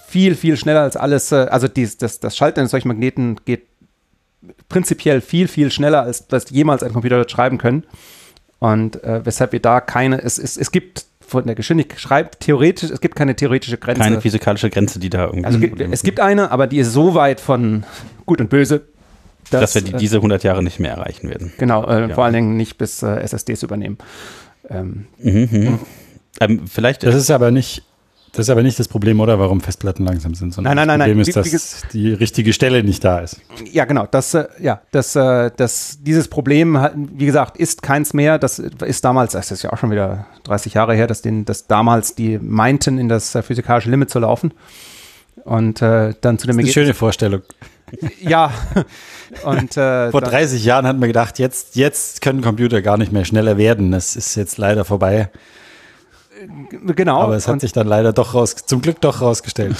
viel, 0.07 0.34
viel 0.34 0.57
schneller 0.57 0.80
als 0.80 0.96
alles. 0.96 1.32
Äh, 1.32 1.46
also 1.50 1.68
dies, 1.68 1.98
das, 1.98 2.20
das 2.20 2.36
Schalten 2.36 2.61
eines 2.61 2.70
solchen 2.70 2.88
Magneten 2.88 3.36
geht 3.44 3.66
prinzipiell 4.68 5.20
viel, 5.20 5.48
viel 5.48 5.70
schneller, 5.70 6.02
als 6.02 6.24
was 6.30 6.50
jemals 6.50 6.82
ein 6.82 6.92
Computer 6.92 7.18
wird 7.18 7.30
schreiben 7.30 7.59
können. 7.59 7.84
Und 8.59 9.02
äh, 9.05 9.24
weshalb 9.24 9.52
wir 9.52 9.61
da 9.61 9.80
keine, 9.80 10.22
es, 10.22 10.38
es, 10.38 10.57
es 10.57 10.72
gibt 10.72 11.07
von 11.27 11.47
der 11.47 11.55
Geschwindigkeit 11.55 12.01
schreibt, 12.01 12.41
theoretisch, 12.41 12.91
es 12.91 13.01
gibt 13.01 13.16
keine 13.16 13.35
theoretische 13.35 13.79
Grenze. 13.79 14.03
Keine 14.03 14.20
physikalische 14.20 14.70
Grenze, 14.70 14.99
die 14.99 15.11
da 15.11 15.27
irgendwie. 15.27 15.47
Also 15.47 15.59
es 15.93 16.03
gibt 16.03 16.20
eine, 16.20 16.51
aber 16.51 16.66
die 16.66 16.79
ist 16.79 16.93
so 16.93 17.14
weit 17.14 17.41
von 17.41 17.85
gut 18.27 18.41
und 18.41 18.51
böse, 18.51 18.83
dass, 19.51 19.72
dass 19.72 19.75
wir 19.75 19.83
die, 19.83 19.93
diese 19.99 20.16
100 20.16 20.43
Jahre 20.43 20.62
nicht 20.62 20.81
mehr 20.81 20.93
erreichen 20.93 21.29
werden. 21.29 21.53
Genau, 21.59 21.87
äh, 21.87 22.09
ja. 22.09 22.14
vor 22.14 22.25
allen 22.25 22.35
Dingen 22.35 22.57
nicht 22.57 22.79
bis 22.79 23.03
äh, 23.03 23.16
SSDs 23.16 23.62
übernehmen. 23.62 23.99
Ähm, 24.68 25.07
mhm, 25.18 25.49
mhm. 25.51 25.79
Ähm, 26.41 26.66
vielleicht. 26.66 27.03
Das 27.03 27.14
ist 27.14 27.31
aber 27.31 27.51
nicht 27.51 27.83
das 28.35 28.47
ist 28.47 28.51
aber 28.51 28.62
nicht 28.64 28.78
das 28.78 28.89
Problem, 28.89 29.20
oder 29.20 29.39
warum 29.39 29.61
Festplatten 29.61 30.05
langsam 30.05 30.35
sind, 30.35 30.53
sondern 30.53 30.74
nein, 30.74 30.89
nein, 30.89 30.99
das 30.99 31.07
Problem 31.07 31.18
nein, 31.18 31.55
ist, 31.55 31.85
dass 31.85 31.93
die 31.93 32.12
richtige 32.12 32.53
Stelle 32.53 32.82
nicht 32.82 33.05
da 33.05 33.20
ist. 33.20 33.41
Ja, 33.70 33.85
genau. 33.85 34.09
Das, 34.11 34.35
äh, 34.35 34.47
ja, 34.61 34.82
das, 34.91 35.14
äh, 35.14 35.53
das, 35.57 35.99
dieses 36.03 36.26
Problem, 36.26 36.76
wie 37.14 37.26
gesagt, 37.26 37.57
ist 37.57 37.82
keins 37.82 38.12
mehr. 38.12 38.39
Das 38.39 38.59
ist 38.59 39.05
damals, 39.05 39.32
das 39.32 39.53
ist 39.53 39.62
ja 39.62 39.72
auch 39.72 39.78
schon 39.78 39.93
wieder 39.93 40.26
30 40.43 40.74
Jahre 40.74 40.95
her, 40.95 41.07
dass, 41.07 41.22
den, 41.22 41.45
dass 41.45 41.68
damals 41.68 42.16
die 42.16 42.39
meinten, 42.39 42.99
in 42.99 43.09
das 43.09 43.35
äh, 43.37 43.43
physikalische 43.43 43.91
Limit 43.91 44.11
zu 44.11 44.18
laufen. 44.18 44.53
Und 45.45 45.80
äh, 45.82 46.14
dann 46.20 46.39
zu 46.39 46.47
dem 46.47 46.57
das 46.57 46.66
ist 46.66 46.76
Eine 46.76 46.87
schöne 46.87 46.95
Vorstellung. 46.95 47.43
Ja. 48.20 48.53
Und, 49.45 49.76
äh, 49.76 50.11
Vor 50.11 50.20
30 50.20 50.64
Jahren 50.64 50.87
hat 50.87 50.99
man 50.99 51.07
gedacht, 51.07 51.39
jetzt, 51.39 51.76
jetzt 51.76 52.22
können 52.22 52.41
Computer 52.41 52.82
gar 52.82 52.97
nicht 52.97 53.12
mehr 53.12 53.24
schneller 53.24 53.57
werden. 53.57 53.93
Das 53.93 54.16
ist 54.16 54.35
jetzt 54.35 54.59
leider 54.59 54.85
vorbei. 54.85 55.30
Genau. 56.97 57.20
Aber 57.20 57.36
es 57.36 57.49
hat 57.49 57.61
sich 57.61 57.72
dann 57.72 57.86
leider 57.86 58.12
doch 58.12 58.34
raus, 58.34 58.57
zum 58.66 58.80
Glück 58.80 59.01
doch 59.01 59.20
rausgestellt. 59.20 59.76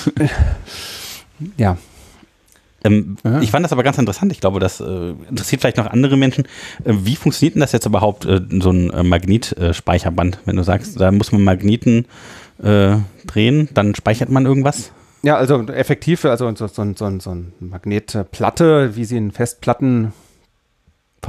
ja. 1.57 1.77
Ähm, 2.85 3.17
ich 3.41 3.51
fand 3.51 3.65
das 3.65 3.73
aber 3.73 3.83
ganz 3.83 3.99
interessant. 3.99 4.31
Ich 4.33 4.41
glaube, 4.41 4.61
das 4.61 4.81
äh, 4.81 5.15
interessiert 5.29 5.63
vielleicht 5.63 5.79
noch 5.79 5.87
andere 5.87 6.17
Menschen. 6.17 6.45
Äh, 6.85 6.93
wie 7.03 7.17
funktioniert 7.17 7.55
denn 7.55 7.61
das 7.61 7.73
jetzt 7.73 7.87
überhaupt, 7.87 8.27
äh, 8.27 8.41
so 8.61 8.71
ein 8.71 8.91
äh, 8.91 9.03
Magnetspeicherband? 9.03 10.39
Wenn 10.45 10.57
du 10.57 10.63
sagst, 10.63 11.01
da 11.01 11.11
muss 11.11 11.33
man 11.33 11.43
Magneten 11.43 12.07
äh, 12.63 12.97
drehen, 13.27 13.69
dann 13.73 13.95
speichert 13.95 14.29
man 14.29 14.45
irgendwas? 14.45 14.93
Ja, 15.23 15.37
also 15.37 15.63
effektiv, 15.69 16.25
also 16.27 16.55
so, 16.55 16.67
so, 16.67 16.85
so, 16.95 17.19
so 17.19 17.31
eine 17.31 17.45
Magnetplatte, 17.59 18.95
wie 18.95 19.07
sie 19.07 19.17
in 19.17 19.31
Festplatten 19.31 20.13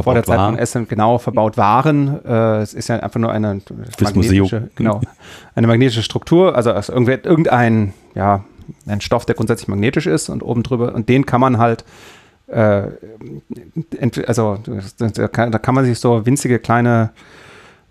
vor 0.04 0.14
der 0.14 0.24
Zeit 0.24 0.40
von 0.40 0.58
Essen 0.58 0.88
genau 0.88 1.18
verbaut 1.18 1.58
waren. 1.58 2.24
Äh, 2.26 2.62
es 2.62 2.74
ist 2.74 2.90
ja 2.90 3.00
einfach 3.00 3.20
nur 3.20 3.32
eine 3.32 3.62
magnetische, 4.00 4.70
genau, 4.76 5.02
eine 5.56 5.68
magnetische 5.68 6.04
Struktur, 6.04 6.56
also 6.56 6.72
irgendein, 6.72 7.94
ja, 8.14 8.44
ein 8.88 9.02
Stoff, 9.02 9.26
der 9.26 9.36
grundsätzlich 9.36 9.68
magnetisch 9.68 10.08
ist 10.08 10.30
und 10.30 10.42
oben 10.44 10.64
drüber, 10.64 10.94
und 10.96 11.10
den 11.10 11.26
kann 11.26 11.42
man 11.42 11.58
halt, 11.58 11.86
äh, 12.48 12.84
also 14.28 14.60
da 14.98 15.28
kann, 15.28 15.52
da 15.52 15.60
kann 15.60 15.76
man 15.76 15.86
sich 15.86 16.00
so 16.00 16.26
winzige 16.26 16.60
kleine 16.60 17.12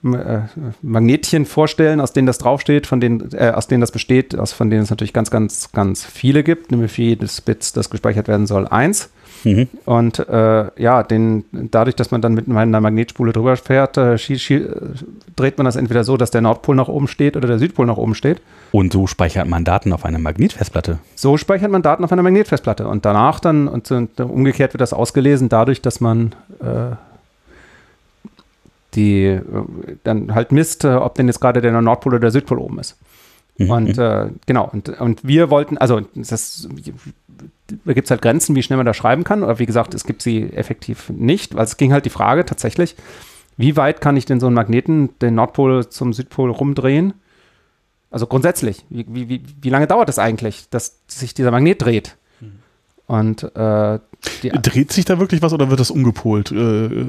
äh, 0.04 0.40
Magnetchen 0.82 1.46
vorstellen, 1.46 2.00
aus 2.00 2.12
denen 2.12 2.26
das 2.26 2.38
draufsteht, 2.38 2.86
von 2.86 3.00
denen, 3.00 3.32
äh, 3.32 3.52
aus 3.54 3.68
denen 3.68 3.80
das 3.80 3.90
besteht, 3.90 4.38
aus 4.38 4.52
von 4.52 4.68
denen 4.68 4.82
es 4.82 4.90
natürlich 4.90 5.14
ganz, 5.14 5.30
ganz, 5.30 5.72
ganz 5.72 6.04
viele 6.04 6.42
gibt, 6.42 6.70
nämlich 6.70 6.92
für 6.92 7.02
jedes 7.02 7.40
Bit, 7.40 7.74
das 7.76 7.88
gespeichert 7.88 8.28
werden 8.28 8.46
soll, 8.46 8.68
eins. 8.68 9.10
Mhm. 9.44 9.68
Und 9.84 10.18
äh, 10.18 10.80
ja, 10.80 11.02
den, 11.02 11.44
dadurch, 11.52 11.96
dass 11.96 12.10
man 12.10 12.22
dann 12.22 12.34
mit 12.34 12.48
einer 12.48 12.80
Magnetspule 12.80 13.32
drüber 13.32 13.56
fährt, 13.56 13.96
äh, 13.98 14.16
dreht 15.36 15.58
man 15.58 15.64
das 15.64 15.76
entweder 15.76 16.04
so, 16.04 16.16
dass 16.16 16.30
der 16.30 16.40
Nordpol 16.40 16.74
nach 16.74 16.88
oben 16.88 17.08
steht 17.08 17.36
oder 17.36 17.46
der 17.46 17.58
Südpol 17.58 17.86
nach 17.86 17.96
oben 17.96 18.14
steht. 18.14 18.40
Und 18.72 18.92
so 18.92 19.06
speichert 19.06 19.46
man 19.46 19.64
Daten 19.64 19.92
auf 19.92 20.04
einer 20.04 20.18
Magnetfestplatte. 20.18 20.98
So 21.14 21.36
speichert 21.36 21.70
man 21.70 21.82
Daten 21.82 22.04
auf 22.04 22.12
einer 22.12 22.22
Magnetfestplatte. 22.22 22.88
Und 22.88 23.04
danach 23.04 23.38
dann, 23.38 23.68
und, 23.68 23.90
und 23.90 24.18
umgekehrt 24.18 24.72
wird 24.72 24.80
das 24.80 24.92
ausgelesen 24.92 25.48
dadurch, 25.48 25.82
dass 25.82 26.00
man 26.00 26.34
äh, 26.60 26.96
die 28.94 29.24
äh, 29.26 29.40
dann 30.04 30.34
halt 30.34 30.52
misst, 30.52 30.84
äh, 30.84 30.94
ob 30.94 31.14
denn 31.16 31.26
jetzt 31.26 31.40
gerade 31.40 31.60
der 31.60 31.80
Nordpol 31.80 32.14
oder 32.14 32.20
der 32.20 32.30
Südpol 32.30 32.58
oben 32.58 32.78
ist. 32.78 32.96
Mhm. 33.58 33.70
Und 33.70 33.98
äh, 33.98 34.28
genau, 34.46 34.68
und, 34.72 34.88
und 34.88 35.26
wir 35.26 35.50
wollten, 35.50 35.78
also 35.78 36.00
das, 36.14 36.68
da 37.84 37.92
gibt 37.92 38.06
es 38.06 38.10
halt 38.10 38.22
Grenzen, 38.22 38.54
wie 38.54 38.62
schnell 38.62 38.76
man 38.76 38.86
da 38.86 38.94
schreiben 38.94 39.24
kann. 39.24 39.42
Aber 39.42 39.58
wie 39.58 39.66
gesagt, 39.66 39.94
es 39.94 40.04
gibt 40.04 40.22
sie 40.22 40.52
effektiv 40.52 41.10
nicht, 41.10 41.54
weil 41.54 41.64
es 41.64 41.76
ging 41.76 41.92
halt 41.92 42.04
die 42.04 42.10
Frage 42.10 42.44
tatsächlich, 42.44 42.96
wie 43.56 43.76
weit 43.76 44.00
kann 44.00 44.16
ich 44.16 44.26
denn 44.26 44.40
so 44.40 44.46
einen 44.46 44.54
Magneten, 44.54 45.18
den 45.20 45.34
Nordpol 45.36 45.88
zum 45.88 46.12
Südpol 46.12 46.50
rumdrehen? 46.50 47.14
Also 48.10 48.26
grundsätzlich, 48.26 48.84
wie, 48.90 49.28
wie, 49.28 49.42
wie 49.60 49.70
lange 49.70 49.86
dauert 49.86 50.08
es 50.08 50.16
das 50.16 50.24
eigentlich, 50.24 50.68
dass 50.70 51.00
sich 51.08 51.34
dieser 51.34 51.50
Magnet 51.50 51.82
dreht? 51.82 52.16
Mhm. 52.40 52.52
Und 53.06 53.42
äh, 53.56 53.98
dreht 54.42 54.92
sich 54.92 55.04
da 55.04 55.18
wirklich 55.18 55.42
was 55.42 55.52
oder 55.52 55.70
wird 55.70 55.80
das 55.80 55.90
umgepolt? 55.90 56.52
Äh, 56.52 57.06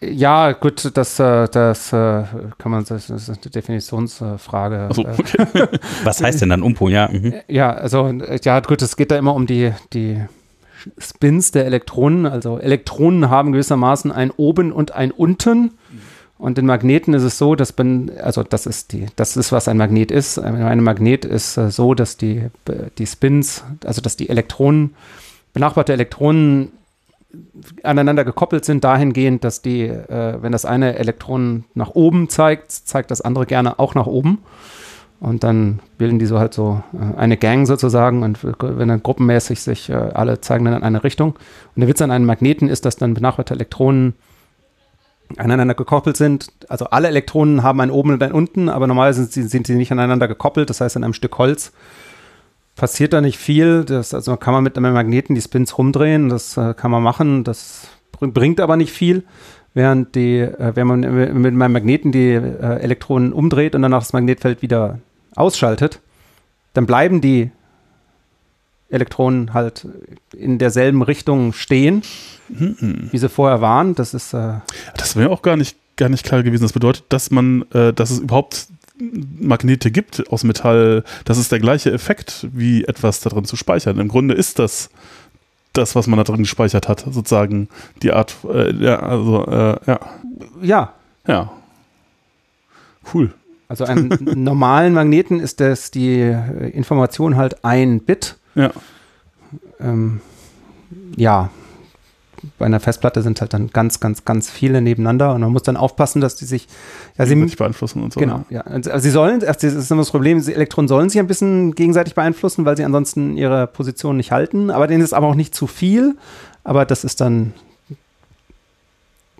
ja, 0.00 0.52
gut, 0.52 0.90
das, 0.94 1.18
äh, 1.18 1.48
das 1.48 1.92
äh, 1.92 2.24
kann 2.58 2.70
man, 2.70 2.84
das 2.84 3.08
ist 3.08 3.30
eine 3.30 3.38
Definitionsfrage. 3.38 4.90
So, 4.92 5.06
okay. 5.06 5.68
Was 6.04 6.22
heißt 6.22 6.42
denn 6.42 6.50
dann 6.50 6.62
Umpo? 6.62 6.88
Ja, 6.88 7.08
mhm. 7.10 7.34
ja, 7.48 7.72
also, 7.72 8.12
ja, 8.42 8.60
gut, 8.60 8.82
es 8.82 8.96
geht 8.96 9.10
da 9.10 9.16
immer 9.16 9.34
um 9.34 9.46
die, 9.46 9.72
die 9.94 10.20
Spins 10.98 11.50
der 11.50 11.64
Elektronen. 11.64 12.26
Also 12.26 12.58
Elektronen 12.58 13.30
haben 13.30 13.52
gewissermaßen 13.52 14.12
ein 14.12 14.30
Oben 14.30 14.70
und 14.70 14.92
ein 14.92 15.10
Unten. 15.10 15.72
Und 16.38 16.58
in 16.58 16.66
Magneten 16.66 17.14
ist 17.14 17.22
es 17.22 17.38
so, 17.38 17.54
dass 17.54 17.74
man, 17.78 18.10
also 18.22 18.42
das 18.42 18.66
ist 18.66 18.92
die, 18.92 19.06
das 19.16 19.38
ist, 19.38 19.52
was 19.52 19.68
ein 19.68 19.78
Magnet 19.78 20.10
ist. 20.10 20.38
Ein 20.38 20.82
Magnet 20.82 21.24
ist 21.24 21.54
so, 21.54 21.94
dass 21.94 22.18
die, 22.18 22.48
die 22.98 23.06
Spins, 23.06 23.64
also 23.84 24.02
dass 24.02 24.16
die 24.16 24.28
Elektronen, 24.28 24.94
benachbarte 25.54 25.94
Elektronen 25.94 26.72
aneinander 27.82 28.24
gekoppelt 28.24 28.64
sind, 28.64 28.84
dahingehend, 28.84 29.44
dass 29.44 29.62
die, 29.62 29.82
äh, 29.82 30.38
wenn 30.40 30.52
das 30.52 30.64
eine 30.64 30.96
Elektron 30.96 31.64
nach 31.74 31.90
oben 31.90 32.28
zeigt, 32.28 32.72
zeigt 32.72 33.10
das 33.10 33.20
andere 33.20 33.46
gerne 33.46 33.78
auch 33.78 33.94
nach 33.94 34.06
oben. 34.06 34.38
Und 35.18 35.44
dann 35.44 35.80
bilden 35.96 36.18
die 36.18 36.26
so 36.26 36.38
halt 36.38 36.52
so 36.52 36.82
äh, 36.92 37.16
eine 37.18 37.36
Gang 37.36 37.66
sozusagen 37.66 38.22
und 38.22 38.38
wenn 38.42 38.88
dann 38.88 39.02
gruppenmäßig 39.02 39.60
sich 39.60 39.88
äh, 39.88 39.94
alle 39.94 40.40
zeigen 40.40 40.66
dann 40.66 40.74
in 40.74 40.82
eine 40.82 41.04
Richtung. 41.04 41.30
Und 41.74 41.80
der 41.80 41.88
Witz 41.88 42.02
an 42.02 42.10
einem 42.10 42.26
Magneten 42.26 42.68
ist, 42.68 42.84
dass 42.84 42.96
dann 42.96 43.14
benachbarte 43.14 43.54
Elektronen 43.54 44.14
aneinander 45.36 45.74
gekoppelt 45.74 46.16
sind. 46.16 46.48
Also 46.68 46.86
alle 46.86 47.08
Elektronen 47.08 47.62
haben 47.62 47.80
ein 47.80 47.90
oben 47.90 48.12
und 48.12 48.22
ein 48.22 48.32
unten, 48.32 48.68
aber 48.68 48.86
normalerweise 48.86 49.24
sind 49.24 49.66
sie, 49.66 49.74
nicht 49.74 49.90
aneinander 49.90 50.28
gekoppelt. 50.28 50.70
Das 50.70 50.80
heißt, 50.80 50.96
an 50.96 51.04
einem 51.04 51.14
Stück 51.14 51.36
Holz 51.38 51.72
passiert 52.76 53.12
da 53.12 53.20
nicht 53.20 53.38
viel. 53.38 53.84
Das, 53.84 54.14
also 54.14 54.36
kann 54.36 54.54
man 54.54 54.62
mit 54.62 54.76
einem 54.76 54.92
Magneten 54.92 55.34
die 55.34 55.40
Spins 55.40 55.76
rumdrehen, 55.76 56.28
das 56.28 56.56
äh, 56.56 56.74
kann 56.74 56.90
man 56.90 57.02
machen, 57.02 57.42
das 57.42 57.88
bringt 58.20 58.60
aber 58.60 58.76
nicht 58.76 58.92
viel. 58.92 59.24
Während 59.74 60.14
die, 60.14 60.38
äh, 60.38 60.72
wenn 60.74 60.86
man 60.86 61.00
mit 61.00 61.54
meinem 61.54 61.72
Magneten 61.72 62.12
die 62.12 62.32
äh, 62.32 62.78
Elektronen 62.80 63.32
umdreht 63.32 63.74
und 63.74 63.82
danach 63.82 64.00
das 64.00 64.12
Magnetfeld 64.12 64.62
wieder 64.62 65.00
ausschaltet, 65.34 66.00
dann 66.72 66.86
bleiben 66.86 67.20
die 67.20 67.50
Elektronen 68.88 69.52
halt 69.52 69.86
in 70.34 70.58
derselben 70.58 71.02
Richtung 71.02 71.52
stehen, 71.52 72.02
mhm. 72.48 73.08
wie 73.10 73.18
sie 73.18 73.28
vorher 73.28 73.60
waren. 73.60 73.94
Das 73.94 74.14
ist. 74.14 74.32
Äh 74.32 74.60
das 74.96 75.16
wäre 75.16 75.30
auch 75.30 75.42
gar 75.42 75.56
nicht, 75.56 75.76
gar 75.96 76.08
nicht 76.08 76.24
klar 76.24 76.42
gewesen. 76.42 76.62
Das 76.62 76.72
bedeutet, 76.72 77.04
dass 77.08 77.30
man, 77.30 77.64
äh, 77.72 77.92
dass 77.92 78.10
es 78.10 78.20
überhaupt 78.20 78.68
Magnete 78.98 79.90
gibt 79.90 80.30
aus 80.32 80.44
Metall, 80.44 81.04
das 81.24 81.38
ist 81.38 81.52
der 81.52 81.58
gleiche 81.58 81.92
Effekt, 81.92 82.46
wie 82.52 82.84
etwas 82.84 83.20
da 83.20 83.30
drin 83.30 83.44
zu 83.44 83.56
speichern. 83.56 83.98
Im 83.98 84.08
Grunde 84.08 84.34
ist 84.34 84.58
das 84.58 84.90
das, 85.72 85.94
was 85.94 86.06
man 86.06 86.16
da 86.16 86.24
drin 86.24 86.38
gespeichert 86.38 86.88
hat, 86.88 87.00
sozusagen 87.00 87.68
die 88.02 88.12
Art, 88.12 88.36
äh, 88.50 88.72
ja, 88.72 89.00
also, 89.00 89.46
äh, 89.46 89.76
ja. 89.86 90.00
Ja. 90.62 90.92
Ja. 91.26 91.52
Cool. 93.12 93.34
Also 93.68 93.84
einen 93.84 94.42
normalen 94.42 94.94
Magneten 94.94 95.40
ist 95.40 95.60
das 95.60 95.90
die 95.90 96.20
Information 96.72 97.36
halt 97.36 97.64
ein 97.64 98.00
Bit. 98.00 98.36
Ja. 98.54 98.70
Ähm, 99.80 100.20
ja, 101.16 101.50
bei 102.58 102.66
einer 102.66 102.80
Festplatte 102.80 103.22
sind 103.22 103.40
halt 103.40 103.54
dann 103.54 103.70
ganz, 103.70 104.00
ganz, 104.00 104.24
ganz 104.24 104.50
viele 104.50 104.80
nebeneinander 104.80 105.34
und 105.34 105.40
man 105.40 105.52
muss 105.52 105.62
dann 105.62 105.76
aufpassen, 105.76 106.20
dass 106.20 106.36
die 106.36 106.44
sich, 106.44 106.68
ja, 107.18 107.26
sie 107.26 107.40
sich 107.40 107.56
beeinflussen 107.56 108.02
und 108.02 108.12
so. 108.12 108.20
Genau, 108.20 108.44
ja. 108.50 108.62
Also 108.62 108.98
sie 108.98 109.10
sollen, 109.10 109.40
das 109.40 109.62
ist 109.62 109.90
immer 109.90 110.02
das 110.02 110.10
Problem, 110.10 110.42
die 110.42 110.52
Elektronen 110.52 110.88
sollen 110.88 111.08
sich 111.08 111.18
ein 111.18 111.26
bisschen 111.26 111.74
gegenseitig 111.74 112.14
beeinflussen, 112.14 112.64
weil 112.64 112.76
sie 112.76 112.84
ansonsten 112.84 113.36
ihre 113.36 113.66
Position 113.66 114.16
nicht 114.16 114.32
halten, 114.32 114.70
aber 114.70 114.86
denen 114.86 115.02
ist 115.02 115.12
aber 115.12 115.26
auch 115.26 115.34
nicht 115.34 115.54
zu 115.54 115.66
viel, 115.66 116.16
aber 116.64 116.84
das 116.84 117.04
ist 117.04 117.20
dann, 117.20 117.52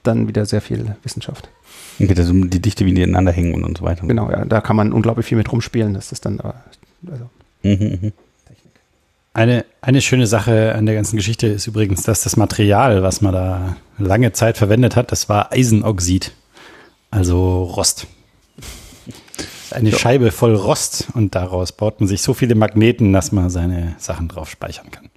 dann 0.03 0.28
wieder 0.28 0.47
sehr 0.47 0.61
viel 0.61 0.97
Wissenschaft. 1.03 1.49
Geht 1.99 2.18
also 2.18 2.32
die 2.32 2.61
Dichte, 2.61 2.84
wie 2.84 2.92
die 2.92 3.03
ineinander 3.03 3.32
hängen 3.32 3.55
und, 3.55 3.64
und 3.64 3.78
so 3.78 3.84
weiter. 3.84 4.07
Genau, 4.07 4.30
ja, 4.30 4.44
da 4.44 4.61
kann 4.61 4.76
man 4.76 4.92
unglaublich 4.92 5.26
viel 5.26 5.38
mit 5.38 5.51
rumspielen, 5.51 5.94
das 5.94 6.12
ist 6.12 6.24
dann, 6.24 6.40
also. 6.40 7.30
Mhm, 7.62 7.99
mh. 8.03 8.12
Eine, 9.37 9.66
eine 9.82 10.01
schöne 10.01 10.26
Sache 10.26 10.74
an 10.74 10.87
der 10.87 10.95
ganzen 10.95 11.16
Geschichte 11.16 11.47
ist 11.47 11.66
übrigens, 11.66 12.05
dass 12.05 12.22
das 12.22 12.39
Material, 12.39 13.03
was 13.03 13.20
man 13.20 13.34
da 13.34 13.76
lange 13.99 14.32
Zeit 14.32 14.57
verwendet 14.57 14.97
hat, 14.97 15.12
das 15.12 15.28
war 15.28 15.53
Eisenoxid, 15.53 16.32
also 17.11 17.64
Rost. 17.64 18.07
Eine. 19.72 19.93
Scheibe 19.93 20.30
voll 20.30 20.55
Rost 20.55 21.09
und 21.12 21.34
daraus 21.34 21.72
baut 21.72 22.01
man 22.01 22.09
sich 22.09 22.22
so 22.22 22.32
viele 22.32 22.55
Magneten, 22.55 23.12
dass 23.12 23.30
man 23.30 23.51
seine 23.51 23.95
Sachen 23.99 24.28
drauf 24.28 24.49
speichern 24.49 24.91
kann. 24.91 25.11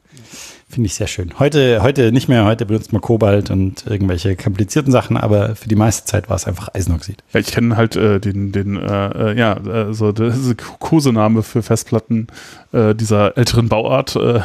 Finde 0.71 0.85
ich 0.85 0.93
sehr 0.93 1.07
schön. 1.07 1.39
Heute, 1.39 1.81
heute 1.81 2.11
nicht 2.11 2.29
mehr, 2.29 2.45
heute 2.45 2.67
benutzt 2.67 2.93
man 2.93 3.01
Kobalt 3.01 3.49
und 3.49 3.87
irgendwelche 3.87 4.35
komplizierten 4.35 4.91
Sachen, 4.91 5.17
aber 5.17 5.55
für 5.55 5.67
die 5.67 5.75
meiste 5.75 6.05
Zeit 6.05 6.29
war 6.29 6.35
es 6.35 6.45
einfach 6.45 6.69
Eisenoxid. 6.75 7.23
Ja, 7.33 7.39
ich 7.39 7.47
kenne 7.47 7.75
halt 7.75 7.95
äh, 7.95 8.19
den, 8.19 8.51
den 8.51 8.77
äh, 8.77 9.31
äh 9.31 9.35
ja, 9.35 9.53
äh, 9.53 9.93
so 9.95 10.11
diese 10.13 10.53
Kosename 10.53 11.41
für 11.41 11.63
Festplatten 11.63 12.27
äh, 12.71 12.93
dieser 12.93 13.35
älteren 13.35 13.67
Bauart. 13.67 14.15
Äh, 14.15 14.41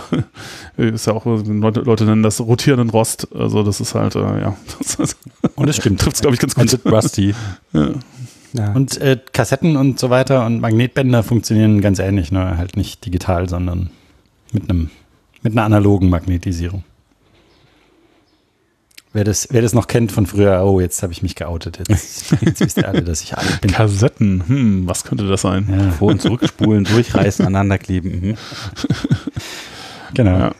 ist 0.79 1.07
ja 1.07 1.13
auch, 1.13 1.27
Leute, 1.27 1.81
Leute 1.81 2.05
nennen 2.07 2.23
das 2.23 2.41
rotierenden 2.41 2.89
Rost. 2.89 3.29
Also 3.35 3.63
das 3.63 3.81
ist 3.81 3.95
halt, 3.95 4.15
ja. 4.15 4.57
Das, 4.97 5.17
und 5.57 5.69
es 5.69 5.77
stimmt. 5.77 6.01
Trifft 6.01 6.17
es, 6.17 6.23
glaube 6.23 6.35
ich, 6.35 6.41
ganz 6.41 6.55
gut. 6.55 6.81
Rusty. 6.91 7.35
ja. 7.75 7.91
Ja. 8.55 8.73
Und 8.73 8.99
äh, 8.99 9.19
Kassetten 9.33 9.77
und 9.77 9.99
so 9.99 10.11
weiter 10.11 10.47
und 10.47 10.61
Magnetbänder 10.61 11.25
funktionieren 11.25 11.81
ganz 11.81 11.99
ähnlich, 11.99 12.31
nur 12.31 12.57
halt 12.57 12.77
nicht 12.77 13.05
digital, 13.05 13.49
sondern 13.49 13.91
mit 14.53 14.71
einem 14.71 14.91
mit 15.45 15.53
einer 15.53 15.63
analogen 15.65 16.09
Magnetisierung. 16.09 16.83
Wer 19.13 19.23
das, 19.23 19.47
wer 19.53 19.63
das 19.63 19.75
noch 19.75 19.87
kennt 19.87 20.11
von 20.11 20.27
früher, 20.27 20.65
oh, 20.65 20.81
jetzt 20.81 21.01
habe 21.05 21.13
ich 21.13 21.23
mich 21.23 21.37
geoutet. 21.37 21.79
Jetzt, 21.79 22.35
jetzt 22.41 22.59
wisst 22.59 22.79
ihr 22.79 22.89
alle, 22.89 23.03
dass 23.03 23.23
ich 23.23 23.37
alt 23.37 23.61
bin. 23.61 23.71
Kassetten, 23.71 24.43
hm, 24.49 24.89
was 24.89 25.05
könnte 25.05 25.29
das 25.29 25.43
sein? 25.43 25.69
Ja, 25.71 25.93
vor- 25.93 26.11
und 26.11 26.21
zurückspulen, 26.21 26.83
durchreißen, 26.83 27.47
aneinanderkleben. 27.47 28.11
Mhm. 28.31 28.37
Genau. 30.15 30.39
Ja. 30.39 30.55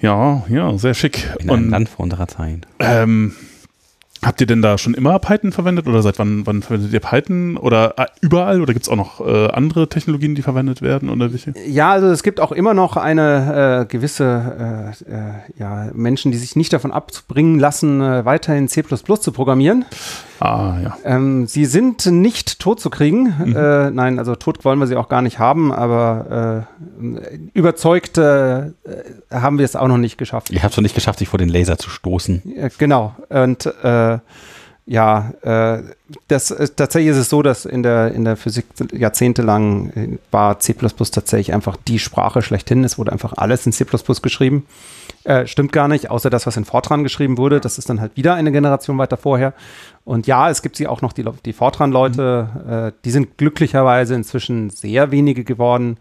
Ja, 0.00 0.44
ja, 0.48 0.78
sehr 0.78 0.94
schick. 0.94 1.28
In 1.38 1.50
einem 1.50 1.70
Land 1.70 1.88
vor 1.90 2.04
unserer 2.04 2.26
Zeit. 2.26 2.66
Ähm, 2.80 3.34
Habt 4.22 4.40
ihr 4.40 4.46
denn 4.46 4.60
da 4.60 4.76
schon 4.76 4.92
immer 4.92 5.18
Python 5.18 5.50
verwendet 5.50 5.86
oder 5.86 6.02
seit 6.02 6.18
wann, 6.18 6.46
wann 6.46 6.62
verwendet 6.62 6.92
ihr 6.92 7.00
Python 7.00 7.56
oder 7.56 7.94
äh, 7.96 8.06
überall 8.20 8.60
oder 8.60 8.74
gibt 8.74 8.84
es 8.84 8.88
auch 8.90 8.96
noch 8.96 9.26
äh, 9.26 9.48
andere 9.48 9.88
Technologien, 9.88 10.34
die 10.34 10.42
verwendet 10.42 10.82
werden 10.82 11.08
oder 11.08 11.32
welche? 11.32 11.54
Ja, 11.66 11.92
also 11.92 12.08
es 12.08 12.22
gibt 12.22 12.38
auch 12.38 12.52
immer 12.52 12.74
noch 12.74 12.98
eine 12.98 13.82
äh, 13.82 13.86
gewisse 13.86 14.94
äh, 15.08 15.10
äh 15.10 15.32
ja, 15.56 15.90
Menschen, 15.94 16.32
die 16.32 16.38
sich 16.38 16.54
nicht 16.54 16.72
davon 16.72 16.92
abbringen 16.92 17.58
lassen, 17.58 18.02
äh, 18.02 18.24
weiterhin 18.26 18.68
C 18.68 18.84
zu 18.84 19.32
programmieren. 19.32 19.86
Ah, 20.40 20.78
ja. 20.82 20.96
Ähm, 21.04 21.46
sie 21.46 21.66
sind 21.66 22.06
nicht 22.06 22.58
tot 22.60 22.80
zu 22.80 22.90
kriegen. 22.90 23.34
Mhm. 23.44 23.56
Äh, 23.56 23.90
nein, 23.90 24.18
also 24.18 24.34
tot 24.34 24.64
wollen 24.64 24.78
wir 24.78 24.86
sie 24.86 24.96
auch 24.96 25.08
gar 25.08 25.22
nicht 25.22 25.38
haben, 25.38 25.72
aber 25.72 26.66
äh, 27.00 27.36
überzeugt 27.52 28.16
äh, 28.18 28.70
haben 29.30 29.58
wir 29.58 29.64
es 29.64 29.76
auch 29.76 29.88
noch 29.88 29.98
nicht 29.98 30.16
geschafft. 30.18 30.50
Ihr 30.50 30.62
habt 30.62 30.72
es 30.72 30.76
noch 30.78 30.82
nicht 30.82 30.94
geschafft, 30.94 31.18
sich 31.18 31.28
vor 31.28 31.38
den 31.38 31.48
Laser 31.48 31.78
zu 31.78 31.90
stoßen. 31.90 32.42
genau. 32.78 33.14
Und 33.28 33.66
äh, 33.66 34.18
ja, 34.86 35.32
äh, 35.42 35.82
das, 36.28 36.50
äh, 36.50 36.68
tatsächlich 36.68 37.12
ist 37.12 37.18
es 37.18 37.28
so, 37.28 37.42
dass 37.42 37.64
in 37.64 37.82
der, 37.82 38.12
in 38.12 38.24
der 38.24 38.36
Physik 38.36 38.66
jahrzehntelang 38.92 40.18
war 40.30 40.58
C 40.58 40.74
tatsächlich 40.74 41.52
einfach 41.52 41.76
die 41.76 41.98
Sprache 41.98 42.42
schlechthin. 42.42 42.82
Es 42.84 42.98
wurde 42.98 43.12
einfach 43.12 43.34
alles 43.36 43.66
in 43.66 43.72
C 43.72 43.84
geschrieben. 44.22 44.66
Äh, 45.24 45.46
stimmt 45.46 45.72
gar 45.72 45.86
nicht, 45.86 46.10
außer 46.10 46.30
das, 46.30 46.46
was 46.46 46.56
in 46.56 46.64
Fortran 46.64 47.02
geschrieben 47.02 47.36
wurde. 47.36 47.60
Das 47.60 47.78
ist 47.78 47.90
dann 47.90 48.00
halt 48.00 48.16
wieder 48.16 48.34
eine 48.34 48.52
Generation 48.52 48.96
weiter 48.98 49.16
vorher. 49.16 49.52
Und 50.04 50.26
ja, 50.26 50.48
es 50.48 50.62
gibt 50.62 50.76
sie 50.76 50.86
auch 50.86 51.02
noch, 51.02 51.12
die, 51.12 51.24
die 51.44 51.52
Fortran-Leute, 51.52 52.48
mhm. 52.52 52.72
äh, 52.72 52.92
die 53.04 53.10
sind 53.10 53.36
glücklicherweise 53.36 54.14
inzwischen 54.14 54.70
sehr 54.70 55.10
wenige 55.10 55.44
geworden. 55.44 55.98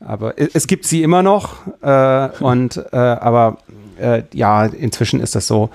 Aber 0.00 0.34
es, 0.36 0.66
gibt 0.66 0.84
sie 0.86 1.02
immer 1.02 1.22
noch. 1.22 1.58
Äh, 1.82 2.28
und 2.40 2.82
äh, 2.92 2.96
aber 2.96 3.58
äh, 3.98 4.22
ja, 4.32 4.64
inzwischen 4.64 5.20
ist 5.20 5.34
das 5.34 5.46
so. 5.46 5.70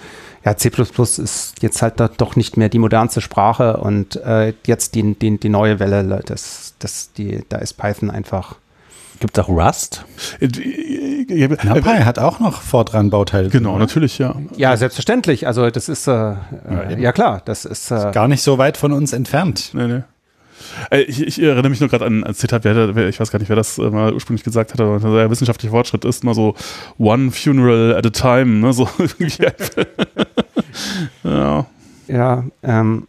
Ja, 0.45 0.55
C 0.55 0.69
ist 0.69 1.55
jetzt 1.61 1.81
halt 1.81 1.95
doch 2.17 2.35
nicht 2.35 2.55
mehr 2.55 2.69
die 2.69 2.79
modernste 2.79 3.21
Sprache 3.21 3.77
und 3.77 4.15
äh, 4.17 4.53
jetzt 4.65 4.95
die, 4.95 5.13
die, 5.13 5.37
die 5.37 5.49
neue 5.49 5.79
Welle, 5.79 6.21
das, 6.25 6.75
das, 6.79 7.11
die, 7.13 7.43
da 7.49 7.57
ist 7.57 7.73
Python 7.73 8.09
einfach 8.09 8.55
Gibt 9.19 9.37
es 9.37 9.43
auch 9.43 9.49
Rust? 9.49 10.05
NumPy 10.39 12.03
hat 12.03 12.19
auch 12.19 12.39
noch 12.39 12.61
Fortran-Bauteile. 12.61 13.49
Genau, 13.49 13.71
drin, 13.71 13.79
natürlich, 13.79 14.19
ja. 14.19 14.35
Ja, 14.55 14.77
selbstverständlich. 14.77 15.47
Also 15.47 15.69
das 15.69 15.89
ist, 15.89 16.07
äh, 16.07 16.11
ja, 16.11 16.37
ja, 16.97 17.11
klar, 17.11 17.41
das 17.45 17.65
ist, 17.65 17.89
äh, 17.91 17.95
ist, 17.95 18.13
gar 18.13 18.27
nicht 18.27 18.43
so 18.43 18.57
weit 18.57 18.77
von 18.77 18.91
uns 18.91 19.13
entfernt. 19.13 19.71
Nee, 19.73 19.87
nee. 19.87 20.01
Äh, 20.91 21.01
ich, 21.01 21.21
ich, 21.21 21.41
erinnere 21.41 21.69
mich 21.69 21.79
nur 21.79 21.89
gerade 21.89 22.05
an 22.05 22.23
ein 22.23 22.33
Zitat, 22.33 22.63
wer, 22.63 22.95
wer, 22.95 23.07
ich 23.07 23.19
weiß 23.19 23.31
gar 23.31 23.39
nicht, 23.39 23.49
wer 23.49 23.55
das 23.55 23.77
äh, 23.77 23.89
mal 23.89 24.13
ursprünglich 24.13 24.43
gesagt 24.43 24.73
hat, 24.73 24.81
aber 24.81 24.99
der 24.99 25.29
wissenschaftliche 25.29 25.71
Fortschritt 25.71 26.05
ist 26.05 26.23
mal 26.23 26.33
so 26.33 26.55
one 26.97 27.31
funeral 27.31 27.95
at 27.95 28.05
a 28.05 28.09
time, 28.09 28.59
ne? 28.59 28.73
So 28.73 28.89
ja. 31.23 31.65
Ja, 32.07 32.43
ähm, 32.63 33.07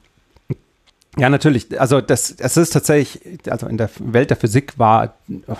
ja, 1.18 1.28
natürlich. 1.28 1.80
Also 1.80 2.00
das, 2.00 2.36
das 2.36 2.56
ist 2.56 2.70
tatsächlich, 2.70 3.40
also 3.50 3.66
in 3.66 3.76
der 3.76 3.90
Welt 3.98 4.30
der 4.30 4.36
Physik 4.36 4.78
war, 4.78 5.14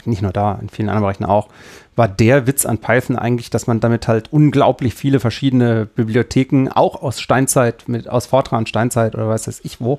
nicht 0.04 0.22
nur 0.22 0.32
da, 0.32 0.58
in 0.60 0.68
vielen 0.68 0.88
anderen 0.88 1.02
Bereichen 1.02 1.24
auch, 1.24 1.48
war 1.96 2.06
der 2.06 2.46
Witz 2.46 2.64
an 2.64 2.78
Python 2.78 3.16
eigentlich, 3.16 3.50
dass 3.50 3.66
man 3.66 3.80
damit 3.80 4.06
halt 4.06 4.32
unglaublich 4.32 4.94
viele 4.94 5.18
verschiedene 5.18 5.84
Bibliotheken, 5.84 6.68
auch 6.72 7.02
aus 7.02 7.20
Steinzeit, 7.20 7.88
mit, 7.88 8.08
aus 8.08 8.26
Fortran 8.26 8.66
Steinzeit 8.66 9.16
oder 9.16 9.28
was 9.28 9.48
weiß 9.48 9.60
ich 9.64 9.80
wo, 9.80 9.98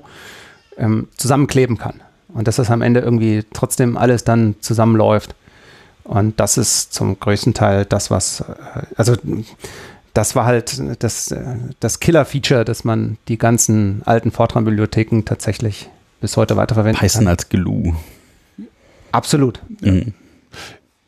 ähm, 0.76 1.08
zusammenkleben 1.16 1.78
kann. 1.78 2.00
Und 2.28 2.46
dass 2.46 2.56
das 2.56 2.70
am 2.70 2.82
Ende 2.82 3.00
irgendwie 3.00 3.44
trotzdem 3.52 3.96
alles 3.96 4.24
dann 4.24 4.54
zusammenläuft. 4.60 5.34
Und 6.04 6.38
das 6.40 6.58
ist 6.58 6.92
zum 6.92 7.18
größten 7.18 7.54
Teil 7.54 7.84
das, 7.84 8.10
was, 8.10 8.40
äh, 8.40 8.44
also 8.96 9.16
das 10.14 10.34
war 10.34 10.44
halt 10.44 10.82
das, 11.02 11.34
das 11.78 12.00
Killer-Feature, 12.00 12.64
dass 12.64 12.84
man 12.84 13.16
die 13.28 13.38
ganzen 13.38 14.02
alten 14.04 14.32
Fortran-Bibliotheken 14.32 15.22
tatsächlich 15.24 15.88
bis 16.20 16.36
heute 16.36 16.56
weiterverwenden 16.56 17.00
Python 17.00 17.24
kann. 17.24 17.28
als 17.28 17.48
GLU. 17.48 17.94
Absolut. 19.12 19.60
Mhm. 19.80 20.14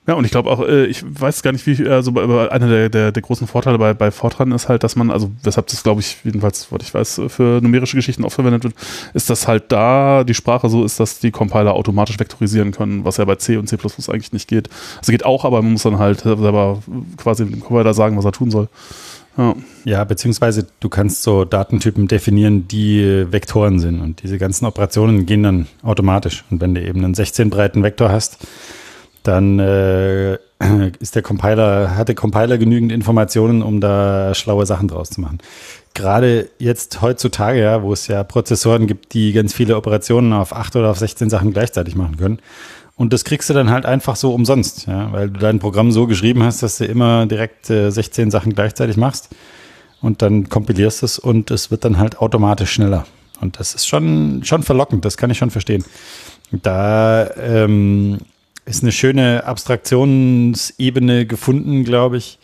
Ja, 0.04 0.14
und 0.14 0.24
ich 0.24 0.32
glaube 0.32 0.50
auch, 0.50 0.66
äh, 0.66 0.86
ich 0.86 1.04
weiß 1.04 1.42
gar 1.42 1.52
nicht, 1.52 1.64
wie, 1.64 1.88
also 1.88 2.12
einer 2.18 2.68
der, 2.68 2.88
der, 2.88 3.12
der 3.12 3.22
großen 3.22 3.46
Vorteile 3.46 3.78
bei, 3.78 3.94
bei 3.94 4.10
Fortran 4.10 4.50
ist 4.50 4.68
halt, 4.68 4.82
dass 4.82 4.96
man, 4.96 5.12
also 5.12 5.30
weshalb 5.44 5.68
das, 5.68 5.84
glaube 5.84 6.00
ich, 6.00 6.16
jedenfalls, 6.24 6.72
was 6.72 6.82
ich 6.82 6.92
weiß, 6.92 7.20
für 7.28 7.60
numerische 7.62 7.96
Geschichten 7.96 8.24
oft 8.24 8.34
verwendet 8.34 8.64
wird, 8.64 8.74
ist, 9.14 9.30
dass 9.30 9.46
halt 9.46 9.70
da 9.70 10.24
die 10.24 10.34
Sprache 10.34 10.68
so 10.68 10.84
ist, 10.84 10.98
dass 10.98 11.20
die 11.20 11.30
Compiler 11.30 11.74
automatisch 11.74 12.18
vektorisieren 12.18 12.72
können, 12.72 13.04
was 13.04 13.18
ja 13.18 13.24
bei 13.24 13.36
C 13.36 13.56
und 13.56 13.68
C 13.68 13.78
eigentlich 14.08 14.32
nicht 14.32 14.48
geht. 14.48 14.68
Also 14.98 15.12
geht 15.12 15.24
auch, 15.24 15.44
aber 15.44 15.62
man 15.62 15.72
muss 15.72 15.84
dann 15.84 15.98
halt 16.00 16.20
selber 16.22 16.82
quasi 17.16 17.46
dem 17.46 17.60
Compiler 17.60 17.94
sagen, 17.94 18.16
was 18.16 18.24
er 18.24 18.32
tun 18.32 18.50
soll. 18.50 18.68
Ja. 19.38 19.54
ja, 19.84 20.04
beziehungsweise 20.04 20.66
du 20.80 20.88
kannst 20.88 21.22
so 21.22 21.44
Datentypen 21.44 22.06
definieren, 22.06 22.68
die 22.68 23.24
Vektoren 23.30 23.78
sind 23.78 24.00
und 24.00 24.22
diese 24.22 24.36
ganzen 24.36 24.66
Operationen 24.66 25.26
gehen 25.26 25.42
dann 25.42 25.68
automatisch. 25.82 26.44
Und 26.50 26.60
wenn 26.60 26.74
du 26.74 26.82
eben 26.82 27.02
einen 27.04 27.14
16 27.14 27.48
breiten 27.48 27.82
Vektor 27.82 28.10
hast, 28.10 28.38
dann 29.22 29.58
äh, 29.58 30.38
ist 31.00 31.14
der 31.14 31.22
Compiler, 31.22 31.96
hat 31.96 32.08
der 32.08 32.14
Compiler 32.14 32.58
genügend 32.58 32.92
Informationen, 32.92 33.62
um 33.62 33.80
da 33.80 34.34
schlaue 34.34 34.66
Sachen 34.66 34.88
draus 34.88 35.10
zu 35.10 35.20
machen. 35.20 35.38
Gerade 35.94 36.48
jetzt 36.58 37.02
heutzutage, 37.02 37.60
ja, 37.60 37.82
wo 37.82 37.92
es 37.92 38.06
ja 38.06 38.24
Prozessoren 38.24 38.86
gibt, 38.86 39.12
die 39.12 39.32
ganz 39.32 39.52
viele 39.52 39.76
Operationen 39.76 40.32
auf 40.32 40.54
8 40.54 40.76
oder 40.76 40.90
auf 40.90 40.98
16 40.98 41.28
Sachen 41.28 41.52
gleichzeitig 41.52 41.96
machen 41.96 42.16
können. 42.16 42.38
Und 42.96 43.12
das 43.12 43.24
kriegst 43.24 43.50
du 43.50 43.54
dann 43.54 43.70
halt 43.70 43.86
einfach 43.86 44.16
so 44.16 44.34
umsonst, 44.34 44.86
ja, 44.86 45.12
weil 45.12 45.30
du 45.30 45.40
dein 45.40 45.58
Programm 45.58 45.92
so 45.92 46.06
geschrieben 46.06 46.42
hast, 46.42 46.62
dass 46.62 46.78
du 46.78 46.84
immer 46.84 47.26
direkt 47.26 47.70
äh, 47.70 47.90
16 47.90 48.30
Sachen 48.30 48.54
gleichzeitig 48.54 48.96
machst 48.96 49.30
und 50.00 50.22
dann 50.22 50.48
kompilierst 50.48 51.02
es 51.02 51.18
und 51.18 51.50
es 51.50 51.70
wird 51.70 51.84
dann 51.84 51.98
halt 51.98 52.18
automatisch 52.18 52.72
schneller. 52.72 53.06
Und 53.40 53.58
das 53.58 53.74
ist 53.74 53.88
schon, 53.88 54.42
schon 54.44 54.62
verlockend, 54.62 55.04
das 55.04 55.16
kann 55.16 55.30
ich 55.30 55.38
schon 55.38 55.50
verstehen. 55.50 55.84
Da 56.52 57.30
ähm, 57.36 58.18
ist 58.64 58.82
eine 58.82 58.92
schöne 58.92 59.44
Abstraktionsebene 59.44 61.26
gefunden, 61.26 61.84
glaube 61.84 62.16
ich, 62.16 62.38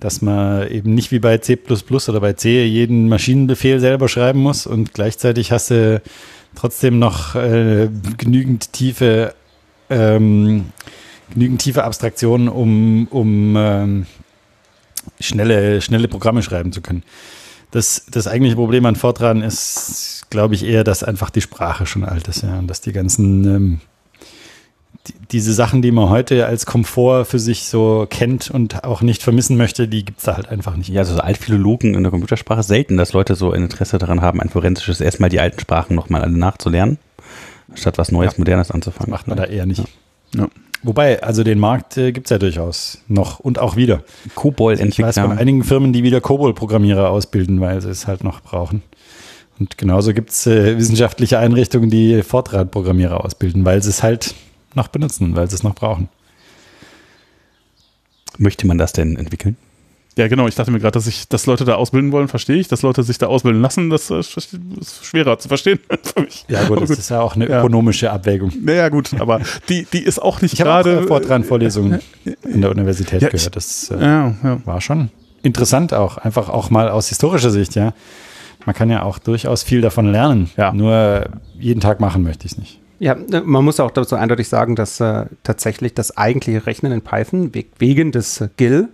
dass 0.00 0.22
man 0.22 0.68
eben 0.68 0.94
nicht 0.94 1.12
wie 1.12 1.18
bei 1.18 1.38
C 1.38 1.58
oder 1.58 2.20
bei 2.20 2.32
C 2.32 2.64
jeden 2.64 3.08
Maschinenbefehl 3.08 3.78
selber 3.78 4.08
schreiben 4.08 4.40
muss 4.40 4.66
und 4.66 4.94
gleichzeitig 4.94 5.52
hast 5.52 5.70
du 5.70 6.02
trotzdem 6.54 6.98
noch 6.98 7.34
äh, 7.34 7.88
genügend 8.16 8.72
tiefe 8.72 9.34
ähm, 9.90 10.66
genügend 11.32 11.62
tiefe 11.62 11.84
Abstraktionen, 11.84 12.48
um, 12.48 13.06
um 13.08 13.54
ähm, 13.56 14.06
schnelle, 15.20 15.80
schnelle 15.80 16.08
Programme 16.08 16.42
schreiben 16.42 16.72
zu 16.72 16.80
können. 16.80 17.02
Das, 17.70 18.06
das 18.10 18.26
eigentliche 18.26 18.56
Problem 18.56 18.84
an 18.86 18.96
Fortran 18.96 19.42
ist, 19.42 20.26
glaube 20.30 20.54
ich, 20.54 20.64
eher, 20.64 20.84
dass 20.84 21.02
einfach 21.02 21.30
die 21.30 21.40
Sprache 21.40 21.86
schon 21.86 22.04
alt 22.04 22.28
ist, 22.28 22.42
ja, 22.42 22.58
und 22.58 22.68
dass 22.68 22.82
die 22.82 22.92
ganzen 22.92 23.44
ähm, 23.44 23.80
diese 25.32 25.52
Sachen, 25.52 25.82
die 25.82 25.90
man 25.90 26.10
heute 26.10 26.46
als 26.46 26.66
Komfort 26.66 27.24
für 27.24 27.38
sich 27.38 27.64
so 27.64 28.06
kennt 28.08 28.50
und 28.50 28.84
auch 28.84 29.02
nicht 29.02 29.22
vermissen 29.22 29.56
möchte, 29.56 29.88
die 29.88 30.04
gibt 30.04 30.18
es 30.18 30.24
da 30.24 30.36
halt 30.36 30.48
einfach 30.48 30.76
nicht. 30.76 30.90
Ja, 30.90 31.00
also 31.00 31.14
so 31.14 31.20
Altphilologen 31.20 31.94
in 31.94 32.02
der 32.02 32.10
Computersprache 32.10 32.62
selten, 32.62 32.96
dass 32.96 33.12
Leute 33.12 33.34
so 33.34 33.50
ein 33.52 33.62
Interesse 33.62 33.98
daran 33.98 34.20
haben, 34.20 34.40
ein 34.40 34.48
forensisches 34.48 35.00
erstmal 35.00 35.30
die 35.30 35.40
alten 35.40 35.58
Sprachen 35.58 35.96
nochmal 35.96 36.22
alle 36.22 36.36
nachzulernen, 36.36 36.98
statt 37.74 37.98
was 37.98 38.12
Neues, 38.12 38.32
ja. 38.32 38.38
Modernes 38.38 38.70
anzufangen. 38.70 39.10
Das 39.10 39.20
macht 39.20 39.28
man 39.28 39.36
da 39.36 39.44
eher 39.44 39.66
nicht. 39.66 39.82
Ja. 40.34 40.48
Wobei, 40.84 41.22
also 41.22 41.44
den 41.44 41.58
Markt 41.58 41.96
äh, 41.96 42.12
gibt 42.12 42.26
es 42.26 42.30
ja 42.30 42.38
durchaus 42.38 42.98
noch 43.06 43.38
und 43.38 43.58
auch 43.58 43.76
wieder. 43.76 44.02
Kobol-Entwickler. 44.34 45.10
Ich 45.10 45.16
weiß 45.16 45.24
von 45.24 45.38
einigen 45.38 45.62
Firmen, 45.62 45.92
die 45.92 46.02
wieder 46.02 46.20
Kobol-Programmierer 46.20 47.10
ausbilden, 47.10 47.60
weil 47.60 47.80
sie 47.80 47.90
es 47.90 48.06
halt 48.06 48.24
noch 48.24 48.40
brauchen. 48.40 48.82
Und 49.60 49.78
genauso 49.78 50.12
gibt 50.12 50.30
es 50.30 50.46
äh, 50.46 50.76
wissenschaftliche 50.76 51.38
Einrichtungen, 51.38 51.88
die 51.88 52.22
Fortran-Programmierer 52.22 53.24
ausbilden, 53.24 53.64
weil 53.64 53.82
sie 53.82 53.90
es 53.90 54.02
halt 54.02 54.34
noch 54.76 54.88
benutzen, 54.88 55.36
weil 55.36 55.48
sie 55.48 55.56
es 55.56 55.62
noch 55.62 55.74
brauchen. 55.74 56.08
Möchte 58.38 58.66
man 58.66 58.78
das 58.78 58.92
denn 58.92 59.16
entwickeln? 59.16 59.56
Ja, 60.16 60.28
genau. 60.28 60.46
Ich 60.46 60.54
dachte 60.54 60.70
mir 60.70 60.78
gerade, 60.78 60.92
dass 60.92 61.06
ich, 61.06 61.28
dass 61.28 61.46
Leute 61.46 61.64
da 61.64 61.76
ausbilden 61.76 62.12
wollen, 62.12 62.28
verstehe 62.28 62.56
ich. 62.56 62.68
Dass 62.68 62.82
Leute 62.82 63.02
sich 63.02 63.16
da 63.16 63.26
ausbilden 63.26 63.62
lassen, 63.62 63.88
das 63.88 64.10
ist 64.10 64.38
schwerer 65.02 65.38
zu 65.38 65.48
verstehen 65.48 65.78
für 66.02 66.20
mich. 66.20 66.44
Ja, 66.48 66.64
gut, 66.64 66.82
das 66.82 66.90
gut. 66.90 66.98
ist 66.98 67.08
ja 67.10 67.20
auch 67.20 67.34
eine 67.34 67.46
ökonomische 67.46 68.06
ja. 68.06 68.12
Abwägung. 68.12 68.52
Naja, 68.62 68.88
gut, 68.90 69.18
aber 69.18 69.40
die, 69.68 69.86
die 69.90 70.02
ist 70.02 70.20
auch 70.20 70.42
nicht 70.42 70.56
gerade. 70.56 70.90
Ich 70.90 70.96
habe 70.96 71.06
Fortran-Vorlesungen 71.06 72.00
in 72.44 72.60
der 72.60 72.70
Universität 72.70 73.22
ja, 73.22 73.28
gehört. 73.30 73.56
Das 73.56 73.90
äh, 73.90 74.02
ja, 74.02 74.34
war 74.64 74.80
schon 74.80 75.10
interessant 75.42 75.94
auch. 75.94 76.18
Einfach 76.18 76.48
auch 76.50 76.68
mal 76.68 76.90
aus 76.90 77.08
historischer 77.08 77.50
Sicht, 77.50 77.74
ja. 77.74 77.94
Man 78.66 78.74
kann 78.74 78.90
ja 78.90 79.02
auch 79.02 79.18
durchaus 79.18 79.62
viel 79.62 79.80
davon 79.80 80.12
lernen. 80.12 80.50
Ja. 80.56 80.72
Nur 80.72 81.26
jeden 81.58 81.80
Tag 81.80 82.00
machen 82.00 82.22
möchte 82.22 82.46
ich 82.46 82.52
es 82.52 82.58
nicht. 82.58 82.81
Ja, 83.02 83.16
ne, 83.16 83.42
man 83.44 83.64
muss 83.64 83.80
auch 83.80 83.90
dazu 83.90 84.14
eindeutig 84.14 84.48
sagen, 84.48 84.76
dass 84.76 85.00
äh, 85.00 85.26
tatsächlich 85.42 85.92
das 85.92 86.16
eigentliche 86.16 86.66
Rechnen 86.66 86.92
in 86.92 87.02
Python 87.02 87.50
wegen 87.80 88.12
des 88.12 88.40
äh, 88.40 88.48
GIL 88.56 88.90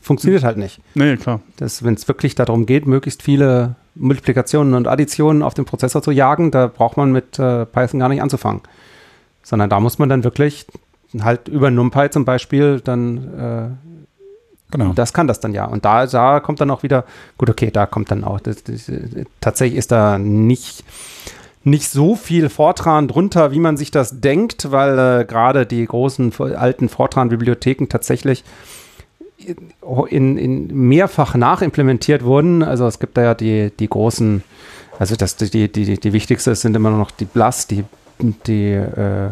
funktioniert 0.00 0.44
halt 0.44 0.56
nicht. 0.56 0.80
Nee, 0.94 1.16
klar. 1.16 1.40
Wenn 1.58 1.94
es 1.94 2.06
wirklich 2.06 2.36
darum 2.36 2.64
geht, 2.64 2.86
möglichst 2.86 3.24
viele 3.24 3.74
Multiplikationen 3.96 4.74
und 4.74 4.86
Additionen 4.86 5.42
auf 5.42 5.54
den 5.54 5.64
Prozessor 5.64 6.00
zu 6.00 6.12
jagen, 6.12 6.52
da 6.52 6.68
braucht 6.68 6.96
man 6.96 7.10
mit 7.10 7.40
äh, 7.40 7.66
Python 7.66 7.98
gar 7.98 8.08
nicht 8.08 8.22
anzufangen. 8.22 8.60
Sondern 9.42 9.68
da 9.68 9.80
muss 9.80 9.98
man 9.98 10.08
dann 10.08 10.22
wirklich 10.22 10.68
halt 11.20 11.48
über 11.48 11.72
NumPy 11.72 12.10
zum 12.10 12.24
Beispiel, 12.24 12.80
dann 12.80 13.76
äh, 13.76 13.90
Genau. 14.70 14.92
Das 14.92 15.12
kann 15.12 15.26
das 15.26 15.40
dann 15.40 15.52
ja. 15.52 15.64
Und 15.64 15.84
da, 15.84 16.06
da 16.06 16.38
kommt 16.38 16.60
dann 16.60 16.70
auch 16.70 16.84
wieder, 16.84 17.04
gut, 17.36 17.50
okay, 17.50 17.72
da 17.72 17.86
kommt 17.86 18.12
dann 18.12 18.22
auch, 18.22 18.38
das, 18.38 18.62
das, 18.62 18.88
tatsächlich 19.40 19.76
ist 19.76 19.90
da 19.90 20.16
nicht, 20.16 20.84
nicht 21.62 21.88
so 21.88 22.16
viel 22.16 22.48
Fortran 22.48 23.08
drunter, 23.08 23.52
wie 23.52 23.58
man 23.60 23.76
sich 23.76 23.90
das 23.90 24.20
denkt, 24.20 24.70
weil 24.70 24.98
äh, 24.98 25.24
gerade 25.24 25.66
die 25.66 25.84
großen 25.84 26.32
alten 26.38 26.88
Fortran-Bibliotheken 26.88 27.86
tatsächlich 27.88 28.44
in, 30.08 30.38
in 30.38 30.88
mehrfach 30.88 31.34
nachimplementiert 31.34 32.24
wurden. 32.24 32.62
Also 32.62 32.86
es 32.86 32.98
gibt 32.98 33.16
da 33.16 33.22
ja 33.22 33.34
die, 33.34 33.70
die 33.78 33.88
großen, 33.88 34.42
also 34.98 35.16
das, 35.16 35.36
die, 35.36 35.70
die, 35.70 35.98
die 35.98 36.12
wichtigste 36.12 36.54
sind 36.54 36.76
immer 36.76 36.90
noch 36.90 37.10
die 37.10 37.24
BLAS, 37.26 37.66
die, 37.66 37.84
die 38.46 38.72
äh, 38.72 39.30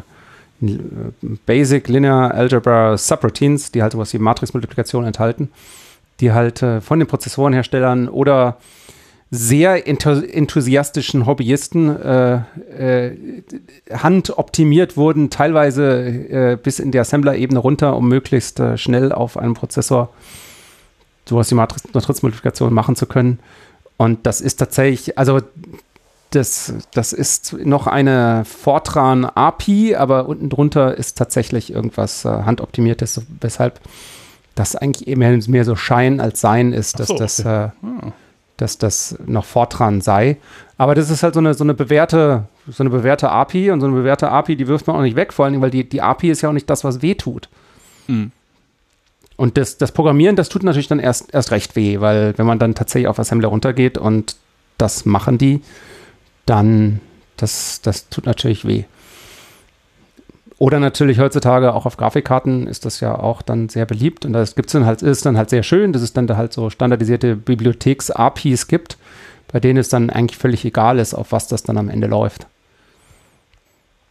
Basic 1.47 1.89
Linear 1.89 2.35
Algebra 2.35 2.99
Subroutines, 2.99 3.71
die 3.71 3.83
halt 3.83 3.93
sowas 3.93 4.13
wie 4.13 4.19
Matrixmultiplikation 4.19 5.05
enthalten, 5.05 5.51
die 6.21 6.33
halt 6.33 6.63
äh, 6.63 6.81
von 6.81 6.99
den 6.99 7.07
Prozessorenherstellern 7.07 8.09
oder 8.09 8.59
sehr 9.31 9.87
enthusiastischen 9.87 11.27
Hobbyisten 11.27 12.01
äh, 12.01 12.37
äh, 12.79 13.17
handoptimiert 13.93 14.97
wurden, 14.97 15.29
teilweise 15.29 16.07
äh, 16.07 16.57
bis 16.57 16.79
in 16.79 16.93
die 16.93 16.99
Assembler-Ebene 16.99 17.59
runter, 17.59 17.95
um 17.97 18.09
möglichst 18.09 18.59
äh, 18.59 18.79
schnell 18.79 19.13
auf 19.13 19.37
einem 19.37 19.55
Prozessor 19.55 20.09
sowas 21.27 21.51
wie 21.51 21.57
Matrixmultiplikation 21.57 22.73
machen 22.73 22.97
zu 22.97 23.05
können. 23.05 23.39
Und 23.99 24.27
das 24.27 24.41
ist 24.41 24.57
tatsächlich, 24.57 25.19
also 25.19 25.41
das, 26.31 26.73
das 26.95 27.13
ist 27.13 27.53
noch 27.53 27.87
eine 27.87 28.47
Fortran 28.47 29.27
API, 29.27 29.95
aber 29.95 30.27
unten 30.27 30.49
drunter 30.49 30.97
ist 30.97 31.19
tatsächlich 31.19 31.71
irgendwas 31.71 32.25
äh, 32.25 32.29
handoptimiertes, 32.29 33.21
weshalb 33.41 33.81
das 34.55 34.75
eigentlich 34.75 35.15
mehr, 35.19 35.39
mehr 35.49 35.65
so 35.67 35.77
Schein 35.77 36.19
als 36.19 36.41
Sein 36.41 36.73
ist, 36.73 36.99
dass 36.99 37.09
so, 37.09 37.15
okay. 37.15 37.23
das 37.23 37.41
äh, 37.41 37.69
hm 37.83 38.13
dass 38.59 38.77
das 38.77 39.17
noch 39.25 39.47
Fortran 39.47 40.03
sei. 40.03 40.37
Aber 40.77 40.95
das 40.95 41.09
ist 41.09 41.23
halt 41.23 41.35
so 41.35 41.41
eine, 41.41 41.55
so 41.55 41.65
eine 41.65 41.75
bewährte, 41.75 42.45
so 42.69 42.83
eine 42.83 42.91
bewährte 42.91 43.31
API 43.31 43.71
und 43.71 43.81
so 43.81 43.87
eine 43.87 43.97
bewährte 43.97 44.31
API, 44.31 44.57
die 44.57 44.69
wirft 44.69 44.87
man 44.87 44.97
auch 44.97 45.03
nicht 45.03 45.17
weg, 45.17 45.33
vor 45.33 45.47
allem, 45.47 45.61
weil 45.63 45.71
die, 45.71 45.89
die 45.89 46.03
API 46.03 46.31
ist 46.31 46.43
ja 46.43 46.51
auch 46.51 46.55
nicht 46.55 46.69
das, 46.69 46.85
was 46.85 47.01
weh 47.01 47.15
tut. 47.15 47.49
Mhm. 48.09 48.33
Und 49.37 49.57
das, 49.57 49.79
das 49.79 49.93
Programmieren, 49.93 50.37
das 50.37 50.49
tut 50.49 50.65
natürlich 50.65 50.89
dann 50.89 50.99
erst, 50.99 51.33
erst 51.33 51.53
recht 51.53 51.77
weh, 51.77 52.01
weil 52.01 52.37
wenn 52.37 52.47
man 52.47 52.59
dann 52.59 52.75
tatsächlich 52.75 53.09
auf 53.09 53.21
Assembler 53.21 53.49
runtergeht 53.49 53.97
und 53.97 54.37
das 54.77 55.07
machen 55.07 55.39
die, 55.39 55.63
dann 56.45 57.01
das, 57.37 57.81
das 57.81 58.09
tut 58.09 58.27
natürlich 58.27 58.67
weh. 58.67 58.85
Oder 60.59 60.81
natürlich 60.81 61.21
heutzutage 61.21 61.73
auch 61.73 61.87
auf 61.87 61.97
Grafikkarten 61.97 62.67
ist 62.67 62.85
das 62.85 62.99
ja 62.99 63.17
auch 63.17 63.43
dann 63.43 63.69
sehr 63.69 63.87
beliebt 63.87 64.27
und 64.27 64.33
das 64.33 64.57
gibt's 64.57 64.73
dann 64.73 64.87
halt, 64.87 65.03
ist 65.03 65.25
dann 65.25 65.37
halt 65.37 65.51
sehr 65.51 65.63
schön, 65.63 65.93
dass 65.93 66.03
es 66.03 66.13
dann 66.13 66.27
da 66.27 66.37
halt 66.37 66.53
so 66.53 66.69
standardisierte 66.69 67.37
Bibliotheks-APIs 67.37 68.67
gibt, 68.67 68.99
bei 69.53 69.61
denen 69.61 69.79
es 69.79 69.89
dann 69.89 70.11
eigentlich 70.11 70.37
völlig 70.37 70.65
egal 70.65 70.99
ist, 70.99 71.15
auf 71.15 71.31
was 71.31 71.47
das 71.47 71.63
dann 71.63 71.79
am 71.79 71.89
Ende 71.89 72.09
läuft. 72.09 72.47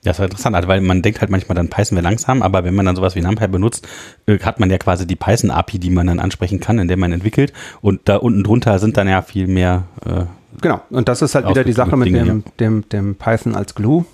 Ja, 0.03 0.11
das 0.11 0.19
war 0.19 0.25
interessant, 0.25 0.55
also 0.55 0.69
weil 0.69 0.79
man 0.79 1.01
denkt 1.01 1.19
halt 1.19 1.29
manchmal 1.29 1.55
dann 1.55 1.69
Python 1.69 1.97
wäre 1.97 2.03
langsam, 2.05 2.41
aber 2.41 2.63
wenn 2.63 2.75
man 2.75 2.85
dann 2.85 2.95
sowas 2.95 3.15
wie 3.15 3.21
NumPy 3.21 3.49
benutzt, 3.49 3.85
äh, 4.25 4.39
hat 4.39 4.59
man 4.61 4.69
ja 4.69 4.77
quasi 4.77 5.05
die 5.05 5.17
Python-API, 5.17 5.79
die 5.79 5.89
man 5.89 6.07
dann 6.07 6.19
ansprechen 6.19 6.61
kann, 6.61 6.79
in 6.79 6.87
der 6.87 6.95
man 6.95 7.11
entwickelt 7.11 7.51
und 7.81 8.01
da 8.05 8.15
unten 8.15 8.43
drunter 8.43 8.79
sind 8.79 8.95
dann 8.95 9.09
ja 9.09 9.21
viel 9.21 9.47
mehr 9.47 9.83
äh, 10.05 10.25
Genau, 10.61 10.81
und 10.89 11.07
das 11.07 11.21
ist 11.21 11.35
halt 11.35 11.47
wieder 11.47 11.63
die 11.63 11.73
Sache 11.73 11.95
mit 11.97 12.13
dem, 12.13 12.43
dem, 12.59 12.87
dem 12.89 13.15
Python 13.15 13.55
als 13.55 13.75
Glue. 13.75 14.05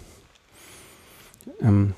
Ähm, 1.62 1.94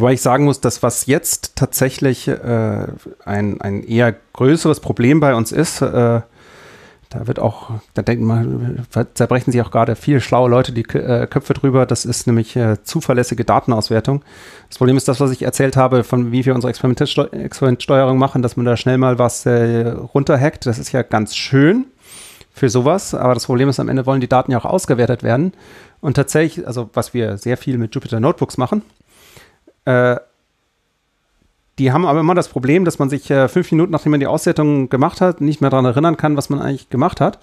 Wobei 0.00 0.14
ich 0.14 0.22
sagen 0.22 0.44
muss, 0.44 0.60
dass 0.60 0.82
was 0.82 1.06
jetzt 1.06 1.56
tatsächlich 1.56 2.28
äh, 2.28 2.86
ein, 3.24 3.60
ein 3.60 3.82
eher 3.82 4.14
größeres 4.32 4.80
Problem 4.80 5.20
bei 5.20 5.34
uns 5.34 5.52
ist, 5.52 5.82
äh, 5.82 6.20
da 7.12 7.26
wird 7.26 7.38
auch, 7.38 7.70
da 7.92 8.00
denken 8.00 8.24
man, 8.24 8.86
zerbrechen 9.12 9.52
sich 9.52 9.60
auch 9.60 9.70
gerade 9.70 9.96
viele 9.96 10.22
schlaue 10.22 10.48
Leute 10.48 10.72
die 10.72 10.82
äh, 10.94 11.26
Köpfe 11.26 11.52
drüber. 11.52 11.84
Das 11.84 12.06
ist 12.06 12.26
nämlich 12.26 12.56
äh, 12.56 12.82
zuverlässige 12.82 13.44
Datenauswertung. 13.44 14.24
Das 14.68 14.78
Problem 14.78 14.96
ist 14.96 15.08
das, 15.08 15.20
was 15.20 15.30
ich 15.30 15.42
erzählt 15.42 15.76
habe, 15.76 16.04
von 16.04 16.32
wie 16.32 16.46
wir 16.46 16.54
unsere 16.54 16.70
Experimentsteuerung 16.70 18.16
machen, 18.16 18.40
dass 18.40 18.56
man 18.56 18.64
da 18.64 18.78
schnell 18.78 18.96
mal 18.96 19.18
was 19.18 19.44
äh, 19.44 19.88
runterhackt. 19.88 20.64
Das 20.64 20.78
ist 20.78 20.92
ja 20.92 21.02
ganz 21.02 21.36
schön 21.36 21.84
für 22.54 22.70
sowas, 22.70 23.14
aber 23.14 23.34
das 23.34 23.46
Problem 23.46 23.68
ist, 23.68 23.80
am 23.80 23.88
Ende 23.88 24.06
wollen 24.06 24.20
die 24.20 24.28
Daten 24.28 24.52
ja 24.52 24.58
auch 24.58 24.64
ausgewertet 24.64 25.22
werden. 25.22 25.52
Und 26.00 26.14
tatsächlich, 26.14 26.66
also 26.66 26.88
was 26.94 27.14
wir 27.14 27.36
sehr 27.36 27.56
viel 27.56 27.78
mit 27.78 27.94
Jupyter 27.94 28.20
Notebooks 28.20 28.56
machen, 28.56 28.82
äh, 29.84 30.16
die 31.78 31.90
haben 31.92 32.04
aber 32.04 32.20
immer 32.20 32.34
das 32.34 32.48
Problem, 32.48 32.84
dass 32.84 32.98
man 32.98 33.08
sich 33.08 33.30
äh, 33.30 33.48
fünf 33.48 33.70
Minuten, 33.72 33.92
nachdem 33.92 34.10
man 34.10 34.20
die 34.20 34.26
Auswertung 34.26 34.88
gemacht 34.88 35.20
hat, 35.20 35.40
nicht 35.40 35.60
mehr 35.60 35.70
daran 35.70 35.86
erinnern 35.86 36.16
kann, 36.16 36.36
was 36.36 36.50
man 36.50 36.60
eigentlich 36.60 36.90
gemacht 36.90 37.20
hat. 37.20 37.38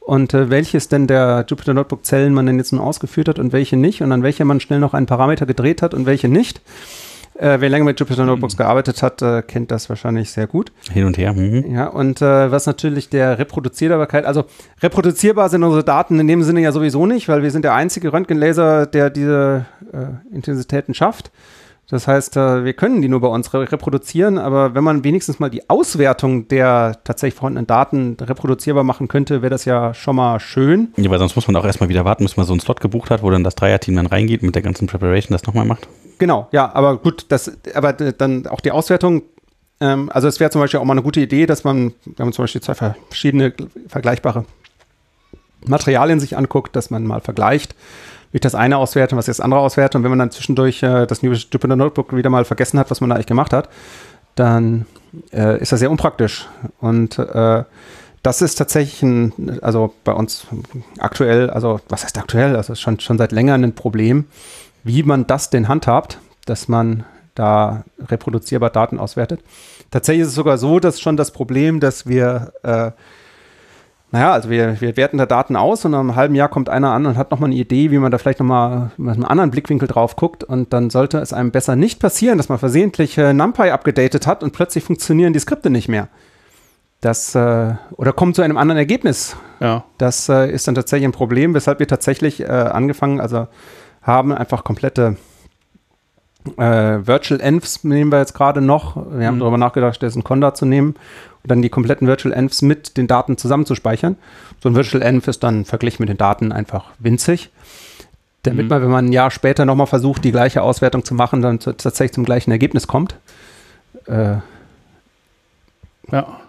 Und 0.00 0.34
äh, 0.34 0.50
welches 0.50 0.88
denn 0.88 1.06
der 1.06 1.44
Jupyter 1.48 1.74
Notebook 1.74 2.04
Zellen 2.04 2.34
man 2.34 2.46
denn 2.46 2.58
jetzt 2.58 2.72
nun 2.72 2.80
ausgeführt 2.80 3.28
hat 3.28 3.38
und 3.38 3.52
welche 3.52 3.76
nicht. 3.76 4.02
Und 4.02 4.10
an 4.10 4.22
welche 4.22 4.44
man 4.44 4.58
schnell 4.58 4.80
noch 4.80 4.94
einen 4.94 5.06
Parameter 5.06 5.46
gedreht 5.46 5.82
hat 5.82 5.94
und 5.94 6.06
welche 6.06 6.28
nicht. 6.28 6.60
Äh, 7.34 7.60
wer 7.60 7.68
länger 7.68 7.84
mit 7.84 8.00
Jupyter 8.00 8.24
Notebooks 8.24 8.54
mhm. 8.54 8.58
gearbeitet 8.58 9.00
hat, 9.02 9.22
äh, 9.22 9.42
kennt 9.42 9.70
das 9.70 9.88
wahrscheinlich 9.88 10.30
sehr 10.30 10.48
gut. 10.48 10.72
Hin 10.90 11.04
und 11.04 11.16
her. 11.18 11.34
Mhm. 11.34 11.72
Ja, 11.72 11.86
und 11.86 12.20
äh, 12.20 12.50
was 12.50 12.66
natürlich 12.66 13.10
der 13.10 13.38
Reproduzierbarkeit, 13.38 14.24
also 14.24 14.46
reproduzierbar 14.82 15.48
sind 15.50 15.62
unsere 15.62 15.84
Daten 15.84 16.18
in 16.18 16.26
dem 16.26 16.42
Sinne 16.42 16.62
ja 16.62 16.72
sowieso 16.72 17.06
nicht, 17.06 17.28
weil 17.28 17.44
wir 17.44 17.52
sind 17.52 17.64
der 17.64 17.74
einzige 17.74 18.12
Röntgenlaser, 18.12 18.86
der 18.86 19.10
diese 19.10 19.66
äh, 19.92 20.34
Intensitäten 20.34 20.94
schafft. 20.94 21.30
Das 21.90 22.06
heißt, 22.06 22.36
äh, 22.36 22.64
wir 22.64 22.74
können 22.74 23.00
die 23.00 23.08
nur 23.08 23.20
bei 23.20 23.28
uns 23.28 23.52
reproduzieren, 23.54 24.36
aber 24.36 24.74
wenn 24.74 24.84
man 24.84 25.04
wenigstens 25.04 25.38
mal 25.38 25.48
die 25.48 25.70
Auswertung 25.70 26.46
der 26.48 26.98
tatsächlich 27.02 27.38
vorhandenen 27.38 27.66
Daten 27.66 28.16
reproduzierbar 28.20 28.84
machen 28.84 29.08
könnte, 29.08 29.40
wäre 29.40 29.48
das 29.48 29.64
ja 29.64 29.94
schon 29.94 30.16
mal 30.16 30.38
schön. 30.38 30.92
Ja, 30.98 31.08
weil 31.10 31.18
sonst 31.18 31.34
muss 31.34 31.46
man 31.46 31.56
auch 31.56 31.64
erstmal 31.64 31.88
wieder 31.88 32.04
warten, 32.04 32.24
bis 32.24 32.36
man 32.36 32.44
so 32.44 32.52
einen 32.52 32.60
Slot 32.60 32.80
gebucht 32.80 33.10
hat, 33.10 33.22
wo 33.22 33.30
dann 33.30 33.42
das 33.42 33.54
Dreierteam 33.54 33.96
dann 33.96 34.06
reingeht 34.06 34.42
mit 34.42 34.54
der 34.54 34.60
ganzen 34.60 34.86
Preparation 34.86 35.32
das 35.32 35.44
nochmal 35.44 35.64
macht. 35.64 35.88
Genau, 36.18 36.48
ja, 36.52 36.70
aber 36.74 36.98
gut, 36.98 37.24
das, 37.30 37.56
aber 37.72 37.94
dann 37.94 38.46
auch 38.48 38.60
die 38.60 38.72
Auswertung, 38.72 39.22
ähm, 39.80 40.10
also 40.12 40.28
es 40.28 40.40
wäre 40.40 40.50
zum 40.50 40.60
Beispiel 40.60 40.80
auch 40.80 40.84
mal 40.84 40.92
eine 40.92 41.02
gute 41.02 41.20
Idee, 41.20 41.46
dass 41.46 41.64
man, 41.64 41.94
wenn 42.04 42.26
man 42.26 42.32
zum 42.34 42.42
Beispiel 42.42 42.60
zwei 42.60 42.74
verschiedene 42.74 43.54
vergleichbare 43.88 44.44
Materialien 45.64 46.20
sich 46.20 46.36
anguckt, 46.36 46.76
dass 46.76 46.90
man 46.90 47.04
mal 47.04 47.22
vergleicht, 47.22 47.74
ich 48.32 48.40
das 48.40 48.54
eine 48.54 48.76
auswerte 48.76 49.14
und 49.14 49.18
was 49.18 49.26
das 49.26 49.40
andere 49.40 49.60
auswerte. 49.60 49.98
Und 49.98 50.04
wenn 50.04 50.10
man 50.10 50.18
dann 50.18 50.30
zwischendurch 50.30 50.82
äh, 50.82 51.06
das 51.06 51.22
Jupyter 51.22 51.76
Notebook 51.76 52.14
wieder 52.14 52.30
mal 52.30 52.44
vergessen 52.44 52.78
hat, 52.78 52.90
was 52.90 53.00
man 53.00 53.10
da 53.10 53.16
eigentlich 53.16 53.26
gemacht 53.26 53.52
hat, 53.52 53.68
dann 54.34 54.86
äh, 55.32 55.60
ist 55.60 55.72
das 55.72 55.80
sehr 55.80 55.90
unpraktisch. 55.90 56.46
Und 56.80 57.18
äh, 57.18 57.64
das 58.22 58.42
ist 58.42 58.56
tatsächlich 58.56 59.02
ein, 59.02 59.58
also 59.62 59.94
bei 60.04 60.12
uns 60.12 60.46
aktuell, 60.98 61.50
also 61.50 61.80
was 61.88 62.04
heißt 62.04 62.18
aktuell? 62.18 62.56
Also 62.56 62.74
schon, 62.74 63.00
schon 63.00 63.18
seit 63.18 63.32
länger 63.32 63.54
ein 63.54 63.74
Problem, 63.74 64.26
wie 64.84 65.02
man 65.02 65.26
das 65.26 65.50
denn 65.50 65.68
handhabt, 65.68 66.18
dass 66.44 66.68
man 66.68 67.04
da 67.34 67.84
reproduzierbar 68.08 68.70
Daten 68.70 68.98
auswertet. 68.98 69.40
Tatsächlich 69.90 70.22
ist 70.22 70.28
es 70.28 70.34
sogar 70.34 70.58
so, 70.58 70.80
dass 70.80 71.00
schon 71.00 71.16
das 71.16 71.30
Problem, 71.30 71.80
dass 71.80 72.06
wir 72.06 72.52
äh, 72.62 72.90
naja, 74.10 74.32
also 74.32 74.48
wir, 74.48 74.80
wir 74.80 74.96
werten 74.96 75.18
da 75.18 75.26
Daten 75.26 75.54
aus 75.54 75.84
und 75.84 75.90
nach 75.90 76.00
einem 76.00 76.16
halben 76.16 76.34
Jahr 76.34 76.48
kommt 76.48 76.70
einer 76.70 76.92
an 76.92 77.04
und 77.04 77.18
hat 77.18 77.30
nochmal 77.30 77.50
eine 77.50 77.58
Idee, 77.58 77.90
wie 77.90 77.98
man 77.98 78.10
da 78.10 78.16
vielleicht 78.16 78.40
nochmal 78.40 78.90
mit 78.96 79.14
einem 79.14 79.24
anderen 79.24 79.50
Blickwinkel 79.50 79.86
drauf 79.86 80.16
guckt 80.16 80.44
und 80.44 80.72
dann 80.72 80.88
sollte 80.88 81.18
es 81.18 81.34
einem 81.34 81.50
besser 81.50 81.76
nicht 81.76 82.00
passieren, 82.00 82.38
dass 82.38 82.48
man 82.48 82.58
versehentlich 82.58 83.18
äh, 83.18 83.34
NumPy 83.34 83.70
abgedatet 83.70 84.26
hat 84.26 84.42
und 84.42 84.52
plötzlich 84.52 84.84
funktionieren 84.84 85.34
die 85.34 85.38
Skripte 85.38 85.68
nicht 85.68 85.88
mehr. 85.88 86.08
Das, 87.02 87.34
äh, 87.34 87.74
oder 87.92 88.12
kommt 88.12 88.34
zu 88.34 88.42
einem 88.42 88.56
anderen 88.56 88.78
Ergebnis. 88.78 89.36
Ja. 89.60 89.84
Das 89.98 90.28
äh, 90.30 90.50
ist 90.50 90.66
dann 90.66 90.74
tatsächlich 90.74 91.06
ein 91.06 91.12
Problem, 91.12 91.52
weshalb 91.52 91.78
wir 91.78 91.86
tatsächlich 91.86 92.40
äh, 92.40 92.46
angefangen, 92.46 93.20
also 93.20 93.46
haben 94.02 94.32
einfach 94.32 94.64
komplette 94.64 95.16
äh, 96.56 97.06
Virtual 97.06 97.40
Envs 97.40 97.84
nehmen 97.84 98.12
wir 98.12 98.18
jetzt 98.18 98.34
gerade 98.34 98.60
noch. 98.60 98.96
Wir 98.96 99.26
haben 99.26 99.36
mhm. 99.36 99.40
darüber 99.40 99.58
nachgedacht, 99.58 99.96
stattdessen 99.96 100.24
Conda 100.24 100.54
zu 100.54 100.66
nehmen 100.66 100.94
und 101.42 101.50
dann 101.50 101.62
die 101.62 101.68
kompletten 101.68 102.06
Virtual 102.06 102.32
Envs 102.32 102.62
mit 102.62 102.96
den 102.96 103.06
Daten 103.06 103.36
zusammenzuspeichern. 103.36 104.16
So 104.62 104.68
ein 104.68 104.74
Virtual 104.74 105.02
Env 105.02 105.26
ist 105.28 105.42
dann 105.42 105.64
verglichen 105.64 106.02
mit 106.02 106.08
den 106.08 106.16
Daten 106.16 106.52
einfach 106.52 106.86
winzig. 106.98 107.50
Damit 108.42 108.64
mhm. 108.64 108.68
man, 108.68 108.82
wenn 108.82 108.90
man 108.90 109.06
ein 109.06 109.12
Jahr 109.12 109.30
später 109.30 109.64
nochmal 109.64 109.86
versucht, 109.86 110.24
die 110.24 110.32
gleiche 110.32 110.62
Auswertung 110.62 111.04
zu 111.04 111.14
machen, 111.14 111.42
dann 111.42 111.58
tatsächlich 111.58 112.12
zum 112.12 112.24
gleichen 112.24 112.50
Ergebnis 112.50 112.86
kommt. 112.86 113.16
Äh, 114.06 114.36
ja. 116.10 116.40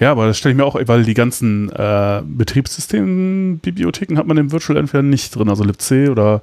Ja, 0.00 0.10
aber 0.10 0.26
das 0.26 0.38
stelle 0.38 0.52
ich 0.52 0.56
mir 0.56 0.64
auch, 0.64 0.76
weil 0.86 1.04
die 1.04 1.14
ganzen 1.14 1.70
äh, 1.70 2.22
Betriebssystembibliotheken 2.24 4.16
hat 4.16 4.26
man 4.26 4.36
im 4.38 4.52
Virtual 4.52 4.78
entweder 4.78 5.02
nicht 5.02 5.34
drin, 5.36 5.48
also 5.48 5.64
libc 5.64 6.10
oder 6.10 6.40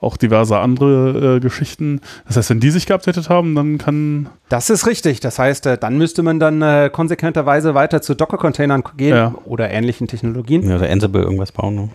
auch 0.00 0.16
diverse 0.16 0.58
andere 0.58 1.36
äh, 1.36 1.40
Geschichten. 1.40 2.00
Das 2.26 2.36
heißt, 2.36 2.50
wenn 2.50 2.60
die 2.60 2.70
sich 2.70 2.86
geupdatet 2.86 3.28
haben, 3.28 3.54
dann 3.54 3.78
kann. 3.78 4.28
Das 4.48 4.70
ist 4.70 4.86
richtig. 4.86 5.20
Das 5.20 5.38
heißt, 5.38 5.66
äh, 5.66 5.78
dann 5.78 5.98
müsste 5.98 6.22
man 6.22 6.38
dann 6.38 6.62
äh, 6.62 6.90
konsequenterweise 6.92 7.74
weiter 7.74 8.02
zu 8.02 8.14
Docker-Containern 8.14 8.84
gehen 8.96 9.16
ja. 9.16 9.34
oder 9.44 9.70
ähnlichen 9.70 10.06
Technologien. 10.06 10.68
Ja, 10.68 10.76
oder 10.76 10.88
Ansible 10.88 11.22
irgendwas 11.22 11.52
bauen. 11.52 11.74
Ne? 11.74 11.88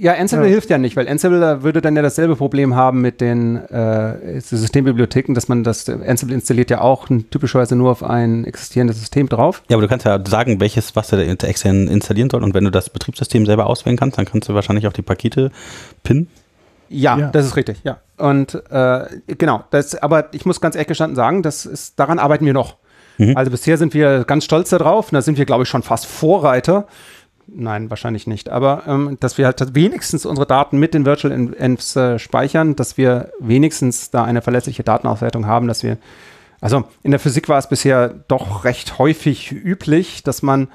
Ja, 0.00 0.14
Ansible 0.14 0.46
ja. 0.46 0.52
hilft 0.52 0.70
ja 0.70 0.78
nicht, 0.78 0.96
weil 0.96 1.06
Ansible 1.06 1.62
würde 1.62 1.82
dann 1.82 1.94
ja 1.94 2.00
dasselbe 2.00 2.34
Problem 2.34 2.74
haben 2.74 3.02
mit 3.02 3.20
den 3.20 3.56
äh, 3.56 4.40
Systembibliotheken, 4.40 5.34
dass 5.34 5.48
man 5.48 5.62
das, 5.62 5.90
Ansible 5.90 6.34
installiert 6.34 6.70
ja 6.70 6.80
auch 6.80 7.06
typischerweise 7.30 7.76
nur 7.76 7.90
auf 7.90 8.02
ein 8.02 8.46
existierendes 8.46 8.98
System 8.98 9.28
drauf. 9.28 9.62
Ja, 9.68 9.76
aber 9.76 9.82
du 9.82 9.88
kannst 9.88 10.06
ja 10.06 10.18
sagen, 10.26 10.58
welches, 10.58 10.96
was 10.96 11.08
der 11.08 11.28
extern 11.28 11.86
installieren 11.86 12.30
soll 12.30 12.42
und 12.42 12.54
wenn 12.54 12.64
du 12.64 12.70
das 12.70 12.88
Betriebssystem 12.88 13.44
selber 13.44 13.66
auswählen 13.66 13.98
kannst, 13.98 14.16
dann 14.16 14.24
kannst 14.24 14.48
du 14.48 14.54
wahrscheinlich 14.54 14.86
auch 14.86 14.94
die 14.94 15.02
Pakete 15.02 15.50
pinnen. 16.02 16.28
Ja, 16.88 17.18
ja, 17.18 17.28
das 17.28 17.44
ist 17.44 17.56
richtig, 17.56 17.82
ja. 17.84 17.98
Und 18.16 18.54
äh, 18.70 19.04
genau, 19.26 19.64
das, 19.70 19.96
aber 19.96 20.32
ich 20.32 20.46
muss 20.46 20.62
ganz 20.62 20.76
ehrlich 20.76 20.88
gestanden 20.88 21.14
sagen, 21.14 21.42
das 21.42 21.66
ist, 21.66 22.00
daran 22.00 22.18
arbeiten 22.18 22.46
wir 22.46 22.54
noch. 22.54 22.76
Mhm. 23.18 23.36
Also 23.36 23.50
bisher 23.50 23.76
sind 23.76 23.92
wir 23.92 24.24
ganz 24.24 24.44
stolz 24.44 24.70
darauf, 24.70 25.08
und 25.08 25.14
da 25.14 25.20
sind 25.20 25.36
wir, 25.36 25.44
glaube 25.44 25.64
ich, 25.64 25.68
schon 25.68 25.82
fast 25.82 26.06
Vorreiter 26.06 26.86
Nein, 27.52 27.90
wahrscheinlich 27.90 28.26
nicht. 28.26 28.48
Aber 28.48 28.84
ähm, 28.86 29.16
dass 29.20 29.38
wir 29.38 29.46
halt 29.46 29.74
wenigstens 29.74 30.24
unsere 30.24 30.46
Daten 30.46 30.78
mit 30.78 30.94
den 30.94 31.04
Virtual 31.04 31.32
Envs 31.32 31.96
äh, 31.96 32.18
speichern, 32.18 32.76
dass 32.76 32.96
wir 32.96 33.32
wenigstens 33.40 34.10
da 34.10 34.24
eine 34.24 34.42
verlässliche 34.42 34.84
Datenauswertung 34.84 35.46
haben, 35.46 35.66
dass 35.66 35.82
wir, 35.82 35.98
also 36.60 36.84
in 37.02 37.10
der 37.10 37.20
Physik 37.20 37.48
war 37.48 37.58
es 37.58 37.68
bisher 37.68 38.08
doch 38.28 38.64
recht 38.64 38.98
häufig 38.98 39.52
üblich, 39.52 40.22
dass 40.22 40.42
man 40.42 40.68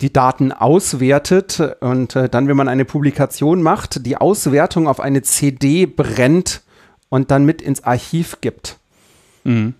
die 0.00 0.12
Daten 0.12 0.52
auswertet 0.52 1.60
und 1.80 2.16
äh, 2.16 2.28
dann, 2.28 2.48
wenn 2.48 2.56
man 2.56 2.68
eine 2.68 2.84
Publikation 2.84 3.62
macht, 3.62 4.06
die 4.06 4.16
Auswertung 4.16 4.88
auf 4.88 5.00
eine 5.00 5.22
CD 5.22 5.86
brennt 5.86 6.62
und 7.08 7.30
dann 7.30 7.44
mit 7.44 7.62
ins 7.62 7.84
Archiv 7.84 8.40
gibt. 8.40 8.78
Mhm 9.44 9.74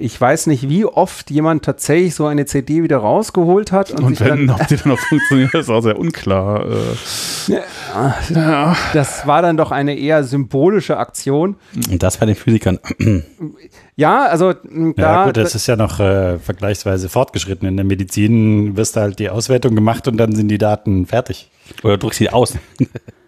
ich 0.00 0.18
weiß 0.18 0.46
nicht, 0.46 0.68
wie 0.68 0.84
oft 0.86 1.30
jemand 1.30 1.64
tatsächlich 1.64 2.14
so 2.14 2.26
eine 2.26 2.46
CD 2.46 2.82
wieder 2.82 2.98
rausgeholt 2.98 3.70
hat. 3.70 3.90
Und, 3.90 4.04
und 4.04 4.20
wenn, 4.20 4.50
ob 4.50 4.66
die 4.66 4.76
dann 4.76 4.88
noch 4.88 4.98
funktioniert, 5.08 5.54
ist 5.54 5.68
auch 5.68 5.82
sehr 5.82 5.98
unklar. 5.98 6.66
Äh. 6.66 7.52
Ja, 7.52 8.14
ja. 8.34 8.76
Das 8.94 9.26
war 9.26 9.42
dann 9.42 9.56
doch 9.56 9.70
eine 9.70 9.96
eher 9.96 10.24
symbolische 10.24 10.96
Aktion. 10.96 11.56
Und 11.90 12.02
das 12.02 12.16
bei 12.16 12.26
den 12.26 12.34
Physikern. 12.34 12.78
Ja, 13.96 14.26
also 14.26 14.54
da, 14.54 14.92
ja, 14.96 15.24
gut, 15.26 15.36
das 15.36 15.54
ist 15.54 15.66
ja 15.66 15.76
noch 15.76 16.00
äh, 16.00 16.38
vergleichsweise 16.38 17.08
fortgeschritten. 17.08 17.68
In 17.68 17.76
der 17.76 17.84
Medizin 17.84 18.76
wirst 18.76 18.96
du 18.96 19.00
halt 19.00 19.18
die 19.18 19.28
Auswertung 19.28 19.74
gemacht 19.74 20.08
und 20.08 20.16
dann 20.16 20.34
sind 20.34 20.48
die 20.48 20.58
Daten 20.58 21.06
fertig. 21.06 21.50
Oder 21.82 21.98
drückst 21.98 22.18
sie 22.18 22.30
aus. 22.30 22.54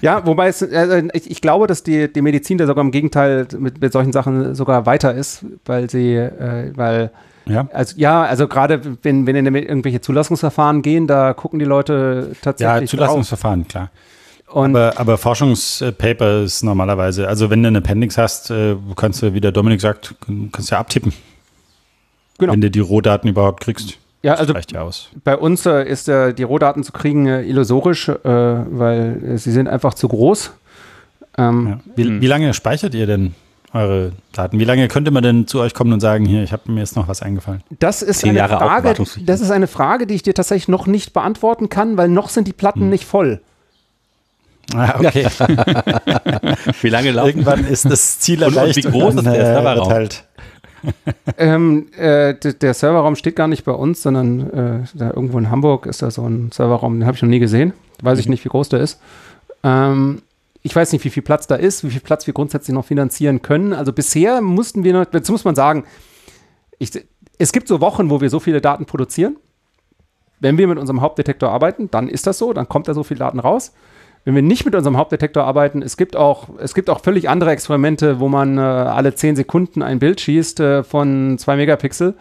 Ja, 0.00 0.26
wobei 0.26 0.48
es, 0.48 0.62
äh, 0.62 1.02
ich, 1.12 1.30
ich, 1.30 1.40
glaube, 1.40 1.66
dass 1.66 1.82
die, 1.82 2.12
die 2.12 2.22
Medizin 2.22 2.58
da 2.58 2.66
sogar 2.66 2.84
im 2.84 2.90
Gegenteil 2.90 3.46
mit, 3.58 3.80
mit 3.80 3.92
solchen 3.92 4.12
Sachen 4.12 4.54
sogar 4.54 4.86
weiter 4.86 5.14
ist, 5.14 5.44
weil 5.64 5.90
sie, 5.90 6.14
äh, 6.14 6.72
weil 6.74 7.10
ja. 7.46 7.66
Also 7.72 7.96
ja, 7.96 8.22
also 8.22 8.46
gerade 8.46 8.80
wenn, 9.02 9.26
wenn 9.26 9.34
in 9.34 9.52
irgendwelche 9.54 10.00
Zulassungsverfahren 10.00 10.82
gehen, 10.82 11.06
da 11.06 11.34
gucken 11.34 11.58
die 11.58 11.64
Leute 11.64 12.36
tatsächlich. 12.40 12.82
Ja, 12.92 12.96
Zulassungsverfahren, 12.96 13.62
drauf. 13.62 13.68
klar. 13.68 13.90
Und 14.52 14.76
aber, 14.76 15.00
aber 15.00 15.18
Forschungspaper 15.18 16.42
ist 16.42 16.62
normalerweise, 16.62 17.26
also 17.26 17.48
wenn 17.50 17.62
du 17.62 17.68
ein 17.68 17.76
Appendix 17.76 18.18
hast, 18.18 18.50
äh, 18.50 18.76
kannst 18.96 19.22
du, 19.22 19.32
wie 19.32 19.40
der 19.40 19.50
Dominik 19.50 19.80
sagt, 19.80 20.14
kannst 20.52 20.70
du 20.70 20.74
ja 20.74 20.78
abtippen. 20.78 21.12
Genau. 22.38 22.52
Wenn 22.52 22.60
du 22.60 22.70
die 22.70 22.80
Rohdaten 22.80 23.30
überhaupt 23.30 23.62
kriegst. 23.62 23.98
Ja, 24.22 24.34
also 24.34 24.54
ja 24.54 24.90
bei 25.24 25.36
uns 25.36 25.66
äh, 25.66 25.82
ist 25.82 26.08
äh, 26.08 26.32
die 26.32 26.44
Rohdaten 26.44 26.84
zu 26.84 26.92
kriegen 26.92 27.26
äh, 27.26 27.42
illusorisch, 27.42 28.08
äh, 28.08 28.14
weil 28.24 29.20
äh, 29.24 29.38
sie 29.38 29.50
sind 29.50 29.68
einfach 29.68 29.94
zu 29.94 30.06
groß. 30.08 30.52
Ähm, 31.38 31.66
ja. 31.68 31.80
wie, 31.96 32.04
hm. 32.04 32.20
wie, 32.20 32.26
lange 32.26 32.54
speichert 32.54 32.94
ihr 32.94 33.06
denn 33.06 33.34
eure 33.72 34.12
Daten? 34.32 34.60
Wie 34.60 34.64
lange 34.64 34.86
könnte 34.86 35.10
man 35.10 35.24
denn 35.24 35.46
zu 35.48 35.60
euch 35.60 35.74
kommen 35.74 35.92
und 35.92 36.00
sagen, 36.00 36.24
hier, 36.24 36.44
ich 36.44 36.52
habe 36.52 36.70
mir 36.70 36.80
jetzt 36.80 36.94
noch 36.94 37.08
was 37.08 37.22
eingefallen? 37.22 37.62
Das 37.80 38.02
ist 38.02 38.24
eine 38.24 38.48
Frage, 38.48 38.94
das 39.22 39.40
ist 39.40 39.50
eine 39.50 39.66
Frage, 39.66 40.06
die 40.06 40.14
ich 40.14 40.22
dir 40.22 40.34
tatsächlich 40.34 40.68
noch 40.68 40.86
nicht 40.86 41.12
beantworten 41.12 41.68
kann, 41.68 41.96
weil 41.96 42.08
noch 42.08 42.28
sind 42.28 42.46
die 42.46 42.52
Platten 42.52 42.82
hm. 42.82 42.90
nicht 42.90 43.04
voll. 43.04 43.40
Ah, 44.74 44.94
okay. 44.98 45.26
wie 46.80 46.88
lange 46.88 47.10
laufen? 47.10 47.28
Irgendwann 47.28 47.64
ist 47.64 47.84
das 47.84 48.20
Ziel 48.20 48.42
erreicht. 48.42 48.86
Und, 48.86 48.86
und 48.86 48.94
wie 48.94 48.98
groß 48.98 49.14
ist 49.16 49.26
der 49.26 49.34
Serverraum? 49.34 49.92
Halt 49.92 50.24
ähm, 51.38 51.88
äh, 51.96 52.34
der 52.34 52.74
Serverraum 52.74 53.16
steht 53.16 53.36
gar 53.36 53.48
nicht 53.48 53.64
bei 53.64 53.72
uns, 53.72 54.02
sondern 54.02 54.50
äh, 54.50 54.86
da 54.94 55.10
irgendwo 55.10 55.38
in 55.38 55.50
Hamburg 55.50 55.86
ist 55.86 56.02
da 56.02 56.10
so 56.10 56.26
ein 56.26 56.50
Serverraum, 56.52 56.98
den 56.98 57.06
habe 57.06 57.16
ich 57.16 57.22
noch 57.22 57.28
nie 57.28 57.38
gesehen. 57.38 57.72
Weiß 58.02 58.18
ich 58.18 58.26
mhm. 58.26 58.32
nicht, 58.32 58.44
wie 58.44 58.48
groß 58.48 58.68
der 58.70 58.80
ist. 58.80 59.00
Ähm, 59.62 60.22
ich 60.62 60.74
weiß 60.74 60.92
nicht, 60.92 61.04
wie 61.04 61.10
viel 61.10 61.22
Platz 61.22 61.46
da 61.46 61.56
ist, 61.56 61.84
wie 61.84 61.90
viel 61.90 62.00
Platz 62.00 62.26
wir 62.26 62.34
grundsätzlich 62.34 62.74
noch 62.74 62.84
finanzieren 62.84 63.42
können. 63.42 63.72
Also 63.72 63.92
bisher 63.92 64.40
mussten 64.40 64.84
wir 64.84 64.92
noch, 64.92 65.04
dazu 65.06 65.32
muss 65.32 65.44
man 65.44 65.54
sagen, 65.54 65.84
ich, 66.78 66.90
es 67.38 67.52
gibt 67.52 67.68
so 67.68 67.80
Wochen, 67.80 68.10
wo 68.10 68.20
wir 68.20 68.30
so 68.30 68.40
viele 68.40 68.60
Daten 68.60 68.86
produzieren. 68.86 69.36
Wenn 70.40 70.58
wir 70.58 70.66
mit 70.66 70.78
unserem 70.78 71.00
Hauptdetektor 71.00 71.50
arbeiten, 71.50 71.90
dann 71.90 72.08
ist 72.08 72.26
das 72.26 72.38
so, 72.38 72.52
dann 72.52 72.68
kommt 72.68 72.88
da 72.88 72.94
so 72.94 73.04
viel 73.04 73.16
Daten 73.16 73.38
raus 73.38 73.72
wenn 74.24 74.34
wir 74.34 74.42
nicht 74.42 74.64
mit 74.64 74.74
unserem 74.74 74.96
Hauptdetektor 74.96 75.44
arbeiten, 75.44 75.82
es 75.82 75.96
gibt 75.96 76.16
auch, 76.16 76.48
es 76.58 76.74
gibt 76.74 76.90
auch 76.90 77.00
völlig 77.00 77.28
andere 77.28 77.50
Experimente, 77.50 78.20
wo 78.20 78.28
man 78.28 78.58
äh, 78.58 78.60
alle 78.60 79.14
10 79.14 79.36
Sekunden 79.36 79.82
ein 79.82 79.98
Bild 79.98 80.20
schießt 80.20 80.60
äh, 80.60 80.84
von 80.84 81.38
2 81.38 81.56
Megapixel 81.56 82.14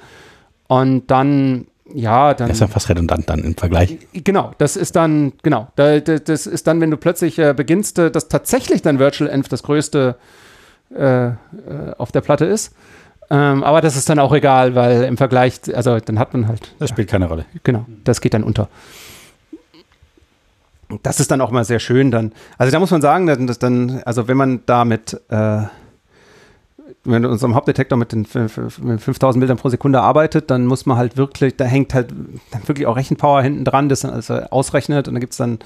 und 0.67 1.11
dann 1.11 1.67
ja, 1.93 2.33
dann. 2.33 2.47
Das 2.47 2.57
ist 2.57 2.61
ja 2.61 2.67
fast 2.67 2.89
redundant 2.89 3.29
dann 3.29 3.39
im 3.43 3.55
Vergleich. 3.55 3.97
Genau, 4.13 4.51
das 4.57 4.77
ist 4.77 4.95
dann, 4.95 5.33
genau, 5.43 5.67
da, 5.75 5.99
das 5.99 6.47
ist 6.47 6.67
dann, 6.67 6.79
wenn 6.81 6.91
du 6.91 6.97
plötzlich 6.97 7.37
äh, 7.37 7.53
beginnst, 7.53 7.99
äh, 7.99 8.11
dass 8.11 8.29
tatsächlich 8.29 8.81
dein 8.81 8.99
Virtual 8.99 9.29
Env 9.29 9.49
das 9.49 9.63
größte 9.63 10.15
äh, 10.95 11.27
äh, 11.27 11.33
auf 11.97 12.11
der 12.11 12.21
Platte 12.21 12.45
ist. 12.45 12.73
Ähm, 13.29 13.63
aber 13.63 13.81
das 13.81 13.95
ist 13.95 14.09
dann 14.09 14.19
auch 14.19 14.33
egal, 14.33 14.75
weil 14.75 15.03
im 15.03 15.17
Vergleich, 15.17 15.61
also 15.73 15.99
dann 15.99 16.19
hat 16.19 16.33
man 16.33 16.47
halt. 16.47 16.75
Das 16.79 16.89
spielt 16.89 17.09
keine 17.09 17.27
Rolle. 17.27 17.45
Genau, 17.63 17.85
das 18.03 18.19
geht 18.19 18.33
dann 18.33 18.43
unter 18.43 18.67
das 21.03 21.19
ist 21.19 21.31
dann 21.31 21.41
auch 21.41 21.51
mal 21.51 21.63
sehr 21.63 21.79
schön 21.79 22.11
dann. 22.11 22.31
Also 22.57 22.71
da 22.71 22.79
muss 22.79 22.91
man 22.91 23.01
sagen, 23.01 23.27
dass 23.47 23.59
dann, 23.59 24.01
also 24.05 24.27
wenn 24.27 24.37
man 24.37 24.61
da 24.65 24.85
mit, 24.85 25.19
äh, 25.29 25.63
mit 27.03 27.25
unserem 27.25 27.55
Hauptdetektor 27.55 27.97
mit 27.97 28.11
den 28.11 28.25
5000 28.25 29.41
Bildern 29.41 29.57
pro 29.57 29.69
Sekunde 29.69 30.01
arbeitet, 30.01 30.51
dann 30.51 30.65
muss 30.65 30.85
man 30.85 30.97
halt 30.97 31.17
wirklich, 31.17 31.55
da 31.55 31.65
hängt 31.65 31.93
halt 31.93 32.13
wirklich 32.65 32.85
auch 32.85 32.95
Rechenpower 32.95 33.41
hinten 33.41 33.65
dran, 33.65 33.89
das 33.89 34.01
dann 34.01 34.11
also 34.11 34.35
ausrechnet 34.35 35.07
und 35.07 35.15
da 35.15 35.19
gibt 35.19 35.31
es 35.31 35.37
dann, 35.37 35.59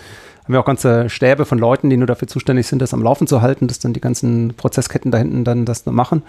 haben 0.44 0.54
wir 0.54 0.60
auch 0.62 0.66
ganze 0.66 1.10
Stäbe 1.10 1.46
von 1.46 1.58
Leuten, 1.58 1.90
die 1.90 1.98
nur 1.98 2.08
dafür 2.08 2.28
zuständig 2.28 2.68
sind, 2.68 2.82
das 2.82 2.94
am 2.94 3.02
Laufen 3.02 3.28
zu 3.28 3.42
halten, 3.42 3.68
dass 3.68 3.80
dann 3.80 3.94
die 3.94 4.02
ganzen 4.02 4.54
Prozessketten 4.56 5.12
da 5.12 5.18
hinten 5.18 5.44
dann 5.44 5.66
das 5.66 5.86
machen. 5.86 6.24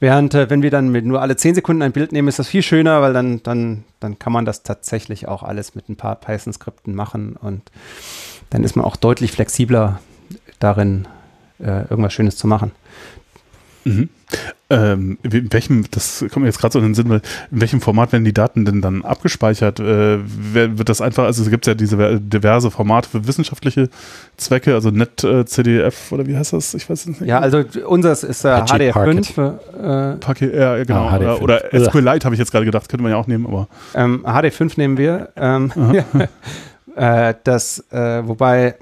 Während, 0.00 0.34
äh, 0.34 0.48
wenn 0.48 0.62
wir 0.62 0.70
dann 0.70 0.88
mit 0.88 1.04
nur 1.04 1.20
alle 1.20 1.36
10 1.36 1.56
Sekunden 1.56 1.82
ein 1.82 1.92
Bild 1.92 2.12
nehmen, 2.12 2.28
ist 2.28 2.38
das 2.38 2.48
viel 2.48 2.62
schöner, 2.62 3.02
weil 3.02 3.12
dann, 3.12 3.42
dann, 3.42 3.84
dann 4.00 4.18
kann 4.18 4.32
man 4.32 4.46
das 4.46 4.62
tatsächlich 4.62 5.28
auch 5.28 5.42
alles 5.42 5.74
mit 5.74 5.88
ein 5.88 5.96
paar 5.96 6.16
Python-Skripten 6.16 6.94
machen 6.94 7.36
und 7.38 7.62
dann 8.50 8.64
ist 8.64 8.76
man 8.76 8.84
auch 8.84 8.96
deutlich 8.96 9.32
flexibler 9.32 10.00
darin, 10.58 11.06
äh, 11.58 11.82
irgendwas 11.88 12.12
Schönes 12.12 12.36
zu 12.36 12.46
machen. 12.46 12.72
Mhm. 13.84 14.08
Ähm, 14.68 15.18
in 15.22 15.52
welchem, 15.52 15.84
das 15.92 16.24
kommt 16.32 16.38
mir 16.38 16.46
jetzt 16.46 16.58
gerade 16.58 16.72
so 16.72 16.80
in 16.80 16.86
den 16.86 16.94
Sinn, 16.96 17.08
weil 17.08 17.22
in 17.52 17.60
welchem 17.60 17.80
Format 17.80 18.10
werden 18.10 18.24
die 18.24 18.34
Daten 18.34 18.64
denn 18.64 18.82
dann 18.82 19.04
abgespeichert? 19.04 19.78
Äh, 19.78 20.18
wird 20.24 20.88
das 20.88 21.00
einfach, 21.00 21.22
also 21.22 21.44
es 21.44 21.50
gibt 21.50 21.68
ja 21.68 21.74
diese 21.74 22.20
diverse 22.20 22.72
Formate 22.72 23.08
für 23.08 23.28
wissenschaftliche 23.28 23.88
Zwecke, 24.36 24.74
also 24.74 24.90
NetCDF 24.90 26.10
äh, 26.10 26.14
oder 26.14 26.26
wie 26.26 26.36
heißt 26.36 26.52
das? 26.52 26.74
Ich 26.74 26.90
weiß 26.90 27.06
es 27.06 27.06
nicht. 27.06 27.20
Ja, 27.20 27.38
also 27.38 27.62
unseres 27.86 28.24
ist 28.24 28.44
äh, 28.44 28.48
HDF5. 28.48 29.58
Äh, 30.42 30.58
ja, 30.58 30.82
genau. 30.82 31.06
Ah, 31.06 31.16
oder, 31.16 31.42
oder 31.42 31.60
SQLite 31.72 32.24
habe 32.24 32.34
ich 32.34 32.40
jetzt 32.40 32.50
gerade 32.50 32.64
gedacht, 32.64 32.88
könnte 32.88 33.04
man 33.04 33.12
ja 33.12 33.18
auch 33.18 33.28
nehmen, 33.28 33.46
aber. 33.46 33.68
Ähm, 33.94 34.26
HD5 34.26 34.72
nehmen 34.78 34.98
wir. 34.98 35.28
Ähm, 35.36 35.70
Äh, 36.96 37.34
das, 37.44 37.84
äh, 37.92 38.26
wobei, 38.26 38.74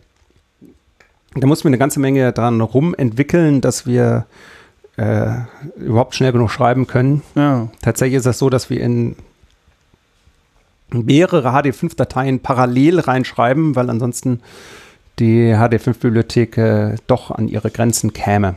da 1.34 1.46
mussten 1.46 1.64
wir 1.64 1.70
eine 1.70 1.78
ganze 1.78 2.00
Menge 2.00 2.32
dran 2.32 2.60
rumentwickeln, 2.60 3.60
dass 3.60 3.86
wir 3.86 4.26
äh, 4.96 5.32
überhaupt 5.76 6.14
schnell 6.14 6.32
genug 6.32 6.50
schreiben 6.50 6.86
können. 6.86 7.22
Ja. 7.34 7.68
Tatsächlich 7.82 8.18
ist 8.18 8.26
das 8.26 8.38
so, 8.38 8.48
dass 8.50 8.70
wir 8.70 8.80
in 8.80 9.16
mehrere 10.90 11.48
HD5-Dateien 11.48 12.38
parallel 12.38 13.00
reinschreiben, 13.00 13.74
weil 13.74 13.90
ansonsten 13.90 14.40
die 15.18 15.52
HD5-Bibliothek 15.52 16.56
äh, 16.56 16.96
doch 17.08 17.32
an 17.32 17.48
ihre 17.48 17.70
Grenzen 17.70 18.12
käme. 18.12 18.54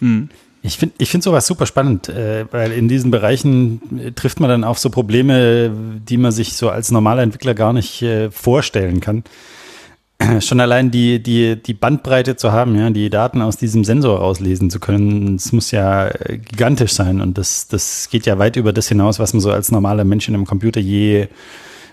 Hm. 0.00 0.28
Ich 0.66 0.78
finde 0.78 0.94
ich 0.96 1.10
find 1.10 1.22
sowas 1.22 1.46
super 1.46 1.66
spannend, 1.66 2.08
äh, 2.08 2.46
weil 2.50 2.72
in 2.72 2.88
diesen 2.88 3.10
Bereichen 3.10 3.82
äh, 4.02 4.12
trifft 4.12 4.40
man 4.40 4.48
dann 4.48 4.64
auf 4.64 4.78
so 4.78 4.88
Probleme, 4.88 5.70
die 6.08 6.16
man 6.16 6.32
sich 6.32 6.56
so 6.56 6.70
als 6.70 6.90
normaler 6.90 7.22
Entwickler 7.22 7.52
gar 7.52 7.74
nicht 7.74 8.00
äh, 8.00 8.30
vorstellen 8.30 9.00
kann. 9.00 9.24
Schon 10.40 10.60
allein 10.60 10.90
die, 10.90 11.22
die, 11.22 11.62
die 11.62 11.74
Bandbreite 11.74 12.36
zu 12.36 12.50
haben, 12.50 12.74
ja, 12.76 12.88
die 12.88 13.10
Daten 13.10 13.42
aus 13.42 13.58
diesem 13.58 13.84
Sensor 13.84 14.20
rauslesen 14.20 14.70
zu 14.70 14.80
können, 14.80 15.36
das 15.36 15.52
muss 15.52 15.70
ja 15.70 16.08
gigantisch 16.08 16.94
sein 16.94 17.20
und 17.20 17.36
das, 17.36 17.68
das 17.68 18.08
geht 18.10 18.24
ja 18.24 18.38
weit 18.38 18.56
über 18.56 18.72
das 18.72 18.88
hinaus, 18.88 19.18
was 19.18 19.34
man 19.34 19.40
so 19.40 19.52
als 19.52 19.70
normaler 19.70 20.04
Mensch 20.04 20.28
in 20.28 20.34
einem 20.34 20.46
Computer 20.46 20.80
je 20.80 21.28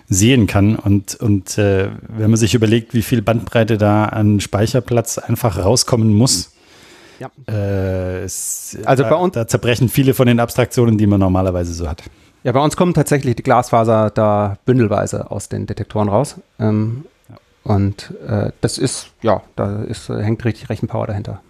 sehen 0.08 0.48
kann. 0.48 0.78
Und, 0.78 1.16
und 1.16 1.58
äh, 1.58 1.90
wenn 2.08 2.30
man 2.30 2.38
sich 2.38 2.54
überlegt, 2.54 2.94
wie 2.94 3.02
viel 3.02 3.22
Bandbreite 3.22 3.78
da 3.78 4.06
an 4.06 4.40
Speicherplatz 4.40 5.18
einfach 5.18 5.58
rauskommen 5.58 6.14
muss, 6.14 6.54
ja. 7.22 7.30
Äh, 7.48 8.24
es, 8.24 8.78
also 8.84 9.04
bei 9.04 9.16
uns, 9.16 9.34
da 9.34 9.48
zerbrechen 9.48 9.90
viele 9.90 10.14
von 10.14 10.28
den 10.28 10.40
Abstraktionen, 10.40 10.98
die 10.98 11.08
man 11.08 11.20
normalerweise 11.20 11.74
so 11.74 11.88
hat. 11.88 12.04
Ja, 12.44 12.52
bei 12.52 12.60
uns 12.60 12.76
kommen 12.76 12.94
tatsächlich 12.94 13.36
die 13.36 13.44
Glasfaser 13.44 14.10
da 14.10 14.58
bündelweise 14.66 15.30
aus 15.30 15.48
den 15.48 15.68
Detektoren 15.68 16.10
raus. 16.10 16.38
Ähm, 16.60 17.06
und 17.64 18.12
äh, 18.28 18.52
das 18.62 18.80
ist, 18.80 19.10
ja, 19.22 19.44
da 19.56 19.84
ist, 19.84 20.10
hängt 20.10 20.44
richtig 20.44 20.70
Rechenpower 20.70 21.06
dahinter. 21.06 21.42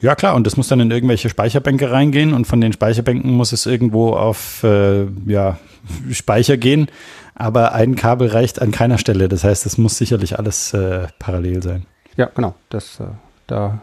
Ja, 0.00 0.14
klar, 0.14 0.36
und 0.36 0.46
das 0.46 0.56
muss 0.56 0.68
dann 0.68 0.78
in 0.78 0.92
irgendwelche 0.92 1.28
Speicherbänke 1.28 1.90
reingehen 1.90 2.32
und 2.32 2.46
von 2.46 2.60
den 2.60 2.72
Speicherbänken 2.72 3.32
muss 3.32 3.50
es 3.50 3.66
irgendwo 3.66 4.10
auf 4.10 4.62
äh, 4.62 5.06
ja, 5.26 5.58
Speicher 6.12 6.56
gehen, 6.56 6.86
aber 7.34 7.72
ein 7.72 7.96
Kabel 7.96 8.28
reicht 8.28 8.62
an 8.62 8.70
keiner 8.70 8.98
Stelle. 8.98 9.28
Das 9.28 9.42
heißt, 9.42 9.66
es 9.66 9.78
muss 9.78 9.98
sicherlich 9.98 10.38
alles 10.38 10.72
äh, 10.74 11.08
parallel 11.18 11.60
sein. 11.60 11.86
Ja, 12.16 12.30
genau. 12.32 12.54
Das, 12.68 13.00
äh, 13.00 13.06
da 13.48 13.80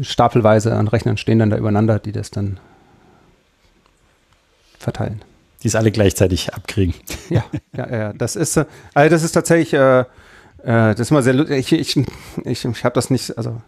stapelweise 0.00 0.74
an 0.74 0.88
Rechnern 0.88 1.16
stehen 1.16 1.38
dann 1.38 1.50
da 1.50 1.56
übereinander, 1.56 1.98
die 1.98 2.12
das 2.12 2.30
dann 2.30 2.58
verteilen. 4.78 5.22
Die 5.62 5.68
es 5.68 5.76
alle 5.76 5.90
gleichzeitig 5.90 6.54
abkriegen. 6.54 6.94
Ja, 7.28 7.44
ja, 7.76 7.96
ja. 7.96 8.12
Das 8.12 8.34
ist, 8.34 8.56
äh, 8.56 8.64
also 8.94 9.14
das 9.14 9.22
ist 9.22 9.32
tatsächlich, 9.32 9.74
äh, 9.74 10.00
äh, 10.00 10.04
das 10.64 11.00
ist 11.00 11.10
immer 11.10 11.22
sehr, 11.22 11.34
ich, 11.50 11.72
ich, 11.72 11.96
ich, 12.44 12.64
ich 12.64 12.84
habe 12.84 12.94
das 12.94 13.10
nicht, 13.10 13.36
also 13.36 13.60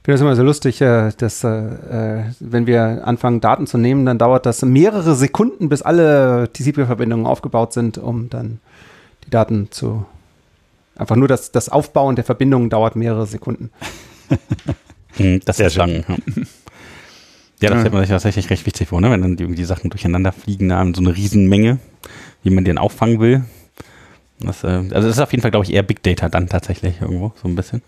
ich 0.00 0.04
finde 0.04 0.14
das 0.14 0.20
immer 0.22 0.34
so 0.34 0.42
lustig, 0.42 0.80
äh, 0.80 1.10
dass 1.18 1.44
äh, 1.44 2.24
wenn 2.40 2.66
wir 2.66 3.06
anfangen, 3.06 3.40
Daten 3.40 3.66
zu 3.66 3.76
nehmen, 3.76 4.06
dann 4.06 4.18
dauert 4.18 4.46
das 4.46 4.62
mehrere 4.62 5.14
Sekunden, 5.14 5.68
bis 5.68 5.82
alle 5.82 6.48
TCP-Verbindungen 6.52 7.26
aufgebaut 7.26 7.74
sind, 7.74 7.98
um 7.98 8.30
dann 8.30 8.60
die 9.26 9.30
Daten 9.30 9.70
zu. 9.70 10.06
Einfach 10.96 11.16
nur 11.16 11.28
das, 11.28 11.52
das 11.52 11.68
Aufbauen 11.68 12.16
der 12.16 12.24
Verbindungen 12.24 12.70
dauert 12.70 12.96
mehrere 12.96 13.26
Sekunden. 13.26 13.70
Hm, 15.16 15.40
das 15.44 15.60
ist 15.60 15.76
lang. 15.76 16.04
Ja. 16.08 16.16
Ja, 17.62 17.68
das 17.68 17.80
stellt 17.80 17.92
man 17.92 18.02
sich 18.02 18.10
tatsächlich 18.10 18.48
recht 18.48 18.64
wichtig 18.64 18.88
vor, 18.88 19.02
ne? 19.02 19.10
wenn 19.10 19.20
dann 19.20 19.36
die, 19.36 19.46
die 19.46 19.64
Sachen 19.64 19.90
durcheinander 19.90 20.32
fliegen, 20.32 20.70
da 20.70 20.80
in 20.80 20.94
so 20.94 21.02
eine 21.02 21.14
Riesenmenge, 21.14 21.78
wie 22.42 22.50
man 22.50 22.64
den 22.64 22.78
auffangen 22.78 23.20
will. 23.20 23.44
Das, 24.40 24.64
äh, 24.64 24.68
also 24.68 24.92
das 24.92 25.06
ist 25.06 25.20
auf 25.20 25.30
jeden 25.32 25.42
Fall, 25.42 25.50
glaube 25.50 25.66
ich, 25.66 25.72
eher 25.72 25.82
Big 25.82 26.02
Data 26.02 26.30
dann 26.30 26.48
tatsächlich 26.48 27.02
irgendwo, 27.02 27.32
so 27.40 27.48
ein 27.48 27.54
bisschen. 27.54 27.82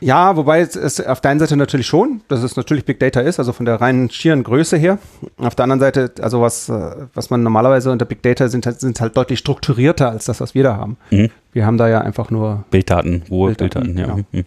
Ja, 0.00 0.36
wobei 0.36 0.60
es, 0.60 0.76
es 0.76 1.04
auf 1.04 1.20
der 1.20 1.32
einen 1.32 1.40
Seite 1.40 1.56
natürlich 1.56 1.86
schon, 1.86 2.22
dass 2.28 2.42
es 2.42 2.56
natürlich 2.56 2.86
Big 2.86 3.00
Data 3.00 3.20
ist, 3.20 3.38
also 3.38 3.52
von 3.52 3.66
der 3.66 3.80
reinen 3.80 4.08
schieren 4.08 4.44
Größe 4.44 4.76
her. 4.78 4.98
Auf 5.36 5.54
der 5.56 5.64
anderen 5.64 5.80
Seite, 5.80 6.12
also 6.22 6.40
was, 6.40 6.68
äh, 6.68 7.06
was 7.12 7.30
man 7.30 7.42
normalerweise 7.42 7.90
unter 7.90 8.06
Big 8.06 8.22
Data 8.22 8.48
sind, 8.48 8.64
sind 8.80 9.00
halt 9.00 9.16
deutlich 9.16 9.40
strukturierter 9.40 10.10
als 10.10 10.24
das, 10.24 10.40
was 10.40 10.54
wir 10.54 10.62
da 10.62 10.76
haben. 10.76 10.96
Mhm. 11.10 11.30
Wir 11.52 11.66
haben 11.66 11.76
da 11.76 11.88
ja 11.88 12.00
einfach 12.00 12.30
nur 12.30 12.64
Bilddaten, 12.70 13.24
rohe 13.28 13.48
Bilddaten, 13.48 13.94
Bilddaten 13.94 13.98
ja. 13.98 14.14
Genau. 14.14 14.26
Mhm. 14.32 14.44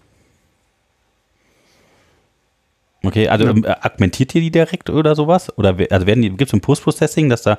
Okay, 3.06 3.28
also 3.28 3.46
ja. 3.46 3.52
Ähm, 3.52 3.66
augmentiert 3.66 4.34
ihr 4.34 4.42
die 4.42 4.52
direkt 4.52 4.90
oder 4.90 5.14
sowas? 5.16 5.56
Oder 5.58 5.76
also 5.90 6.08
werden 6.08 6.22
die, 6.22 6.30
gibt 6.30 6.50
es 6.50 6.54
ein 6.54 6.62
Post-Processing, 6.62 7.30
dass 7.30 7.44
da 7.44 7.58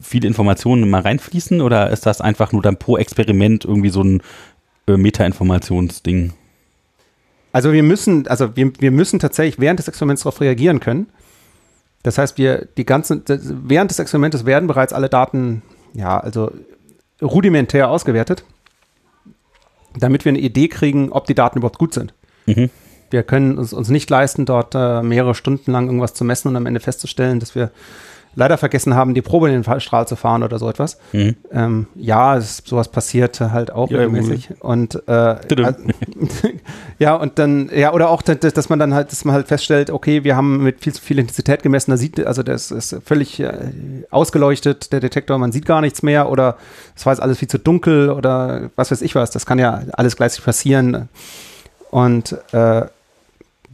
viele 0.00 0.28
Informationen 0.28 0.88
mal 0.90 1.00
reinfließen 1.00 1.62
oder 1.62 1.90
ist 1.90 2.04
das 2.04 2.20
einfach 2.20 2.52
nur 2.52 2.60
dann 2.60 2.76
pro 2.76 2.98
Experiment 2.98 3.64
irgendwie 3.64 3.88
so 3.88 4.02
ein 4.02 4.22
äh, 4.86 4.98
Meta-Informationsding? 4.98 6.34
Also 7.52 7.72
wir 7.72 7.82
müssen, 7.82 8.26
also 8.28 8.54
wir, 8.54 8.72
wir 8.78 8.90
müssen 8.90 9.18
tatsächlich 9.18 9.58
während 9.58 9.78
des 9.78 9.88
Experiments 9.88 10.22
darauf 10.22 10.40
reagieren 10.40 10.80
können. 10.80 11.08
Das 12.02 12.18
heißt, 12.18 12.36
wir 12.36 12.68
die 12.76 12.84
ganzen, 12.84 13.22
während 13.26 13.90
des 13.90 13.98
Experimentes 13.98 14.44
werden 14.44 14.66
bereits 14.66 14.92
alle 14.92 15.08
Daten, 15.08 15.62
ja, 15.94 16.18
also 16.18 16.50
rudimentär 17.22 17.88
ausgewertet, 17.88 18.44
damit 19.96 20.24
wir 20.24 20.30
eine 20.30 20.40
Idee 20.40 20.68
kriegen, 20.68 21.12
ob 21.12 21.26
die 21.26 21.34
Daten 21.34 21.58
überhaupt 21.58 21.78
gut 21.78 21.94
sind. 21.94 22.12
Mhm. 22.46 22.70
Wir 23.12 23.22
können 23.22 23.58
uns, 23.58 23.72
uns 23.72 23.88
nicht 23.88 24.08
leisten, 24.10 24.46
dort 24.46 24.74
äh, 24.74 25.02
mehrere 25.02 25.34
Stunden 25.34 25.70
lang 25.70 25.86
irgendwas 25.86 26.14
zu 26.14 26.24
messen 26.24 26.48
und 26.48 26.56
am 26.56 26.66
Ende 26.66 26.80
festzustellen, 26.80 27.40
dass 27.40 27.54
wir 27.54 27.70
leider 28.34 28.56
vergessen 28.56 28.94
haben, 28.94 29.14
die 29.14 29.22
Probe 29.22 29.50
in 29.50 29.62
den 29.62 29.80
Strahl 29.80 30.08
zu 30.08 30.16
fahren 30.16 30.42
oder 30.42 30.58
so 30.58 30.68
etwas. 30.68 30.98
Mhm. 31.12 31.36
Ähm, 31.52 31.86
ja, 31.94 32.36
es, 32.36 32.62
sowas 32.64 32.88
passiert 32.88 33.40
halt 33.40 33.70
auch 33.70 33.90
ja, 33.90 33.98
regelmäßig. 33.98 34.50
Und 34.60 35.06
äh, 35.06 35.36
ja, 36.98 37.14
und 37.14 37.38
dann, 37.38 37.70
ja, 37.74 37.92
oder 37.92 38.08
auch, 38.08 38.22
dass 38.22 38.68
man 38.68 38.78
dann 38.78 38.94
halt, 38.94 39.12
dass 39.12 39.24
man 39.24 39.34
halt 39.34 39.48
feststellt, 39.48 39.90
okay, 39.90 40.24
wir 40.24 40.36
haben 40.36 40.62
mit 40.62 40.80
viel 40.80 40.94
zu 40.94 41.02
viel 41.02 41.18
Intensität 41.18 41.62
gemessen, 41.62 41.90
da 41.90 41.96
sieht, 41.96 42.24
also 42.26 42.42
das 42.42 42.70
ist 42.70 42.96
völlig 43.04 43.40
äh, 43.40 43.52
ausgeleuchtet, 44.10 44.92
der 44.92 45.00
Detektor, 45.00 45.38
man 45.38 45.52
sieht 45.52 45.66
gar 45.66 45.80
nichts 45.80 46.02
mehr 46.02 46.30
oder 46.30 46.56
es 46.96 47.04
war 47.04 47.12
jetzt 47.12 47.20
alles 47.20 47.38
viel 47.38 47.48
zu 47.48 47.58
dunkel 47.58 48.10
oder 48.10 48.70
was 48.76 48.90
weiß 48.90 49.02
ich 49.02 49.14
was. 49.14 49.30
Das 49.30 49.46
kann 49.46 49.58
ja 49.58 49.82
alles 49.92 50.16
gleichzeitig 50.16 50.44
passieren. 50.44 51.08
Und 51.90 52.38
äh, 52.52 52.86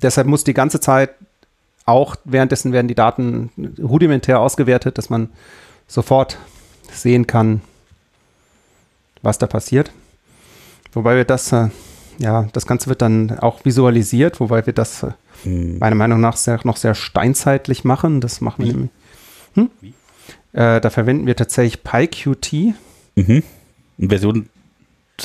deshalb 0.02 0.26
muss 0.26 0.44
die 0.44 0.54
ganze 0.54 0.80
Zeit 0.80 1.10
auch 1.84 2.16
währenddessen 2.24 2.72
werden 2.72 2.88
die 2.88 2.94
Daten 2.94 3.50
rudimentär 3.82 4.40
ausgewertet, 4.40 4.98
dass 4.98 5.08
man 5.08 5.30
sofort 5.86 6.38
sehen 6.92 7.26
kann, 7.26 7.62
was 9.22 9.38
da 9.38 9.46
passiert. 9.46 9.90
Wobei 10.92 11.16
wir 11.16 11.24
das, 11.24 11.50
äh, 11.52 11.68
ja, 12.18 12.48
das 12.52 12.66
Ganze 12.66 12.88
wird 12.88 13.00
dann 13.00 13.38
auch 13.38 13.64
visualisiert, 13.64 14.38
wobei 14.38 14.66
wir 14.66 14.74
das 14.74 15.02
äh, 15.02 15.12
hm. 15.44 15.78
meiner 15.78 15.96
Meinung 15.96 16.20
nach 16.20 16.36
sehr, 16.36 16.60
noch 16.64 16.76
sehr 16.76 16.94
steinzeitlich 16.94 17.84
machen. 17.84 18.20
Das 18.20 18.40
machen 18.42 18.64
wir 18.64 18.72
nämlich. 18.72 18.90
Hm? 19.54 19.70
Äh, 20.52 20.80
da 20.80 20.90
verwenden 20.90 21.26
wir 21.26 21.36
tatsächlich 21.36 21.82
PyQt. 21.82 22.74
Mhm. 23.14 23.42
Version 23.98 24.48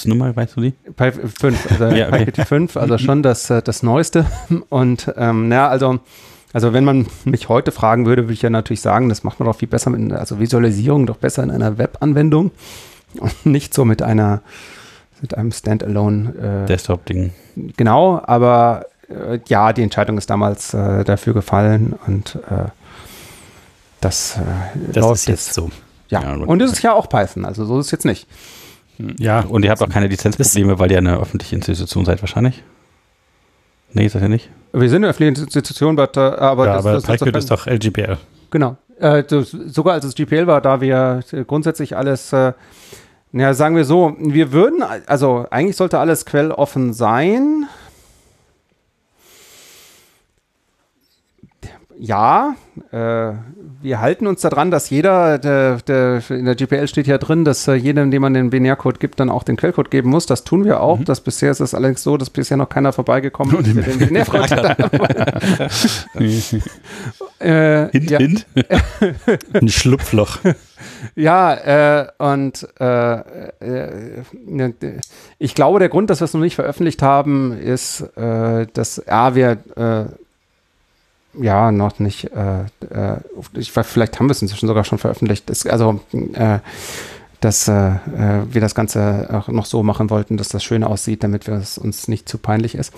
Nummer, 0.05 0.35
weißt 0.35 0.57
du 0.57 0.61
die? 0.61 0.71
Pi 0.71 1.11
5, 1.11 1.71
also 1.71 1.85
ja, 1.95 2.07
okay. 2.07 2.25
PyQt 2.25 2.47
5, 2.47 2.77
also 2.77 2.97
schon 2.97 3.23
das, 3.23 3.49
äh, 3.49 3.61
das 3.61 3.83
Neueste. 3.83 4.25
Und 4.69 5.13
ähm, 5.17 5.51
ja, 5.51 5.67
also 5.67 5.99
also 6.53 6.71
wenn 6.71 6.85
man 6.85 7.07
mich 7.25 7.49
heute 7.49 7.71
fragen 7.71 8.05
würde, 8.05 8.23
würde 8.23 8.33
ich 8.33 8.43
ja 8.43 8.51
natürlich 8.51 8.81
sagen, 8.81 9.09
das 9.09 9.23
macht 9.23 9.39
man 9.39 9.47
doch 9.47 9.55
viel 9.55 9.67
besser 9.67 9.89
mit, 9.89 10.13
also 10.13 10.39
Visualisierung 10.39 11.07
doch 11.07 11.17
besser 11.17 11.41
in 11.41 11.49
einer 11.49 11.79
Webanwendung 11.79 12.51
und 13.19 13.33
nicht 13.45 13.73
so 13.73 13.85
mit 13.85 14.03
einer, 14.03 14.41
mit 15.21 15.35
einem 15.35 15.51
Standalone 15.51 16.63
äh, 16.63 16.67
Desktop-Ding. 16.67 17.33
Genau, 17.75 18.21
aber 18.23 18.85
äh, 19.09 19.39
ja, 19.47 19.73
die 19.73 19.81
Entscheidung 19.81 20.19
ist 20.19 20.29
damals 20.29 20.75
äh, 20.75 21.03
dafür 21.03 21.33
gefallen 21.33 21.95
und 22.05 22.35
äh, 22.49 22.69
das, 23.99 24.37
äh, 24.37 24.41
das 24.91 25.03
läuft 25.03 25.21
ist 25.21 25.27
jetzt 25.27 25.53
so. 25.55 25.71
Ja, 26.09 26.21
ja 26.21 26.33
und 26.35 26.61
es 26.61 26.71
ist 26.71 26.83
ja 26.83 26.93
auch 26.93 27.09
Python, 27.09 27.45
also 27.45 27.65
so 27.65 27.79
ist 27.79 27.87
es 27.87 27.91
jetzt 27.91 28.05
nicht. 28.05 28.27
Ja. 29.19 29.41
Und 29.41 29.63
ihr 29.63 29.71
habt 29.71 29.81
auch 29.81 29.89
keine 29.89 30.07
Lizenzprobleme, 30.07 30.79
weil 30.79 30.91
ihr 30.91 30.97
eine 30.97 31.19
öffentliche 31.19 31.55
Institution 31.55 32.05
seid 32.05 32.21
wahrscheinlich? 32.21 32.63
Nee, 33.93 34.05
ist 34.05 34.15
das 34.15 34.21
ja 34.21 34.27
nicht. 34.27 34.49
Wir 34.71 34.89
sind 34.89 35.03
eine 35.03 35.09
öffentliche 35.09 35.43
Institution, 35.43 35.95
but, 35.95 36.17
uh, 36.17 36.21
aber 36.21 36.65
ja, 36.65 36.73
das, 36.73 36.85
aber 36.85 36.93
das, 36.93 37.31
das 37.31 37.43
ist 37.43 37.51
doch 37.51 37.67
LGPL. 37.67 38.17
Genau. 38.49 38.77
Äh, 38.99 39.23
das, 39.23 39.51
sogar 39.51 39.93
als 39.93 40.05
es 40.05 40.15
GPL 40.15 40.47
war, 40.47 40.61
da 40.61 40.81
wir 40.81 41.21
grundsätzlich 41.47 41.95
alles, 41.95 42.33
äh, 42.33 42.53
ja, 43.31 43.53
sagen 43.53 43.75
wir 43.75 43.85
so, 43.85 44.15
wir 44.19 44.51
würden, 44.51 44.83
also 45.05 45.45
eigentlich 45.49 45.75
sollte 45.75 45.99
alles 45.99 46.25
quelloffen 46.25 46.93
sein. 46.93 47.67
Ja, 52.05 52.57
äh, 52.91 53.31
wir 53.81 54.01
halten 54.01 54.27
uns 54.27 54.41
daran, 54.41 54.71
dass 54.71 54.89
jeder, 54.89 55.37
der, 55.37 55.77
der, 55.87 56.21
in 56.31 56.43
der 56.43 56.55
GPL 56.55 56.89
steht 56.89 57.07
ja 57.07 57.17
drin, 57.17 57.45
dass 57.45 57.65
äh, 57.69 57.75
jedem, 57.75 58.11
dem 58.11 58.21
man 58.21 58.33
den 58.33 58.49
Binärcode 58.49 58.99
gibt, 58.99 59.21
dann 59.21 59.29
auch 59.29 59.43
den 59.43 59.55
Quellcode 59.55 59.89
geben 59.89 60.09
muss. 60.09 60.25
Das 60.25 60.43
tun 60.43 60.65
wir 60.65 60.81
auch. 60.81 60.99
Mhm. 60.99 61.05
Das 61.05 61.21
bisher 61.21 61.49
ist 61.49 61.61
es 61.61 61.73
allerdings 61.73 62.03
so, 62.03 62.17
dass 62.17 62.29
bisher 62.29 62.57
noch 62.57 62.67
keiner 62.67 62.91
vorbeigekommen 62.91 63.57
ist, 63.57 63.73
der 63.73 63.83
den 63.83 63.99
Binärcode 63.99 64.51
hat. 64.51 64.79
äh, 67.39 67.89
hint, 67.91 68.11
ja. 68.11 68.19
hint. 68.19 68.47
Ein 69.53 69.69
Schlupfloch. 69.69 70.39
Ja, 71.15 71.53
äh, 72.01 72.07
und 72.17 72.67
äh, 72.81 73.13
äh, 73.13 74.23
ne, 74.45 74.73
ich 75.39 75.55
glaube, 75.55 75.79
der 75.79 75.87
Grund, 75.87 76.09
dass 76.09 76.19
wir 76.19 76.25
es 76.25 76.33
noch 76.33 76.41
nicht 76.41 76.55
veröffentlicht 76.55 77.01
haben, 77.01 77.57
ist, 77.57 78.01
äh, 78.17 78.67
dass 78.73 79.07
A, 79.07 79.35
wir 79.35 79.51
äh, 79.77 80.22
ja, 81.39 81.71
noch 81.71 81.99
nicht. 81.99 82.31
Äh, 82.31 82.63
äh, 82.89 83.17
ich, 83.53 83.71
vielleicht 83.71 84.19
haben 84.19 84.27
wir 84.27 84.31
es 84.31 84.41
inzwischen 84.41 84.67
sogar 84.67 84.83
schon 84.83 84.97
veröffentlicht. 84.99 85.49
Das, 85.49 85.65
also, 85.65 85.99
äh, 86.33 86.59
dass 87.39 87.67
äh, 87.67 87.73
äh, 87.73 88.43
wir 88.49 88.61
das 88.61 88.75
Ganze 88.75 89.29
auch 89.31 89.47
noch 89.47 89.65
so 89.65 89.83
machen 89.83 90.09
wollten, 90.09 90.37
dass 90.37 90.49
das 90.49 90.63
schön 90.63 90.83
aussieht, 90.83 91.23
damit 91.23 91.47
es 91.47 91.77
uns 91.77 92.07
nicht 92.07 92.29
zu 92.29 92.37
peinlich 92.37 92.75
ist. 92.75 92.93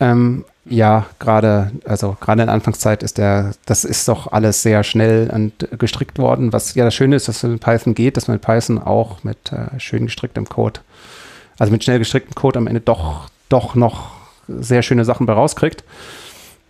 Ähm, 0.00 0.44
ja, 0.64 1.06
gerade, 1.18 1.72
also 1.86 2.16
gerade 2.20 2.42
in 2.42 2.48
Anfangszeit 2.48 3.02
ist 3.02 3.18
der, 3.18 3.52
das 3.64 3.84
ist 3.84 4.06
doch 4.06 4.30
alles 4.30 4.62
sehr 4.62 4.84
schnell 4.84 5.30
und 5.30 5.68
gestrickt 5.78 6.18
worden. 6.18 6.52
Was 6.52 6.74
ja 6.74 6.84
das 6.84 6.94
Schöne 6.94 7.16
ist, 7.16 7.28
dass 7.28 7.42
es 7.42 7.50
mit 7.50 7.60
Python 7.60 7.94
geht, 7.94 8.16
dass 8.16 8.28
man 8.28 8.34
mit 8.34 8.42
Python 8.42 8.78
auch 8.78 9.24
mit 9.24 9.52
äh, 9.52 9.80
schön 9.80 10.04
gestricktem 10.06 10.48
Code, 10.48 10.80
also 11.58 11.72
mit 11.72 11.82
schnell 11.82 11.98
gestricktem 11.98 12.34
Code 12.34 12.58
am 12.58 12.66
Ende 12.66 12.80
doch, 12.80 13.30
doch 13.48 13.74
noch 13.74 14.10
sehr 14.46 14.82
schöne 14.82 15.04
Sachen 15.04 15.26
bei 15.26 15.32
rauskriegt. 15.32 15.84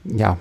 Ja, 0.04 0.38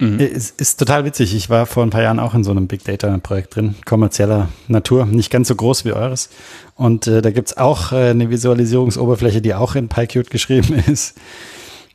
Mhm. 0.00 0.18
Es 0.18 0.50
ist 0.50 0.78
total 0.78 1.04
witzig. 1.04 1.34
Ich 1.34 1.50
war 1.50 1.66
vor 1.66 1.82
ein 1.82 1.90
paar 1.90 2.02
Jahren 2.02 2.18
auch 2.18 2.34
in 2.34 2.42
so 2.42 2.50
einem 2.50 2.66
Big 2.66 2.84
Data-Projekt 2.84 3.56
drin, 3.56 3.74
kommerzieller 3.84 4.48
Natur, 4.66 5.06
nicht 5.06 5.30
ganz 5.30 5.48
so 5.48 5.54
groß 5.54 5.84
wie 5.84 5.92
eures. 5.92 6.30
Und 6.74 7.06
äh, 7.06 7.22
da 7.22 7.30
gibt 7.30 7.48
es 7.48 7.56
auch 7.56 7.92
äh, 7.92 8.10
eine 8.10 8.30
Visualisierungsoberfläche, 8.30 9.42
die 9.42 9.54
auch 9.54 9.74
in 9.74 9.88
PyQt 9.88 10.30
geschrieben 10.30 10.74
ist. 10.86 11.16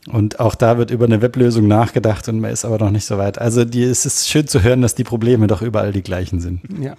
Und 0.07 0.39
auch 0.39 0.53
da 0.53 0.77
wird 0.77 0.91
über 0.91 1.05
eine 1.05 1.23
Weblösung 1.23 1.67
nachgedacht 1.67 2.29
und 2.29 2.39
man 2.39 2.51
ist 2.51 2.63
aber 2.63 2.77
noch 2.77 2.91
nicht 2.91 3.05
so 3.05 3.17
weit. 3.17 3.39
Also 3.39 3.65
die, 3.65 3.83
es 3.83 4.05
ist 4.05 4.29
schön 4.29 4.47
zu 4.47 4.61
hören, 4.61 4.83
dass 4.83 4.93
die 4.93 5.03
Probleme 5.03 5.47
doch 5.47 5.63
überall 5.63 5.91
die 5.91 6.03
gleichen 6.03 6.39
sind. 6.39 6.61
Ja. 6.79 6.93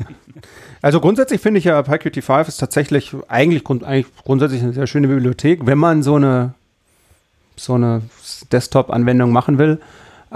Also 0.83 0.99
grundsätzlich 0.99 1.41
finde 1.41 1.59
ich 1.59 1.65
ja 1.67 1.79
PyQt5 1.79 2.49
ist 2.49 2.57
tatsächlich 2.57 3.15
eigentlich, 3.29 3.63
grund, 3.63 3.85
eigentlich 3.85 4.13
grundsätzlich 4.25 4.61
eine 4.61 4.73
sehr 4.73 4.89
schöne 4.89 5.07
Bibliothek, 5.07 5.67
wenn 5.67 5.79
man 5.79 6.03
so 6.03 6.17
eine 6.17 6.55
so 7.57 7.75
eine 7.75 8.03
Desktop-Anwendung 8.53 9.33
machen 9.33 9.59
will. 9.59 9.81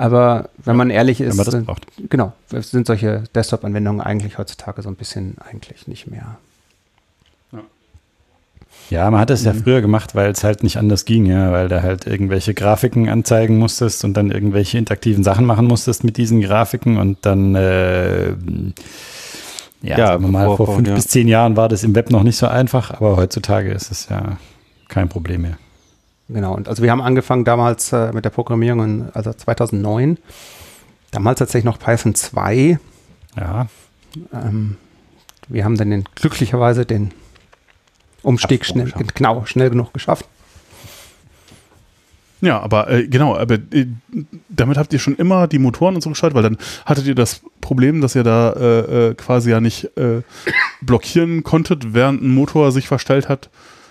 Aber 0.00 0.48
wenn 0.56 0.76
man 0.76 0.88
ehrlich 0.88 1.20
ist, 1.20 1.36
wenn 1.36 1.64
man 1.66 1.76
genau, 2.08 2.32
sind 2.48 2.86
solche 2.86 3.24
Desktop-Anwendungen 3.34 4.00
eigentlich 4.00 4.38
heutzutage 4.38 4.80
so 4.80 4.88
ein 4.88 4.96
bisschen 4.96 5.36
eigentlich 5.46 5.88
nicht 5.88 6.06
mehr. 6.06 6.38
Ja, 8.88 9.10
man 9.10 9.20
hat 9.20 9.28
es 9.28 9.44
ja 9.44 9.52
mhm. 9.52 9.62
früher 9.62 9.82
gemacht, 9.82 10.14
weil 10.14 10.30
es 10.30 10.42
halt 10.42 10.62
nicht 10.62 10.78
anders 10.78 11.04
ging, 11.04 11.26
ja, 11.26 11.52
weil 11.52 11.68
da 11.68 11.82
halt 11.82 12.06
irgendwelche 12.06 12.54
Grafiken 12.54 13.10
anzeigen 13.10 13.58
musstest 13.58 14.02
und 14.02 14.16
dann 14.16 14.30
irgendwelche 14.30 14.78
interaktiven 14.78 15.22
Sachen 15.22 15.44
machen 15.44 15.66
musstest 15.66 16.02
mit 16.02 16.16
diesen 16.16 16.40
Grafiken 16.40 16.96
und 16.96 17.18
dann 17.20 17.54
äh, 17.54 18.30
ja, 19.82 19.98
ja 19.98 20.18
mal, 20.18 20.46
vor, 20.46 20.56
vor 20.56 20.76
fünf 20.76 20.88
ja. 20.88 20.94
bis 20.94 21.08
zehn 21.08 21.28
Jahren 21.28 21.58
war 21.58 21.68
das 21.68 21.84
im 21.84 21.94
Web 21.94 22.10
noch 22.10 22.22
nicht 22.22 22.38
so 22.38 22.46
einfach, 22.46 22.90
aber 22.90 23.18
heutzutage 23.18 23.70
ist 23.70 23.90
es 23.90 24.08
ja 24.08 24.38
kein 24.88 25.10
Problem 25.10 25.42
mehr. 25.42 25.58
Genau, 26.32 26.54
und 26.54 26.68
also 26.68 26.82
wir 26.82 26.90
haben 26.92 27.00
angefangen 27.00 27.44
damals 27.44 27.92
äh, 27.92 28.12
mit 28.12 28.24
der 28.24 28.30
Programmierung, 28.30 28.84
in, 28.84 29.08
also 29.14 29.32
2009, 29.32 30.18
damals 31.10 31.40
tatsächlich 31.40 31.64
noch 31.64 31.78
Python 31.78 32.14
2. 32.14 32.78
Ja. 33.36 33.66
Ähm, 34.32 34.76
wir 35.48 35.64
haben 35.64 35.76
dann 35.76 35.90
den, 35.90 36.04
glücklicherweise 36.14 36.86
den 36.86 37.10
Umstieg 38.22 38.64
schnell, 38.64 38.92
genau, 39.14 39.44
schnell 39.46 39.70
genug 39.70 39.92
geschafft. 39.92 40.26
Ja, 42.42 42.60
aber 42.60 42.90
äh, 42.90 43.08
genau, 43.08 43.36
aber 43.36 43.54
äh, 43.54 43.86
damit 44.48 44.78
habt 44.78 44.92
ihr 44.92 44.98
schon 44.98 45.16
immer 45.16 45.48
die 45.48 45.58
Motoren 45.58 45.96
und 45.96 46.00
so 46.00 46.10
geschaltet, 46.10 46.36
weil 46.36 46.42
dann 46.44 46.58
hattet 46.86 47.06
ihr 47.06 47.14
das 47.14 47.42
Problem, 47.60 48.00
dass 48.00 48.14
ihr 48.14 48.22
da 48.22 48.52
äh, 48.52 49.08
äh 49.08 49.14
quasi 49.14 49.50
ja 49.50 49.60
nicht 49.60 49.96
äh, 49.98 50.22
blockieren 50.80 51.42
konntet, 51.42 51.92
während 51.92 52.22
ein 52.22 52.32
Motor 52.32 52.72
sich 52.72 52.88
verstellt 52.88 53.28
hat 53.28 53.50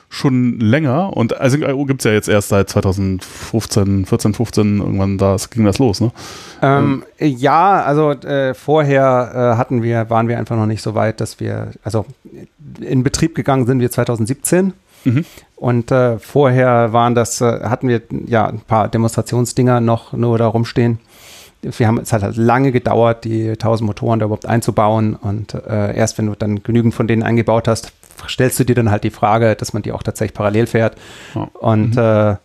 schon 0.10 0.60
länger 0.60 1.16
und 1.16 1.40
Async.io 1.40 1.86
gibt 1.86 2.02
es 2.02 2.06
ja 2.06 2.12
jetzt 2.12 2.28
erst 2.28 2.50
seit 2.50 2.68
2015, 2.70 4.08
14, 4.08 4.34
15, 4.34 4.80
irgendwann 4.80 5.20
da 5.20 5.38
ging 5.52 5.66
das 5.66 5.78
los, 5.78 6.02
ne? 6.02 6.12
Ähm, 6.64 7.04
ja, 7.20 7.84
also 7.84 8.12
äh, 8.12 8.56
vorher 8.56 9.54
äh, 9.54 9.58
hatten 9.58 9.84
wir, 9.84 10.10
waren 10.10 10.28
wir 10.28 10.40
einfach 10.40 10.56
noch 10.56 10.66
nicht 10.66 10.82
so 10.82 10.96
weit, 10.96 11.22
dass 11.22 11.40
wir, 11.40 11.72
also 11.84 12.06
in 12.82 13.04
Betrieb 13.04 13.36
gegangen 13.36 13.68
sind 13.68 13.80
wir 13.80 13.92
2017 13.92 14.74
mhm. 15.06 15.26
und 15.56 15.92
äh, 15.92 16.18
vorher 16.18 16.92
waren 16.92 17.14
das, 17.14 17.40
äh, 17.40 17.62
hatten 17.66 17.88
wir 17.88 18.02
ja 18.26 18.48
ein 18.48 18.62
paar 18.62 18.88
Demonstrationsdinger 18.88 19.80
noch 19.80 20.14
nur 20.14 20.40
da 20.40 20.48
rumstehen. 20.48 21.00
Wir 21.62 21.88
haben, 21.88 22.00
es 22.00 22.14
hat 22.14 22.24
halt 22.24 22.38
lange 22.38 22.72
gedauert, 22.72 23.26
die 23.26 23.50
1000 23.50 23.86
Motoren 23.86 24.20
da 24.20 24.26
überhaupt 24.26 24.46
einzubauen 24.46 25.16
und 25.16 25.54
äh, 25.54 25.96
erst 25.96 26.18
wenn 26.18 26.28
du 26.28 26.36
dann 26.36 26.64
genügend 26.64 26.96
von 26.96 27.08
denen 27.08 27.22
eingebaut 27.22 27.68
hast, 27.68 27.92
stellst 28.28 28.60
du 28.60 28.64
dir 28.64 28.76
dann 28.76 28.92
halt 28.92 29.04
die 29.04 29.12
Frage, 29.12 29.56
dass 29.56 29.74
man 29.74 29.82
die 29.82 29.92
auch 29.92 30.04
tatsächlich 30.04 30.34
parallel 30.34 30.68
fährt. 30.68 30.98
Oh. 31.36 31.48
Und 31.60 31.96
mhm. 31.96 32.02
äh, 32.02 32.36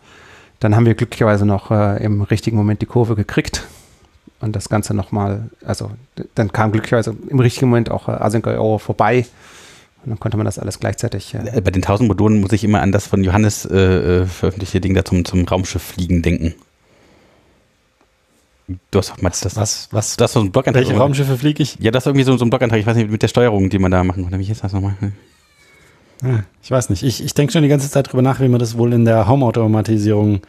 dann 0.59 0.75
haben 0.75 0.85
wir 0.85 0.95
glücklicherweise 0.95 1.45
noch 1.45 1.71
äh, 1.71 2.03
im 2.03 2.21
richtigen 2.21 2.57
Moment 2.57 2.81
die 2.81 2.85
Kurve 2.85 3.15
gekriegt 3.15 3.63
und 4.39 4.55
das 4.55 4.69
Ganze 4.69 4.93
nochmal, 4.93 5.49
also 5.65 5.91
dann 6.35 6.51
kam 6.51 6.71
glücklicherweise 6.71 7.15
im 7.29 7.39
richtigen 7.39 7.67
Moment 7.67 7.89
auch 7.91 8.07
äh, 8.07 8.11
Async 8.11 8.47
Euro 8.47 8.77
vorbei. 8.77 9.25
Und 10.03 10.11
dann 10.11 10.19
konnte 10.19 10.37
man 10.37 10.45
das 10.45 10.59
alles 10.59 10.79
gleichzeitig. 10.79 11.33
Äh, 11.33 11.61
Bei 11.61 11.71
den 11.71 11.81
1000 11.81 12.07
Modulen 12.07 12.39
muss 12.39 12.51
ich 12.51 12.63
immer 12.63 12.81
an 12.81 12.91
das 12.91 13.07
von 13.07 13.23
Johannes 13.23 13.65
äh, 13.65 14.21
äh, 14.21 14.25
veröffentlichte 14.25 14.79
Ding 14.79 14.93
da 14.93 15.03
zum, 15.03 15.25
zum 15.25 15.45
Raumschifffliegen 15.47 16.21
denken. 16.21 16.53
Du 18.91 18.99
hast 18.99 19.11
doch 19.11 19.21
mal 19.21 19.29
das. 19.29 19.55
Was? 19.55 19.89
Was? 19.91 20.17
Das 20.17 20.33
so 20.33 20.41
ein 20.41 20.51
Blogantrag. 20.51 20.85
Welche 20.85 20.97
Raumschiffe 20.97 21.37
fliege 21.37 21.61
ich? 21.61 21.77
Ja, 21.79 21.91
das 21.91 22.03
ist 22.03 22.07
irgendwie 22.07 22.23
so, 22.23 22.35
so 22.37 22.45
ein 22.45 22.49
Blogantrag. 22.49 22.79
Ich 22.79 22.85
weiß 22.85 22.95
nicht, 22.97 23.09
mit 23.09 23.21
der 23.21 23.27
Steuerung, 23.27 23.69
die 23.69 23.79
man 23.79 23.91
da 23.91 24.03
machen 24.03 24.29
kann. 24.29 24.39
Wie 24.39 24.51
ist 24.51 24.63
das 24.63 24.73
nochmal? 24.73 24.95
Ja, 26.23 26.43
ich 26.61 26.71
weiß 26.71 26.89
nicht. 26.89 27.03
Ich, 27.03 27.23
ich 27.23 27.33
denke 27.33 27.53
schon 27.53 27.63
die 27.63 27.69
ganze 27.69 27.89
Zeit 27.89 28.11
drüber 28.11 28.21
nach, 28.21 28.39
wie 28.39 28.47
man 28.47 28.59
das 28.59 28.77
wohl 28.77 28.93
in 28.93 29.05
der 29.05 29.27
Home-Automatisierung 29.27 30.41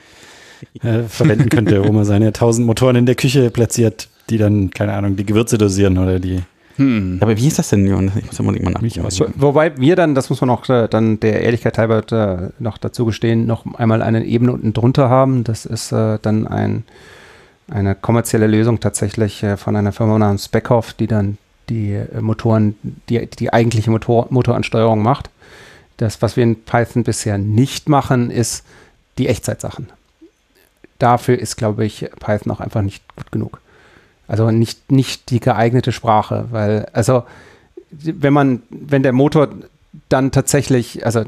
äh, 0.83 1.03
verwenden 1.09 1.49
könnte, 1.49 1.87
wo 1.87 1.93
man 1.93 2.05
seine 2.05 2.33
tausend 2.33 2.67
Motoren 2.67 2.97
in 2.97 3.07
der 3.07 3.15
Küche 3.15 3.51
platziert, 3.51 4.09
die 4.31 4.39
dann, 4.39 4.71
keine 4.71 4.93
Ahnung, 4.93 5.17
die 5.17 5.27
Gewürze 5.27 5.59
dosieren 5.59 5.99
oder 5.99 6.19
die. 6.19 6.43
Hm. 6.77 7.19
Aber 7.21 7.37
wie 7.37 7.47
ist 7.47 7.59
das 7.59 7.71
denn? 7.71 7.87
Ich 7.87 8.27
muss 8.27 8.39
immer 8.39 8.53
mal 8.53 8.73
nachdenken. 8.73 9.33
Wobei 9.37 9.77
wir 9.79 9.97
dann, 9.97 10.15
das 10.15 10.29
muss 10.29 10.41
man 10.43 10.51
auch 10.51 10.69
äh, 10.69 10.89
dann 10.89 11.19
der 11.21 11.41
Ehrlichkeit 11.41 11.79
halber 11.79 12.03
äh, 12.13 12.51
noch 12.63 12.77
dazu 12.77 13.07
gestehen, 13.07 13.47
noch 13.47 13.65
einmal 13.77 14.03
eine 14.03 14.25
Ebene 14.25 14.53
unten 14.53 14.75
drunter 14.75 15.09
haben. 15.09 15.43
Das 15.43 15.65
ist 15.65 15.93
äh, 15.93 16.19
dann 16.21 16.47
ein, 16.47 16.85
eine 17.71 17.95
kommerzielle 17.95 18.47
Lösung 18.47 18.81
tatsächlich 18.81 19.43
äh, 19.43 19.57
von 19.57 19.75
einer 19.75 19.93
Firma 19.93 20.19
namens 20.19 20.49
Beckhoff, 20.49 20.93
die 20.93 21.07
dann 21.07 21.39
die 21.71 21.93
äh, 21.93 22.21
Motoren, 22.21 22.77
die, 23.09 23.27
die 23.27 23.53
eigentliche 23.53 23.91
Motor, 23.91 24.27
Motoransteuerung 24.29 25.03
macht. 25.03 25.31
Das, 25.97 26.21
was 26.23 26.37
wir 26.37 26.45
in 26.45 26.63
Python 26.63 27.05
bisher 27.05 27.39
nicht 27.39 27.89
machen, 27.89 28.31
ist 28.31 28.65
die 29.19 29.29
Echtzeitsachen. 29.29 29.89
Dafür 30.99 31.39
ist, 31.39 31.57
glaube 31.57 31.85
ich, 31.85 32.11
Python 32.21 32.53
auch 32.53 32.61
einfach 32.61 32.83
nicht 32.83 33.03
gut 33.17 33.33
genug. 33.33 33.61
Also 34.29 34.51
nicht, 34.51 34.91
nicht 34.91 35.31
die 35.31 35.41
geeignete 35.41 35.93
Sprache, 35.93 36.47
weil, 36.51 36.87
also, 36.93 37.23
wenn 37.91 38.33
man, 38.33 38.63
wenn 38.71 39.03
der 39.03 39.13
Motor 39.13 39.49
dann 40.09 40.31
tatsächlich, 40.31 41.05
also 41.07 41.25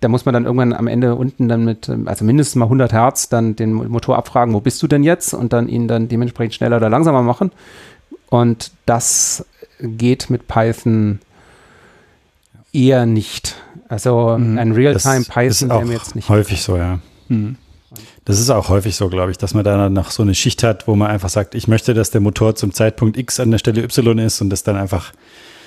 da 0.00 0.08
muss 0.08 0.24
man 0.24 0.34
dann 0.34 0.44
irgendwann 0.44 0.72
am 0.72 0.86
Ende 0.86 1.14
unten 1.14 1.48
dann 1.48 1.64
mit, 1.64 1.88
also 2.06 2.24
mindestens 2.24 2.56
mal 2.56 2.66
100 2.66 2.92
Hertz 2.92 3.28
dann 3.28 3.56
den 3.56 3.72
Motor 3.72 4.16
abfragen, 4.16 4.54
wo 4.54 4.60
bist 4.60 4.82
du 4.82 4.88
denn 4.88 5.04
jetzt 5.04 5.32
und 5.34 5.52
dann 5.52 5.68
ihn 5.68 5.88
dann 5.88 6.08
dementsprechend 6.08 6.54
schneller 6.54 6.78
oder 6.78 6.88
langsamer 6.88 7.22
machen. 7.22 7.52
Und 8.28 8.72
das 8.86 9.44
geht 9.80 10.30
mit 10.30 10.48
Python 10.48 11.20
eher 12.72 13.06
nicht. 13.06 13.56
Also 13.90 14.38
mhm. 14.38 14.56
ein 14.56 14.72
Real-Time-Python 14.72 15.68
wäre 15.68 15.84
mir 15.84 15.94
jetzt 15.94 16.14
nicht. 16.14 16.28
Häufig 16.28 16.62
so, 16.62 16.76
ja. 16.76 17.00
Mhm. 17.28 17.56
Das 18.24 18.38
ist 18.38 18.48
auch 18.48 18.68
häufig 18.68 18.94
so, 18.94 19.08
glaube 19.08 19.32
ich, 19.32 19.38
dass 19.38 19.52
man 19.52 19.64
da 19.64 19.90
noch 19.90 20.12
so 20.12 20.22
eine 20.22 20.36
Schicht 20.36 20.62
hat, 20.62 20.86
wo 20.86 20.94
man 20.94 21.10
einfach 21.10 21.28
sagt, 21.28 21.56
ich 21.56 21.66
möchte, 21.66 21.92
dass 21.92 22.10
der 22.12 22.20
Motor 22.20 22.54
zum 22.54 22.72
Zeitpunkt 22.72 23.18
X 23.18 23.40
an 23.40 23.50
der 23.50 23.58
Stelle 23.58 23.82
Y 23.82 24.18
ist 24.18 24.40
und 24.40 24.50
das 24.50 24.62
dann 24.62 24.76
einfach 24.76 25.12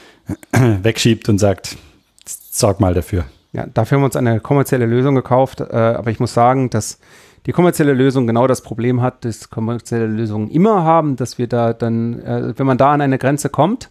wegschiebt 0.53 1.27
und 1.27 1.37
sagt, 1.37 1.75
sorg 2.25 2.79
mal 2.79 2.93
dafür. 2.93 3.25
Ja, 3.51 3.65
dafür 3.65 3.97
haben 3.97 4.03
wir 4.03 4.05
uns 4.05 4.15
eine 4.15 4.39
kommerzielle 4.39 4.85
Lösung 4.85 5.15
gekauft, 5.15 5.59
äh, 5.59 5.75
aber 5.75 6.09
ich 6.09 6.21
muss 6.21 6.33
sagen, 6.33 6.69
dass 6.69 6.99
die 7.45 7.51
kommerzielle 7.51 7.91
Lösung 7.91 8.25
genau 8.25 8.47
das 8.47 8.61
Problem 8.61 9.01
hat, 9.01 9.25
dass 9.25 9.49
kommerzielle 9.49 10.07
Lösungen 10.07 10.49
immer 10.49 10.85
haben, 10.85 11.17
dass 11.17 11.37
wir 11.37 11.47
da 11.47 11.73
dann, 11.73 12.21
äh, 12.21 12.53
wenn 12.57 12.65
man 12.65 12.77
da 12.77 12.93
an 12.93 13.01
eine 13.01 13.17
Grenze 13.17 13.49
kommt, 13.49 13.89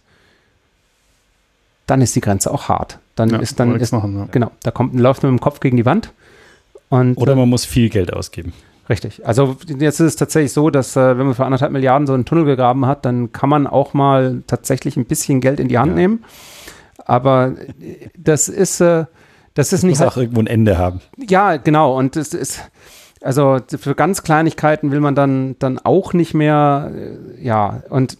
dann 1.85 2.01
ist 2.01 2.15
die 2.15 2.21
Grenze 2.21 2.49
auch 2.49 2.67
hart. 2.67 2.97
Dann 3.15 3.29
ja, 3.29 3.39
ist 3.39 3.59
dann 3.59 3.75
ist, 3.75 3.91
machen, 3.91 4.17
ja. 4.17 4.27
genau, 4.31 4.51
da 4.63 4.71
kommt 4.71 4.95
läuft 4.95 5.23
man 5.23 5.33
mit 5.33 5.39
dem 5.39 5.43
Kopf 5.43 5.59
gegen 5.59 5.77
die 5.77 5.85
Wand. 5.85 6.11
Und, 6.89 7.15
Oder 7.17 7.35
man 7.35 7.49
muss 7.49 7.65
viel 7.65 7.89
Geld 7.89 8.13
ausgeben. 8.13 8.53
Richtig. 8.89 9.25
Also 9.25 9.55
jetzt 9.67 9.99
ist 9.99 10.07
es 10.07 10.15
tatsächlich 10.15 10.51
so, 10.51 10.69
dass 10.69 10.95
äh, 10.95 11.17
wenn 11.17 11.25
man 11.25 11.35
für 11.35 11.45
anderthalb 11.45 11.71
Milliarden 11.71 12.05
so 12.05 12.13
einen 12.13 12.25
Tunnel 12.25 12.45
gegraben 12.45 12.85
hat, 12.85 13.05
dann 13.05 13.31
kann 13.31 13.49
man 13.49 13.65
auch 13.65 13.93
mal 13.93 14.43
tatsächlich 14.45 14.97
ein 14.97 15.05
bisschen 15.05 15.41
Geld 15.41 15.59
in 15.59 15.69
die 15.69 15.77
Hand 15.77 15.91
ja. 15.91 15.95
nehmen. 15.95 16.23
Aber 17.05 17.53
das 18.17 18.49
ist, 18.49 18.81
äh, 18.81 19.05
das 19.53 19.67
ist 19.67 19.73
das 19.73 19.83
nicht. 19.83 19.99
Muss 19.99 20.07
auch 20.07 20.17
irgendwo 20.17 20.41
ein 20.41 20.47
Ende 20.47 20.77
haben. 20.77 21.01
Ja, 21.17 21.57
genau. 21.57 21.97
Und 21.97 22.17
es 22.17 22.33
ist, 22.33 22.61
also 23.21 23.59
für 23.67 23.95
ganz 23.95 24.23
Kleinigkeiten 24.23 24.91
will 24.91 24.99
man 24.99 25.15
dann, 25.15 25.55
dann 25.59 25.79
auch 25.79 26.13
nicht 26.13 26.33
mehr, 26.33 26.91
äh, 26.93 27.43
ja, 27.43 27.83
und 27.89 28.17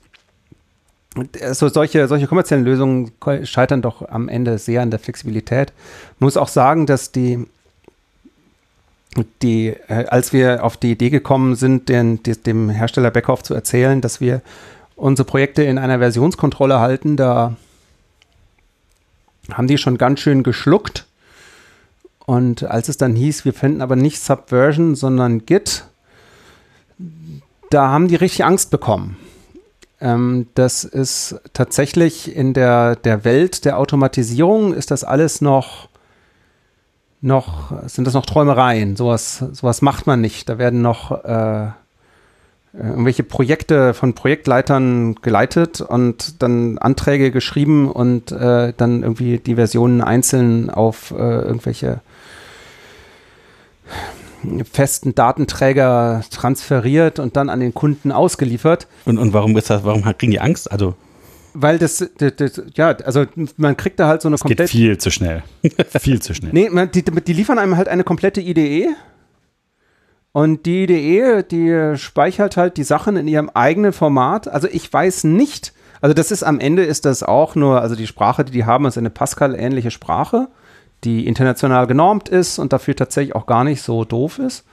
so 1.52 1.70
solche, 1.70 2.08
solche 2.08 2.28
kommerziellen 2.28 2.66
Lösungen 2.66 3.12
scheitern 3.44 3.82
doch 3.82 4.08
am 4.10 4.30
Ende 4.30 4.58
sehr 4.58 4.82
an 4.82 4.92
der 4.92 5.00
Flexibilität. 5.00 5.72
Muss 6.20 6.38
auch 6.38 6.48
sagen, 6.48 6.86
dass 6.86 7.12
die, 7.12 7.46
die, 9.42 9.76
äh, 9.88 10.06
als 10.08 10.34
wir 10.34 10.64
auf 10.64 10.78
die 10.78 10.92
Idee 10.92 11.10
gekommen 11.10 11.56
sind, 11.56 11.90
den, 11.90 12.24
die, 12.24 12.34
dem 12.34 12.70
Hersteller 12.70 13.12
Beckhoff 13.12 13.44
zu 13.44 13.54
erzählen, 13.54 14.02
dass 14.02 14.22
wir 14.22 14.42
unsere 14.96 15.26
Projekte 15.26 15.64
in 15.64 15.78
einer 15.78 16.00
Versionskontrolle 16.00 16.80
halten, 16.80 17.16
da 17.18 17.56
haben 19.52 19.68
die 19.68 19.78
schon 19.78 19.98
ganz 19.98 20.20
schön 20.20 20.44
geschluckt. 20.44 21.06
Und 22.26 22.64
als 22.64 22.90
es 22.90 22.98
dann 22.98 23.16
hieß, 23.16 23.44
wir 23.46 23.54
finden 23.54 23.82
aber 23.82 23.96
nicht 23.96 24.20
Subversion, 24.20 24.96
sondern 24.96 25.46
Git, 25.46 25.86
da 27.70 27.90
haben 27.90 28.08
die 28.08 28.16
richtig 28.16 28.46
Angst 28.46 28.72
bekommen. 28.72 29.18
Ähm, 30.04 30.48
das 30.54 30.84
ist 30.84 31.40
tatsächlich 31.54 32.36
in 32.36 32.54
der, 32.54 32.98
der 32.98 33.24
Welt 33.24 33.64
der 33.64 33.80
Automatisierung 33.80 34.74
ist 34.74 34.92
das 34.92 35.06
alles 35.06 35.40
noch, 35.40 35.88
noch, 37.22 37.72
sind 37.88 38.06
das 38.06 38.14
noch 38.14 38.26
Träumereien. 38.26 38.98
Sowas, 38.98 39.38
sowas 39.54 39.82
macht 39.82 40.06
man 40.06 40.20
nicht. 40.20 40.50
Da 40.50 40.58
werden 40.58 40.82
noch 40.82 41.24
äh, 41.24 41.68
irgendwelche 42.74 43.24
Projekte 43.24 43.94
von 43.94 44.14
Projektleitern 44.14 45.16
geleitet 45.22 45.80
und 45.80 46.44
dann 46.44 46.78
Anträge 46.80 47.32
geschrieben 47.32 47.90
und 47.90 48.34
äh, 48.34 48.74
dann 48.76 49.04
irgendwie 49.04 49.38
die 49.38 49.56
Versionen 49.56 50.02
einzeln 50.02 50.70
auf 50.70 51.12
äh, 51.12 51.16
irgendwelche 51.16 52.02
festen 54.72 55.16
Datenträger 55.16 56.24
transferiert 56.30 57.20
und 57.20 57.36
dann 57.36 57.50
an 57.50 57.60
den 57.60 57.74
Kunden 57.74 58.12
ausgeliefert. 58.12 58.88
Und, 59.06 59.18
und 59.18 59.34
warum 59.34 59.58
ist 59.58 59.70
das, 59.70 59.84
warum 59.84 60.04
kriegen 60.18 60.32
die 60.32 60.42
Angst? 60.42 60.72
Also 60.72 60.96
Weil 61.54 61.78
das, 61.78 62.06
das, 62.18 62.36
das, 62.36 62.62
ja, 62.76 62.90
also 62.90 63.26
man 63.58 63.78
kriegt 63.78 64.00
da 64.00 64.08
halt 64.08 64.22
so 64.22 64.28
eine 64.28 64.38
das 64.38 64.44
Geht 64.44 64.70
viel 64.70 64.98
zu 64.98 65.12
schnell. 65.12 65.44
viel 66.00 66.22
zu 66.22 66.34
schnell. 66.34 66.52
Nee, 66.54 66.70
man, 66.70 66.92
die, 66.92 67.04
die 67.04 67.34
liefern 67.34 67.60
einem 67.60 67.78
halt 67.78 67.88
eine 67.88 68.04
komplette 68.04 68.42
IDE. 68.42 68.90
Und 70.32 70.66
die 70.66 70.84
IDE, 70.84 71.44
die 71.44 71.98
speichert 71.98 72.58
halt 72.58 72.78
die 72.78 72.84
Sachen 72.84 73.18
in 73.18 73.28
ihrem 73.28 73.50
eigenen 73.50 73.94
Format. 73.94 74.48
Also 74.48 74.68
ich 74.72 74.92
weiß 74.92 75.26
nicht, 75.26 75.74
also 76.04 76.14
das 76.14 76.32
ist 76.32 76.44
am 76.44 76.60
Ende 76.60 76.84
ist 76.84 77.06
das 77.06 77.24
auch 77.24 77.56
nur, 77.56 77.82
also 77.82 77.96
die 77.96 78.08
Sprache, 78.08 78.44
die 78.44 78.52
die 78.52 78.66
haben, 78.66 78.86
ist 78.86 78.98
eine 78.98 79.10
Pascal-ähnliche 79.10 79.90
Sprache, 79.90 80.50
die 81.04 81.28
international 81.28 81.88
genormt 81.88 82.30
ist 82.30 82.60
und 82.60 82.74
dafür 82.74 82.96
tatsächlich 82.96 83.36
auch 83.36 83.46
gar 83.46 83.64
nicht 83.64 83.82
so 83.82 84.06
doof 84.06 84.40
ist. 84.40 84.66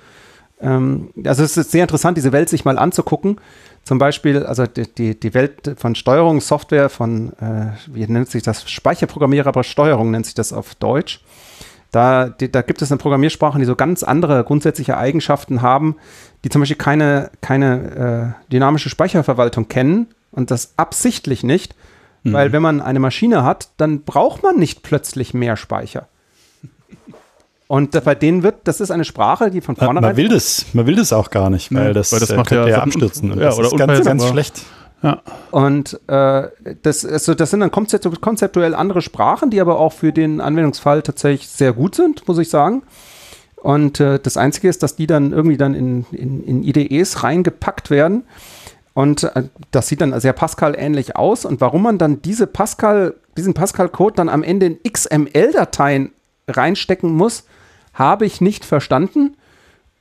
Ähm, 0.60 1.10
also 1.24 1.42
es 1.42 1.56
ist 1.56 1.70
sehr 1.70 1.82
interessant, 1.82 2.16
diese 2.16 2.32
Welt 2.32 2.48
sich 2.48 2.64
mal 2.64 2.78
anzugucken. 2.78 3.36
Zum 3.84 3.98
Beispiel, 3.98 4.44
also 4.44 4.66
die, 4.66 4.92
die, 4.92 5.18
die 5.18 5.34
Welt 5.34 5.74
von 5.76 5.94
Steuerungssoftware, 5.94 6.90
von, 6.90 7.32
äh, 7.40 7.72
wie 7.86 8.06
nennt 8.06 8.30
sich 8.30 8.42
das, 8.42 8.70
Speicherprogrammierer, 8.70 9.64
Steuerung 9.64 10.10
nennt 10.10 10.26
sich 10.26 10.34
das 10.34 10.52
auf 10.52 10.74
Deutsch. 10.74 11.22
Da, 11.90 12.28
die, 12.28 12.52
da 12.52 12.62
gibt 12.62 12.82
es 12.82 12.92
eine 12.92 12.98
Programmiersprache, 12.98 13.58
die 13.58 13.64
so 13.64 13.74
ganz 13.74 14.02
andere 14.02 14.44
grundsätzliche 14.44 14.96
Eigenschaften 14.96 15.60
haben, 15.60 15.96
die 16.44 16.48
zum 16.48 16.60
Beispiel 16.60 16.76
keine, 16.76 17.30
keine 17.40 18.36
äh, 18.46 18.52
dynamische 18.52 18.90
Speicherverwaltung 18.90 19.66
kennen 19.68 20.06
und 20.30 20.52
das 20.52 20.74
absichtlich 20.76 21.42
nicht, 21.42 21.74
mhm. 22.22 22.32
weil 22.32 22.52
wenn 22.52 22.62
man 22.62 22.80
eine 22.80 23.00
Maschine 23.00 23.42
hat, 23.42 23.70
dann 23.76 24.02
braucht 24.02 24.42
man 24.42 24.56
nicht 24.56 24.82
plötzlich 24.82 25.34
mehr 25.34 25.56
Speicher. 25.56 26.06
Und 27.68 27.92
bei 28.04 28.16
denen 28.16 28.42
wird, 28.42 28.56
das 28.64 28.80
ist 28.80 28.90
eine 28.90 29.04
Sprache, 29.04 29.50
die 29.50 29.60
von 29.60 29.76
vornherein. 29.76 30.02
Man 30.02 30.16
will 30.16 30.28
das, 30.28 30.66
man 30.72 30.86
will 30.86 30.96
das 30.96 31.12
auch 31.12 31.30
gar 31.30 31.50
nicht, 31.50 31.72
weil 31.72 31.86
ja, 31.86 31.92
das, 31.92 32.12
weil 32.12 32.18
das 32.18 32.30
äh, 32.30 32.36
macht 32.36 32.50
ja, 32.50 32.66
ja 32.66 32.82
abstürzen. 32.82 33.30
Und 33.30 33.38
ja, 33.38 33.46
das 33.46 33.58
oder 33.58 33.68
ist 33.68 33.76
ganz, 33.76 34.04
ganz 34.04 34.26
schlecht. 34.26 34.64
Ja. 35.02 35.22
Und 35.52 36.00
äh, 36.08 36.48
das, 36.82 37.06
also 37.06 37.34
das 37.34 37.50
sind 37.50 37.60
dann 37.60 37.70
konzeptuell 37.70 38.74
andere 38.74 39.02
Sprachen, 39.02 39.50
die 39.50 39.60
aber 39.60 39.78
auch 39.78 39.92
für 39.92 40.12
den 40.12 40.40
Anwendungsfall 40.40 41.02
tatsächlich 41.02 41.48
sehr 41.48 41.72
gut 41.72 41.94
sind, 41.94 42.26
muss 42.26 42.38
ich 42.38 42.50
sagen. 42.50 42.82
Und 43.56 44.00
äh, 44.00 44.18
das 44.18 44.36
Einzige 44.36 44.68
ist, 44.68 44.82
dass 44.82 44.96
die 44.96 45.06
dann 45.06 45.32
irgendwie 45.32 45.56
dann 45.56 45.74
in, 45.74 46.06
in, 46.10 46.42
in 46.44 46.62
IDEs 46.64 47.22
reingepackt 47.22 47.90
werden. 47.90 48.24
Und 48.94 49.24
äh, 49.24 49.44
das 49.70 49.88
sieht 49.88 50.00
dann 50.00 50.18
sehr 50.18 50.32
Pascal-ähnlich 50.32 51.16
aus. 51.16 51.44
Und 51.44 51.60
warum 51.60 51.82
man 51.82 51.98
dann 51.98 52.20
diese 52.22 52.46
Pascal, 52.46 53.14
diesen 53.36 53.54
Pascal-Code 53.54 54.16
dann 54.16 54.28
am 54.28 54.42
Ende 54.42 54.66
in 54.66 54.78
XML-Dateien 54.82 56.10
reinstecken 56.50 57.12
muss, 57.12 57.44
habe 57.94 58.26
ich 58.26 58.40
nicht 58.40 58.64
verstanden. 58.64 59.36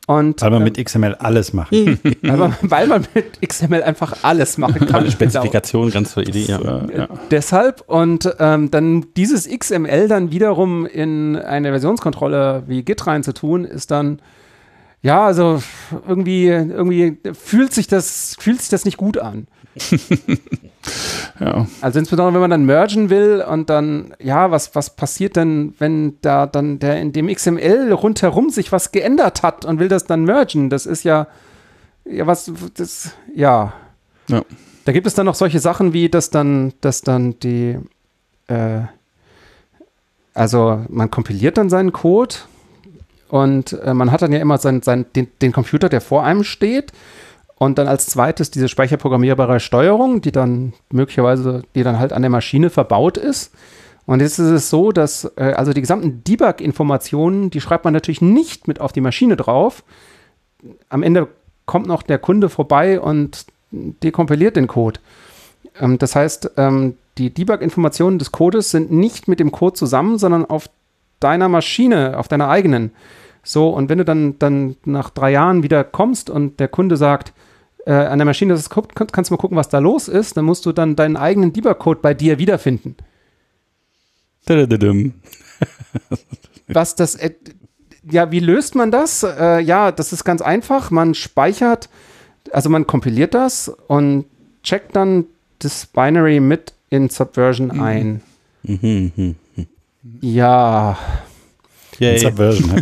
Und, 0.07 0.41
weil 0.41 0.49
man 0.49 0.61
ähm, 0.61 0.63
mit 0.63 0.83
XML 0.83 1.13
alles 1.19 1.53
macht. 1.53 1.71
weil, 2.23 2.37
man, 2.37 2.55
weil, 2.61 2.87
man, 2.87 3.05
mit 3.13 3.47
XML 3.47 3.83
einfach 3.83 4.23
alles 4.23 4.57
machen 4.57 4.87
kann. 4.87 5.01
Eine 5.01 5.11
Spezifikation, 5.11 5.91
ganz 5.91 6.13
zur 6.13 6.23
Idee, 6.23 6.45
ja. 6.45 6.59
ja. 6.87 7.07
Deshalb 7.29 7.83
und 7.85 8.27
ähm, 8.39 8.71
dann 8.71 9.05
dieses 9.15 9.47
XML 9.47 10.07
dann 10.07 10.31
wiederum 10.31 10.87
in 10.87 11.35
eine 11.35 11.69
Versionskontrolle 11.69 12.63
wie 12.65 12.81
Git 12.81 13.05
reinzutun, 13.05 13.65
ist 13.65 13.91
dann 13.91 14.19
ja, 15.01 15.25
also 15.25 15.61
irgendwie, 16.07 16.47
irgendwie 16.47 17.17
fühlt 17.33 17.73
sich 17.73 17.87
das, 17.87 18.35
fühlt 18.39 18.59
sich 18.59 18.69
das 18.69 18.85
nicht 18.85 18.97
gut 18.97 19.17
an. 19.17 19.47
ja. 21.39 21.67
Also 21.79 21.99
insbesondere, 21.99 22.33
wenn 22.33 22.41
man 22.41 22.49
dann 22.49 22.65
mergen 22.65 23.09
will 23.09 23.43
und 23.47 23.69
dann, 23.69 24.13
ja, 24.21 24.51
was, 24.51 24.75
was 24.75 24.95
passiert 24.95 25.35
denn, 25.37 25.73
wenn 25.79 26.17
da 26.21 26.47
dann 26.47 26.79
der 26.79 26.99
in 26.99 27.13
dem 27.13 27.27
XML 27.27 27.93
rundherum 27.93 28.49
sich 28.49 28.71
was 28.71 28.91
geändert 28.91 29.41
hat 29.41 29.63
und 29.63 29.79
will 29.79 29.87
das 29.87 30.05
dann 30.05 30.25
mergen? 30.25 30.69
Das 30.69 30.85
ist 30.85 31.03
ja, 31.03 31.27
ja, 32.05 32.27
was, 32.27 32.51
das, 32.73 33.13
ja. 33.33 33.73
ja. 34.27 34.41
Da 34.83 34.91
gibt 34.91 35.07
es 35.07 35.13
dann 35.13 35.27
noch 35.27 35.35
solche 35.35 35.59
Sachen 35.59 35.93
wie, 35.93 36.09
dass 36.09 36.29
dann, 36.29 36.73
dass 36.81 37.01
dann 37.01 37.39
die, 37.39 37.77
äh, 38.47 38.81
also 40.33 40.83
man 40.89 41.09
kompiliert 41.09 41.57
dann 41.57 41.69
seinen 41.69 41.93
Code 41.93 42.35
und 43.29 43.73
äh, 43.73 43.93
man 43.93 44.11
hat 44.11 44.21
dann 44.21 44.33
ja 44.33 44.39
immer 44.39 44.57
sein, 44.57 44.81
sein, 44.81 45.05
den, 45.15 45.27
den 45.41 45.51
Computer, 45.51 45.87
der 45.87 46.01
vor 46.01 46.23
einem 46.23 46.43
steht. 46.43 46.91
Und 47.57 47.77
dann 47.77 47.87
als 47.87 48.07
zweites 48.07 48.51
diese 48.51 48.69
speicherprogrammierbare 48.69 49.59
Steuerung, 49.59 50.21
die 50.21 50.31
dann 50.31 50.73
möglicherweise, 50.91 51.63
die 51.75 51.83
dann 51.83 51.99
halt 51.99 52.13
an 52.13 52.21
der 52.21 52.31
Maschine 52.31 52.69
verbaut 52.69 53.17
ist. 53.17 53.53
Und 54.05 54.21
jetzt 54.21 54.39
ist 54.39 54.49
es 54.49 54.69
so, 54.69 54.91
dass 54.91 55.31
äh, 55.35 55.53
also 55.55 55.73
die 55.73 55.81
gesamten 55.81 56.23
Debug-Informationen, 56.23 57.49
die 57.49 57.61
schreibt 57.61 57.85
man 57.85 57.93
natürlich 57.93 58.21
nicht 58.21 58.67
mit 58.67 58.81
auf 58.81 58.91
die 58.91 59.01
Maschine 59.01 59.35
drauf. 59.35 59.83
Am 60.87 61.03
Ende 61.03 61.27
kommt 61.65 61.85
noch 61.85 62.01
der 62.01 62.17
Kunde 62.17 62.49
vorbei 62.49 62.99
und 62.99 63.45
dekompiliert 63.71 64.55
den 64.55 64.67
Code. 64.67 64.99
Ähm, 65.79 65.99
das 65.99 66.15
heißt, 66.15 66.51
ähm, 66.57 66.95
die 67.17 67.29
Debug-Informationen 67.29 68.17
des 68.17 68.31
Codes 68.31 68.71
sind 68.71 68.91
nicht 68.91 69.27
mit 69.27 69.39
dem 69.39 69.51
Code 69.51 69.73
zusammen, 69.73 70.17
sondern 70.17 70.45
auf 70.45 70.69
deiner 71.19 71.49
Maschine, 71.49 72.17
auf 72.17 72.27
deiner 72.27 72.49
eigenen. 72.49 72.91
So, 73.43 73.69
und 73.69 73.89
wenn 73.89 73.97
du 73.97 74.05
dann, 74.05 74.37
dann 74.39 74.75
nach 74.85 75.09
drei 75.09 75.31
Jahren 75.31 75.63
wieder 75.63 75.83
kommst 75.83 76.29
und 76.29 76.59
der 76.59 76.67
Kunde 76.67 76.97
sagt, 76.97 77.33
äh, 77.85 77.93
an 77.93 78.19
der 78.19 78.25
Maschine, 78.25 78.53
das 78.53 78.61
ist, 78.61 78.69
kannst 78.69 79.29
du 79.29 79.33
mal 79.33 79.39
gucken, 79.39 79.57
was 79.57 79.69
da 79.69 79.79
los 79.79 80.07
ist, 80.07 80.37
dann 80.37 80.45
musst 80.45 80.65
du 80.65 80.71
dann 80.71 80.95
deinen 80.95 81.17
eigenen 81.17 81.53
Debug-Code 81.53 82.01
bei 82.01 82.13
dir 82.13 82.37
wiederfinden. 82.37 82.95
was 86.67 86.95
das, 86.95 87.15
äh, 87.15 87.31
ja, 88.09 88.31
wie 88.31 88.39
löst 88.39 88.75
man 88.75 88.91
das? 88.91 89.23
Äh, 89.23 89.61
ja, 89.61 89.91
das 89.91 90.13
ist 90.13 90.23
ganz 90.23 90.41
einfach. 90.41 90.91
Man 90.91 91.15
speichert, 91.15 91.89
also 92.51 92.69
man 92.69 92.87
kompiliert 92.87 93.33
das 93.33 93.69
und 93.87 94.25
checkt 94.63 94.95
dann 94.95 95.25
das 95.59 95.85
Binary 95.85 96.39
mit 96.39 96.73
in 96.89 97.09
Subversion 97.09 97.67
mhm. 97.67 97.81
ein. 97.81 98.21
Mhm, 98.63 99.11
mh. 99.15 99.35
Ja. 100.03 100.97
Yay. 101.99 102.19
Subversion. 102.19 102.81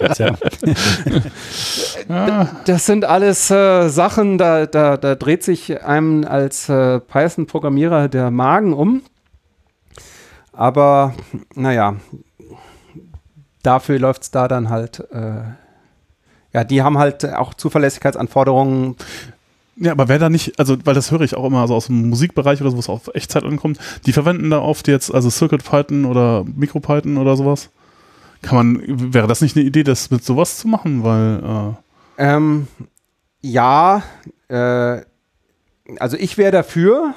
jetzt, 0.00 0.18
ja. 2.08 2.48
Das 2.64 2.86
sind 2.86 3.04
alles 3.04 3.48
äh, 3.50 3.88
Sachen, 3.88 4.38
da, 4.38 4.66
da, 4.66 4.96
da 4.96 5.14
dreht 5.14 5.44
sich 5.44 5.84
einem 5.84 6.24
als 6.24 6.68
äh, 6.68 6.98
Python-Programmierer 6.98 8.08
der 8.08 8.32
Magen 8.32 8.72
um. 8.72 9.02
Aber 10.52 11.14
naja, 11.54 11.96
dafür 13.62 14.00
läuft 14.00 14.22
es 14.22 14.30
da 14.32 14.48
dann 14.48 14.68
halt. 14.68 15.06
Äh, 15.12 15.42
ja, 16.52 16.64
die 16.64 16.82
haben 16.82 16.98
halt 16.98 17.24
auch 17.34 17.54
Zuverlässigkeitsanforderungen. 17.54 18.96
Ja, 19.80 19.92
aber 19.92 20.08
wer 20.08 20.18
da 20.18 20.28
nicht, 20.28 20.58
also 20.58 20.76
weil 20.84 20.94
das 20.94 21.12
höre 21.12 21.20
ich 21.20 21.36
auch 21.36 21.44
immer 21.44 21.66
so 21.68 21.74
aus 21.74 21.86
dem 21.86 22.08
Musikbereich 22.08 22.60
oder 22.60 22.70
so, 22.70 22.78
was 22.78 22.88
auf 22.88 23.10
Echtzeit 23.14 23.44
ankommt, 23.44 23.78
die 24.06 24.12
verwenden 24.12 24.50
da 24.50 24.60
oft 24.60 24.88
jetzt 24.88 25.14
also 25.14 25.30
Circuit 25.30 25.64
Python 25.64 26.04
oder 26.04 26.44
MicroPython 26.56 27.16
oder 27.16 27.36
sowas. 27.36 27.70
Kann 28.42 28.56
man, 28.56 29.12
wäre 29.14 29.28
das 29.28 29.40
nicht 29.40 29.56
eine 29.56 29.64
Idee, 29.64 29.84
das 29.84 30.10
mit 30.10 30.24
sowas 30.24 30.58
zu 30.58 30.68
machen? 30.68 31.04
Weil 31.04 31.74
äh 32.18 32.34
ähm, 32.36 32.66
ja, 33.40 34.02
äh, 34.48 35.00
also 35.98 36.16
ich 36.18 36.36
wäre 36.38 36.50
dafür. 36.50 37.14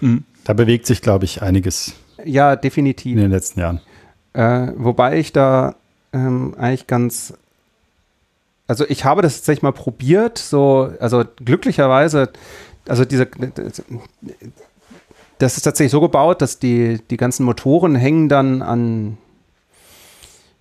Mhm. 0.00 0.24
Da 0.44 0.52
bewegt 0.52 0.86
sich, 0.86 1.00
glaube 1.00 1.24
ich, 1.24 1.42
einiges. 1.42 1.94
Ja, 2.24 2.56
definitiv. 2.56 3.12
In 3.12 3.22
den 3.22 3.30
letzten 3.30 3.60
Jahren. 3.60 3.80
Äh, 4.34 4.72
wobei 4.76 5.18
ich 5.18 5.32
da 5.32 5.76
ähm, 6.12 6.54
eigentlich 6.58 6.86
ganz 6.86 7.34
also 8.66 8.84
ich 8.88 9.04
habe 9.04 9.22
das 9.22 9.36
tatsächlich 9.36 9.62
mal 9.62 9.72
probiert, 9.72 10.38
so, 10.38 10.90
also 11.00 11.24
glücklicherweise, 11.36 12.30
also 12.88 13.04
diese, 13.04 13.28
das 15.38 15.56
ist 15.56 15.62
tatsächlich 15.62 15.92
so 15.92 16.00
gebaut, 16.00 16.40
dass 16.40 16.58
die, 16.58 17.00
die 17.10 17.16
ganzen 17.16 17.44
Motoren 17.44 17.94
hängen 17.94 18.28
dann 18.28 18.62
an, 18.62 19.18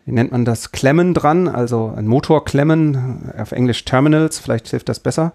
wie 0.06 0.12
nennt 0.12 0.32
man 0.32 0.44
das, 0.44 0.72
Klemmen 0.72 1.14
dran, 1.14 1.48
also 1.48 1.94
an 1.96 2.08
Motorklemmen, 2.08 3.32
auf 3.38 3.54
Englisch 3.54 3.86
Terminals, 3.86 4.40
vielleicht 4.40 4.68
hilft 4.68 4.90
das 4.90 5.00
besser, 5.00 5.34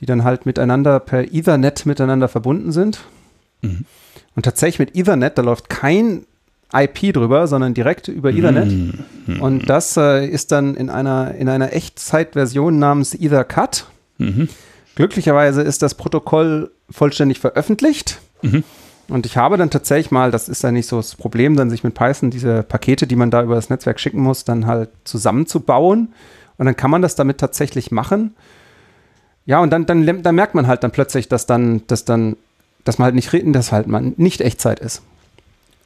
die 0.00 0.06
dann 0.06 0.24
halt 0.24 0.44
miteinander 0.44 1.00
per 1.00 1.32
Ethernet 1.32 1.86
miteinander 1.86 2.28
verbunden 2.28 2.72
sind. 2.72 3.00
Mhm. 3.62 3.86
Und 4.36 4.42
tatsächlich 4.42 4.78
mit 4.78 4.96
Ethernet, 4.96 5.38
da 5.38 5.42
läuft 5.42 5.70
kein 5.70 6.26
IP 6.74 7.12
drüber, 7.14 7.46
sondern 7.46 7.74
direkt 7.74 8.08
über 8.08 8.30
Ethernet. 8.30 8.72
Mm, 9.26 9.40
Und 9.40 9.68
das 9.70 9.96
äh, 9.96 10.26
ist 10.26 10.52
dann 10.52 10.74
in 10.74 10.90
einer, 10.90 11.34
in 11.34 11.48
einer 11.48 11.72
Echtzeitversion 11.72 12.78
namens 12.78 13.14
EtherCut. 13.14 13.86
Mhm. 14.18 14.48
Glücklicherweise 14.96 15.62
ist 15.62 15.82
das 15.82 15.94
Protokoll 15.94 16.70
vollständig 16.90 17.40
veröffentlicht. 17.40 18.20
Mhm. 18.42 18.64
Und 19.08 19.26
ich 19.26 19.36
habe 19.36 19.56
dann 19.56 19.70
tatsächlich 19.70 20.10
mal, 20.10 20.30
das 20.30 20.48
ist 20.48 20.62
ja 20.62 20.72
nicht 20.72 20.86
so 20.86 20.96
das 20.96 21.14
Problem, 21.14 21.56
dann 21.56 21.70
sich 21.70 21.84
mit 21.84 21.94
Python 21.94 22.30
diese 22.30 22.62
Pakete, 22.62 23.06
die 23.06 23.16
man 23.16 23.30
da 23.30 23.42
über 23.42 23.54
das 23.54 23.68
Netzwerk 23.70 24.00
schicken 24.00 24.20
muss, 24.22 24.44
dann 24.44 24.66
halt 24.66 24.90
zusammenzubauen. 25.04 26.14
Und 26.56 26.66
dann 26.66 26.76
kann 26.76 26.90
man 26.90 27.02
das 27.02 27.14
damit 27.14 27.38
tatsächlich 27.38 27.90
machen. 27.90 28.34
Ja, 29.46 29.60
und 29.60 29.70
dann, 29.70 29.84
dann, 29.86 30.22
dann 30.22 30.34
merkt 30.34 30.54
man 30.54 30.66
halt 30.66 30.82
dann 30.84 30.90
plötzlich, 30.90 31.28
dass 31.28 31.46
dann, 31.46 31.82
dass 31.86 32.04
dann, 32.04 32.36
dass 32.84 32.98
man 32.98 33.04
halt 33.06 33.14
nicht 33.14 33.32
reden, 33.32 33.52
dass 33.52 33.72
halt 33.72 33.88
man 33.88 34.14
nicht 34.16 34.40
Echtzeit 34.40 34.80
ist. 34.80 35.02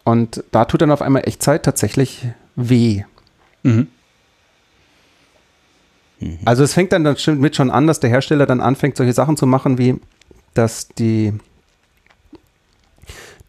Und 0.09 0.43
da 0.53 0.65
tut 0.65 0.81
dann 0.81 0.91
auf 0.91 1.03
einmal 1.03 1.29
Echtzeit 1.29 1.65
tatsächlich 1.65 2.27
weh. 2.57 3.03
Mhm. 3.63 3.89
Mhm. 6.19 6.39
Also 6.47 6.65
es 6.65 6.73
fängt 6.73 6.93
dann 6.93 7.03
mit 7.03 7.57
schon 7.57 7.71
an, 7.71 7.87
dass 7.87 8.01
der 8.01 8.09
Hersteller 8.09 8.47
dann 8.47 8.63
anfängt, 8.63 8.97
solche 8.97 9.13
Sachen 9.13 9.37
zu 9.37 9.45
machen, 9.45 9.77
wie 9.77 10.01
dass 10.55 10.89
die 10.89 11.35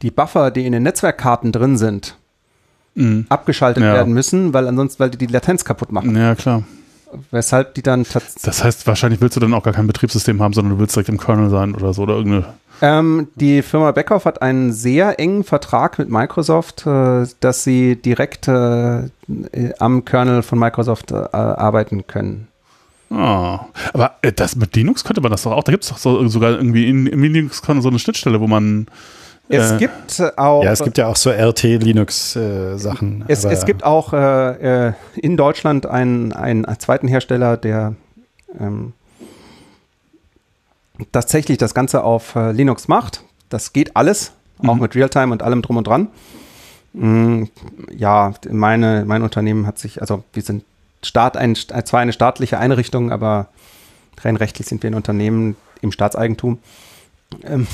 die 0.02 0.12
Buffer, 0.12 0.52
die 0.52 0.66
in 0.66 0.74
den 0.74 0.84
Netzwerkkarten 0.84 1.54
drin 1.54 1.78
sind, 1.78 2.18
mhm. 2.94 3.26
abgeschaltet 3.30 3.82
ja. 3.82 3.94
werden 3.94 4.14
müssen, 4.14 4.54
weil 4.54 4.68
ansonsten, 4.68 5.00
weil 5.00 5.12
die 5.12 5.18
die 5.18 5.28
Latenz 5.28 5.64
kaputt 5.64 5.94
machen. 5.94 6.14
Ja, 6.14 6.36
klar. 6.36 6.64
Weshalb 7.32 7.74
die 7.74 7.82
dann 7.82 8.06
Das 8.44 8.64
heißt, 8.64 8.86
wahrscheinlich 8.88 9.22
willst 9.22 9.36
du 9.36 9.40
dann 9.40 9.54
auch 9.54 9.64
gar 9.64 9.74
kein 9.74 9.88
Betriebssystem 9.88 10.42
haben, 10.42 10.54
sondern 10.54 10.74
du 10.76 10.80
willst 10.80 10.96
direkt 10.96 11.10
im 11.10 11.18
Kernel 11.18 11.50
sein 11.50 11.76
oder 11.76 11.94
so 11.94 12.04
oder 12.04 12.16
irgendeine. 12.16 12.54
Ähm, 12.82 13.28
die 13.36 13.62
Firma 13.62 13.92
Beckhoff 13.92 14.26
hat 14.26 14.42
einen 14.42 14.72
sehr 14.72 15.20
engen 15.20 15.44
Vertrag 15.44 16.00
mit 16.00 16.10
Microsoft, 16.10 16.86
äh, 16.86 17.26
dass 17.40 17.64
sie 17.64 17.96
direkt 17.96 18.48
äh, 18.48 19.10
am 19.80 20.06
Kernel 20.06 20.44
von 20.44 20.60
Microsoft 20.60 21.12
äh, 21.12 21.16
arbeiten 21.16 22.08
können. 22.08 22.48
Ah, 23.12 23.66
aber 23.94 24.16
äh, 24.22 24.32
das 24.32 24.56
mit 24.56 24.76
Linux 24.76 25.04
könnte 25.04 25.22
man 25.22 25.32
das 25.32 25.44
doch 25.44 25.52
auch. 25.52 25.64
Da 25.64 25.72
gibt 25.72 25.84
es 25.84 25.90
doch 25.90 25.98
so, 25.98 26.28
sogar 26.28 26.52
irgendwie 26.52 26.88
in, 26.88 27.08
in 27.08 27.22
Linux 27.22 27.62
so 27.66 27.90
eine 27.90 28.00
Schnittstelle, 28.00 28.40
wo 28.40 28.48
man 28.48 28.88
es 29.50 29.72
äh, 29.72 29.78
gibt 29.78 30.38
auch. 30.38 30.64
Ja, 30.64 30.72
es 30.72 30.84
gibt 30.84 30.98
ja 30.98 31.08
auch 31.08 31.16
so 31.16 31.32
RT-Linux-Sachen. 31.32 33.22
Äh, 33.28 33.32
es, 33.32 33.44
es, 33.44 33.66
gibt 33.66 33.84
auch 33.84 34.14
äh, 34.14 34.88
äh, 34.88 34.94
in 35.16 35.38
Deutschland 35.38 35.88
einen, 35.88 36.32
einen 36.34 36.66
zweiten 36.78 37.08
Hersteller, 37.08 37.58
der 37.58 37.96
ähm, 38.60 38.94
tatsächlich 41.12 41.58
das 41.58 41.74
Ganze 41.74 42.04
auf 42.04 42.36
äh, 42.36 42.52
Linux 42.52 42.88
macht. 42.88 43.24
Das 43.50 43.74
geht 43.74 43.96
alles, 43.96 44.34
auch 44.60 44.76
mhm. 44.76 44.82
mit 44.82 44.96
Realtime 44.96 45.32
und 45.32 45.42
allem 45.42 45.64
drum 45.64 45.78
und 45.78 45.88
dran. 45.88 46.10
Mm, 46.94 47.46
ja, 47.92 48.34
meine, 48.50 49.04
mein 49.06 49.24
Unternehmen 49.24 49.66
hat 49.66 49.80
sich, 49.80 50.02
also 50.02 50.24
wir 50.34 50.44
sind 50.44 50.64
Staat, 51.02 51.38
ein, 51.38 51.56
zwar 51.56 52.02
eine 52.02 52.12
staatliche 52.12 52.60
Einrichtung, 52.60 53.12
aber 53.12 53.48
rein 54.22 54.36
rechtlich 54.36 54.68
sind 54.68 54.84
wir 54.84 54.92
ein 54.92 54.96
Unternehmen 54.96 55.56
im 55.82 55.94
Staatseigentum. 55.94 56.60
Ähm, 57.44 57.68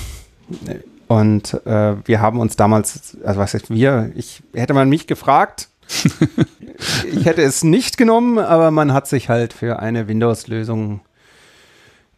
und 1.07 1.53
äh, 1.65 1.95
wir 2.06 2.22
haben 2.22 2.40
uns 2.40 2.56
damals, 2.56 3.18
also 3.23 3.40
was 3.40 3.53
heißt 3.53 3.69
wir, 3.69 4.11
ich 4.15 4.41
hätte 4.53 4.73
man 4.73 4.90
mich 4.90 5.07
gefragt, 5.07 5.69
ich 7.11 7.26
hätte 7.26 7.44
es 7.44 7.64
nicht 7.64 7.98
genommen, 7.98 8.40
aber 8.40 8.72
man 8.72 8.94
hat 8.94 9.07
sich 9.07 9.30
halt 9.30 9.53
für 9.53 9.80
eine 9.80 10.07
Windows-Lösung 10.07 11.02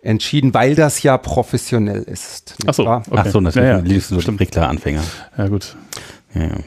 entschieden, 0.01 0.53
weil 0.53 0.75
das 0.75 1.03
ja 1.03 1.17
professionell 1.17 2.03
ist. 2.03 2.55
Achso, 2.65 2.83
okay. 2.83 3.03
Ach 3.11 3.25
so, 3.27 3.41
natürlich 3.41 3.67
ja, 3.67 3.79
ja. 3.79 3.81
du 3.81 4.21
Stimmt. 4.21 4.39
Regler-Anfänger. 4.39 5.03
Ja, 5.37 5.47
gut. 5.47 5.75
Ja, 6.33 6.43
ja. 6.43 6.57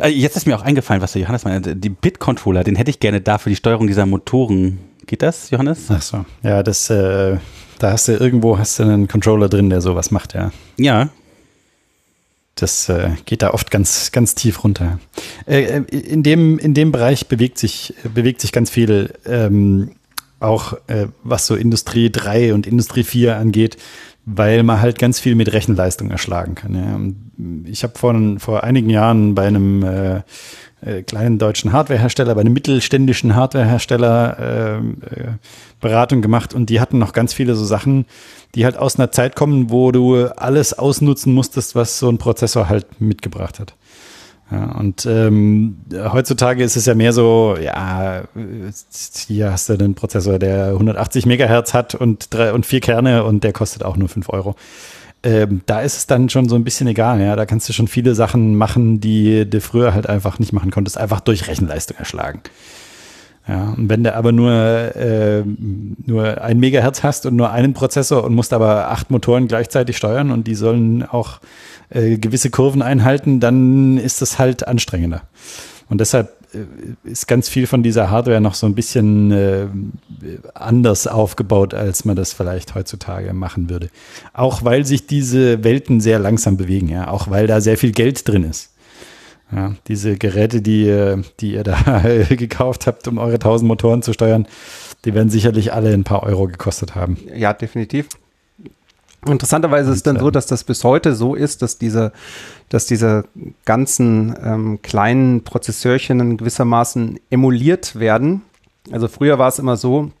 Äh, 0.00 0.08
jetzt 0.08 0.36
ist 0.36 0.46
mir 0.46 0.56
auch 0.56 0.62
eingefallen, 0.62 1.02
was 1.02 1.12
der 1.12 1.22
Johannes 1.22 1.44
meinte. 1.44 1.76
Die 1.76 1.90
Bit-Controller, 1.90 2.64
den 2.64 2.76
hätte 2.76 2.90
ich 2.90 3.00
gerne 3.00 3.20
da 3.20 3.38
für 3.38 3.50
die 3.50 3.56
Steuerung 3.56 3.86
dieser 3.86 4.06
Motoren. 4.06 4.78
Geht 5.06 5.22
das, 5.22 5.50
Johannes? 5.50 5.86
Ach 5.88 6.02
so. 6.02 6.24
Ja, 6.42 6.62
das, 6.62 6.90
äh, 6.90 7.36
da 7.78 7.92
hast 7.92 8.08
du 8.08 8.12
irgendwo 8.12 8.58
hast 8.58 8.78
du 8.78 8.84
einen 8.84 9.08
Controller 9.08 9.48
drin, 9.48 9.70
der 9.70 9.80
sowas 9.80 10.10
macht, 10.10 10.34
ja. 10.34 10.50
Ja. 10.76 11.10
Das 12.54 12.88
äh, 12.88 13.10
geht 13.24 13.42
da 13.42 13.50
oft 13.54 13.70
ganz, 13.70 14.10
ganz 14.10 14.34
tief 14.34 14.64
runter. 14.64 14.98
Äh, 15.46 15.62
äh 15.62 15.82
in, 15.96 16.22
dem, 16.22 16.58
in 16.58 16.74
dem 16.74 16.90
Bereich 16.90 17.28
bewegt 17.28 17.58
sich, 17.58 17.94
bewegt 18.14 18.40
sich 18.40 18.50
ganz 18.50 18.70
viel, 18.70 19.14
ähm, 19.26 19.92
auch 20.40 20.72
äh, 20.88 21.06
was 21.22 21.46
so 21.46 21.54
Industrie 21.54 22.10
3 22.10 22.54
und 22.54 22.66
Industrie 22.66 23.04
4 23.04 23.36
angeht, 23.36 23.76
weil 24.24 24.64
man 24.64 24.80
halt 24.80 24.98
ganz 24.98 25.20
viel 25.20 25.36
mit 25.36 25.52
Rechenleistung 25.52 26.10
erschlagen 26.10 26.56
kann. 26.56 26.74
Ja. 26.74 27.70
Ich 27.70 27.84
habe 27.84 27.96
vor, 27.96 28.14
vor 28.38 28.64
einigen 28.64 28.90
Jahren 28.90 29.34
bei 29.34 29.46
einem 29.46 30.22
äh, 30.80 31.02
kleinen 31.02 31.38
deutschen 31.38 31.72
Hardwarehersteller, 31.72 32.34
bei 32.34 32.40
einem 32.42 32.52
mittelständischen 32.52 33.34
Hardwarehersteller 33.34 34.38
äh, 34.38 34.76
äh, 34.76 34.80
Beratung 35.80 36.22
gemacht 36.22 36.54
und 36.54 36.70
die 36.70 36.80
hatten 36.80 36.98
noch 36.98 37.12
ganz 37.12 37.34
viele 37.34 37.54
so 37.54 37.64
Sachen, 37.64 38.06
die 38.54 38.64
halt 38.64 38.76
aus 38.76 38.96
einer 38.96 39.10
Zeit 39.10 39.36
kommen, 39.36 39.70
wo 39.70 39.92
du 39.92 40.26
alles 40.36 40.78
ausnutzen 40.78 41.34
musstest, 41.34 41.74
was 41.74 41.98
so 41.98 42.08
ein 42.08 42.18
Prozessor 42.18 42.68
halt 42.68 43.00
mitgebracht 43.00 43.58
hat. 43.58 43.74
Ja, 44.50 44.72
und 44.78 45.04
ähm, 45.04 45.78
heutzutage 45.92 46.64
ist 46.64 46.76
es 46.76 46.86
ja 46.86 46.94
mehr 46.94 47.12
so, 47.12 47.56
ja, 47.60 48.22
hier 49.26 49.52
hast 49.52 49.68
du 49.68 49.74
einen 49.74 49.94
Prozessor, 49.94 50.38
der 50.38 50.68
180 50.68 51.26
Megahertz 51.26 51.74
hat 51.74 51.94
und, 51.94 52.32
drei, 52.32 52.52
und 52.54 52.64
vier 52.64 52.80
Kerne 52.80 53.24
und 53.24 53.44
der 53.44 53.52
kostet 53.52 53.82
auch 53.82 53.96
nur 53.96 54.08
fünf 54.08 54.30
Euro. 54.30 54.54
Ähm, 55.22 55.62
da 55.66 55.80
ist 55.80 55.96
es 55.96 56.06
dann 56.06 56.28
schon 56.28 56.48
so 56.48 56.54
ein 56.54 56.64
bisschen 56.64 56.86
egal, 56.86 57.20
ja. 57.20 57.34
Da 57.34 57.46
kannst 57.46 57.68
du 57.68 57.72
schon 57.72 57.88
viele 57.88 58.14
Sachen 58.14 58.54
machen, 58.54 59.00
die 59.00 59.48
du 59.48 59.60
früher 59.60 59.94
halt 59.94 60.08
einfach 60.08 60.38
nicht 60.38 60.52
machen 60.52 60.70
konntest, 60.70 60.96
einfach 60.96 61.20
durch 61.20 61.48
Rechenleistung 61.48 61.96
erschlagen. 61.96 62.42
Ja, 63.48 63.74
und 63.76 63.88
wenn 63.88 64.04
du 64.04 64.14
aber 64.14 64.30
nur, 64.30 64.52
äh, 64.52 65.42
nur 65.42 66.42
ein 66.42 66.60
Megahertz 66.60 67.02
hast 67.02 67.24
und 67.24 67.34
nur 67.34 67.50
einen 67.50 67.72
Prozessor 67.72 68.22
und 68.22 68.34
musst 68.34 68.52
aber 68.52 68.90
acht 68.90 69.10
Motoren 69.10 69.48
gleichzeitig 69.48 69.96
steuern 69.96 70.30
und 70.30 70.46
die 70.46 70.54
sollen 70.54 71.02
auch 71.02 71.40
äh, 71.88 72.18
gewisse 72.18 72.50
Kurven 72.50 72.82
einhalten, 72.82 73.40
dann 73.40 73.96
ist 73.96 74.20
das 74.20 74.38
halt 74.38 74.68
anstrengender. 74.68 75.22
Und 75.88 76.02
deshalb 76.02 76.37
ist 77.04 77.28
ganz 77.28 77.48
viel 77.48 77.66
von 77.66 77.82
dieser 77.82 78.10
Hardware 78.10 78.40
noch 78.40 78.54
so 78.54 78.66
ein 78.66 78.74
bisschen 78.74 79.32
äh, 79.32 79.66
anders 80.54 81.06
aufgebaut, 81.06 81.74
als 81.74 82.04
man 82.04 82.16
das 82.16 82.32
vielleicht 82.32 82.74
heutzutage 82.74 83.32
machen 83.32 83.68
würde. 83.68 83.90
Auch 84.32 84.64
weil 84.64 84.84
sich 84.84 85.06
diese 85.06 85.64
Welten 85.64 86.00
sehr 86.00 86.18
langsam 86.18 86.56
bewegen, 86.56 86.88
ja, 86.88 87.08
auch 87.08 87.30
weil 87.30 87.46
da 87.46 87.60
sehr 87.60 87.76
viel 87.76 87.92
Geld 87.92 88.26
drin 88.26 88.44
ist. 88.44 88.72
Ja, 89.50 89.74
diese 89.86 90.16
Geräte, 90.16 90.60
die, 90.60 90.88
äh, 90.88 91.22
die 91.40 91.52
ihr 91.52 91.64
da 91.64 92.02
gekauft 92.28 92.86
habt, 92.86 93.08
um 93.08 93.18
eure 93.18 93.34
1000 93.34 93.66
Motoren 93.66 94.02
zu 94.02 94.12
steuern, 94.12 94.46
die 95.04 95.14
werden 95.14 95.30
sicherlich 95.30 95.72
alle 95.72 95.92
ein 95.92 96.04
paar 96.04 96.22
Euro 96.22 96.46
gekostet 96.46 96.94
haben. 96.94 97.18
Ja, 97.34 97.52
definitiv. 97.52 98.08
Interessanterweise 99.26 99.90
ist 99.90 99.96
es 99.96 100.02
dann 100.02 100.18
so, 100.18 100.30
dass 100.30 100.46
das 100.46 100.62
bis 100.62 100.84
heute 100.84 101.14
so 101.14 101.34
ist, 101.34 101.62
dass 101.62 101.76
diese, 101.76 102.12
dass 102.68 102.86
diese 102.86 103.24
ganzen 103.64 104.34
ähm, 104.42 104.82
kleinen 104.82 105.42
Prozessorchen 105.42 106.36
gewissermaßen 106.36 107.18
emuliert 107.28 107.98
werden. 107.98 108.42
Also 108.92 109.08
früher 109.08 109.38
war 109.38 109.48
es 109.48 109.58
immer 109.58 109.76
so, 109.76 110.12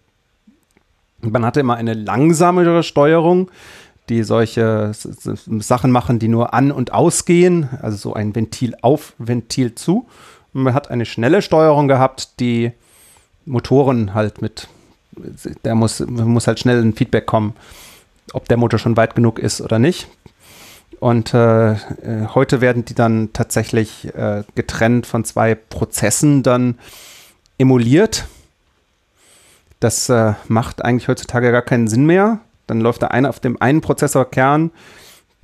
man 1.20 1.44
hatte 1.44 1.60
immer 1.60 1.76
eine 1.76 1.94
langsamere 1.94 2.82
Steuerung, 2.82 3.50
die 4.08 4.22
solche 4.22 4.92
Sachen 4.94 5.90
machen, 5.90 6.18
die 6.18 6.28
nur 6.28 6.54
an- 6.54 6.72
und 6.72 6.92
ausgehen, 6.92 7.68
also 7.82 7.96
so 7.96 8.14
ein 8.14 8.34
Ventil 8.34 8.74
auf, 8.82 9.14
Ventil 9.18 9.74
zu. 9.74 10.06
Und 10.54 10.62
man 10.62 10.74
hat 10.74 10.90
eine 10.90 11.04
schnelle 11.04 11.42
Steuerung 11.42 11.88
gehabt, 11.88 12.40
die 12.40 12.72
Motoren 13.44 14.14
halt 14.14 14.40
mit, 14.42 14.68
da 15.62 15.74
muss, 15.74 16.00
muss 16.00 16.46
halt 16.46 16.58
schnell 16.58 16.82
ein 16.82 16.94
Feedback 16.94 17.26
kommen, 17.26 17.54
ob 18.32 18.48
der 18.48 18.56
Motor 18.56 18.78
schon 18.78 18.96
weit 18.96 19.14
genug 19.14 19.38
ist 19.38 19.60
oder 19.60 19.78
nicht. 19.78 20.08
Und 21.00 21.32
äh, 21.32 21.72
äh, 21.72 21.76
heute 22.34 22.60
werden 22.60 22.84
die 22.84 22.94
dann 22.94 23.32
tatsächlich 23.32 24.12
äh, 24.14 24.42
getrennt 24.54 25.06
von 25.06 25.24
zwei 25.24 25.54
Prozessen 25.54 26.42
dann 26.42 26.78
emuliert. 27.56 28.26
Das 29.80 30.08
äh, 30.08 30.34
macht 30.48 30.84
eigentlich 30.84 31.08
heutzutage 31.08 31.52
gar 31.52 31.62
keinen 31.62 31.86
Sinn 31.86 32.06
mehr. 32.06 32.40
Dann 32.66 32.80
läuft 32.80 33.02
da 33.02 33.08
eine 33.08 33.28
auf 33.28 33.38
dem 33.38 33.60
einen 33.62 33.80
Prozessorkern 33.80 34.72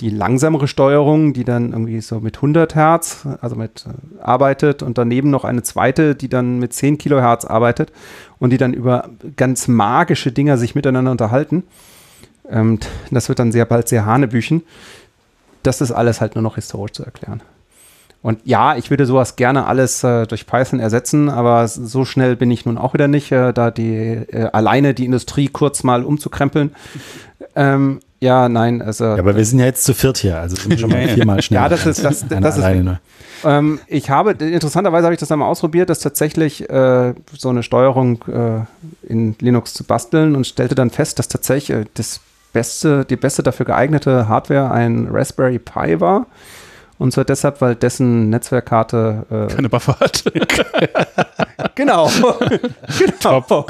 die 0.01 0.11
langsamere 0.11 0.67
Steuerung, 0.67 1.35
die 1.35 1.45
dann 1.45 1.71
irgendwie 1.71 2.01
so 2.01 2.19
mit 2.19 2.37
100 2.37 2.75
Hertz, 2.75 3.27
also 3.41 3.55
mit 3.55 3.87
äh, 3.87 4.21
arbeitet 4.23 4.83
und 4.83 4.99
daneben 4.99 5.31
noch 5.31 5.45
eine 5.45 5.63
zweite, 5.63 6.17
die 6.17 6.29
dann 6.29 6.59
mit 6.59 6.73
10 6.73 6.99
Kilohertz 6.99 7.45
arbeitet 7.45 7.93
und 8.41 8.51
die 8.51 8.59
dann 8.59 8.75
über 8.75 9.09
ganz 9.37 9.69
magische 9.69 10.33
Dinger 10.33 10.59
sich 10.59 10.75
miteinander 10.75 11.13
unterhalten. 11.13 11.63
Ähm, 12.49 12.79
das 13.11 13.29
wird 13.29 13.39
dann 13.39 13.53
sehr 13.53 13.65
bald 13.65 13.89
sehr 13.89 14.07
hanebüchen. 14.07 14.63
Das 15.63 15.81
ist 15.81 15.93
alles 15.93 16.21
halt 16.21 16.35
nur 16.35 16.43
noch 16.43 16.57
historisch 16.57 16.93
zu 16.93 17.05
erklären. 17.05 17.43
Und 18.25 18.39
ja, 18.45 18.75
ich 18.77 18.89
würde 18.89 19.05
sowas 19.05 19.37
gerne 19.37 19.67
alles 19.67 20.03
äh, 20.03 20.27
durch 20.27 20.47
Python 20.47 20.81
ersetzen, 20.81 21.29
aber 21.29 21.69
so 21.69 22.07
schnell 22.07 22.37
bin 22.37 22.51
ich 22.51 22.65
nun 22.65 22.79
auch 22.79 22.95
wieder 22.95 23.07
nicht, 23.07 23.31
äh, 23.33 23.53
da 23.53 23.71
die 23.71 23.93
äh, 23.93 24.49
alleine 24.51 24.95
die 24.95 25.05
Industrie 25.05 25.49
kurz 25.49 25.83
mal 25.83 26.05
umzukrempeln. 26.05 26.75
Ähm, 27.55 28.01
ja, 28.21 28.49
nein, 28.49 28.81
also. 28.81 29.05
Ja, 29.05 29.19
aber 29.19 29.37
wir 29.37 29.45
sind 29.45 29.59
ja 29.59 29.67
jetzt 29.67 29.85
zu 29.85 29.93
viert 29.93 30.17
hier, 30.17 30.39
also 30.39 30.57
sind 30.57 30.71
wir 30.71 30.79
schon 30.79 30.89
mal 30.89 31.07
viermal 31.15 31.43
schnell. 31.43 31.61
ja, 31.61 31.69
das 31.69 31.85
ist 31.85 32.03
das, 32.03 32.27
das 32.27 32.57
ist. 32.57 32.65
Ähm, 33.45 33.79
ich 33.87 34.09
habe 34.09 34.31
interessanterweise 34.31 35.05
habe 35.05 35.13
ich 35.13 35.21
das 35.21 35.31
einmal 35.31 35.51
ausprobiert, 35.51 35.91
das 35.91 35.99
tatsächlich 35.99 36.69
äh, 36.71 37.13
so 37.37 37.51
eine 37.51 37.63
Steuerung 37.63 38.25
äh, 38.27 38.61
in 39.07 39.37
Linux 39.39 39.75
zu 39.75 39.85
basteln 39.85 40.35
und 40.35 40.47
stellte 40.47 40.75
dann 40.75 40.89
fest, 40.89 41.19
dass 41.19 41.29
tatsächlich 41.29 41.77
äh, 41.77 41.85
das 41.93 42.21
beste, 42.55 43.05
die 43.05 43.17
beste 43.17 43.43
dafür 43.43 43.67
geeignete 43.67 44.29
Hardware 44.29 44.71
ein 44.71 45.09
Raspberry 45.11 45.59
Pi 45.59 46.01
war 46.01 46.27
und 46.97 47.13
zwar 47.13 47.25
deshalb, 47.25 47.61
weil 47.61 47.75
dessen 47.75 48.31
Netzwerkkarte 48.31 49.27
äh, 49.31 49.55
keine 49.55 49.69
Buffer 49.69 49.99
hat. 49.99 50.25
genau. 51.75 52.09
genau. 52.99 53.45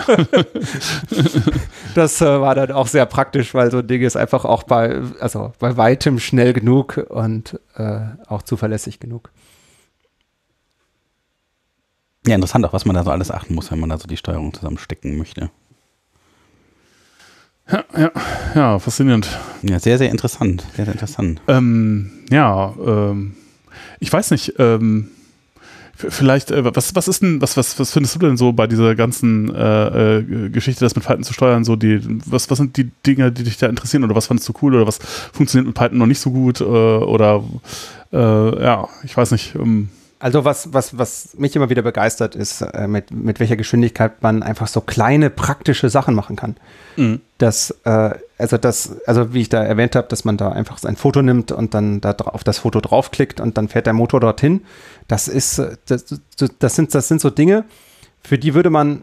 das 1.95 2.21
äh, 2.21 2.41
war 2.41 2.55
dann 2.55 2.71
auch 2.73 2.87
sehr 2.87 3.07
praktisch, 3.07 3.55
weil 3.55 3.71
so 3.71 3.79
ein 3.79 3.87
Ding 3.87 4.03
ist 4.03 4.17
einfach 4.17 4.45
auch 4.45 4.65
bei, 4.65 5.01
also 5.21 5.53
bei 5.59 5.77
weitem 5.77 6.19
schnell 6.19 6.53
genug 6.53 6.99
und 7.09 7.59
äh, 7.77 8.01
auch 8.29 8.43
zuverlässig 8.43 9.01
genug. 9.01 9.31
Ja, 12.27 12.35
interessant 12.35 12.65
auch, 12.67 12.73
was 12.73 12.85
man 12.85 12.95
da 12.95 13.05
so 13.05 13.11
alles 13.11 13.31
achten 13.31 13.55
muss, 13.55 13.71
wenn 13.71 13.81
man 13.81 13.91
da 13.91 13.99
so 13.99 14.07
die 14.07 14.17
Steuerung 14.17 14.53
zusammenstecken 14.53 15.17
möchte. 15.19 15.51
Ja, 17.71 17.85
ja, 17.97 18.11
ja, 18.55 18.79
faszinierend. 18.79 19.29
Ja, 19.63 19.79
sehr, 19.79 19.99
sehr 19.99 20.11
interessant. 20.11 20.65
Sehr, 20.77 20.85
sehr 20.85 20.95
interessant. 20.95 21.41
Ähm, 21.49 22.11
ja, 22.31 22.75
ähm, 22.87 23.35
ich 24.01 24.13
weiß 24.13 24.33
nicht, 24.33 24.55
ähm, 24.59 25.09
vielleicht, 25.97 26.51
äh, 26.51 26.75
was, 26.75 26.95
was 26.95 27.09
ist 27.09 27.23
denn, 27.23 27.41
was, 27.41 27.57
was, 27.57 27.79
was 27.79 27.93
findest 27.93 28.17
du 28.17 28.19
denn 28.19 28.37
so 28.37 28.53
bei 28.53 28.67
dieser 28.67 28.95
ganzen 28.95 29.55
äh, 29.55 30.19
äh, 30.19 30.51
Geschichte, 30.51 30.85
das 30.85 30.95
mit 30.95 31.05
Python 31.05 31.25
zu 31.25 31.33
steuern, 31.33 31.65
so 31.65 31.77
die, 31.77 32.01
was, 32.27 32.51
was 32.51 32.59
sind 32.59 32.77
die 32.77 32.91
Dinge, 33.07 33.33
die 33.33 33.45
dich 33.45 33.57
da 33.57 33.67
interessieren 33.67 34.05
oder 34.05 34.15
was 34.15 34.27
fandest 34.27 34.49
du 34.49 34.53
cool 34.61 34.75
oder 34.75 34.87
was 34.87 34.99
funktioniert 34.99 35.67
mit 35.67 35.75
Python 35.77 35.99
noch 35.99 36.07
nicht 36.07 36.21
so 36.21 36.31
gut 36.31 36.61
äh, 36.61 36.65
oder 36.65 37.43
äh, 38.13 38.63
ja, 38.63 38.89
ich 39.05 39.17
weiß 39.17 39.31
nicht, 39.31 39.55
ähm, 39.55 39.89
also 40.25 40.47
was, 40.47 40.73
was, 40.73 40.97
was 40.97 41.35
mich 41.37 41.55
immer 41.55 41.69
wieder 41.69 41.83
begeistert, 41.83 42.35
ist, 42.35 42.63
äh, 42.63 42.89
mit, 42.89 43.11
mit 43.11 43.41
welcher 43.41 43.57
Geschwindigkeit 43.57 44.23
man 44.23 44.43
einfach 44.43 44.69
so 44.69 44.81
kleine 44.81 45.29
praktische 45.29 45.91
Sachen 45.91 46.15
machen 46.15 46.35
kann. 46.35 46.57
Mhm. 46.97 47.21
Das, 47.37 47.77
äh, 47.85 48.15
also 48.39 48.57
das, 48.57 48.97
also 49.07 49.35
wie 49.35 49.43
ich 49.43 49.51
da 49.51 49.63
erwähnt 49.63 49.95
habe, 49.95 50.09
dass 50.09 50.25
man 50.25 50.39
da 50.39 50.49
einfach 50.49 50.83
ein 50.83 50.97
Foto 50.97 51.21
nimmt 51.21 51.53
und 51.53 51.75
dann 51.75 52.01
da 52.01 52.13
auf 52.13 52.43
das 52.43 52.57
Foto 52.61 52.81
draufklickt 52.81 53.39
und 53.39 53.59
dann 53.59 53.69
fährt 53.69 53.85
der 53.85 53.93
Motor 53.93 54.21
dorthin. 54.21 54.63
Das 55.09 55.29
ist, 55.29 55.61
das, 55.89 56.07
das 56.59 56.75
sind, 56.75 56.95
das 56.95 57.07
sind 57.07 57.21
so 57.21 57.29
Dinge, 57.29 57.65
für 58.23 58.39
die 58.39 58.55
würde 58.55 58.71
man 58.71 59.03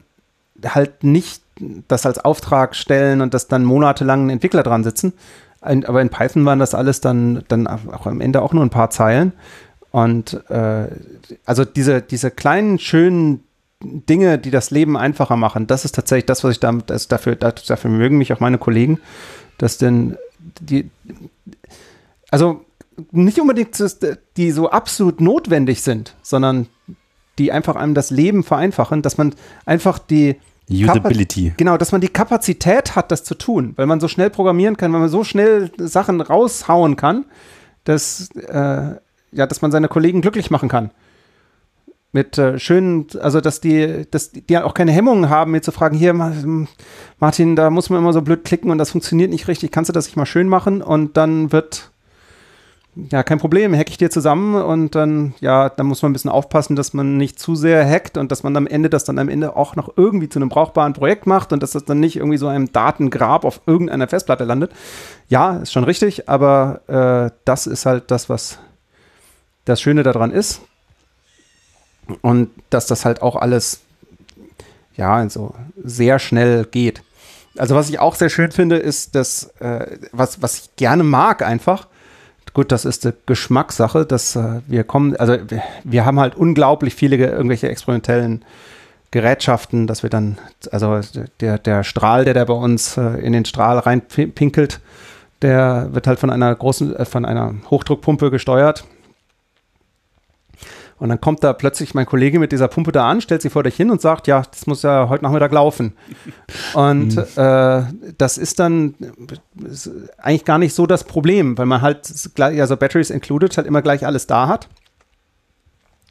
halt 0.65 1.03
nicht 1.03 1.43
das 1.87 2.07
als 2.07 2.17
Auftrag 2.17 2.75
stellen 2.75 3.21
und 3.21 3.35
das 3.35 3.47
dann 3.47 3.63
monatelang 3.63 4.25
ein 4.25 4.29
Entwickler 4.31 4.63
dran 4.63 4.83
sitzen. 4.83 5.13
Aber 5.61 6.01
in 6.01 6.09
Python 6.09 6.43
waren 6.45 6.57
das 6.57 6.73
alles 6.73 6.99
dann, 6.99 7.43
dann 7.47 7.67
auch 7.67 8.07
am 8.07 8.21
Ende 8.21 8.41
auch 8.41 8.53
nur 8.53 8.63
ein 8.63 8.71
paar 8.71 8.89
Zeilen. 8.89 9.33
Und 9.91 10.49
äh, 10.49 10.87
also 11.45 11.65
diese, 11.65 12.01
diese 12.01 12.31
kleinen, 12.31 12.79
schönen 12.79 13.43
Dinge, 13.83 14.37
die 14.37 14.51
das 14.51 14.71
Leben 14.71 14.95
einfacher 14.95 15.35
machen, 15.35 15.67
das 15.67 15.85
ist 15.85 15.95
tatsächlich 15.95 16.25
das, 16.25 16.43
was 16.43 16.53
ich 16.53 16.59
damit, 16.59 16.91
also 16.91 17.07
dafür, 17.09 17.35
dafür 17.35 17.89
mögen 17.89 18.17
mich 18.17 18.31
auch 18.31 18.39
meine 18.39 18.57
Kollegen, 18.57 18.99
dass 19.57 19.77
denn 19.77 20.17
die, 20.59 20.89
also 22.29 22.65
nicht 23.11 23.39
unbedingt 23.39 23.75
die 24.37 24.51
so 24.51 24.69
absolut 24.69 25.21
notwendig 25.21 25.81
sind, 25.81 26.15
sondern 26.21 26.67
die 27.39 27.51
einfach 27.51 27.75
einem 27.75 27.93
das 27.93 28.11
Leben 28.11 28.43
vereinfachen, 28.43 29.01
dass 29.01 29.17
man 29.17 29.33
einfach 29.65 29.99
die 29.99 30.35
Usability. 30.69 31.45
Kapaz 31.45 31.57
genau, 31.57 31.77
dass 31.77 31.91
man 31.91 32.01
die 32.01 32.07
Kapazität 32.07 32.95
hat, 32.95 33.11
das 33.11 33.23
zu 33.23 33.35
tun, 33.35 33.73
weil 33.75 33.87
man 33.87 33.99
so 33.99 34.07
schnell 34.07 34.29
programmieren 34.29 34.77
kann, 34.77 34.93
weil 34.93 35.01
man 35.01 35.09
so 35.09 35.23
schnell 35.23 35.71
Sachen 35.77 36.21
raushauen 36.21 36.95
kann, 36.95 37.25
dass 37.83 38.29
äh, 38.35 38.95
ja, 39.31 39.47
dass 39.47 39.61
man 39.61 39.71
seine 39.71 39.87
Kollegen 39.87 40.21
glücklich 40.21 40.51
machen 40.51 40.69
kann. 40.69 40.91
Mit 42.13 42.37
äh, 42.37 42.59
schönen, 42.59 43.07
also 43.21 43.39
dass 43.39 43.61
die, 43.61 44.05
dass 44.11 44.31
die 44.31 44.57
auch 44.57 44.73
keine 44.73 44.91
Hemmungen 44.91 45.29
haben, 45.29 45.51
mir 45.51 45.61
zu 45.61 45.71
fragen, 45.71 45.95
hier, 45.95 46.13
Martin, 46.13 47.55
da 47.55 47.69
muss 47.69 47.89
man 47.89 47.99
immer 47.99 48.11
so 48.11 48.21
blöd 48.21 48.43
klicken 48.43 48.69
und 48.69 48.77
das 48.77 48.91
funktioniert 48.91 49.29
nicht 49.29 49.47
richtig, 49.47 49.71
kannst 49.71 49.87
du 49.87 49.93
das 49.93 50.07
nicht 50.07 50.17
mal 50.17 50.25
schön 50.25 50.49
machen? 50.49 50.81
Und 50.81 51.15
dann 51.15 51.53
wird, 51.53 51.91
ja, 52.95 53.23
kein 53.23 53.37
Problem, 53.37 53.73
hack 53.73 53.89
ich 53.89 53.97
dir 53.97 54.09
zusammen 54.09 54.55
und 54.61 54.93
dann, 54.93 55.33
ja, 55.39 55.69
dann 55.69 55.85
muss 55.85 56.01
man 56.01 56.11
ein 56.11 56.13
bisschen 56.13 56.31
aufpassen, 56.31 56.75
dass 56.75 56.93
man 56.93 57.15
nicht 57.15 57.39
zu 57.39 57.55
sehr 57.55 57.89
hackt 57.89 58.17
und 58.17 58.29
dass 58.29 58.43
man 58.43 58.57
am 58.57 58.67
Ende 58.67 58.89
das 58.89 59.05
dann 59.05 59.17
am 59.17 59.29
Ende 59.29 59.55
auch 59.55 59.77
noch 59.77 59.93
irgendwie 59.95 60.27
zu 60.27 60.39
einem 60.39 60.49
brauchbaren 60.49 60.91
Projekt 60.91 61.27
macht 61.27 61.53
und 61.53 61.63
dass 61.63 61.71
das 61.71 61.85
dann 61.85 62.01
nicht 62.01 62.17
irgendwie 62.17 62.37
so 62.37 62.47
einem 62.47 62.73
Datengrab 62.73 63.45
auf 63.45 63.61
irgendeiner 63.65 64.09
Festplatte 64.09 64.43
landet. 64.43 64.73
Ja, 65.29 65.59
ist 65.59 65.71
schon 65.71 65.85
richtig, 65.85 66.27
aber 66.27 66.81
äh, 67.31 67.33
das 67.45 67.67
ist 67.67 67.85
halt 67.85 68.11
das, 68.11 68.27
was 68.27 68.59
das 69.71 69.81
Schöne 69.81 70.03
daran 70.03 70.31
ist. 70.31 70.61
Und 72.21 72.49
dass 72.69 72.87
das 72.87 73.05
halt 73.05 73.21
auch 73.21 73.35
alles, 73.35 73.81
ja, 74.95 75.27
so 75.29 75.55
sehr 75.83 76.19
schnell 76.19 76.65
geht. 76.65 77.03
Also 77.57 77.75
was 77.75 77.89
ich 77.89 77.99
auch 77.99 78.15
sehr 78.15 78.29
schön 78.29 78.51
finde, 78.51 78.77
ist, 78.77 79.15
dass, 79.15 79.45
äh, 79.59 79.97
was, 80.11 80.41
was 80.41 80.59
ich 80.59 80.75
gerne 80.75 81.03
mag 81.03 81.41
einfach, 81.41 81.87
gut, 82.53 82.71
das 82.71 82.85
ist 82.85 83.05
eine 83.05 83.15
Geschmackssache, 83.25 84.05
dass 84.05 84.35
äh, 84.35 84.61
wir 84.67 84.83
kommen, 84.83 85.15
also 85.15 85.37
wir, 85.47 85.63
wir, 85.83 86.05
haben 86.05 86.19
halt 86.19 86.35
unglaublich 86.35 86.95
viele 86.95 87.15
irgendwelche 87.15 87.69
experimentellen 87.69 88.43
Gerätschaften, 89.11 89.87
dass 89.87 90.03
wir 90.03 90.09
dann, 90.09 90.37
also 90.71 90.99
der, 91.39 91.57
der 91.57 91.83
Strahl, 91.83 92.25
der 92.25 92.33
da 92.33 92.45
bei 92.45 92.53
uns 92.53 92.97
äh, 92.97 93.19
in 93.21 93.33
den 93.33 93.45
Strahl 93.45 93.79
reinpinkelt, 93.79 94.79
der 95.41 95.89
wird 95.91 96.07
halt 96.07 96.19
von 96.19 96.29
einer 96.29 96.53
großen, 96.53 96.95
äh, 96.95 97.05
von 97.05 97.25
einer 97.25 97.55
Hochdruckpumpe 97.69 98.31
gesteuert 98.31 98.85
und 101.01 101.09
dann 101.09 101.19
kommt 101.19 101.43
da 101.43 101.51
plötzlich 101.53 101.95
mein 101.95 102.05
Kollege 102.05 102.37
mit 102.37 102.51
dieser 102.51 102.67
Pumpe 102.67 102.91
da 102.91 103.09
an, 103.09 103.21
stellt 103.21 103.41
sie 103.41 103.49
vor 103.49 103.63
dich 103.63 103.75
hin 103.75 103.89
und 103.89 104.01
sagt, 104.01 104.27
ja, 104.27 104.43
das 104.43 104.67
muss 104.67 104.83
ja 104.83 105.09
heute 105.09 105.23
Nachmittag 105.23 105.51
laufen. 105.51 105.93
Und 106.75 107.15
mhm. 107.15 107.23
äh, 107.37 107.83
das 108.19 108.37
ist 108.37 108.59
dann 108.59 108.93
ist 109.65 109.89
eigentlich 110.19 110.45
gar 110.45 110.59
nicht 110.59 110.75
so 110.75 110.85
das 110.85 111.03
Problem, 111.03 111.57
weil 111.57 111.65
man 111.65 111.81
halt, 111.81 112.07
also 112.37 112.77
Batteries 112.77 113.09
included, 113.09 113.57
halt 113.57 113.65
immer 113.65 113.81
gleich 113.81 114.05
alles 114.05 114.27
da 114.27 114.47
hat. 114.47 114.69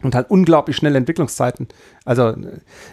Und 0.02 0.16
halt 0.16 0.28
unglaublich 0.28 0.74
schnelle 0.74 0.98
Entwicklungszeiten. 0.98 1.68
Also, 2.04 2.34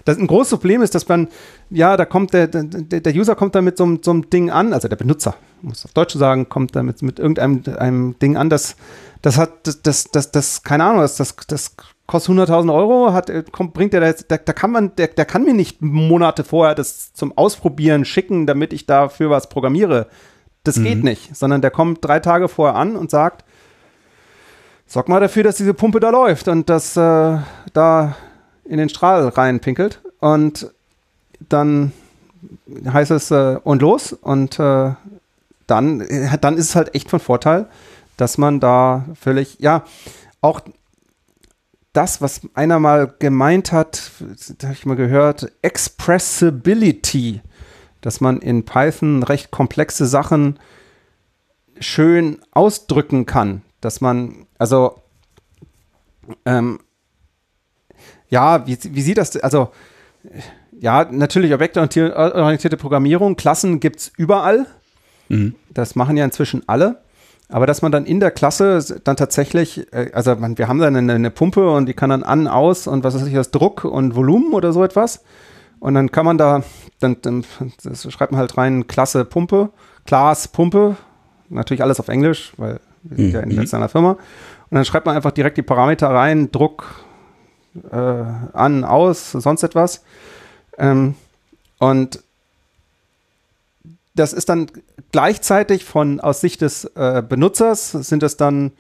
das 0.06 0.18
ein 0.18 0.28
großes 0.28 0.52
Problem 0.60 0.84
ist, 0.84 0.94
dass 0.94 1.07
man, 1.07 1.30
ja, 1.72 1.98
da 1.98 2.06
kommt 2.06 2.32
der, 2.34 2.45
der, 2.45 2.64
der 2.64 3.15
User 3.15 3.34
kommt 3.34 3.56
da 3.56 3.61
mit 3.64 3.78
so, 3.78 3.98
so 4.03 4.11
einem 4.11 4.30
Ding 4.30 4.52
an, 4.52 4.72
also 4.74 4.88
der 4.88 4.98
Benutzer, 4.98 5.36
muss 5.64 5.86
auf 5.86 5.94
Deutsch 5.94 6.14
sagen, 6.15 6.48
kommt 6.48 6.76
da 6.76 6.84
mit, 6.84 7.02
mit 7.02 7.18
irgendeinem 7.18 7.64
einem 7.80 8.19
Ding 8.19 8.38
an, 8.38 8.52
das 8.52 8.76
das 9.22 9.38
hat, 9.38 9.65
das, 9.65 9.81
das, 9.81 10.06
das, 10.11 10.31
das 10.31 10.64
keine 10.64 10.85
Ahnung, 10.85 11.02
das, 11.02 11.18
das, 11.18 11.35
das 11.48 11.76
kostet 12.07 12.35
100.000 12.35 12.73
Euro, 12.73 13.14
hat, 13.14 13.30
äh, 13.30 13.44
kommt, 13.52 13.73
bringt 13.73 13.94
der, 13.94 14.14
da, 14.14 14.38
da 14.38 14.53
kann 14.53 14.72
man, 14.72 14.95
der, 14.95 15.07
der 15.07 15.26
kann 15.26 15.44
mir 15.44 15.53
nicht 15.53 15.81
Monate 15.81 16.44
vorher 16.44 16.76
das 16.76 17.14
zum 17.14 17.38
Ausprobieren 17.38 18.06
schicken, 18.06 18.48
damit 18.48 18.73
ich 18.73 18.85
dafür 18.85 19.30
was 19.30 19.49
programmiere. 19.49 20.07
Das 20.64 20.77
mhm. 20.77 20.84
geht 20.84 21.03
nicht, 21.03 21.35
sondern 21.35 21.61
der 21.61 21.72
kommt 21.72 22.03
drei 22.03 22.19
Tage 22.19 22.48
vorher 22.48 22.76
an 22.76 22.95
und 22.95 23.11
sagt, 23.11 23.44
sorg 24.85 25.10
mal 25.10 25.19
dafür, 25.19 25.44
dass 25.44 25.57
diese 25.57 25.73
Pumpe 25.73 25.99
da 25.99 26.10
läuft 26.10 26.48
und 26.48 26.69
das 26.69 26.95
äh, 26.98 27.38
da 27.73 28.15
in 28.64 28.77
den 28.77 28.89
Strahl 28.89 29.27
reinpinkelt 29.27 30.02
und 30.19 30.72
dann 31.49 31.91
heißt 32.91 33.11
es 33.11 33.31
äh, 33.31 33.60
und 33.64 33.81
los 33.81 34.14
und 34.14 34.60
äh, 34.60 34.91
dann, 35.68 36.02
äh, 36.02 36.38
dann 36.39 36.57
ist 36.57 36.69
es 36.69 36.76
halt 36.76 36.95
echt 36.95 37.10
von 37.10 37.19
Vorteil, 37.19 37.68
dass 38.18 38.38
man 38.38 38.60
da 38.60 39.06
völlig, 39.19 39.57
ja, 39.60 39.84
auch 40.41 40.61
das, 41.94 42.22
was 42.22 42.41
einer 42.53 42.80
mal 42.80 43.14
gemeint 43.19 43.72
hat, 43.72 44.11
habe 44.61 44.73
ich 44.73 44.85
mal 44.85 44.95
gehört, 44.95 45.52
Expressibility, 45.61 47.41
dass 48.02 48.22
man 48.22 48.39
in 48.39 48.65
Python 48.65 49.23
recht 49.23 49.49
komplexe 49.49 50.06
Sachen 50.06 50.60
schön 51.80 52.39
ausdrücken 52.52 53.26
kann, 53.26 53.61
dass 53.81 54.02
man, 54.02 54.45
also, 54.57 55.02
ähm, 56.45 56.80
ja, 58.30 58.68
wie, 58.68 58.77
wie 58.84 59.02
sieht 59.02 59.18
das, 59.18 59.38
also, 59.38 59.72
ja, 60.80 61.07
natürlich 61.10 61.53
objektorientierte 61.53 62.77
Programmierung, 62.77 63.35
Klassen 63.35 63.80
gibt 63.80 63.99
es 63.99 64.11
überall. 64.18 64.68
Mhm. 65.30 65.56
Das 65.69 65.95
machen 65.95 66.18
ja 66.18 66.26
inzwischen 66.26 66.68
alle. 66.68 67.02
Aber 67.49 67.65
dass 67.65 67.82
man 67.82 67.91
dann 67.91 68.06
in 68.06 68.19
der 68.19 68.32
Klasse 68.32 68.99
dann 69.03 69.15
tatsächlich, 69.15 69.91
äh, 69.94 70.11
also 70.14 70.36
man, 70.36 70.57
wir 70.57 70.68
haben 70.68 70.80
dann 70.80 70.95
eine, 70.95 71.14
eine, 71.14 71.32
Pumpe 71.32 71.69
und 71.69 71.86
die 71.86 71.94
kann 71.94 72.10
dann 72.10 72.24
an, 72.24 72.48
aus 72.48 72.88
und 72.88 73.03
was 73.03 73.15
weiß 73.15 73.26
ich, 73.26 73.34
das 73.34 73.52
Druck 73.52 73.86
und 73.86 74.15
Volumen 74.15 74.53
oder 74.53 74.74
so 74.74 74.84
etwas. 74.84 75.24
Und 75.80 75.94
dann 75.94 76.11
kann 76.11 76.26
man 76.26 76.38
da, 76.38 76.64
dann, 76.99 77.18
dann 77.22 77.45
schreibt 78.10 78.32
man 78.32 78.40
halt 78.40 78.57
rein 78.57 78.88
Klasse 78.88 79.24
Pumpe, 79.26 79.69
Class 80.06 80.48
Pumpe, 80.48 80.98
natürlich 81.49 81.84
alles 81.84 81.99
auf 81.99 82.07
Englisch, 82.07 82.53
weil 82.57 82.80
wir 83.03 83.18
sind 83.18 83.28
mhm. 83.28 83.34
ja 83.34 83.40
in 83.41 83.56
mhm. 83.56 83.68
einer 83.72 83.90
Firma. 83.90 84.11
Und 84.11 84.76
dann 84.76 84.86
schreibt 84.86 85.06
man 85.06 85.15
einfach 85.15 85.32
direkt 85.32 85.57
die 85.57 85.61
Parameter 85.61 86.10
rein, 86.10 86.52
Druck 86.52 87.06
äh, 87.91 87.95
an, 87.95 88.84
aus, 88.84 89.32
sonst 89.32 89.64
etwas. 89.64 90.03
Ähm, 90.78 91.15
und 91.80 92.24
das 94.18 94.34
ist 94.34 94.49
dann 94.49 94.68
gleichzeitig 95.11 95.85
von 95.85 96.19
aus 96.19 96.41
Sicht 96.41 96.61
des 96.61 96.85
äh, 96.95 97.23
Benutzers 97.27 97.91
sind 97.91 98.23
es 98.23 98.38
dann 98.38 98.72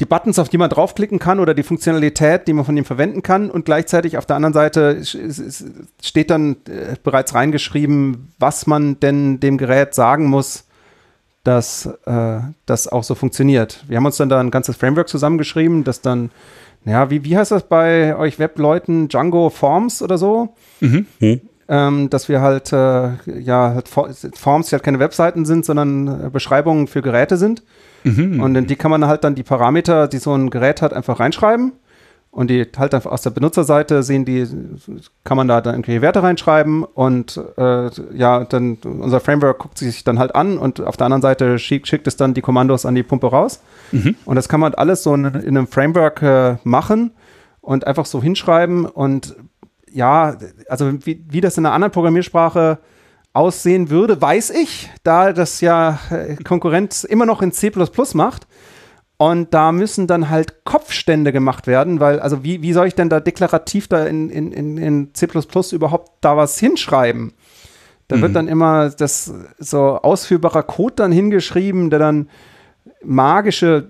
die 0.00 0.04
Buttons, 0.04 0.38
auf 0.38 0.48
die 0.48 0.58
man 0.58 0.70
draufklicken 0.70 1.18
kann 1.18 1.40
oder 1.40 1.54
die 1.54 1.64
Funktionalität, 1.64 2.46
die 2.46 2.52
man 2.52 2.64
von 2.64 2.76
ihm 2.76 2.84
verwenden 2.84 3.22
kann. 3.22 3.50
Und 3.50 3.64
gleichzeitig 3.64 4.16
auf 4.16 4.26
der 4.26 4.36
anderen 4.36 4.52
Seite 4.52 5.02
steht 6.00 6.30
dann 6.30 6.56
äh, 6.68 6.94
bereits 7.02 7.34
reingeschrieben, 7.34 8.32
was 8.38 8.66
man 8.66 9.00
denn 9.00 9.40
dem 9.40 9.58
Gerät 9.58 9.94
sagen 9.94 10.26
muss, 10.26 10.64
dass 11.42 11.86
äh, 12.06 12.40
das 12.66 12.86
auch 12.86 13.02
so 13.02 13.14
funktioniert. 13.14 13.84
Wir 13.88 13.96
haben 13.96 14.06
uns 14.06 14.18
dann 14.18 14.28
da 14.28 14.38
ein 14.38 14.50
ganzes 14.50 14.76
Framework 14.76 15.08
zusammengeschrieben, 15.08 15.82
das 15.82 16.00
dann, 16.00 16.30
ja, 16.84 17.10
wie, 17.10 17.24
wie 17.24 17.36
heißt 17.36 17.50
das 17.50 17.64
bei 17.64 18.16
euch 18.16 18.38
Webleuten? 18.38 19.08
Django 19.08 19.50
Forms 19.50 20.00
oder 20.00 20.18
so? 20.18 20.54
Mhm. 20.80 21.06
Hm 21.18 21.40
ähm, 21.68 22.08
dass 22.10 22.28
wir 22.28 22.40
halt, 22.40 22.72
äh, 22.72 23.10
ja, 23.38 23.74
halt 23.74 23.88
Forms, 23.88 24.68
die 24.68 24.72
halt 24.72 24.82
keine 24.82 24.98
Webseiten 24.98 25.44
sind, 25.44 25.64
sondern 25.64 26.26
äh, 26.26 26.30
Beschreibungen 26.30 26.86
für 26.86 27.02
Geräte 27.02 27.36
sind. 27.36 27.62
Mhm. 28.04 28.40
Und 28.40 28.56
in 28.56 28.66
die 28.66 28.76
kann 28.76 28.90
man 28.90 29.06
halt 29.06 29.24
dann 29.24 29.34
die 29.34 29.42
Parameter, 29.42 30.08
die 30.08 30.18
so 30.18 30.34
ein 30.34 30.50
Gerät 30.50 30.82
hat, 30.82 30.92
einfach 30.92 31.20
reinschreiben. 31.20 31.72
und 32.30 32.50
die 32.50 32.66
halt 32.76 32.94
einfach 32.94 33.10
aus 33.10 33.22
der 33.22 33.30
Benutzerseite 33.30 34.02
sehen 34.02 34.24
die, 34.24 34.46
kann 35.24 35.36
man 35.36 35.48
da 35.48 35.60
dann 35.60 35.74
irgendwelche 35.74 36.02
Werte 36.02 36.22
reinschreiben 36.22 36.84
und 36.84 37.40
äh, 37.56 37.90
ja, 38.14 38.44
dann 38.44 38.76
unser 38.82 39.20
Framework 39.20 39.58
guckt 39.58 39.78
sich 39.78 40.04
dann 40.04 40.18
halt 40.18 40.34
an 40.34 40.58
und 40.58 40.80
auf 40.80 40.96
der 40.96 41.06
anderen 41.06 41.22
Seite 41.22 41.58
schickt, 41.58 41.88
schickt 41.88 42.06
es 42.06 42.16
dann 42.16 42.34
die 42.34 42.42
Kommandos 42.42 42.86
an 42.86 42.94
die 42.94 43.02
Pumpe 43.02 43.28
raus. 43.28 43.60
Mhm. 43.92 44.14
Und 44.24 44.36
das 44.36 44.48
kann 44.48 44.60
man 44.60 44.74
alles 44.74 45.02
so 45.02 45.14
in, 45.14 45.24
in 45.24 45.56
einem 45.56 45.66
Framework 45.66 46.22
äh, 46.22 46.56
machen 46.64 47.12
und 47.60 47.86
einfach 47.86 48.06
so 48.06 48.22
hinschreiben 48.22 48.86
und 48.86 49.34
ja, 49.92 50.36
also 50.68 50.92
wie, 51.04 51.24
wie 51.28 51.40
das 51.40 51.58
in 51.58 51.66
einer 51.66 51.74
anderen 51.74 51.92
Programmiersprache 51.92 52.78
aussehen 53.32 53.90
würde, 53.90 54.20
weiß 54.20 54.50
ich, 54.50 54.90
da 55.02 55.32
das 55.32 55.60
ja 55.60 56.00
äh, 56.10 56.36
Konkurrenz 56.36 57.04
immer 57.04 57.26
noch 57.26 57.42
in 57.42 57.52
C++ 57.52 57.70
macht. 58.14 58.46
Und 59.16 59.52
da 59.52 59.72
müssen 59.72 60.06
dann 60.06 60.30
halt 60.30 60.64
Kopfstände 60.64 61.32
gemacht 61.32 61.66
werden, 61.66 61.98
weil, 61.98 62.20
also 62.20 62.44
wie, 62.44 62.62
wie 62.62 62.72
soll 62.72 62.86
ich 62.86 62.94
denn 62.94 63.08
da 63.08 63.18
deklarativ 63.18 63.88
da 63.88 64.06
in, 64.06 64.30
in, 64.30 64.78
in 64.78 65.12
C 65.12 65.26
überhaupt 65.72 66.12
da 66.20 66.36
was 66.36 66.58
hinschreiben? 66.58 67.32
Da 68.06 68.16
mhm. 68.16 68.22
wird 68.22 68.36
dann 68.36 68.48
immer 68.48 68.90
das 68.90 69.32
so 69.58 69.80
ausführbarer 69.80 70.62
Code 70.62 70.94
dann 70.96 71.12
hingeschrieben, 71.12 71.90
der 71.90 71.98
dann 71.98 72.30
magische 73.02 73.88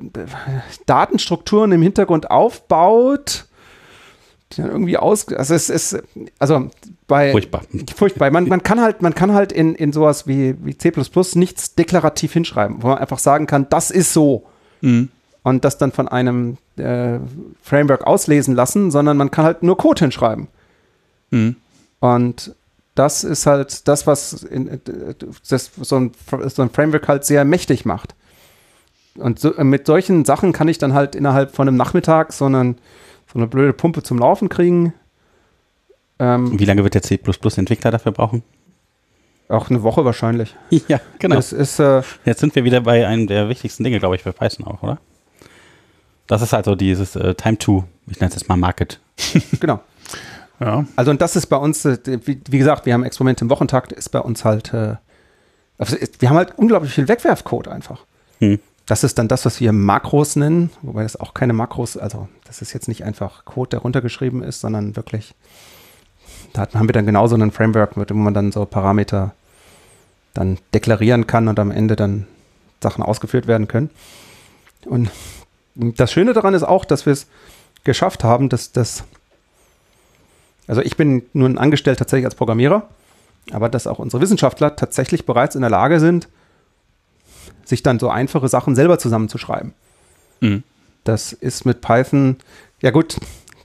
Datenstrukturen 0.86 1.72
im 1.72 1.82
Hintergrund 1.82 2.30
aufbaut 2.30 3.48
die 4.52 4.62
dann 4.62 4.70
irgendwie 4.70 4.96
aus. 4.96 5.28
Also 5.28 5.54
es 5.54 5.68
ist, 5.68 5.98
also 6.38 6.70
bei. 7.06 7.32
Furchtbar. 7.32 7.62
Furchtbar. 7.94 8.30
Man, 8.30 8.48
man 8.48 8.62
kann 8.62 8.80
halt, 8.80 9.02
man 9.02 9.14
kann 9.14 9.32
halt 9.32 9.52
in, 9.52 9.74
in 9.74 9.92
sowas 9.92 10.26
wie, 10.26 10.54
wie 10.64 10.76
C 10.76 10.92
nichts 11.34 11.74
deklarativ 11.74 12.32
hinschreiben, 12.32 12.82
wo 12.82 12.88
man 12.88 12.98
einfach 12.98 13.18
sagen 13.18 13.46
kann, 13.46 13.68
das 13.68 13.90
ist 13.90 14.12
so. 14.12 14.44
Mhm. 14.80 15.10
Und 15.42 15.64
das 15.64 15.78
dann 15.78 15.92
von 15.92 16.08
einem 16.08 16.58
äh, 16.76 17.18
Framework 17.62 18.06
auslesen 18.06 18.54
lassen, 18.54 18.90
sondern 18.90 19.16
man 19.16 19.30
kann 19.30 19.44
halt 19.44 19.62
nur 19.62 19.76
Code 19.76 20.00
hinschreiben. 20.00 20.48
Mhm. 21.30 21.56
Und 22.00 22.54
das 22.94 23.24
ist 23.24 23.46
halt 23.46 23.86
das, 23.86 24.06
was 24.06 24.42
in, 24.42 24.80
das 25.48 25.70
so, 25.80 25.96
ein, 25.96 26.12
so 26.48 26.62
ein 26.62 26.70
Framework 26.70 27.06
halt 27.06 27.24
sehr 27.24 27.44
mächtig 27.44 27.84
macht. 27.84 28.14
Und 29.14 29.38
so, 29.38 29.52
mit 29.62 29.86
solchen 29.86 30.24
Sachen 30.24 30.52
kann 30.52 30.68
ich 30.68 30.78
dann 30.78 30.94
halt 30.94 31.14
innerhalb 31.14 31.54
von 31.54 31.68
einem 31.68 31.76
Nachmittag 31.76 32.32
so 32.32 32.46
einen 32.46 32.76
so 33.32 33.38
eine 33.38 33.46
blöde 33.46 33.72
Pumpe 33.72 34.02
zum 34.02 34.18
Laufen 34.18 34.48
kriegen. 34.48 34.94
Ähm, 36.18 36.58
Wie 36.58 36.64
lange 36.64 36.82
wird 36.84 36.94
der 36.94 37.02
C++-Entwickler 37.02 37.90
dafür 37.90 38.12
brauchen? 38.12 38.42
Auch 39.48 39.70
eine 39.70 39.82
Woche 39.82 40.04
wahrscheinlich. 40.04 40.54
Ja, 40.88 41.00
genau. 41.18 41.36
Das 41.36 41.52
ist, 41.52 41.78
äh, 41.78 42.02
Jetzt 42.24 42.40
sind 42.40 42.54
wir 42.54 42.64
wieder 42.64 42.80
bei 42.80 43.06
einem 43.06 43.26
der 43.26 43.48
wichtigsten 43.48 43.84
Dinge, 43.84 43.98
glaube 43.98 44.16
ich, 44.16 44.22
für 44.22 44.32
Python 44.32 44.66
auch, 44.66 44.82
oder? 44.82 44.98
Das 46.26 46.42
ist 46.42 46.52
also 46.52 46.74
dieses 46.74 47.16
äh, 47.16 47.34
Time 47.34 47.56
to, 47.58 47.84
ich 48.06 48.20
nenne 48.20 48.28
es 48.28 48.34
jetzt 48.34 48.48
mal 48.48 48.56
Market. 48.56 49.00
genau. 49.60 49.80
Ja. 50.60 50.84
Also 50.96 51.10
und 51.10 51.22
das 51.22 51.36
ist 51.36 51.46
bei 51.46 51.56
uns, 51.56 51.84
äh, 51.84 51.98
wie, 52.24 52.40
wie, 52.48 52.58
gesagt, 52.58 52.84
wir 52.84 52.92
haben 52.92 53.04
Experimente 53.04 53.44
im 53.44 53.50
Wochentakt, 53.50 53.92
ist 53.92 54.10
bei 54.10 54.20
uns 54.20 54.44
halt, 54.44 54.74
äh, 54.74 54.96
also 55.78 55.96
wir 56.18 56.28
haben 56.28 56.36
halt 56.36 56.58
unglaublich 56.58 56.92
viel 56.92 57.08
Wegwerfcode 57.08 57.68
einfach. 57.68 58.04
Hm. 58.40 58.58
Das 58.88 59.04
ist 59.04 59.18
dann 59.18 59.28
das, 59.28 59.44
was 59.44 59.60
wir 59.60 59.72
Makros 59.72 60.34
nennen, 60.34 60.70
wobei 60.80 61.02
das 61.02 61.20
auch 61.20 61.34
keine 61.34 61.52
Makros, 61.52 61.98
also 61.98 62.26
das 62.46 62.62
ist 62.62 62.72
jetzt 62.72 62.88
nicht 62.88 63.04
einfach 63.04 63.44
Code, 63.44 63.68
der 63.68 63.80
runtergeschrieben 63.80 64.42
ist, 64.42 64.62
sondern 64.62 64.96
wirklich, 64.96 65.34
da 66.54 66.66
haben 66.72 66.88
wir 66.88 66.94
dann 66.94 67.04
genauso 67.04 67.34
einen 67.34 67.52
Framework, 67.52 67.98
wo 67.98 68.14
man 68.14 68.32
dann 68.32 68.50
so 68.50 68.64
Parameter 68.64 69.34
dann 70.32 70.56
deklarieren 70.72 71.26
kann 71.26 71.48
und 71.48 71.58
am 71.58 71.70
Ende 71.70 71.96
dann 71.96 72.26
Sachen 72.82 73.04
ausgeführt 73.04 73.46
werden 73.46 73.68
können. 73.68 73.90
Und 74.86 75.10
das 75.74 76.10
Schöne 76.10 76.32
daran 76.32 76.54
ist 76.54 76.62
auch, 76.62 76.86
dass 76.86 77.04
wir 77.04 77.12
es 77.12 77.26
geschafft 77.84 78.24
haben, 78.24 78.48
dass 78.48 78.72
das, 78.72 79.04
also 80.66 80.80
ich 80.80 80.96
bin 80.96 81.24
nun 81.34 81.58
angestellt 81.58 81.98
tatsächlich 81.98 82.24
als 82.24 82.36
Programmierer, 82.36 82.88
aber 83.52 83.68
dass 83.68 83.86
auch 83.86 83.98
unsere 83.98 84.22
Wissenschaftler 84.22 84.76
tatsächlich 84.76 85.26
bereits 85.26 85.56
in 85.56 85.60
der 85.60 85.70
Lage 85.70 86.00
sind, 86.00 86.28
sich 87.68 87.82
dann 87.82 87.98
so 87.98 88.08
einfache 88.08 88.48
Sachen 88.48 88.74
selber 88.74 88.98
zusammenzuschreiben. 88.98 89.74
Mhm. 90.40 90.62
Das 91.04 91.32
ist 91.32 91.64
mit 91.64 91.80
Python, 91.80 92.36
ja 92.80 92.90
gut, 92.90 93.16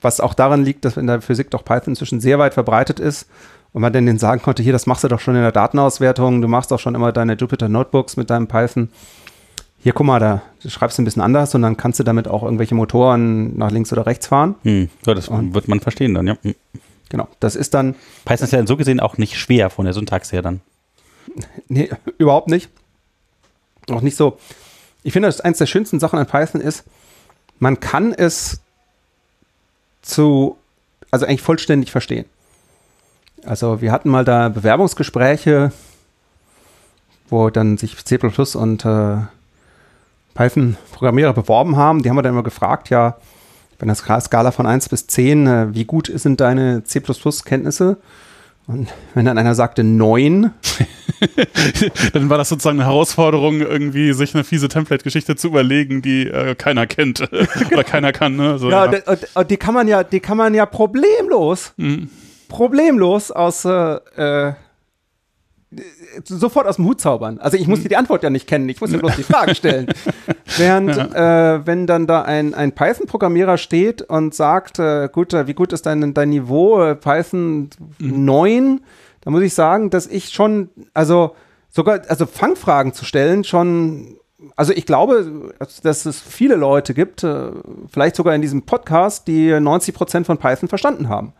was 0.01 0.19
auch 0.19 0.33
daran 0.33 0.63
liegt, 0.63 0.85
dass 0.85 0.97
in 0.97 1.07
der 1.07 1.21
Physik 1.21 1.49
doch 1.51 1.63
Python 1.63 1.91
inzwischen 1.91 2.19
sehr 2.19 2.39
weit 2.39 2.53
verbreitet 2.53 2.99
ist 2.99 3.27
und 3.71 3.81
man 3.81 3.93
dann 3.93 4.05
denen 4.05 4.19
sagen 4.19 4.41
konnte, 4.41 4.63
hier, 4.63 4.73
das 4.73 4.85
machst 4.85 5.03
du 5.03 5.07
doch 5.07 5.19
schon 5.19 5.35
in 5.35 5.41
der 5.41 5.51
Datenauswertung, 5.51 6.41
du 6.41 6.47
machst 6.47 6.71
doch 6.71 6.79
schon 6.79 6.95
immer 6.95 7.11
deine 7.11 7.33
Jupyter 7.33 7.69
Notebooks 7.69 8.17
mit 8.17 8.29
deinem 8.29 8.47
Python. 8.47 8.89
Hier, 9.79 9.91
guck 9.91 10.05
mal, 10.05 10.19
da 10.19 10.41
schreibst 10.65 10.97
du 10.97 11.01
ein 11.01 11.05
bisschen 11.05 11.21
anders 11.21 11.53
und 11.55 11.61
dann 11.61 11.75
kannst 11.75 11.99
du 11.99 12.03
damit 12.03 12.27
auch 12.27 12.43
irgendwelche 12.43 12.75
Motoren 12.75 13.57
nach 13.57 13.71
links 13.71 13.91
oder 13.91 14.05
rechts 14.05 14.27
fahren. 14.27 14.55
Hm. 14.63 14.89
Ja, 15.05 15.13
das 15.13 15.27
und 15.27 15.53
wird 15.53 15.67
man 15.67 15.81
verstehen 15.81 16.13
dann, 16.13 16.27
ja. 16.27 16.37
Hm. 16.41 16.55
Genau, 17.09 17.27
das 17.39 17.55
ist 17.55 17.73
dann. 17.73 17.95
Python 18.25 18.45
ist 18.45 18.53
ja 18.53 18.65
so 18.65 18.77
gesehen 18.77 18.99
auch 18.99 19.17
nicht 19.17 19.37
schwer 19.37 19.69
von 19.69 19.85
der 19.85 19.93
Syntax 19.93 20.31
her 20.31 20.41
dann. 20.41 20.61
Nee, 21.67 21.89
überhaupt 22.17 22.47
nicht 22.47 22.69
auch 23.91 24.01
nicht 24.01 24.15
so. 24.15 24.37
Ich 25.03 25.13
finde, 25.13 25.27
dass 25.27 25.41
eines 25.41 25.57
der 25.57 25.65
schönsten 25.65 25.99
Sachen 25.99 26.19
an 26.19 26.25
Python 26.25 26.61
ist, 26.61 26.83
man 27.59 27.79
kann 27.79 28.13
es 28.13 28.61
zu, 30.01 30.57
also 31.11 31.25
eigentlich 31.25 31.41
vollständig 31.41 31.91
verstehen. 31.91 32.25
Also 33.45 33.81
wir 33.81 33.91
hatten 33.91 34.09
mal 34.09 34.23
da 34.25 34.49
Bewerbungsgespräche, 34.49 35.71
wo 37.29 37.49
dann 37.49 37.77
sich 37.77 38.03
C++ 38.05 38.17
und 38.17 38.85
äh, 38.85 39.17
Python-Programmierer 40.33 41.33
beworben 41.33 41.75
haben. 41.75 42.01
Die 42.01 42.09
haben 42.09 42.15
wir 42.15 42.21
dann 42.21 42.33
immer 42.33 42.43
gefragt, 42.43 42.89
ja, 42.89 43.17
bei 43.77 43.83
einer 43.83 43.95
Skala 43.95 44.51
von 44.51 44.65
1 44.65 44.89
bis 44.89 45.07
10, 45.07 45.47
äh, 45.47 45.75
wie 45.75 45.85
gut 45.85 46.11
sind 46.13 46.39
deine 46.39 46.83
C++-Kenntnisse? 46.83 47.97
Und 48.65 48.87
wenn 49.13 49.25
dann 49.25 49.37
einer 49.37 49.55
sagte 49.55 49.83
9, 49.83 50.51
dann 52.13 52.29
war 52.29 52.37
das 52.37 52.49
sozusagen 52.49 52.79
eine 52.79 52.89
Herausforderung, 52.89 53.59
irgendwie 53.59 54.13
sich 54.13 54.33
eine 54.33 54.45
fiese 54.45 54.69
Template-Geschichte 54.69 55.35
zu 55.35 55.47
überlegen, 55.47 56.01
die 56.01 56.27
äh, 56.27 56.55
keiner 56.55 56.87
kennt 56.87 57.21
oder 57.71 57.83
keiner 57.83 58.13
kann. 58.13 58.37
Ne? 58.37 58.57
So, 58.57 58.69
ja, 58.69 58.91
ja. 58.91 58.99
Die, 59.15 59.47
die, 59.49 59.57
kann 59.57 59.73
man 59.73 59.87
ja, 59.87 60.03
die 60.03 60.21
kann 60.21 60.37
man 60.37 60.53
ja 60.53 60.65
problemlos, 60.65 61.73
mhm. 61.75 62.09
problemlos 62.47 63.31
aus 63.31 63.65
äh, 63.65 63.95
äh 64.15 64.53
sofort 66.25 66.67
aus 66.67 66.77
dem 66.77 66.85
Hut 66.85 67.01
zaubern. 67.01 67.39
Also 67.39 67.57
ich 67.57 67.67
muss 67.67 67.79
mhm. 67.79 67.89
die 67.89 67.95
Antwort 67.95 68.23
ja 68.23 68.29
nicht 68.29 68.47
kennen, 68.47 68.69
ich 68.69 68.79
muss 68.81 68.91
ja 68.91 68.97
bloß 68.97 69.15
die 69.15 69.23
Frage 69.23 69.55
stellen. 69.55 69.87
Während, 70.57 70.95
ja. 70.95 71.55
äh, 71.55 71.65
wenn 71.65 71.87
dann 71.87 72.07
da 72.07 72.23
ein, 72.23 72.53
ein 72.53 72.73
Python-Programmierer 72.73 73.57
steht 73.57 74.01
und 74.01 74.33
sagt, 74.33 74.79
äh, 74.79 75.09
gut, 75.11 75.33
äh, 75.33 75.47
wie 75.47 75.53
gut 75.53 75.73
ist 75.73 75.85
dein, 75.85 76.13
dein 76.13 76.29
Niveau, 76.29 76.81
äh, 76.81 76.95
Python 76.95 77.69
mhm. 77.99 78.25
9, 78.25 78.81
da 79.21 79.31
muss 79.31 79.41
ich 79.41 79.53
sagen, 79.53 79.89
dass 79.89 80.07
ich 80.07 80.29
schon, 80.29 80.69
also 80.93 81.35
sogar, 81.69 82.01
also 82.07 82.25
Fangfragen 82.25 82.93
zu 82.93 83.05
stellen, 83.05 83.43
schon, 83.43 84.17
also 84.55 84.73
ich 84.73 84.85
glaube, 84.85 85.53
dass 85.83 86.05
es 86.05 86.21
viele 86.21 86.55
Leute 86.55 86.93
gibt, 86.93 87.23
äh, 87.23 87.51
vielleicht 87.89 88.15
sogar 88.15 88.35
in 88.35 88.41
diesem 88.41 88.63
Podcast, 88.63 89.27
die 89.27 89.59
90 89.59 89.95
Prozent 89.95 90.25
von 90.25 90.37
Python 90.37 90.69
verstanden 90.69 91.09
haben. 91.09 91.33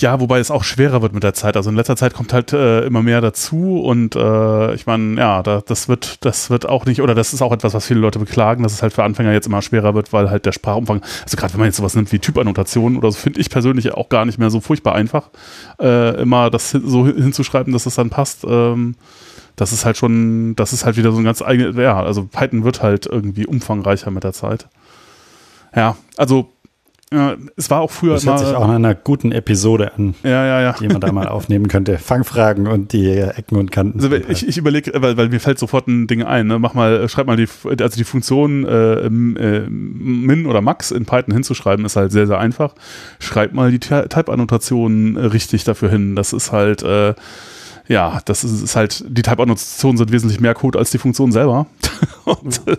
Ja, 0.00 0.20
wobei 0.20 0.38
es 0.38 0.52
auch 0.52 0.62
schwerer 0.62 1.02
wird 1.02 1.12
mit 1.12 1.24
der 1.24 1.34
Zeit. 1.34 1.56
Also 1.56 1.70
in 1.70 1.76
letzter 1.76 1.96
Zeit 1.96 2.14
kommt 2.14 2.32
halt 2.32 2.52
äh, 2.52 2.86
immer 2.86 3.02
mehr 3.02 3.20
dazu 3.20 3.80
und 3.80 4.14
äh, 4.14 4.74
ich 4.74 4.86
meine, 4.86 5.18
ja, 5.18 5.42
da, 5.42 5.60
das 5.66 5.88
wird, 5.88 6.24
das 6.24 6.50
wird 6.50 6.68
auch 6.68 6.86
nicht, 6.86 7.02
oder 7.02 7.16
das 7.16 7.32
ist 7.32 7.42
auch 7.42 7.52
etwas, 7.52 7.74
was 7.74 7.86
viele 7.86 7.98
Leute 7.98 8.20
beklagen, 8.20 8.62
dass 8.62 8.72
es 8.72 8.82
halt 8.82 8.92
für 8.92 9.02
Anfänger 9.02 9.32
jetzt 9.32 9.48
immer 9.48 9.60
schwerer 9.60 9.94
wird, 9.94 10.12
weil 10.12 10.30
halt 10.30 10.46
der 10.46 10.52
Sprachumfang, 10.52 11.02
also 11.24 11.36
gerade 11.36 11.52
wenn 11.52 11.60
man 11.60 11.66
jetzt 11.66 11.78
sowas 11.78 11.96
nimmt 11.96 12.12
wie 12.12 12.20
Typannotation 12.20 12.96
oder 12.96 13.10
so, 13.10 13.18
finde 13.18 13.40
ich 13.40 13.50
persönlich 13.50 13.92
auch 13.92 14.08
gar 14.08 14.24
nicht 14.24 14.38
mehr 14.38 14.50
so 14.50 14.60
furchtbar 14.60 14.94
einfach, 14.94 15.30
äh, 15.80 16.20
immer 16.22 16.50
das 16.50 16.70
so 16.70 17.06
hinzuschreiben, 17.06 17.72
dass 17.72 17.86
es 17.86 17.96
dann 17.96 18.10
passt. 18.10 18.44
Ähm, 18.48 18.94
das 19.56 19.72
ist 19.72 19.84
halt 19.84 19.96
schon, 19.96 20.54
das 20.54 20.72
ist 20.72 20.84
halt 20.84 20.96
wieder 20.96 21.10
so 21.10 21.18
ein 21.18 21.24
ganz 21.24 21.42
eigenes, 21.42 21.76
ja, 21.76 22.00
also 22.00 22.24
Python 22.24 22.62
wird 22.62 22.84
halt 22.84 23.06
irgendwie 23.06 23.46
umfangreicher 23.46 24.12
mit 24.12 24.22
der 24.22 24.32
Zeit. 24.32 24.68
Ja, 25.74 25.96
also 26.16 26.52
ja, 27.12 27.36
es 27.56 27.70
war 27.70 27.80
auch 27.80 27.90
früher 27.90 28.14
das 28.14 28.26
hört 28.26 28.40
sich 28.40 28.48
auch 28.48 28.66
nach 28.66 28.74
einer 28.74 28.94
guten 28.94 29.32
Episode 29.32 29.92
an, 29.94 30.14
ja, 30.22 30.44
ja, 30.44 30.60
ja. 30.60 30.72
die 30.78 30.88
man 30.88 31.00
da 31.00 31.10
mal 31.10 31.26
aufnehmen 31.26 31.66
könnte. 31.68 31.96
Fangfragen 31.96 32.66
und 32.66 32.92
die 32.92 33.08
Ecken 33.08 33.56
und 33.56 33.72
Kanten. 33.72 33.98
Also, 33.98 34.14
ich 34.14 34.46
ich 34.46 34.58
überlege, 34.58 34.92
weil, 34.96 35.16
weil, 35.16 35.30
mir 35.30 35.40
fällt 35.40 35.58
sofort 35.58 35.88
ein 35.88 36.06
Ding 36.06 36.22
ein. 36.22 36.46
Ne? 36.46 36.58
Mach 36.58 36.74
mal, 36.74 37.08
schreib 37.08 37.26
mal 37.26 37.36
die, 37.36 37.48
also 37.64 37.96
die 37.96 38.04
Funktion 38.04 38.66
äh, 38.66 39.06
äh, 39.06 39.08
min 39.70 40.44
oder 40.44 40.60
max 40.60 40.90
in 40.90 41.06
Python 41.06 41.32
hinzuschreiben, 41.32 41.86
ist 41.86 41.96
halt 41.96 42.12
sehr, 42.12 42.26
sehr 42.26 42.38
einfach. 42.38 42.74
Schreib 43.20 43.54
mal 43.54 43.70
die 43.70 43.80
Type-Annotationen 43.80 45.16
richtig 45.16 45.64
dafür 45.64 45.88
hin. 45.88 46.14
Das 46.14 46.34
ist 46.34 46.52
halt 46.52 46.82
äh, 46.82 47.14
ja, 47.88 48.20
das 48.26 48.44
ist, 48.44 48.62
ist 48.62 48.76
halt, 48.76 49.02
die 49.08 49.22
Type-Annotationen 49.22 49.96
sind 49.96 50.12
wesentlich 50.12 50.40
mehr 50.40 50.54
Code 50.54 50.78
als 50.78 50.90
die 50.90 50.98
Funktion 50.98 51.32
selber. 51.32 51.66
und 52.24 52.60
äh, 52.66 52.76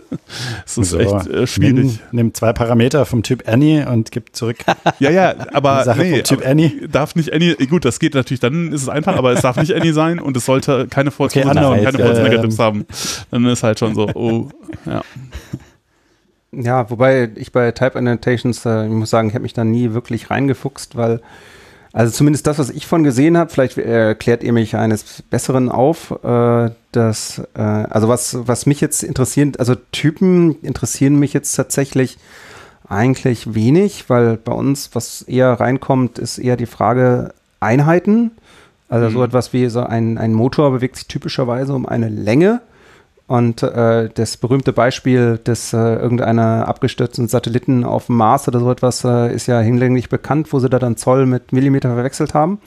es 0.64 0.78
ist 0.78 0.90
so, 0.90 0.98
echt 0.98 1.26
äh, 1.26 1.46
schwierig. 1.46 1.74
Nimm, 1.74 1.98
nimm, 2.12 2.34
zwei 2.34 2.52
Parameter 2.52 3.04
vom 3.04 3.22
Typ 3.22 3.48
Annie 3.48 3.86
und 3.88 4.12
gib 4.12 4.34
zurück. 4.34 4.58
ja, 5.00 5.10
ja, 5.10 5.34
aber, 5.52 5.94
nee, 5.96 6.22
typ 6.22 6.40
aber 6.40 6.50
Annie. 6.50 6.88
darf 6.88 7.16
nicht 7.16 7.32
Annie, 7.32 7.56
gut, 7.68 7.84
das 7.84 7.98
geht 7.98 8.14
natürlich, 8.14 8.40
dann 8.40 8.72
ist 8.72 8.82
es 8.82 8.88
einfach, 8.88 9.16
aber 9.16 9.32
es 9.32 9.42
darf 9.42 9.56
nicht 9.56 9.74
Annie 9.74 9.92
sein 9.92 10.20
und 10.20 10.36
es 10.36 10.44
sollte 10.44 10.86
keine 10.88 11.10
False 11.10 11.38
okay, 11.38 11.48
und 11.48 11.54
keine 11.54 11.98
False 11.98 12.22
Negatives 12.22 12.58
ähm. 12.58 12.64
haben. 12.64 12.86
Dann 13.30 13.44
ist 13.46 13.62
halt 13.62 13.78
schon 13.80 13.94
so, 13.94 14.08
oh, 14.14 14.48
ja. 14.86 15.02
Ja, 16.52 16.90
wobei 16.90 17.30
ich 17.36 17.52
bei 17.52 17.70
Type 17.70 17.96
Annotations, 17.96 18.64
äh, 18.66 18.86
ich 18.86 18.92
muss 18.92 19.10
sagen, 19.10 19.28
ich 19.28 19.34
habe 19.34 19.42
mich 19.42 19.52
da 19.52 19.64
nie 19.64 19.92
wirklich 19.92 20.30
reingefuchst, 20.30 20.96
weil, 20.96 21.20
also 21.92 22.12
zumindest 22.12 22.46
das, 22.46 22.58
was 22.58 22.70
ich 22.70 22.86
von 22.86 23.02
gesehen 23.02 23.36
habe, 23.36 23.50
vielleicht 23.50 23.76
erklärt 23.76 24.44
ihr 24.44 24.52
mich 24.52 24.76
eines 24.76 25.22
Besseren 25.22 25.68
auf, 25.68 26.12
äh, 26.22 26.70
dass, 26.92 27.42
äh, 27.54 27.60
also 27.60 28.08
was, 28.08 28.36
was 28.46 28.66
mich 28.66 28.80
jetzt 28.80 29.02
interessiert, 29.02 29.58
also 29.58 29.74
Typen 29.74 30.60
interessieren 30.62 31.18
mich 31.18 31.32
jetzt 31.32 31.52
tatsächlich 31.52 32.18
eigentlich 32.88 33.54
wenig, 33.54 34.08
weil 34.08 34.36
bei 34.36 34.52
uns, 34.52 34.90
was 34.94 35.22
eher 35.22 35.52
reinkommt, 35.52 36.18
ist 36.18 36.38
eher 36.38 36.56
die 36.56 36.66
Frage 36.66 37.32
Einheiten. 37.60 38.32
Also 38.88 39.08
mhm. 39.08 39.12
so 39.12 39.24
etwas 39.24 39.52
wie 39.52 39.68
so 39.68 39.82
ein, 39.82 40.18
ein 40.18 40.32
Motor 40.32 40.72
bewegt 40.72 40.96
sich 40.96 41.06
typischerweise 41.06 41.72
um 41.74 41.86
eine 41.86 42.08
Länge. 42.08 42.60
Und 43.30 43.62
äh, 43.62 44.08
das 44.12 44.36
berühmte 44.38 44.72
Beispiel 44.72 45.38
des 45.38 45.72
äh, 45.72 45.76
irgendeiner 45.76 46.66
abgestürzten 46.66 47.28
Satelliten 47.28 47.84
auf 47.84 48.06
dem 48.06 48.16
Mars 48.16 48.48
oder 48.48 48.58
so 48.58 48.72
etwas 48.72 49.04
äh, 49.04 49.32
ist 49.32 49.46
ja 49.46 49.60
hinlänglich 49.60 50.08
bekannt, 50.08 50.52
wo 50.52 50.58
sie 50.58 50.68
da 50.68 50.80
dann 50.80 50.96
Zoll 50.96 51.26
mit 51.26 51.52
Millimeter 51.52 51.94
verwechselt 51.94 52.34
haben. 52.34 52.58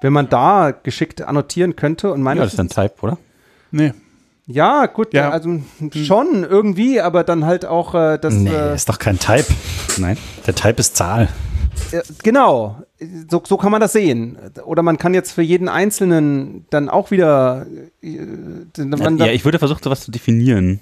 Wenn 0.00 0.12
man 0.12 0.28
da 0.28 0.72
geschickt 0.72 1.22
annotieren 1.22 1.76
könnte 1.76 2.10
und 2.10 2.20
meine. 2.20 2.40
Ja, 2.40 2.46
das 2.46 2.54
ist 2.54 2.58
ein 2.58 2.68
Type, 2.68 2.94
oder? 3.00 3.16
Nee. 3.70 3.92
Ja, 4.48 4.86
gut, 4.86 5.14
ja. 5.14 5.30
also 5.30 5.50
hm. 5.50 5.92
schon 5.92 6.42
irgendwie, 6.42 7.00
aber 7.00 7.22
dann 7.22 7.44
halt 7.44 7.64
auch 7.64 7.94
äh, 7.94 8.18
das. 8.18 8.34
Nee, 8.34 8.50
äh, 8.50 8.74
ist 8.74 8.88
doch 8.88 8.98
kein 8.98 9.20
Type. 9.20 9.46
Nein. 9.98 10.18
Der 10.48 10.56
Type 10.56 10.80
ist 10.80 10.96
Zahl. 10.96 11.28
Genau, 12.24 12.82
so, 13.30 13.42
so 13.44 13.56
kann 13.56 13.72
man 13.72 13.80
das 13.80 13.92
sehen. 13.92 14.38
Oder 14.64 14.82
man 14.82 14.96
kann 14.96 15.12
jetzt 15.14 15.32
für 15.32 15.42
jeden 15.42 15.68
Einzelnen 15.68 16.66
dann 16.70 16.88
auch 16.88 17.10
wieder. 17.10 17.66
Äh, 18.02 18.18
ja, 18.76 19.26
ich 19.26 19.44
würde 19.44 19.58
versuchen, 19.58 19.82
sowas 19.82 20.02
zu 20.02 20.10
definieren. 20.10 20.80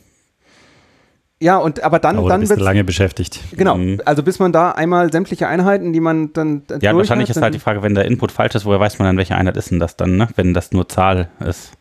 Ja, 1.40 1.58
und 1.58 1.82
aber 1.82 1.98
dann, 1.98 2.18
oh, 2.18 2.28
dann 2.28 2.40
bist 2.40 2.52
du 2.52 2.56
lange 2.56 2.84
beschäftigt. 2.84 3.40
Genau, 3.56 3.76
mhm. 3.76 4.00
also 4.04 4.22
bis 4.22 4.38
man 4.38 4.52
da 4.52 4.70
einmal 4.70 5.12
sämtliche 5.12 5.48
Einheiten, 5.48 5.92
die 5.92 6.00
man 6.00 6.32
dann. 6.32 6.62
Ja, 6.80 6.96
wahrscheinlich 6.96 7.28
hat, 7.28 7.36
ist 7.36 7.42
halt 7.42 7.54
die 7.54 7.58
Frage, 7.58 7.82
wenn 7.82 7.94
der 7.94 8.04
Input 8.04 8.30
falsch 8.30 8.54
ist, 8.54 8.64
woher 8.64 8.80
weiß 8.80 8.98
man 8.98 9.06
dann, 9.06 9.16
welche 9.16 9.34
Einheit 9.34 9.56
ist 9.56 9.70
denn 9.70 9.80
das 9.80 9.96
dann, 9.96 10.16
ne? 10.16 10.28
wenn 10.36 10.54
das 10.54 10.72
nur 10.72 10.88
Zahl 10.88 11.28
ist. 11.40 11.72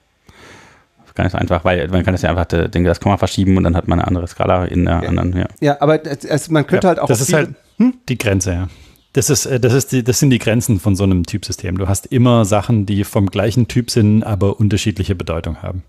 Ganz 1.15 1.35
einfach, 1.35 1.63
weil 1.63 1.87
man 1.89 2.03
kann 2.03 2.15
das 2.15 2.23
ja 2.23 2.31
einfach 2.31 2.45
das 2.45 2.99
Komma 2.99 3.17
verschieben 3.17 3.55
und 3.55 3.63
dann 3.65 3.75
hat 3.75 3.87
man 3.87 3.99
eine 3.99 4.07
andere 4.07 4.25
Skala 4.27 4.65
in 4.65 4.85
der 4.85 5.03
ja. 5.03 5.09
anderen, 5.09 5.37
ja. 5.37 5.45
Ja, 5.59 5.77
aber 5.79 6.03
es, 6.03 6.49
man 6.49 6.65
könnte 6.65 6.87
ja, 6.87 6.89
halt 6.89 6.99
auch. 6.99 7.07
Das 7.07 7.21
ist 7.21 7.31
halt 7.31 7.51
hm? 7.77 7.93
die 8.09 8.17
Grenze, 8.17 8.51
ja. 8.51 8.67
Das, 9.13 9.29
ist, 9.29 9.45
äh, 9.45 9.59
das, 9.59 9.73
ist 9.73 9.91
die, 9.91 10.03
das 10.03 10.19
sind 10.19 10.31
die 10.31 10.39
Grenzen 10.39 10.79
von 10.79 10.95
so 10.95 11.03
einem 11.03 11.25
Typsystem. 11.25 11.77
Du 11.77 11.87
hast 11.87 12.07
immer 12.07 12.45
Sachen, 12.45 12.85
die 12.85 13.03
vom 13.03 13.27
gleichen 13.27 13.67
Typ 13.67 13.89
sind, 13.89 14.23
aber 14.23 14.59
unterschiedliche 14.59 15.15
Bedeutung 15.15 15.61
haben. 15.61 15.83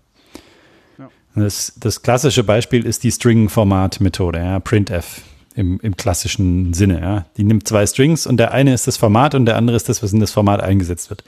Ja. 0.97 1.09
Das, 1.35 1.73
das, 1.77 2.03
klassische 2.03 2.43
Beispiel 2.43 2.85
ist 2.85 3.03
die 3.03 3.11
String-Format-Methode, 3.11 4.39
ja, 4.39 4.59
printf 4.59 5.21
im, 5.55 5.79
im, 5.81 5.97
klassischen 5.97 6.73
Sinne. 6.73 7.01
Ja. 7.01 7.25
Die 7.37 7.43
nimmt 7.43 7.67
zwei 7.67 7.85
Strings 7.87 8.27
und 8.27 8.37
der 8.37 8.51
eine 8.51 8.73
ist 8.73 8.87
das 8.87 8.97
Format 8.97 9.33
und 9.35 9.45
der 9.45 9.55
andere 9.55 9.75
ist 9.75 9.89
das, 9.89 10.03
was 10.03 10.13
in 10.13 10.19
das 10.19 10.31
Format 10.31 10.61
eingesetzt 10.61 11.09
wird. 11.09 11.23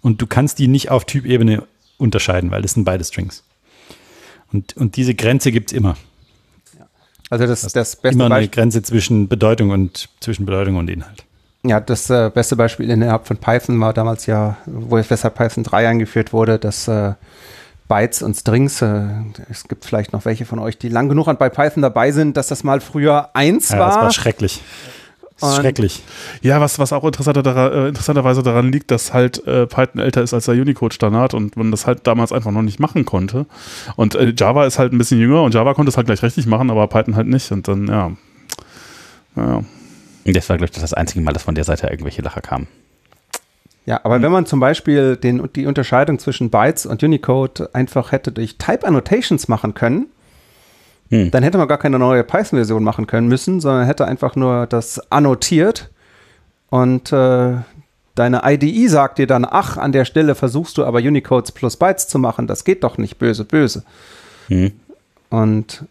Und 0.00 0.22
du 0.22 0.26
kannst 0.26 0.58
die 0.58 0.68
nicht 0.68 0.90
auf 0.90 1.04
Typebene 1.04 1.64
unterscheiden, 1.98 2.50
weil 2.50 2.62
das 2.62 2.72
sind 2.72 2.84
beide 2.84 3.04
Strings. 3.04 3.44
Und, 4.52 4.76
und 4.76 4.96
diese 4.96 5.14
Grenze 5.14 5.52
gibt 5.52 5.72
es 5.72 5.76
immer. 5.76 5.96
Also 7.28 7.46
das, 7.46 7.62
das, 7.62 7.72
das 7.72 7.96
beste 7.96 8.14
immer 8.14 8.26
eine 8.26 8.34
Beispiel 8.34 8.50
Grenze 8.50 8.82
zwischen 8.82 9.28
Bedeutung 9.28 9.70
und 9.70 10.08
zwischen 10.20 10.44
Bedeutung 10.46 10.76
und 10.76 10.88
Inhalt. 10.88 11.24
Ja, 11.64 11.78
das 11.78 12.10
äh, 12.10 12.30
beste 12.34 12.56
Beispiel 12.56 12.90
innerhalb 12.90 13.26
von 13.26 13.36
Python 13.36 13.80
war 13.80 13.92
damals 13.92 14.26
ja, 14.26 14.56
wo 14.66 14.96
weshalb 14.96 15.36
Python 15.36 15.62
3 15.62 15.88
eingeführt 15.88 16.32
wurde, 16.32 16.58
dass 16.58 16.88
äh, 16.88 17.12
Bytes 17.88 18.22
und 18.22 18.34
Strings, 18.34 18.82
äh, 18.82 19.04
es 19.48 19.68
gibt 19.68 19.84
vielleicht 19.84 20.12
noch 20.12 20.24
welche 20.24 20.44
von 20.44 20.58
euch, 20.58 20.78
die 20.78 20.88
lang 20.88 21.08
genug 21.08 21.28
an 21.28 21.36
bei 21.36 21.48
Python 21.50 21.82
dabei 21.82 22.10
sind, 22.10 22.36
dass 22.36 22.48
das 22.48 22.64
mal 22.64 22.80
früher 22.80 23.30
eins 23.34 23.68
ja, 23.70 23.78
war. 23.78 23.88
Das 23.88 23.96
war 23.96 24.12
schrecklich. 24.12 24.60
Das 25.38 25.50
ist 25.50 25.56
schrecklich. 25.56 26.02
Ja, 26.40 26.60
was, 26.60 26.78
was 26.78 26.92
auch 26.92 27.04
interessanter 27.04 27.72
äh, 27.72 27.88
interessanterweise 27.88 28.42
daran 28.42 28.72
liegt, 28.72 28.90
dass 28.90 29.12
halt 29.12 29.46
äh, 29.46 29.66
Python 29.66 30.00
älter 30.00 30.22
ist 30.22 30.34
als 30.34 30.46
der 30.46 30.54
Unicode-Standard 30.54 31.34
und 31.34 31.56
man 31.56 31.70
das 31.70 31.86
halt 31.86 32.06
damals 32.06 32.32
einfach 32.32 32.50
noch 32.50 32.62
nicht 32.62 32.80
machen 32.80 33.04
konnte. 33.04 33.46
Und 33.96 34.14
äh, 34.14 34.32
Java 34.36 34.66
ist 34.66 34.78
halt 34.78 34.92
ein 34.92 34.98
bisschen 34.98 35.18
jünger 35.18 35.42
und 35.42 35.54
Java 35.54 35.74
konnte 35.74 35.90
es 35.90 35.96
halt 35.96 36.06
gleich 36.06 36.22
richtig 36.22 36.46
machen, 36.46 36.70
aber 36.70 36.86
Python 36.88 37.14
halt 37.14 37.28
nicht. 37.28 37.50
Und 37.52 37.68
dann, 37.68 37.86
ja. 37.88 38.12
Naja. 39.34 39.62
Das 40.24 40.48
war, 40.48 40.56
glaube 40.56 40.72
ich, 40.72 40.80
das 40.80 40.94
einzige 40.94 41.20
Mal, 41.20 41.32
dass 41.32 41.42
von 41.42 41.54
der 41.54 41.64
Seite 41.64 41.86
irgendwelche 41.88 42.22
Lacher 42.22 42.40
kamen. 42.40 42.68
Ja, 43.84 44.00
aber 44.04 44.16
hm. 44.16 44.22
wenn 44.22 44.32
man 44.32 44.46
zum 44.46 44.60
Beispiel 44.60 45.16
den, 45.16 45.48
die 45.54 45.66
Unterscheidung 45.66 46.18
zwischen 46.18 46.50
Bytes 46.50 46.86
und 46.86 47.02
Unicode 47.02 47.68
einfach 47.72 48.12
hätte 48.12 48.30
durch 48.30 48.56
Type 48.58 48.86
Annotations 48.86 49.48
machen 49.48 49.74
können, 49.74 50.06
hm. 51.10 51.30
dann 51.30 51.42
hätte 51.42 51.58
man 51.58 51.68
gar 51.68 51.78
keine 51.78 51.98
neue 51.98 52.22
Python-Version 52.22 52.84
machen 52.84 53.06
können 53.06 53.28
müssen, 53.28 53.60
sondern 53.60 53.86
hätte 53.86 54.06
einfach 54.06 54.36
nur 54.36 54.66
das 54.66 55.10
annotiert 55.10 55.90
und 56.70 57.12
äh, 57.12 57.54
deine 58.14 58.42
IDE 58.44 58.88
sagt 58.88 59.18
dir 59.18 59.26
dann, 59.26 59.44
ach, 59.48 59.76
an 59.76 59.92
der 59.92 60.04
Stelle 60.04 60.34
versuchst 60.34 60.78
du 60.78 60.84
aber 60.84 60.98
Unicodes 61.00 61.52
plus 61.52 61.76
Bytes 61.76 62.06
zu 62.06 62.18
machen, 62.18 62.46
das 62.46 62.64
geht 62.64 62.84
doch 62.84 62.98
nicht, 62.98 63.18
böse, 63.18 63.44
böse. 63.44 63.82
Hm. 64.48 64.72
Und 65.28 65.84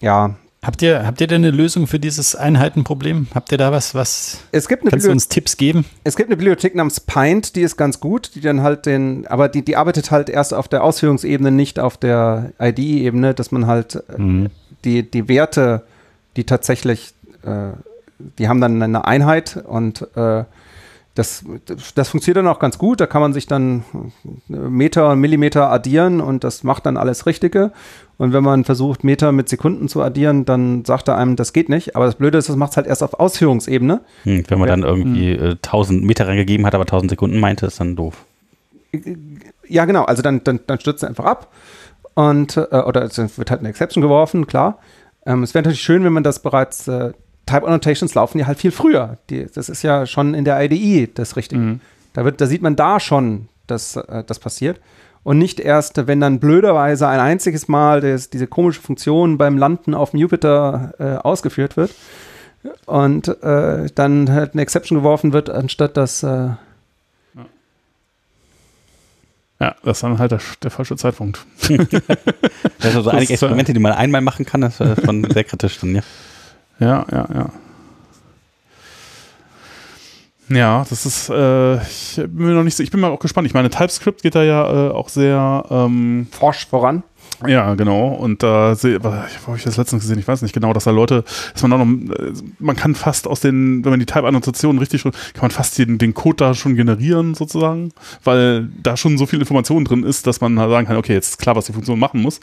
ja, 0.00 0.34
Habt 0.64 0.80
ihr, 0.80 1.04
habt 1.04 1.20
ihr 1.20 1.26
denn 1.26 1.42
eine 1.42 1.50
Lösung 1.50 1.88
für 1.88 1.98
dieses 1.98 2.36
Einheitenproblem? 2.36 3.26
Habt 3.34 3.50
ihr 3.50 3.58
da 3.58 3.72
was, 3.72 3.96
was 3.96 4.44
es 4.52 4.68
gibt 4.68 4.82
eine 4.82 4.90
kannst 4.90 5.06
du 5.06 5.10
uns 5.10 5.26
Tipps 5.26 5.56
geben? 5.56 5.84
Es 6.04 6.14
gibt 6.14 6.28
eine 6.28 6.36
Bibliothek 6.36 6.76
namens 6.76 7.00
Pint, 7.00 7.56
die 7.56 7.62
ist 7.62 7.76
ganz 7.76 7.98
gut, 7.98 8.36
die 8.36 8.40
dann 8.40 8.62
halt 8.62 8.86
den, 8.86 9.26
aber 9.26 9.48
die, 9.48 9.64
die 9.64 9.76
arbeitet 9.76 10.12
halt 10.12 10.30
erst 10.30 10.54
auf 10.54 10.68
der 10.68 10.84
Ausführungsebene, 10.84 11.50
nicht 11.50 11.80
auf 11.80 11.96
der 11.96 12.52
ID-Ebene, 12.60 13.34
dass 13.34 13.50
man 13.50 13.66
halt 13.66 14.04
äh, 14.08 14.20
mhm. 14.20 14.50
die, 14.84 15.10
die 15.10 15.26
Werte, 15.26 15.82
die 16.36 16.44
tatsächlich, 16.44 17.12
äh, 17.44 17.70
die 18.38 18.46
haben 18.46 18.60
dann 18.60 18.80
eine 18.80 19.04
Einheit 19.04 19.56
und 19.66 20.06
äh, 20.14 20.44
das, 21.14 21.44
das 21.94 22.08
funktioniert 22.08 22.38
dann 22.38 22.48
auch 22.48 22.58
ganz 22.58 22.78
gut. 22.78 23.00
Da 23.00 23.06
kann 23.06 23.20
man 23.20 23.34
sich 23.34 23.46
dann 23.46 23.84
Meter 24.48 25.10
und 25.10 25.20
Millimeter 25.20 25.70
addieren 25.70 26.20
und 26.20 26.42
das 26.42 26.64
macht 26.64 26.86
dann 26.86 26.96
alles 26.96 27.26
Richtige. 27.26 27.72
Und 28.16 28.32
wenn 28.32 28.42
man 28.42 28.64
versucht, 28.64 29.04
Meter 29.04 29.30
mit 29.32 29.48
Sekunden 29.48 29.88
zu 29.88 30.02
addieren, 30.02 30.44
dann 30.46 30.84
sagt 30.84 31.08
er 31.08 31.18
einem, 31.18 31.36
das 31.36 31.52
geht 31.52 31.68
nicht. 31.68 31.96
Aber 31.96 32.06
das 32.06 32.14
Blöde 32.14 32.38
ist, 32.38 32.48
das 32.48 32.56
macht 32.56 32.70
es 32.70 32.76
halt 32.78 32.86
erst 32.86 33.02
auf 33.02 33.14
Ausführungsebene. 33.14 34.00
Hm, 34.24 34.44
wenn 34.48 34.58
man 34.58 34.68
dann 34.68 34.82
irgendwie 34.84 35.34
hm. 35.34 35.44
äh, 35.44 35.50
1000 35.50 36.02
Meter 36.02 36.28
reingegeben 36.28 36.64
hat, 36.64 36.74
aber 36.74 36.84
1000 36.84 37.10
Sekunden 37.10 37.40
meinte, 37.40 37.66
ist 37.66 37.78
dann 37.78 37.94
doof. 37.94 38.24
Ja, 39.68 39.84
genau. 39.84 40.04
Also 40.04 40.22
dann, 40.22 40.42
dann, 40.44 40.60
dann 40.66 40.80
stürzt 40.80 41.02
er 41.02 41.10
einfach 41.10 41.24
ab. 41.24 41.52
Und, 42.14 42.56
äh, 42.56 42.76
oder 42.76 43.02
es 43.02 43.18
wird 43.18 43.50
halt 43.50 43.60
eine 43.60 43.68
Exception 43.68 44.00
geworfen, 44.00 44.46
klar. 44.46 44.78
Ähm, 45.26 45.42
es 45.42 45.54
wäre 45.54 45.62
natürlich 45.62 45.82
schön, 45.82 46.04
wenn 46.04 46.12
man 46.12 46.22
das 46.22 46.40
bereits 46.40 46.88
äh, 46.88 47.12
Type 47.46 47.66
Annotations 47.66 48.14
laufen 48.14 48.38
ja 48.38 48.46
halt 48.46 48.58
viel 48.58 48.70
früher. 48.70 49.18
Die, 49.30 49.46
das 49.52 49.68
ist 49.68 49.82
ja 49.82 50.06
schon 50.06 50.34
in 50.34 50.44
der 50.44 50.62
IDE 50.62 51.10
das 51.12 51.36
Richtige. 51.36 51.60
Mhm. 51.60 51.80
Da, 52.12 52.24
wird, 52.24 52.40
da 52.40 52.46
sieht 52.46 52.62
man 52.62 52.76
da 52.76 53.00
schon, 53.00 53.48
dass 53.66 53.96
äh, 53.96 54.24
das 54.26 54.38
passiert. 54.38 54.80
Und 55.24 55.38
nicht 55.38 55.60
erst, 55.60 56.06
wenn 56.08 56.20
dann 56.20 56.40
blöderweise 56.40 57.06
ein 57.06 57.20
einziges 57.20 57.68
Mal 57.68 58.00
das, 58.00 58.28
diese 58.28 58.48
komische 58.48 58.80
Funktion 58.80 59.38
beim 59.38 59.56
Landen 59.56 59.94
auf 59.94 60.10
dem 60.10 60.18
Jupiter 60.18 60.94
äh, 60.98 61.14
ausgeführt 61.16 61.76
wird 61.76 61.92
und 62.86 63.28
äh, 63.28 63.86
dann 63.94 64.30
halt 64.30 64.54
eine 64.54 64.62
Exception 64.62 64.98
geworfen 64.98 65.32
wird, 65.32 65.48
anstatt 65.50 65.96
dass. 65.96 66.22
Äh 66.22 66.50
ja, 69.60 69.76
das 69.84 69.98
ist 69.98 70.02
dann 70.02 70.18
halt 70.18 70.32
der, 70.32 70.40
der 70.60 70.72
falsche 70.72 70.96
Zeitpunkt. 70.96 71.46
das 71.60 71.68
sind 71.68 72.04
also 72.82 73.10
einige 73.10 73.32
Experimente, 73.32 73.72
die 73.72 73.78
man 73.78 73.92
einmal 73.92 74.20
machen 74.20 74.44
kann, 74.44 74.62
das 74.62 74.80
ist 74.80 75.04
schon 75.04 75.30
sehr 75.30 75.44
kritisch 75.44 75.78
dann, 75.78 75.94
ja. 75.94 76.02
Ja, 76.78 77.06
ja, 77.10 77.28
ja. 77.34 77.50
Ja, 80.48 80.84
das 80.88 81.06
ist, 81.06 81.30
äh, 81.30 81.76
ich 81.82 82.16
bin 82.16 82.46
mir 82.46 82.52
noch 82.52 82.64
nicht 82.64 82.76
so, 82.76 82.82
ich 82.82 82.90
bin 82.90 83.00
mal 83.00 83.10
auch 83.10 83.20
gespannt. 83.20 83.46
Ich 83.46 83.54
meine, 83.54 83.70
TypeScript 83.70 84.22
geht 84.22 84.34
da 84.34 84.42
ja 84.42 84.88
äh, 84.88 84.90
auch 84.90 85.08
sehr 85.08 85.64
ähm, 85.70 86.26
forsch 86.30 86.66
voran. 86.66 87.04
Ja, 87.46 87.74
genau. 87.74 88.08
Und 88.08 88.42
da 88.42 88.72
äh, 88.72 89.02
wo 89.02 89.10
habe 89.12 89.56
ich 89.56 89.64
das 89.64 89.76
letztens 89.76 90.02
gesehen? 90.02 90.18
Ich 90.18 90.28
weiß 90.28 90.42
nicht 90.42 90.52
genau, 90.52 90.72
dass 90.72 90.84
da 90.84 90.90
Leute, 90.90 91.24
dass 91.52 91.62
man 91.62 91.72
auch 91.72 91.84
noch, 91.84 91.86
äh, 91.86 92.32
man 92.58 92.76
kann 92.76 92.94
fast 92.94 93.26
aus 93.26 93.40
den, 93.40 93.84
wenn 93.84 93.90
man 93.90 94.00
die 94.00 94.06
Type-Annotationen 94.06 94.78
richtig 94.78 95.00
schreibt, 95.00 95.16
kann 95.34 95.42
man 95.42 95.50
fast 95.50 95.78
den, 95.78 95.98
den 95.98 96.14
Code 96.14 96.36
da 96.36 96.54
schon 96.54 96.76
generieren 96.76 97.34
sozusagen, 97.34 97.92
weil 98.24 98.68
da 98.82 98.96
schon 98.96 99.18
so 99.18 99.26
viel 99.26 99.40
Information 99.40 99.84
drin 99.84 100.04
ist, 100.04 100.26
dass 100.26 100.40
man 100.40 100.56
sagen 100.56 100.86
kann, 100.86 100.96
okay, 100.96 101.14
jetzt 101.14 101.30
ist 101.30 101.38
klar, 101.38 101.56
was 101.56 101.66
die 101.66 101.72
Funktion 101.72 101.98
machen 101.98 102.20
muss 102.20 102.40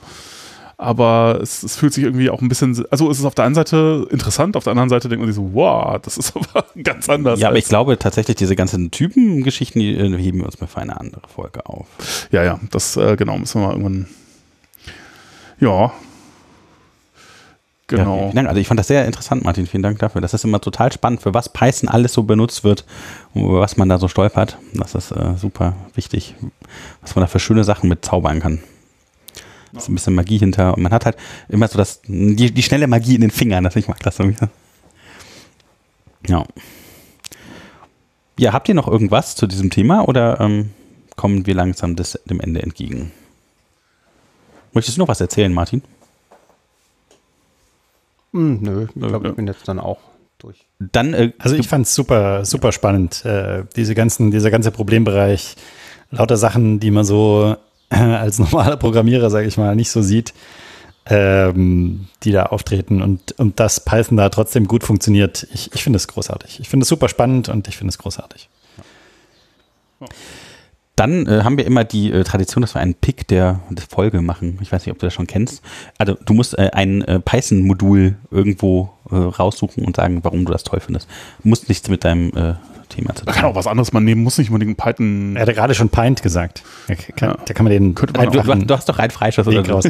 aber 0.80 1.40
es, 1.42 1.62
es, 1.62 1.76
fühlt 1.76 1.94
sich 1.94 2.06
irgendwie 2.06 2.30
auch 2.30 2.42
ein 2.42 2.48
bisschen, 2.48 2.86
also 2.90 3.12
es 3.12 3.20
ist 3.20 3.26
auf 3.26 3.36
der 3.36 3.44
einen 3.44 3.54
Seite 3.54 4.08
interessant, 4.12 4.56
auf 4.56 4.64
der 4.64 4.72
anderen 4.72 4.88
Seite 4.88 5.10
denkt 5.10 5.20
man 5.20 5.28
sich 5.28 5.36
so, 5.36 5.54
wow, 5.54 6.00
das 6.02 6.18
ist 6.18 6.34
aber 6.54 6.66
ganz 6.82 7.10
anders. 7.10 7.38
Ja, 7.38 7.50
aber 7.50 7.58
ich 7.58 7.66
glaube 7.66 8.00
tatsächlich, 8.00 8.38
diese 8.38 8.56
ganzen 8.56 8.90
Typengeschichten, 8.90 9.82
die 9.82 9.94
äh, 9.94 10.18
heben 10.18 10.40
wir 10.40 10.46
uns 10.46 10.62
mal 10.62 10.68
für 10.68 10.80
eine 10.80 10.98
andere 10.98 11.28
Folge 11.28 11.66
auf. 11.66 11.88
Ja, 12.32 12.44
ja, 12.44 12.62
das, 12.72 12.96
äh, 12.96 13.18
genau, 13.18 13.38
müssen 13.38 13.60
wir 13.60 13.68
mal 13.68 13.74
irgendwann, 13.74 14.08
ja, 15.60 15.92
Genau. 17.88 18.18
Ja, 18.18 18.22
vielen 18.22 18.36
Dank. 18.36 18.48
Also 18.50 18.62
ich 18.62 18.68
fand 18.68 18.80
das 18.80 18.88
sehr 18.88 19.08
interessant, 19.08 19.44
Martin. 19.44 19.66
Vielen 19.66 19.82
Dank 19.82 19.98
dafür. 19.98 20.22
Das 20.22 20.36
ist 20.36 20.44
immer 20.46 20.62
total 20.62 20.92
spannend, 20.92 21.24
für 21.24 21.34
was 21.34 21.50
Python 21.50 21.90
alles 21.90 22.14
so 22.14 22.22
benutzt 22.22 22.64
wird 22.64 22.86
und 23.34 23.46
über 23.46 23.62
was 23.62 23.78
man 23.78 23.90
da 23.90 23.98
so 23.98 24.08
stolpert. 24.08 24.60
Das 24.76 24.94
ist 24.94 25.10
äh, 25.10 25.34
super 25.38 25.76
wichtig, 25.96 26.36
was 27.02 27.16
man 27.16 27.24
da 27.24 27.28
für 27.28 27.40
schöne 27.40 27.64
Sachen 27.64 27.90
mit 27.90 28.06
zaubern 28.06 28.42
kann. 28.42 28.60
Da 29.72 29.80
ist 29.80 29.90
ein 29.90 29.96
bisschen 29.96 30.16
Magie 30.16 30.38
hinter. 30.38 30.76
Und 30.76 30.84
man 30.84 30.92
hat 30.92 31.06
halt 31.06 31.18
immer 31.48 31.68
so 31.68 31.78
das, 31.78 32.02
die, 32.06 32.52
die 32.52 32.64
schnelle 32.64 32.88
Magie 32.88 33.16
in 33.16 33.22
den 33.22 33.32
Fingern. 33.32 33.64
Das 33.64 33.76
ich 33.76 33.88
mag 33.88 34.00
das 34.02 34.20
irgendwie. 34.20 34.46
Ja. 36.28 36.46
Ja, 38.38 38.54
habt 38.54 38.70
ihr 38.70 38.76
noch 38.76 38.88
irgendwas 38.88 39.36
zu 39.36 39.48
diesem 39.48 39.70
Thema 39.70 40.08
oder 40.08 40.40
ähm, 40.40 40.72
kommen 41.16 41.46
wir 41.46 41.54
langsam 41.56 41.96
des, 41.96 42.20
dem 42.26 42.40
Ende 42.40 42.62
entgegen? 42.62 43.12
Möchtest 44.72 44.98
du 44.98 45.02
noch 45.02 45.08
was 45.08 45.20
erzählen, 45.20 45.54
Martin? 45.54 45.82
Hm, 48.32 48.60
nö, 48.62 48.88
ich 48.88 49.02
glaube, 49.02 49.30
ich 49.30 49.36
bin 49.36 49.48
jetzt 49.48 49.68
dann 49.68 49.80
auch 49.80 50.00
durch. 50.38 50.66
Dann, 50.80 51.14
äh, 51.14 51.34
also 51.40 51.56
ich 51.56 51.68
fand 51.68 51.86
es 51.86 51.96
super, 51.96 52.46
super 52.46 52.72
spannend. 52.72 53.26
Äh, 53.26 53.66
diese 53.76 53.96
ganzen, 53.96 54.32
dieser 54.32 54.52
ganze 54.52 54.72
Problembereich, 54.72 55.56
lauter 56.12 56.38
Sachen, 56.38 56.80
die 56.80 56.92
man 56.92 57.04
so 57.04 57.58
als 58.20 58.40
normaler 58.40 58.78
Programmierer, 58.78 59.30
sage 59.30 59.48
ich 59.48 59.58
mal, 59.58 59.76
nicht 59.76 59.92
so 59.92 60.02
sieht, 60.02 60.34
ähm, 61.06 62.08
die 62.24 62.32
da 62.32 62.48
auftreten 62.48 63.02
und, 63.02 63.32
und 63.40 63.60
dass 63.60 63.84
Python 63.84 64.18
da 64.18 64.30
trotzdem 64.30 64.68
gut 64.68 64.84
funktioniert. 64.84 65.48
Ich, 65.54 65.74
ich 65.74 65.84
finde 65.84 65.98
es 65.98 66.08
großartig. 66.08 66.60
Ich 66.60 66.70
finde 66.70 66.84
es 66.84 66.90
super 66.90 67.10
spannend 67.10 67.50
und 67.50 67.68
ich 67.68 67.78
finde 67.78 67.90
es 67.90 67.98
großartig. 67.98 68.50
Ja. 70.02 70.08
Dann 71.00 71.28
äh, 71.28 71.44
haben 71.46 71.58
wir 71.58 71.66
immer 71.66 71.86
die 71.86 72.12
äh, 72.12 72.26
Tradition, 72.26 72.62
dass 72.62 72.76
wir 72.76 72.82
einen 72.82 72.94
Pick 72.94 73.26
der, 73.30 73.62
der, 73.70 73.86
Folge 73.88 74.22
machen. 74.22 74.60
Ich 74.62 74.70
weiß 74.70 74.86
nicht, 74.86 74.92
ob 74.92 75.00
du 75.00 75.06
das 75.06 75.14
schon 75.14 75.28
kennst. 75.28 75.62
Also 75.98 76.18
du 76.26 76.34
musst 76.34 76.60
äh, 76.60 76.72
ein 76.74 77.02
äh, 77.04 77.22
Python-Modul 77.22 78.18
irgendwo 78.32 78.90
äh, 79.10 79.16
raussuchen 79.16 79.86
und 79.86 79.96
sagen, 79.96 80.26
warum 80.26 80.44
du 80.44 80.52
das 80.52 80.66
toll 80.66 80.82
findest. 80.82 81.08
Muss 81.42 81.70
nichts 81.70 81.88
mit 81.88 82.04
deinem 82.04 82.36
äh, 82.36 82.56
Thema 82.90 83.16
zu 83.16 83.24
tun. 83.24 83.28
Man 83.28 83.36
kann 83.36 83.46
auch 83.46 83.56
was 83.56 83.68
anderes 83.68 83.94
man 83.94 84.04
nehmen, 84.04 84.24
muss 84.24 84.38
nicht 84.38 84.50
unbedingt 84.52 84.76
Python. 84.76 85.38
Er 85.38 85.44
hatte 85.44 85.54
gerade 85.54 85.74
schon 85.74 85.88
Pint 85.88 86.22
gesagt. 86.22 86.64
Da 86.90 86.96
kann, 86.96 87.30
ja. 87.30 87.38
da 87.46 87.54
kann 87.54 87.64
man 87.64 87.72
den. 87.72 87.96
Man 88.18 88.32
du, 88.32 88.42
du, 88.42 88.66
du, 88.66 88.76
hast 88.76 88.90
doch 88.90 89.00
einen 89.00 89.12
Freischuss 89.12 89.48
oder 89.48 89.64
so. 89.64 89.80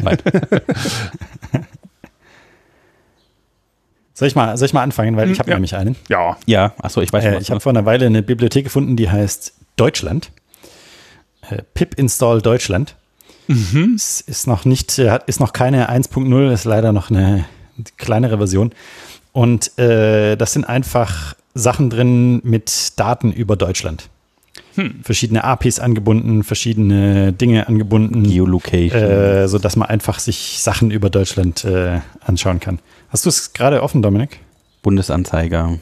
Soll 4.14 4.28
ich 4.28 4.36
mal, 4.36 4.56
soll 4.56 4.66
ich 4.66 4.74
mal 4.74 4.82
anfangen, 4.84 5.16
weil 5.16 5.28
ich 5.28 5.40
habe 5.40 5.50
ja. 5.50 5.56
nämlich 5.56 5.74
einen. 5.74 5.96
Ja. 6.08 6.36
Ja, 6.46 6.74
achso, 6.80 7.00
ich 7.00 7.12
weiß 7.12 7.24
äh, 7.24 7.38
Ich 7.38 7.50
habe 7.50 7.58
vor 7.58 7.70
einer 7.70 7.84
Weile 7.84 8.06
eine 8.06 8.22
Bibliothek 8.22 8.62
gefunden, 8.62 8.94
die 8.94 9.10
heißt 9.10 9.54
Deutschland 9.74 10.30
äh, 11.50 11.62
pip 11.74 11.94
install 11.94 12.40
Deutschland. 12.40 12.96
Mhm. 13.46 13.94
Es 13.96 14.20
ist 14.20 14.46
noch 14.46 14.64
nicht, 14.64 14.98
äh, 14.98 15.18
ist 15.26 15.40
noch 15.40 15.52
keine 15.52 15.90
1.0, 15.90 16.52
ist 16.52 16.64
leider 16.64 16.92
noch 16.92 17.10
eine 17.10 17.44
kleinere 17.96 18.38
Version. 18.38 18.72
Und 19.32 19.78
äh, 19.78 20.36
das 20.36 20.52
sind 20.52 20.64
einfach 20.64 21.34
Sachen 21.54 21.90
drin 21.90 22.40
mit 22.44 22.92
Daten 22.96 23.32
über 23.32 23.56
Deutschland. 23.56 24.08
Hm. 24.74 25.00
Verschiedene 25.02 25.44
APIs 25.44 25.80
angebunden, 25.80 26.44
verschiedene 26.44 27.32
Dinge 27.32 27.66
angebunden. 27.66 28.22
Geolocation. 28.22 29.00
Äh, 29.00 29.48
sodass 29.48 29.76
man 29.76 29.88
einfach 29.88 30.18
sich 30.18 30.58
Sachen 30.60 30.90
über 30.90 31.10
Deutschland 31.10 31.64
äh, 31.64 32.00
anschauen 32.20 32.60
kann. 32.60 32.78
Hast 33.08 33.24
du 33.24 33.28
es 33.28 33.52
gerade 33.52 33.82
offen, 33.82 34.02
Dominik? 34.02 34.38
Bundesanzeiger. 34.82 35.78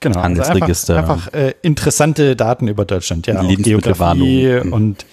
Genau, 0.00 0.22
Handelsregister. 0.22 0.96
Also 0.96 1.12
einfach, 1.12 1.26
einfach 1.28 1.38
äh, 1.38 1.54
interessante 1.62 2.36
Daten 2.36 2.68
über 2.68 2.84
Deutschland, 2.84 3.26
ja. 3.26 3.40
Lebensmittelwarnung. 3.40 4.28
Mhm. 4.28 4.72
Und 4.72 5.06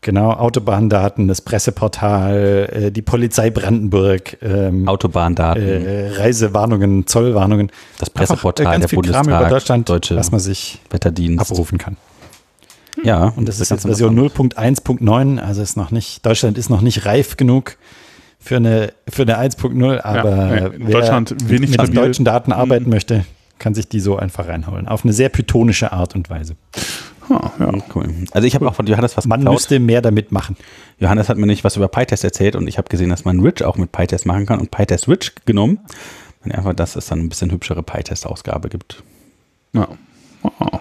genau, 0.00 0.30
Autobahndaten, 0.32 1.28
das 1.28 1.40
Presseportal, 1.40 2.70
äh, 2.72 2.90
die 2.92 3.02
Polizei 3.02 3.50
Brandenburg. 3.50 4.38
Ähm, 4.42 4.88
Autobahndaten. 4.88 5.62
Äh, 5.62 6.10
Reisewarnungen, 6.16 7.06
Zollwarnungen. 7.06 7.70
Das 7.98 8.10
Presseportal 8.10 8.66
einfach, 8.66 8.78
äh, 8.78 8.88
der 8.88 8.96
Bundestag. 8.96 9.26
Kram 9.26 9.40
über 9.40 9.48
Deutschland, 9.48 9.88
Deutsche 9.88 10.16
was 10.16 10.30
man 10.30 10.40
sich 10.40 10.80
Wetterdienst. 10.90 11.50
abrufen 11.50 11.78
kann. 11.78 11.96
Ja. 13.02 13.32
Und 13.36 13.48
das, 13.48 13.58
das 13.58 13.62
ist 13.62 13.70
jetzt 13.70 13.82
Version 13.82 14.18
0.1.9, 14.18 15.38
also 15.38 15.62
ist 15.62 15.76
noch 15.76 15.90
nicht, 15.90 16.24
Deutschland 16.24 16.56
ist 16.58 16.70
noch 16.70 16.80
nicht 16.80 17.04
reif 17.04 17.36
genug 17.36 17.76
für 18.38 18.56
eine, 18.56 18.92
für 19.08 19.22
eine 19.22 19.38
1.0, 19.38 20.00
aber 20.00 20.56
ja, 20.56 20.68
nee, 20.76 20.92
Deutschland 20.92 21.34
wenig 21.48 21.70
mit, 21.70 21.82
mit 21.82 21.96
deutschen 21.96 22.24
Daten 22.24 22.52
arbeiten 22.52 22.88
möchte, 22.88 23.24
kann 23.58 23.74
sich 23.74 23.88
die 23.88 24.00
so 24.00 24.16
einfach 24.16 24.48
reinholen. 24.48 24.88
Auf 24.88 25.04
eine 25.04 25.12
sehr 25.12 25.28
pythonische 25.28 25.92
Art 25.92 26.14
und 26.14 26.30
Weise. 26.30 26.56
Ah, 27.28 27.50
ja, 27.58 27.72
cool. 27.94 28.08
Also 28.32 28.46
ich 28.46 28.54
habe 28.54 28.68
auch 28.68 28.74
von 28.74 28.86
Johannes 28.86 29.16
was 29.16 29.26
Man 29.26 29.40
geklaut. 29.40 29.54
müsste 29.54 29.80
mehr 29.80 30.00
damit 30.00 30.30
machen. 30.30 30.56
Johannes 30.98 31.28
hat 31.28 31.38
mir 31.38 31.46
nicht 31.46 31.64
was 31.64 31.76
über 31.76 31.88
PyTest 31.88 32.22
erzählt 32.22 32.54
und 32.54 32.68
ich 32.68 32.78
habe 32.78 32.88
gesehen, 32.88 33.10
dass 33.10 33.24
man 33.24 33.40
Rich 33.40 33.64
auch 33.64 33.76
mit 33.76 33.90
PyTest 33.92 34.26
machen 34.26 34.46
kann 34.46 34.60
und 34.60 34.70
PyTest 34.70 35.08
Rich 35.08 35.32
genommen. 35.44 35.80
Und 36.44 36.52
einfach, 36.54 36.74
dass 36.74 36.94
es 36.94 37.06
dann 37.06 37.18
ein 37.20 37.28
bisschen 37.28 37.50
hübschere 37.50 37.82
PyTest-Ausgabe 37.82 38.68
gibt. 38.68 39.02
Ja. 39.72 39.88
Wow. 40.42 40.80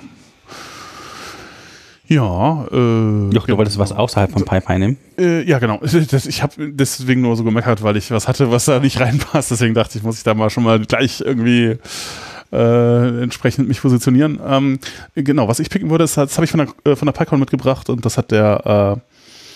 Ja, 2.07 2.67
äh. 2.71 3.29
Joch, 3.33 3.47
du 3.47 3.57
wolltest 3.57 3.79
was 3.79 3.91
außerhalb 3.91 4.31
von 4.31 4.45
PyPy 4.45 4.77
nehmen? 4.77 4.97
Äh, 5.17 5.41
ja, 5.43 5.57
genau. 5.57 5.79
Das, 6.11 6.27
ich 6.27 6.43
habe 6.43 6.71
deswegen 6.71 7.21
nur 7.21 7.35
so 7.35 7.43
gemeckert, 7.43 7.81
weil 7.81 7.97
ich 7.97 8.11
was 8.11 8.27
hatte, 8.27 8.51
was 8.51 8.65
da 8.65 8.79
nicht 8.79 8.99
reinpasst. 8.99 9.49
Deswegen 9.49 9.73
dachte 9.73 9.97
ich, 9.97 10.03
muss 10.03 10.17
ich 10.17 10.23
da 10.23 10.35
mal 10.35 10.51
schon 10.51 10.63
mal 10.63 10.79
gleich 10.79 11.21
irgendwie 11.21 11.77
äh, 12.51 13.23
entsprechend 13.23 13.67
mich 13.67 13.81
positionieren. 13.81 14.39
Ähm, 14.45 14.79
genau, 15.15 15.47
was 15.47 15.59
ich 15.59 15.69
picken 15.69 15.89
würde, 15.89 16.03
ist, 16.03 16.17
das 16.17 16.37
habe 16.37 16.45
ich 16.45 16.51
von 16.51 16.59
der, 16.59 16.91
äh, 16.91 16.95
von 16.95 17.05
der 17.05 17.13
PyCon 17.13 17.39
mitgebracht 17.39 17.89
und 17.89 18.05
das 18.05 18.17
hat 18.17 18.31
der 18.31 19.01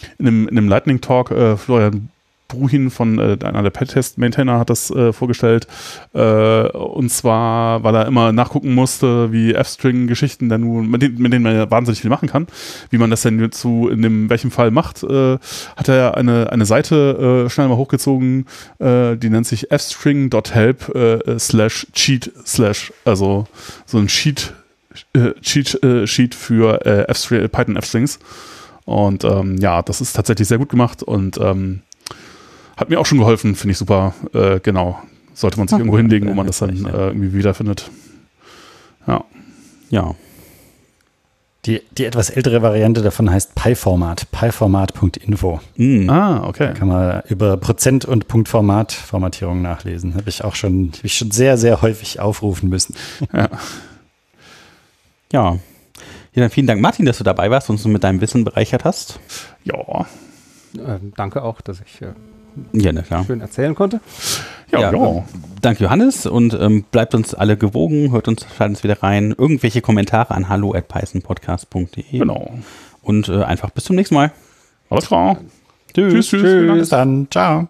äh, 0.02 0.11
in, 0.18 0.28
einem, 0.28 0.48
in 0.48 0.57
einem 0.57 0.70
Lightning 0.70 1.02
Talk 1.02 1.32
äh, 1.32 1.57
Florian 1.57 2.10
Bruhin 2.49 2.89
von 2.89 3.19
äh, 3.19 3.38
einer 3.45 3.63
der 3.63 3.69
Pet-Test-Maintainer 3.69 4.59
hat 4.59 4.69
das 4.69 4.91
äh, 4.91 5.13
vorgestellt. 5.13 5.67
Äh, 6.13 6.67
und 6.67 7.09
zwar, 7.09 7.84
weil 7.84 7.95
er 7.95 8.07
immer 8.07 8.34
nachgucken 8.34 8.73
musste, 8.73 9.31
wie 9.31 9.53
F-String-Geschichten 9.53 10.49
dann 10.49 10.61
nun, 10.61 10.89
mit, 10.89 11.01
denen, 11.01 11.21
mit 11.21 11.31
denen 11.31 11.43
man 11.43 11.55
ja 11.55 11.71
wahnsinnig 11.71 12.01
viel 12.01 12.09
machen 12.09 12.27
kann, 12.27 12.47
wie 12.89 12.97
man 12.97 13.09
das 13.09 13.21
denn 13.21 13.51
zu 13.51 13.88
in 13.88 14.01
dem 14.01 14.30
welchem 14.30 14.51
Fall 14.51 14.71
macht, 14.71 15.03
äh, 15.03 15.38
hat 15.77 15.88
er 15.88 16.17
eine, 16.17 16.51
eine 16.51 16.65
Seite 16.65 17.45
äh, 17.45 17.49
schnell 17.49 17.69
mal 17.69 17.77
hochgezogen, 17.77 18.47
äh, 18.80 19.15
die 19.15 19.30
nennt 19.30 19.47
sich 19.47 19.67
fstring.help 19.69 21.39
slash 21.39 21.88
cheat 21.93 22.31
slash, 22.45 22.91
also 23.05 23.45
so 23.85 23.97
ein 23.99 24.09
Sheet, 24.09 24.53
Cheat 25.41 25.80
Sheet 26.05 26.35
für 26.35 26.85
F 26.85 27.30
Python 27.51 27.76
F-Strings. 27.76 28.19
Und 28.85 29.23
ähm, 29.23 29.57
ja, 29.57 29.84
das 29.84 30.01
ist 30.01 30.13
tatsächlich 30.13 30.47
sehr 30.47 30.57
gut 30.57 30.69
gemacht 30.69 31.03
und 31.03 31.38
ähm, 31.38 31.84
hat 32.80 32.89
mir 32.89 32.99
auch 32.99 33.06
schon 33.06 33.18
geholfen, 33.18 33.56
finde 33.56 33.73
ich 33.73 33.77
super. 33.77 34.14
Äh, 34.34 34.60
genau. 34.61 34.99
Sollte 35.34 35.57
man 35.57 35.68
sich 35.68 35.77
irgendwo 35.77 35.97
hinlegen, 35.97 36.30
wo 36.30 36.34
man 36.34 36.47
das 36.47 36.60
dann 36.60 36.85
äh, 36.85 37.07
irgendwie 37.07 37.34
wiederfindet. 37.34 37.89
Ja. 39.06 39.23
Ja. 39.89 40.15
Die, 41.65 41.81
die 41.91 42.06
etwas 42.06 42.30
ältere 42.30 42.61
Variante 42.61 43.01
davon 43.01 43.30
heißt 43.30 43.53
PyFormat, 43.53 44.31
pyformat.info. 44.31 45.60
Mm. 45.76 46.10
Ah, 46.10 46.47
okay. 46.47 46.68
Da 46.68 46.73
kann 46.73 46.88
man 46.88 47.22
über 47.27 47.57
Prozent- 47.57 48.06
und 48.06 48.30
Punktformat 48.30 48.93
Formatierung 48.93 49.61
nachlesen. 49.61 50.15
Habe 50.15 50.30
ich 50.30 50.43
auch 50.43 50.56
schon, 50.56 50.91
hab 50.95 51.03
ich 51.03 51.15
schon 51.15 51.31
sehr, 51.31 51.57
sehr 51.57 51.81
häufig 51.81 52.19
aufrufen 52.19 52.69
müssen. 52.69 52.95
Ja. 53.34 53.49
ja. 55.31 55.60
Ja, 56.34 56.43
dann 56.43 56.49
vielen 56.51 56.68
Dank, 56.68 56.80
Martin, 56.80 57.06
dass 57.06 57.18
du 57.18 57.23
dabei 57.23 57.49
warst 57.51 57.69
und 57.69 57.76
uns 57.76 57.85
mit 57.85 58.03
deinem 58.03 58.22
Wissen 58.22 58.45
bereichert 58.45 58.85
hast. 58.85 59.19
Ja. 59.64 60.06
Ähm, 60.77 61.11
danke 61.15 61.41
auch, 61.43 61.60
dass 61.61 61.81
ich 61.81 62.01
äh, 62.01 62.14
ja, 62.73 62.91
na 62.91 63.01
klar. 63.01 63.26
schön 63.26 63.41
erzählen 63.41 63.76
konnte. 63.76 63.99
Ja, 64.71 64.80
ja, 64.80 64.93
ja. 64.93 65.23
Danke, 65.61 65.84
Johannes. 65.84 66.26
Und 66.26 66.53
ähm, 66.59 66.84
bleibt 66.91 67.15
uns 67.15 67.34
alle 67.34 67.57
gewogen, 67.57 68.11
hört 68.11 68.27
uns, 68.27 68.41
schaltet 68.41 68.77
uns 68.77 68.84
wieder 68.84 69.01
rein. 69.01 69.34
Irgendwelche 69.38 69.81
Kommentare 69.81 70.34
an 70.35 70.49
hallo 70.49 70.73
at 70.73 70.88
pythonpodcast.de. 70.88 72.19
Genau. 72.19 72.51
Und 73.01 73.30
äh, 73.30 73.43
einfach 73.43 73.71
bis 73.71 73.85
zum 73.85 73.95
nächsten 73.95 74.15
Mal. 74.15 74.31
Alles 74.89 75.07
klar. 75.07 75.38
Tschüss. 75.93 76.27
Tschüss. 76.27 76.41
tschüss. 76.41 76.73
Bis 76.73 76.89
dann. 76.89 77.27
Ciao. 77.31 77.67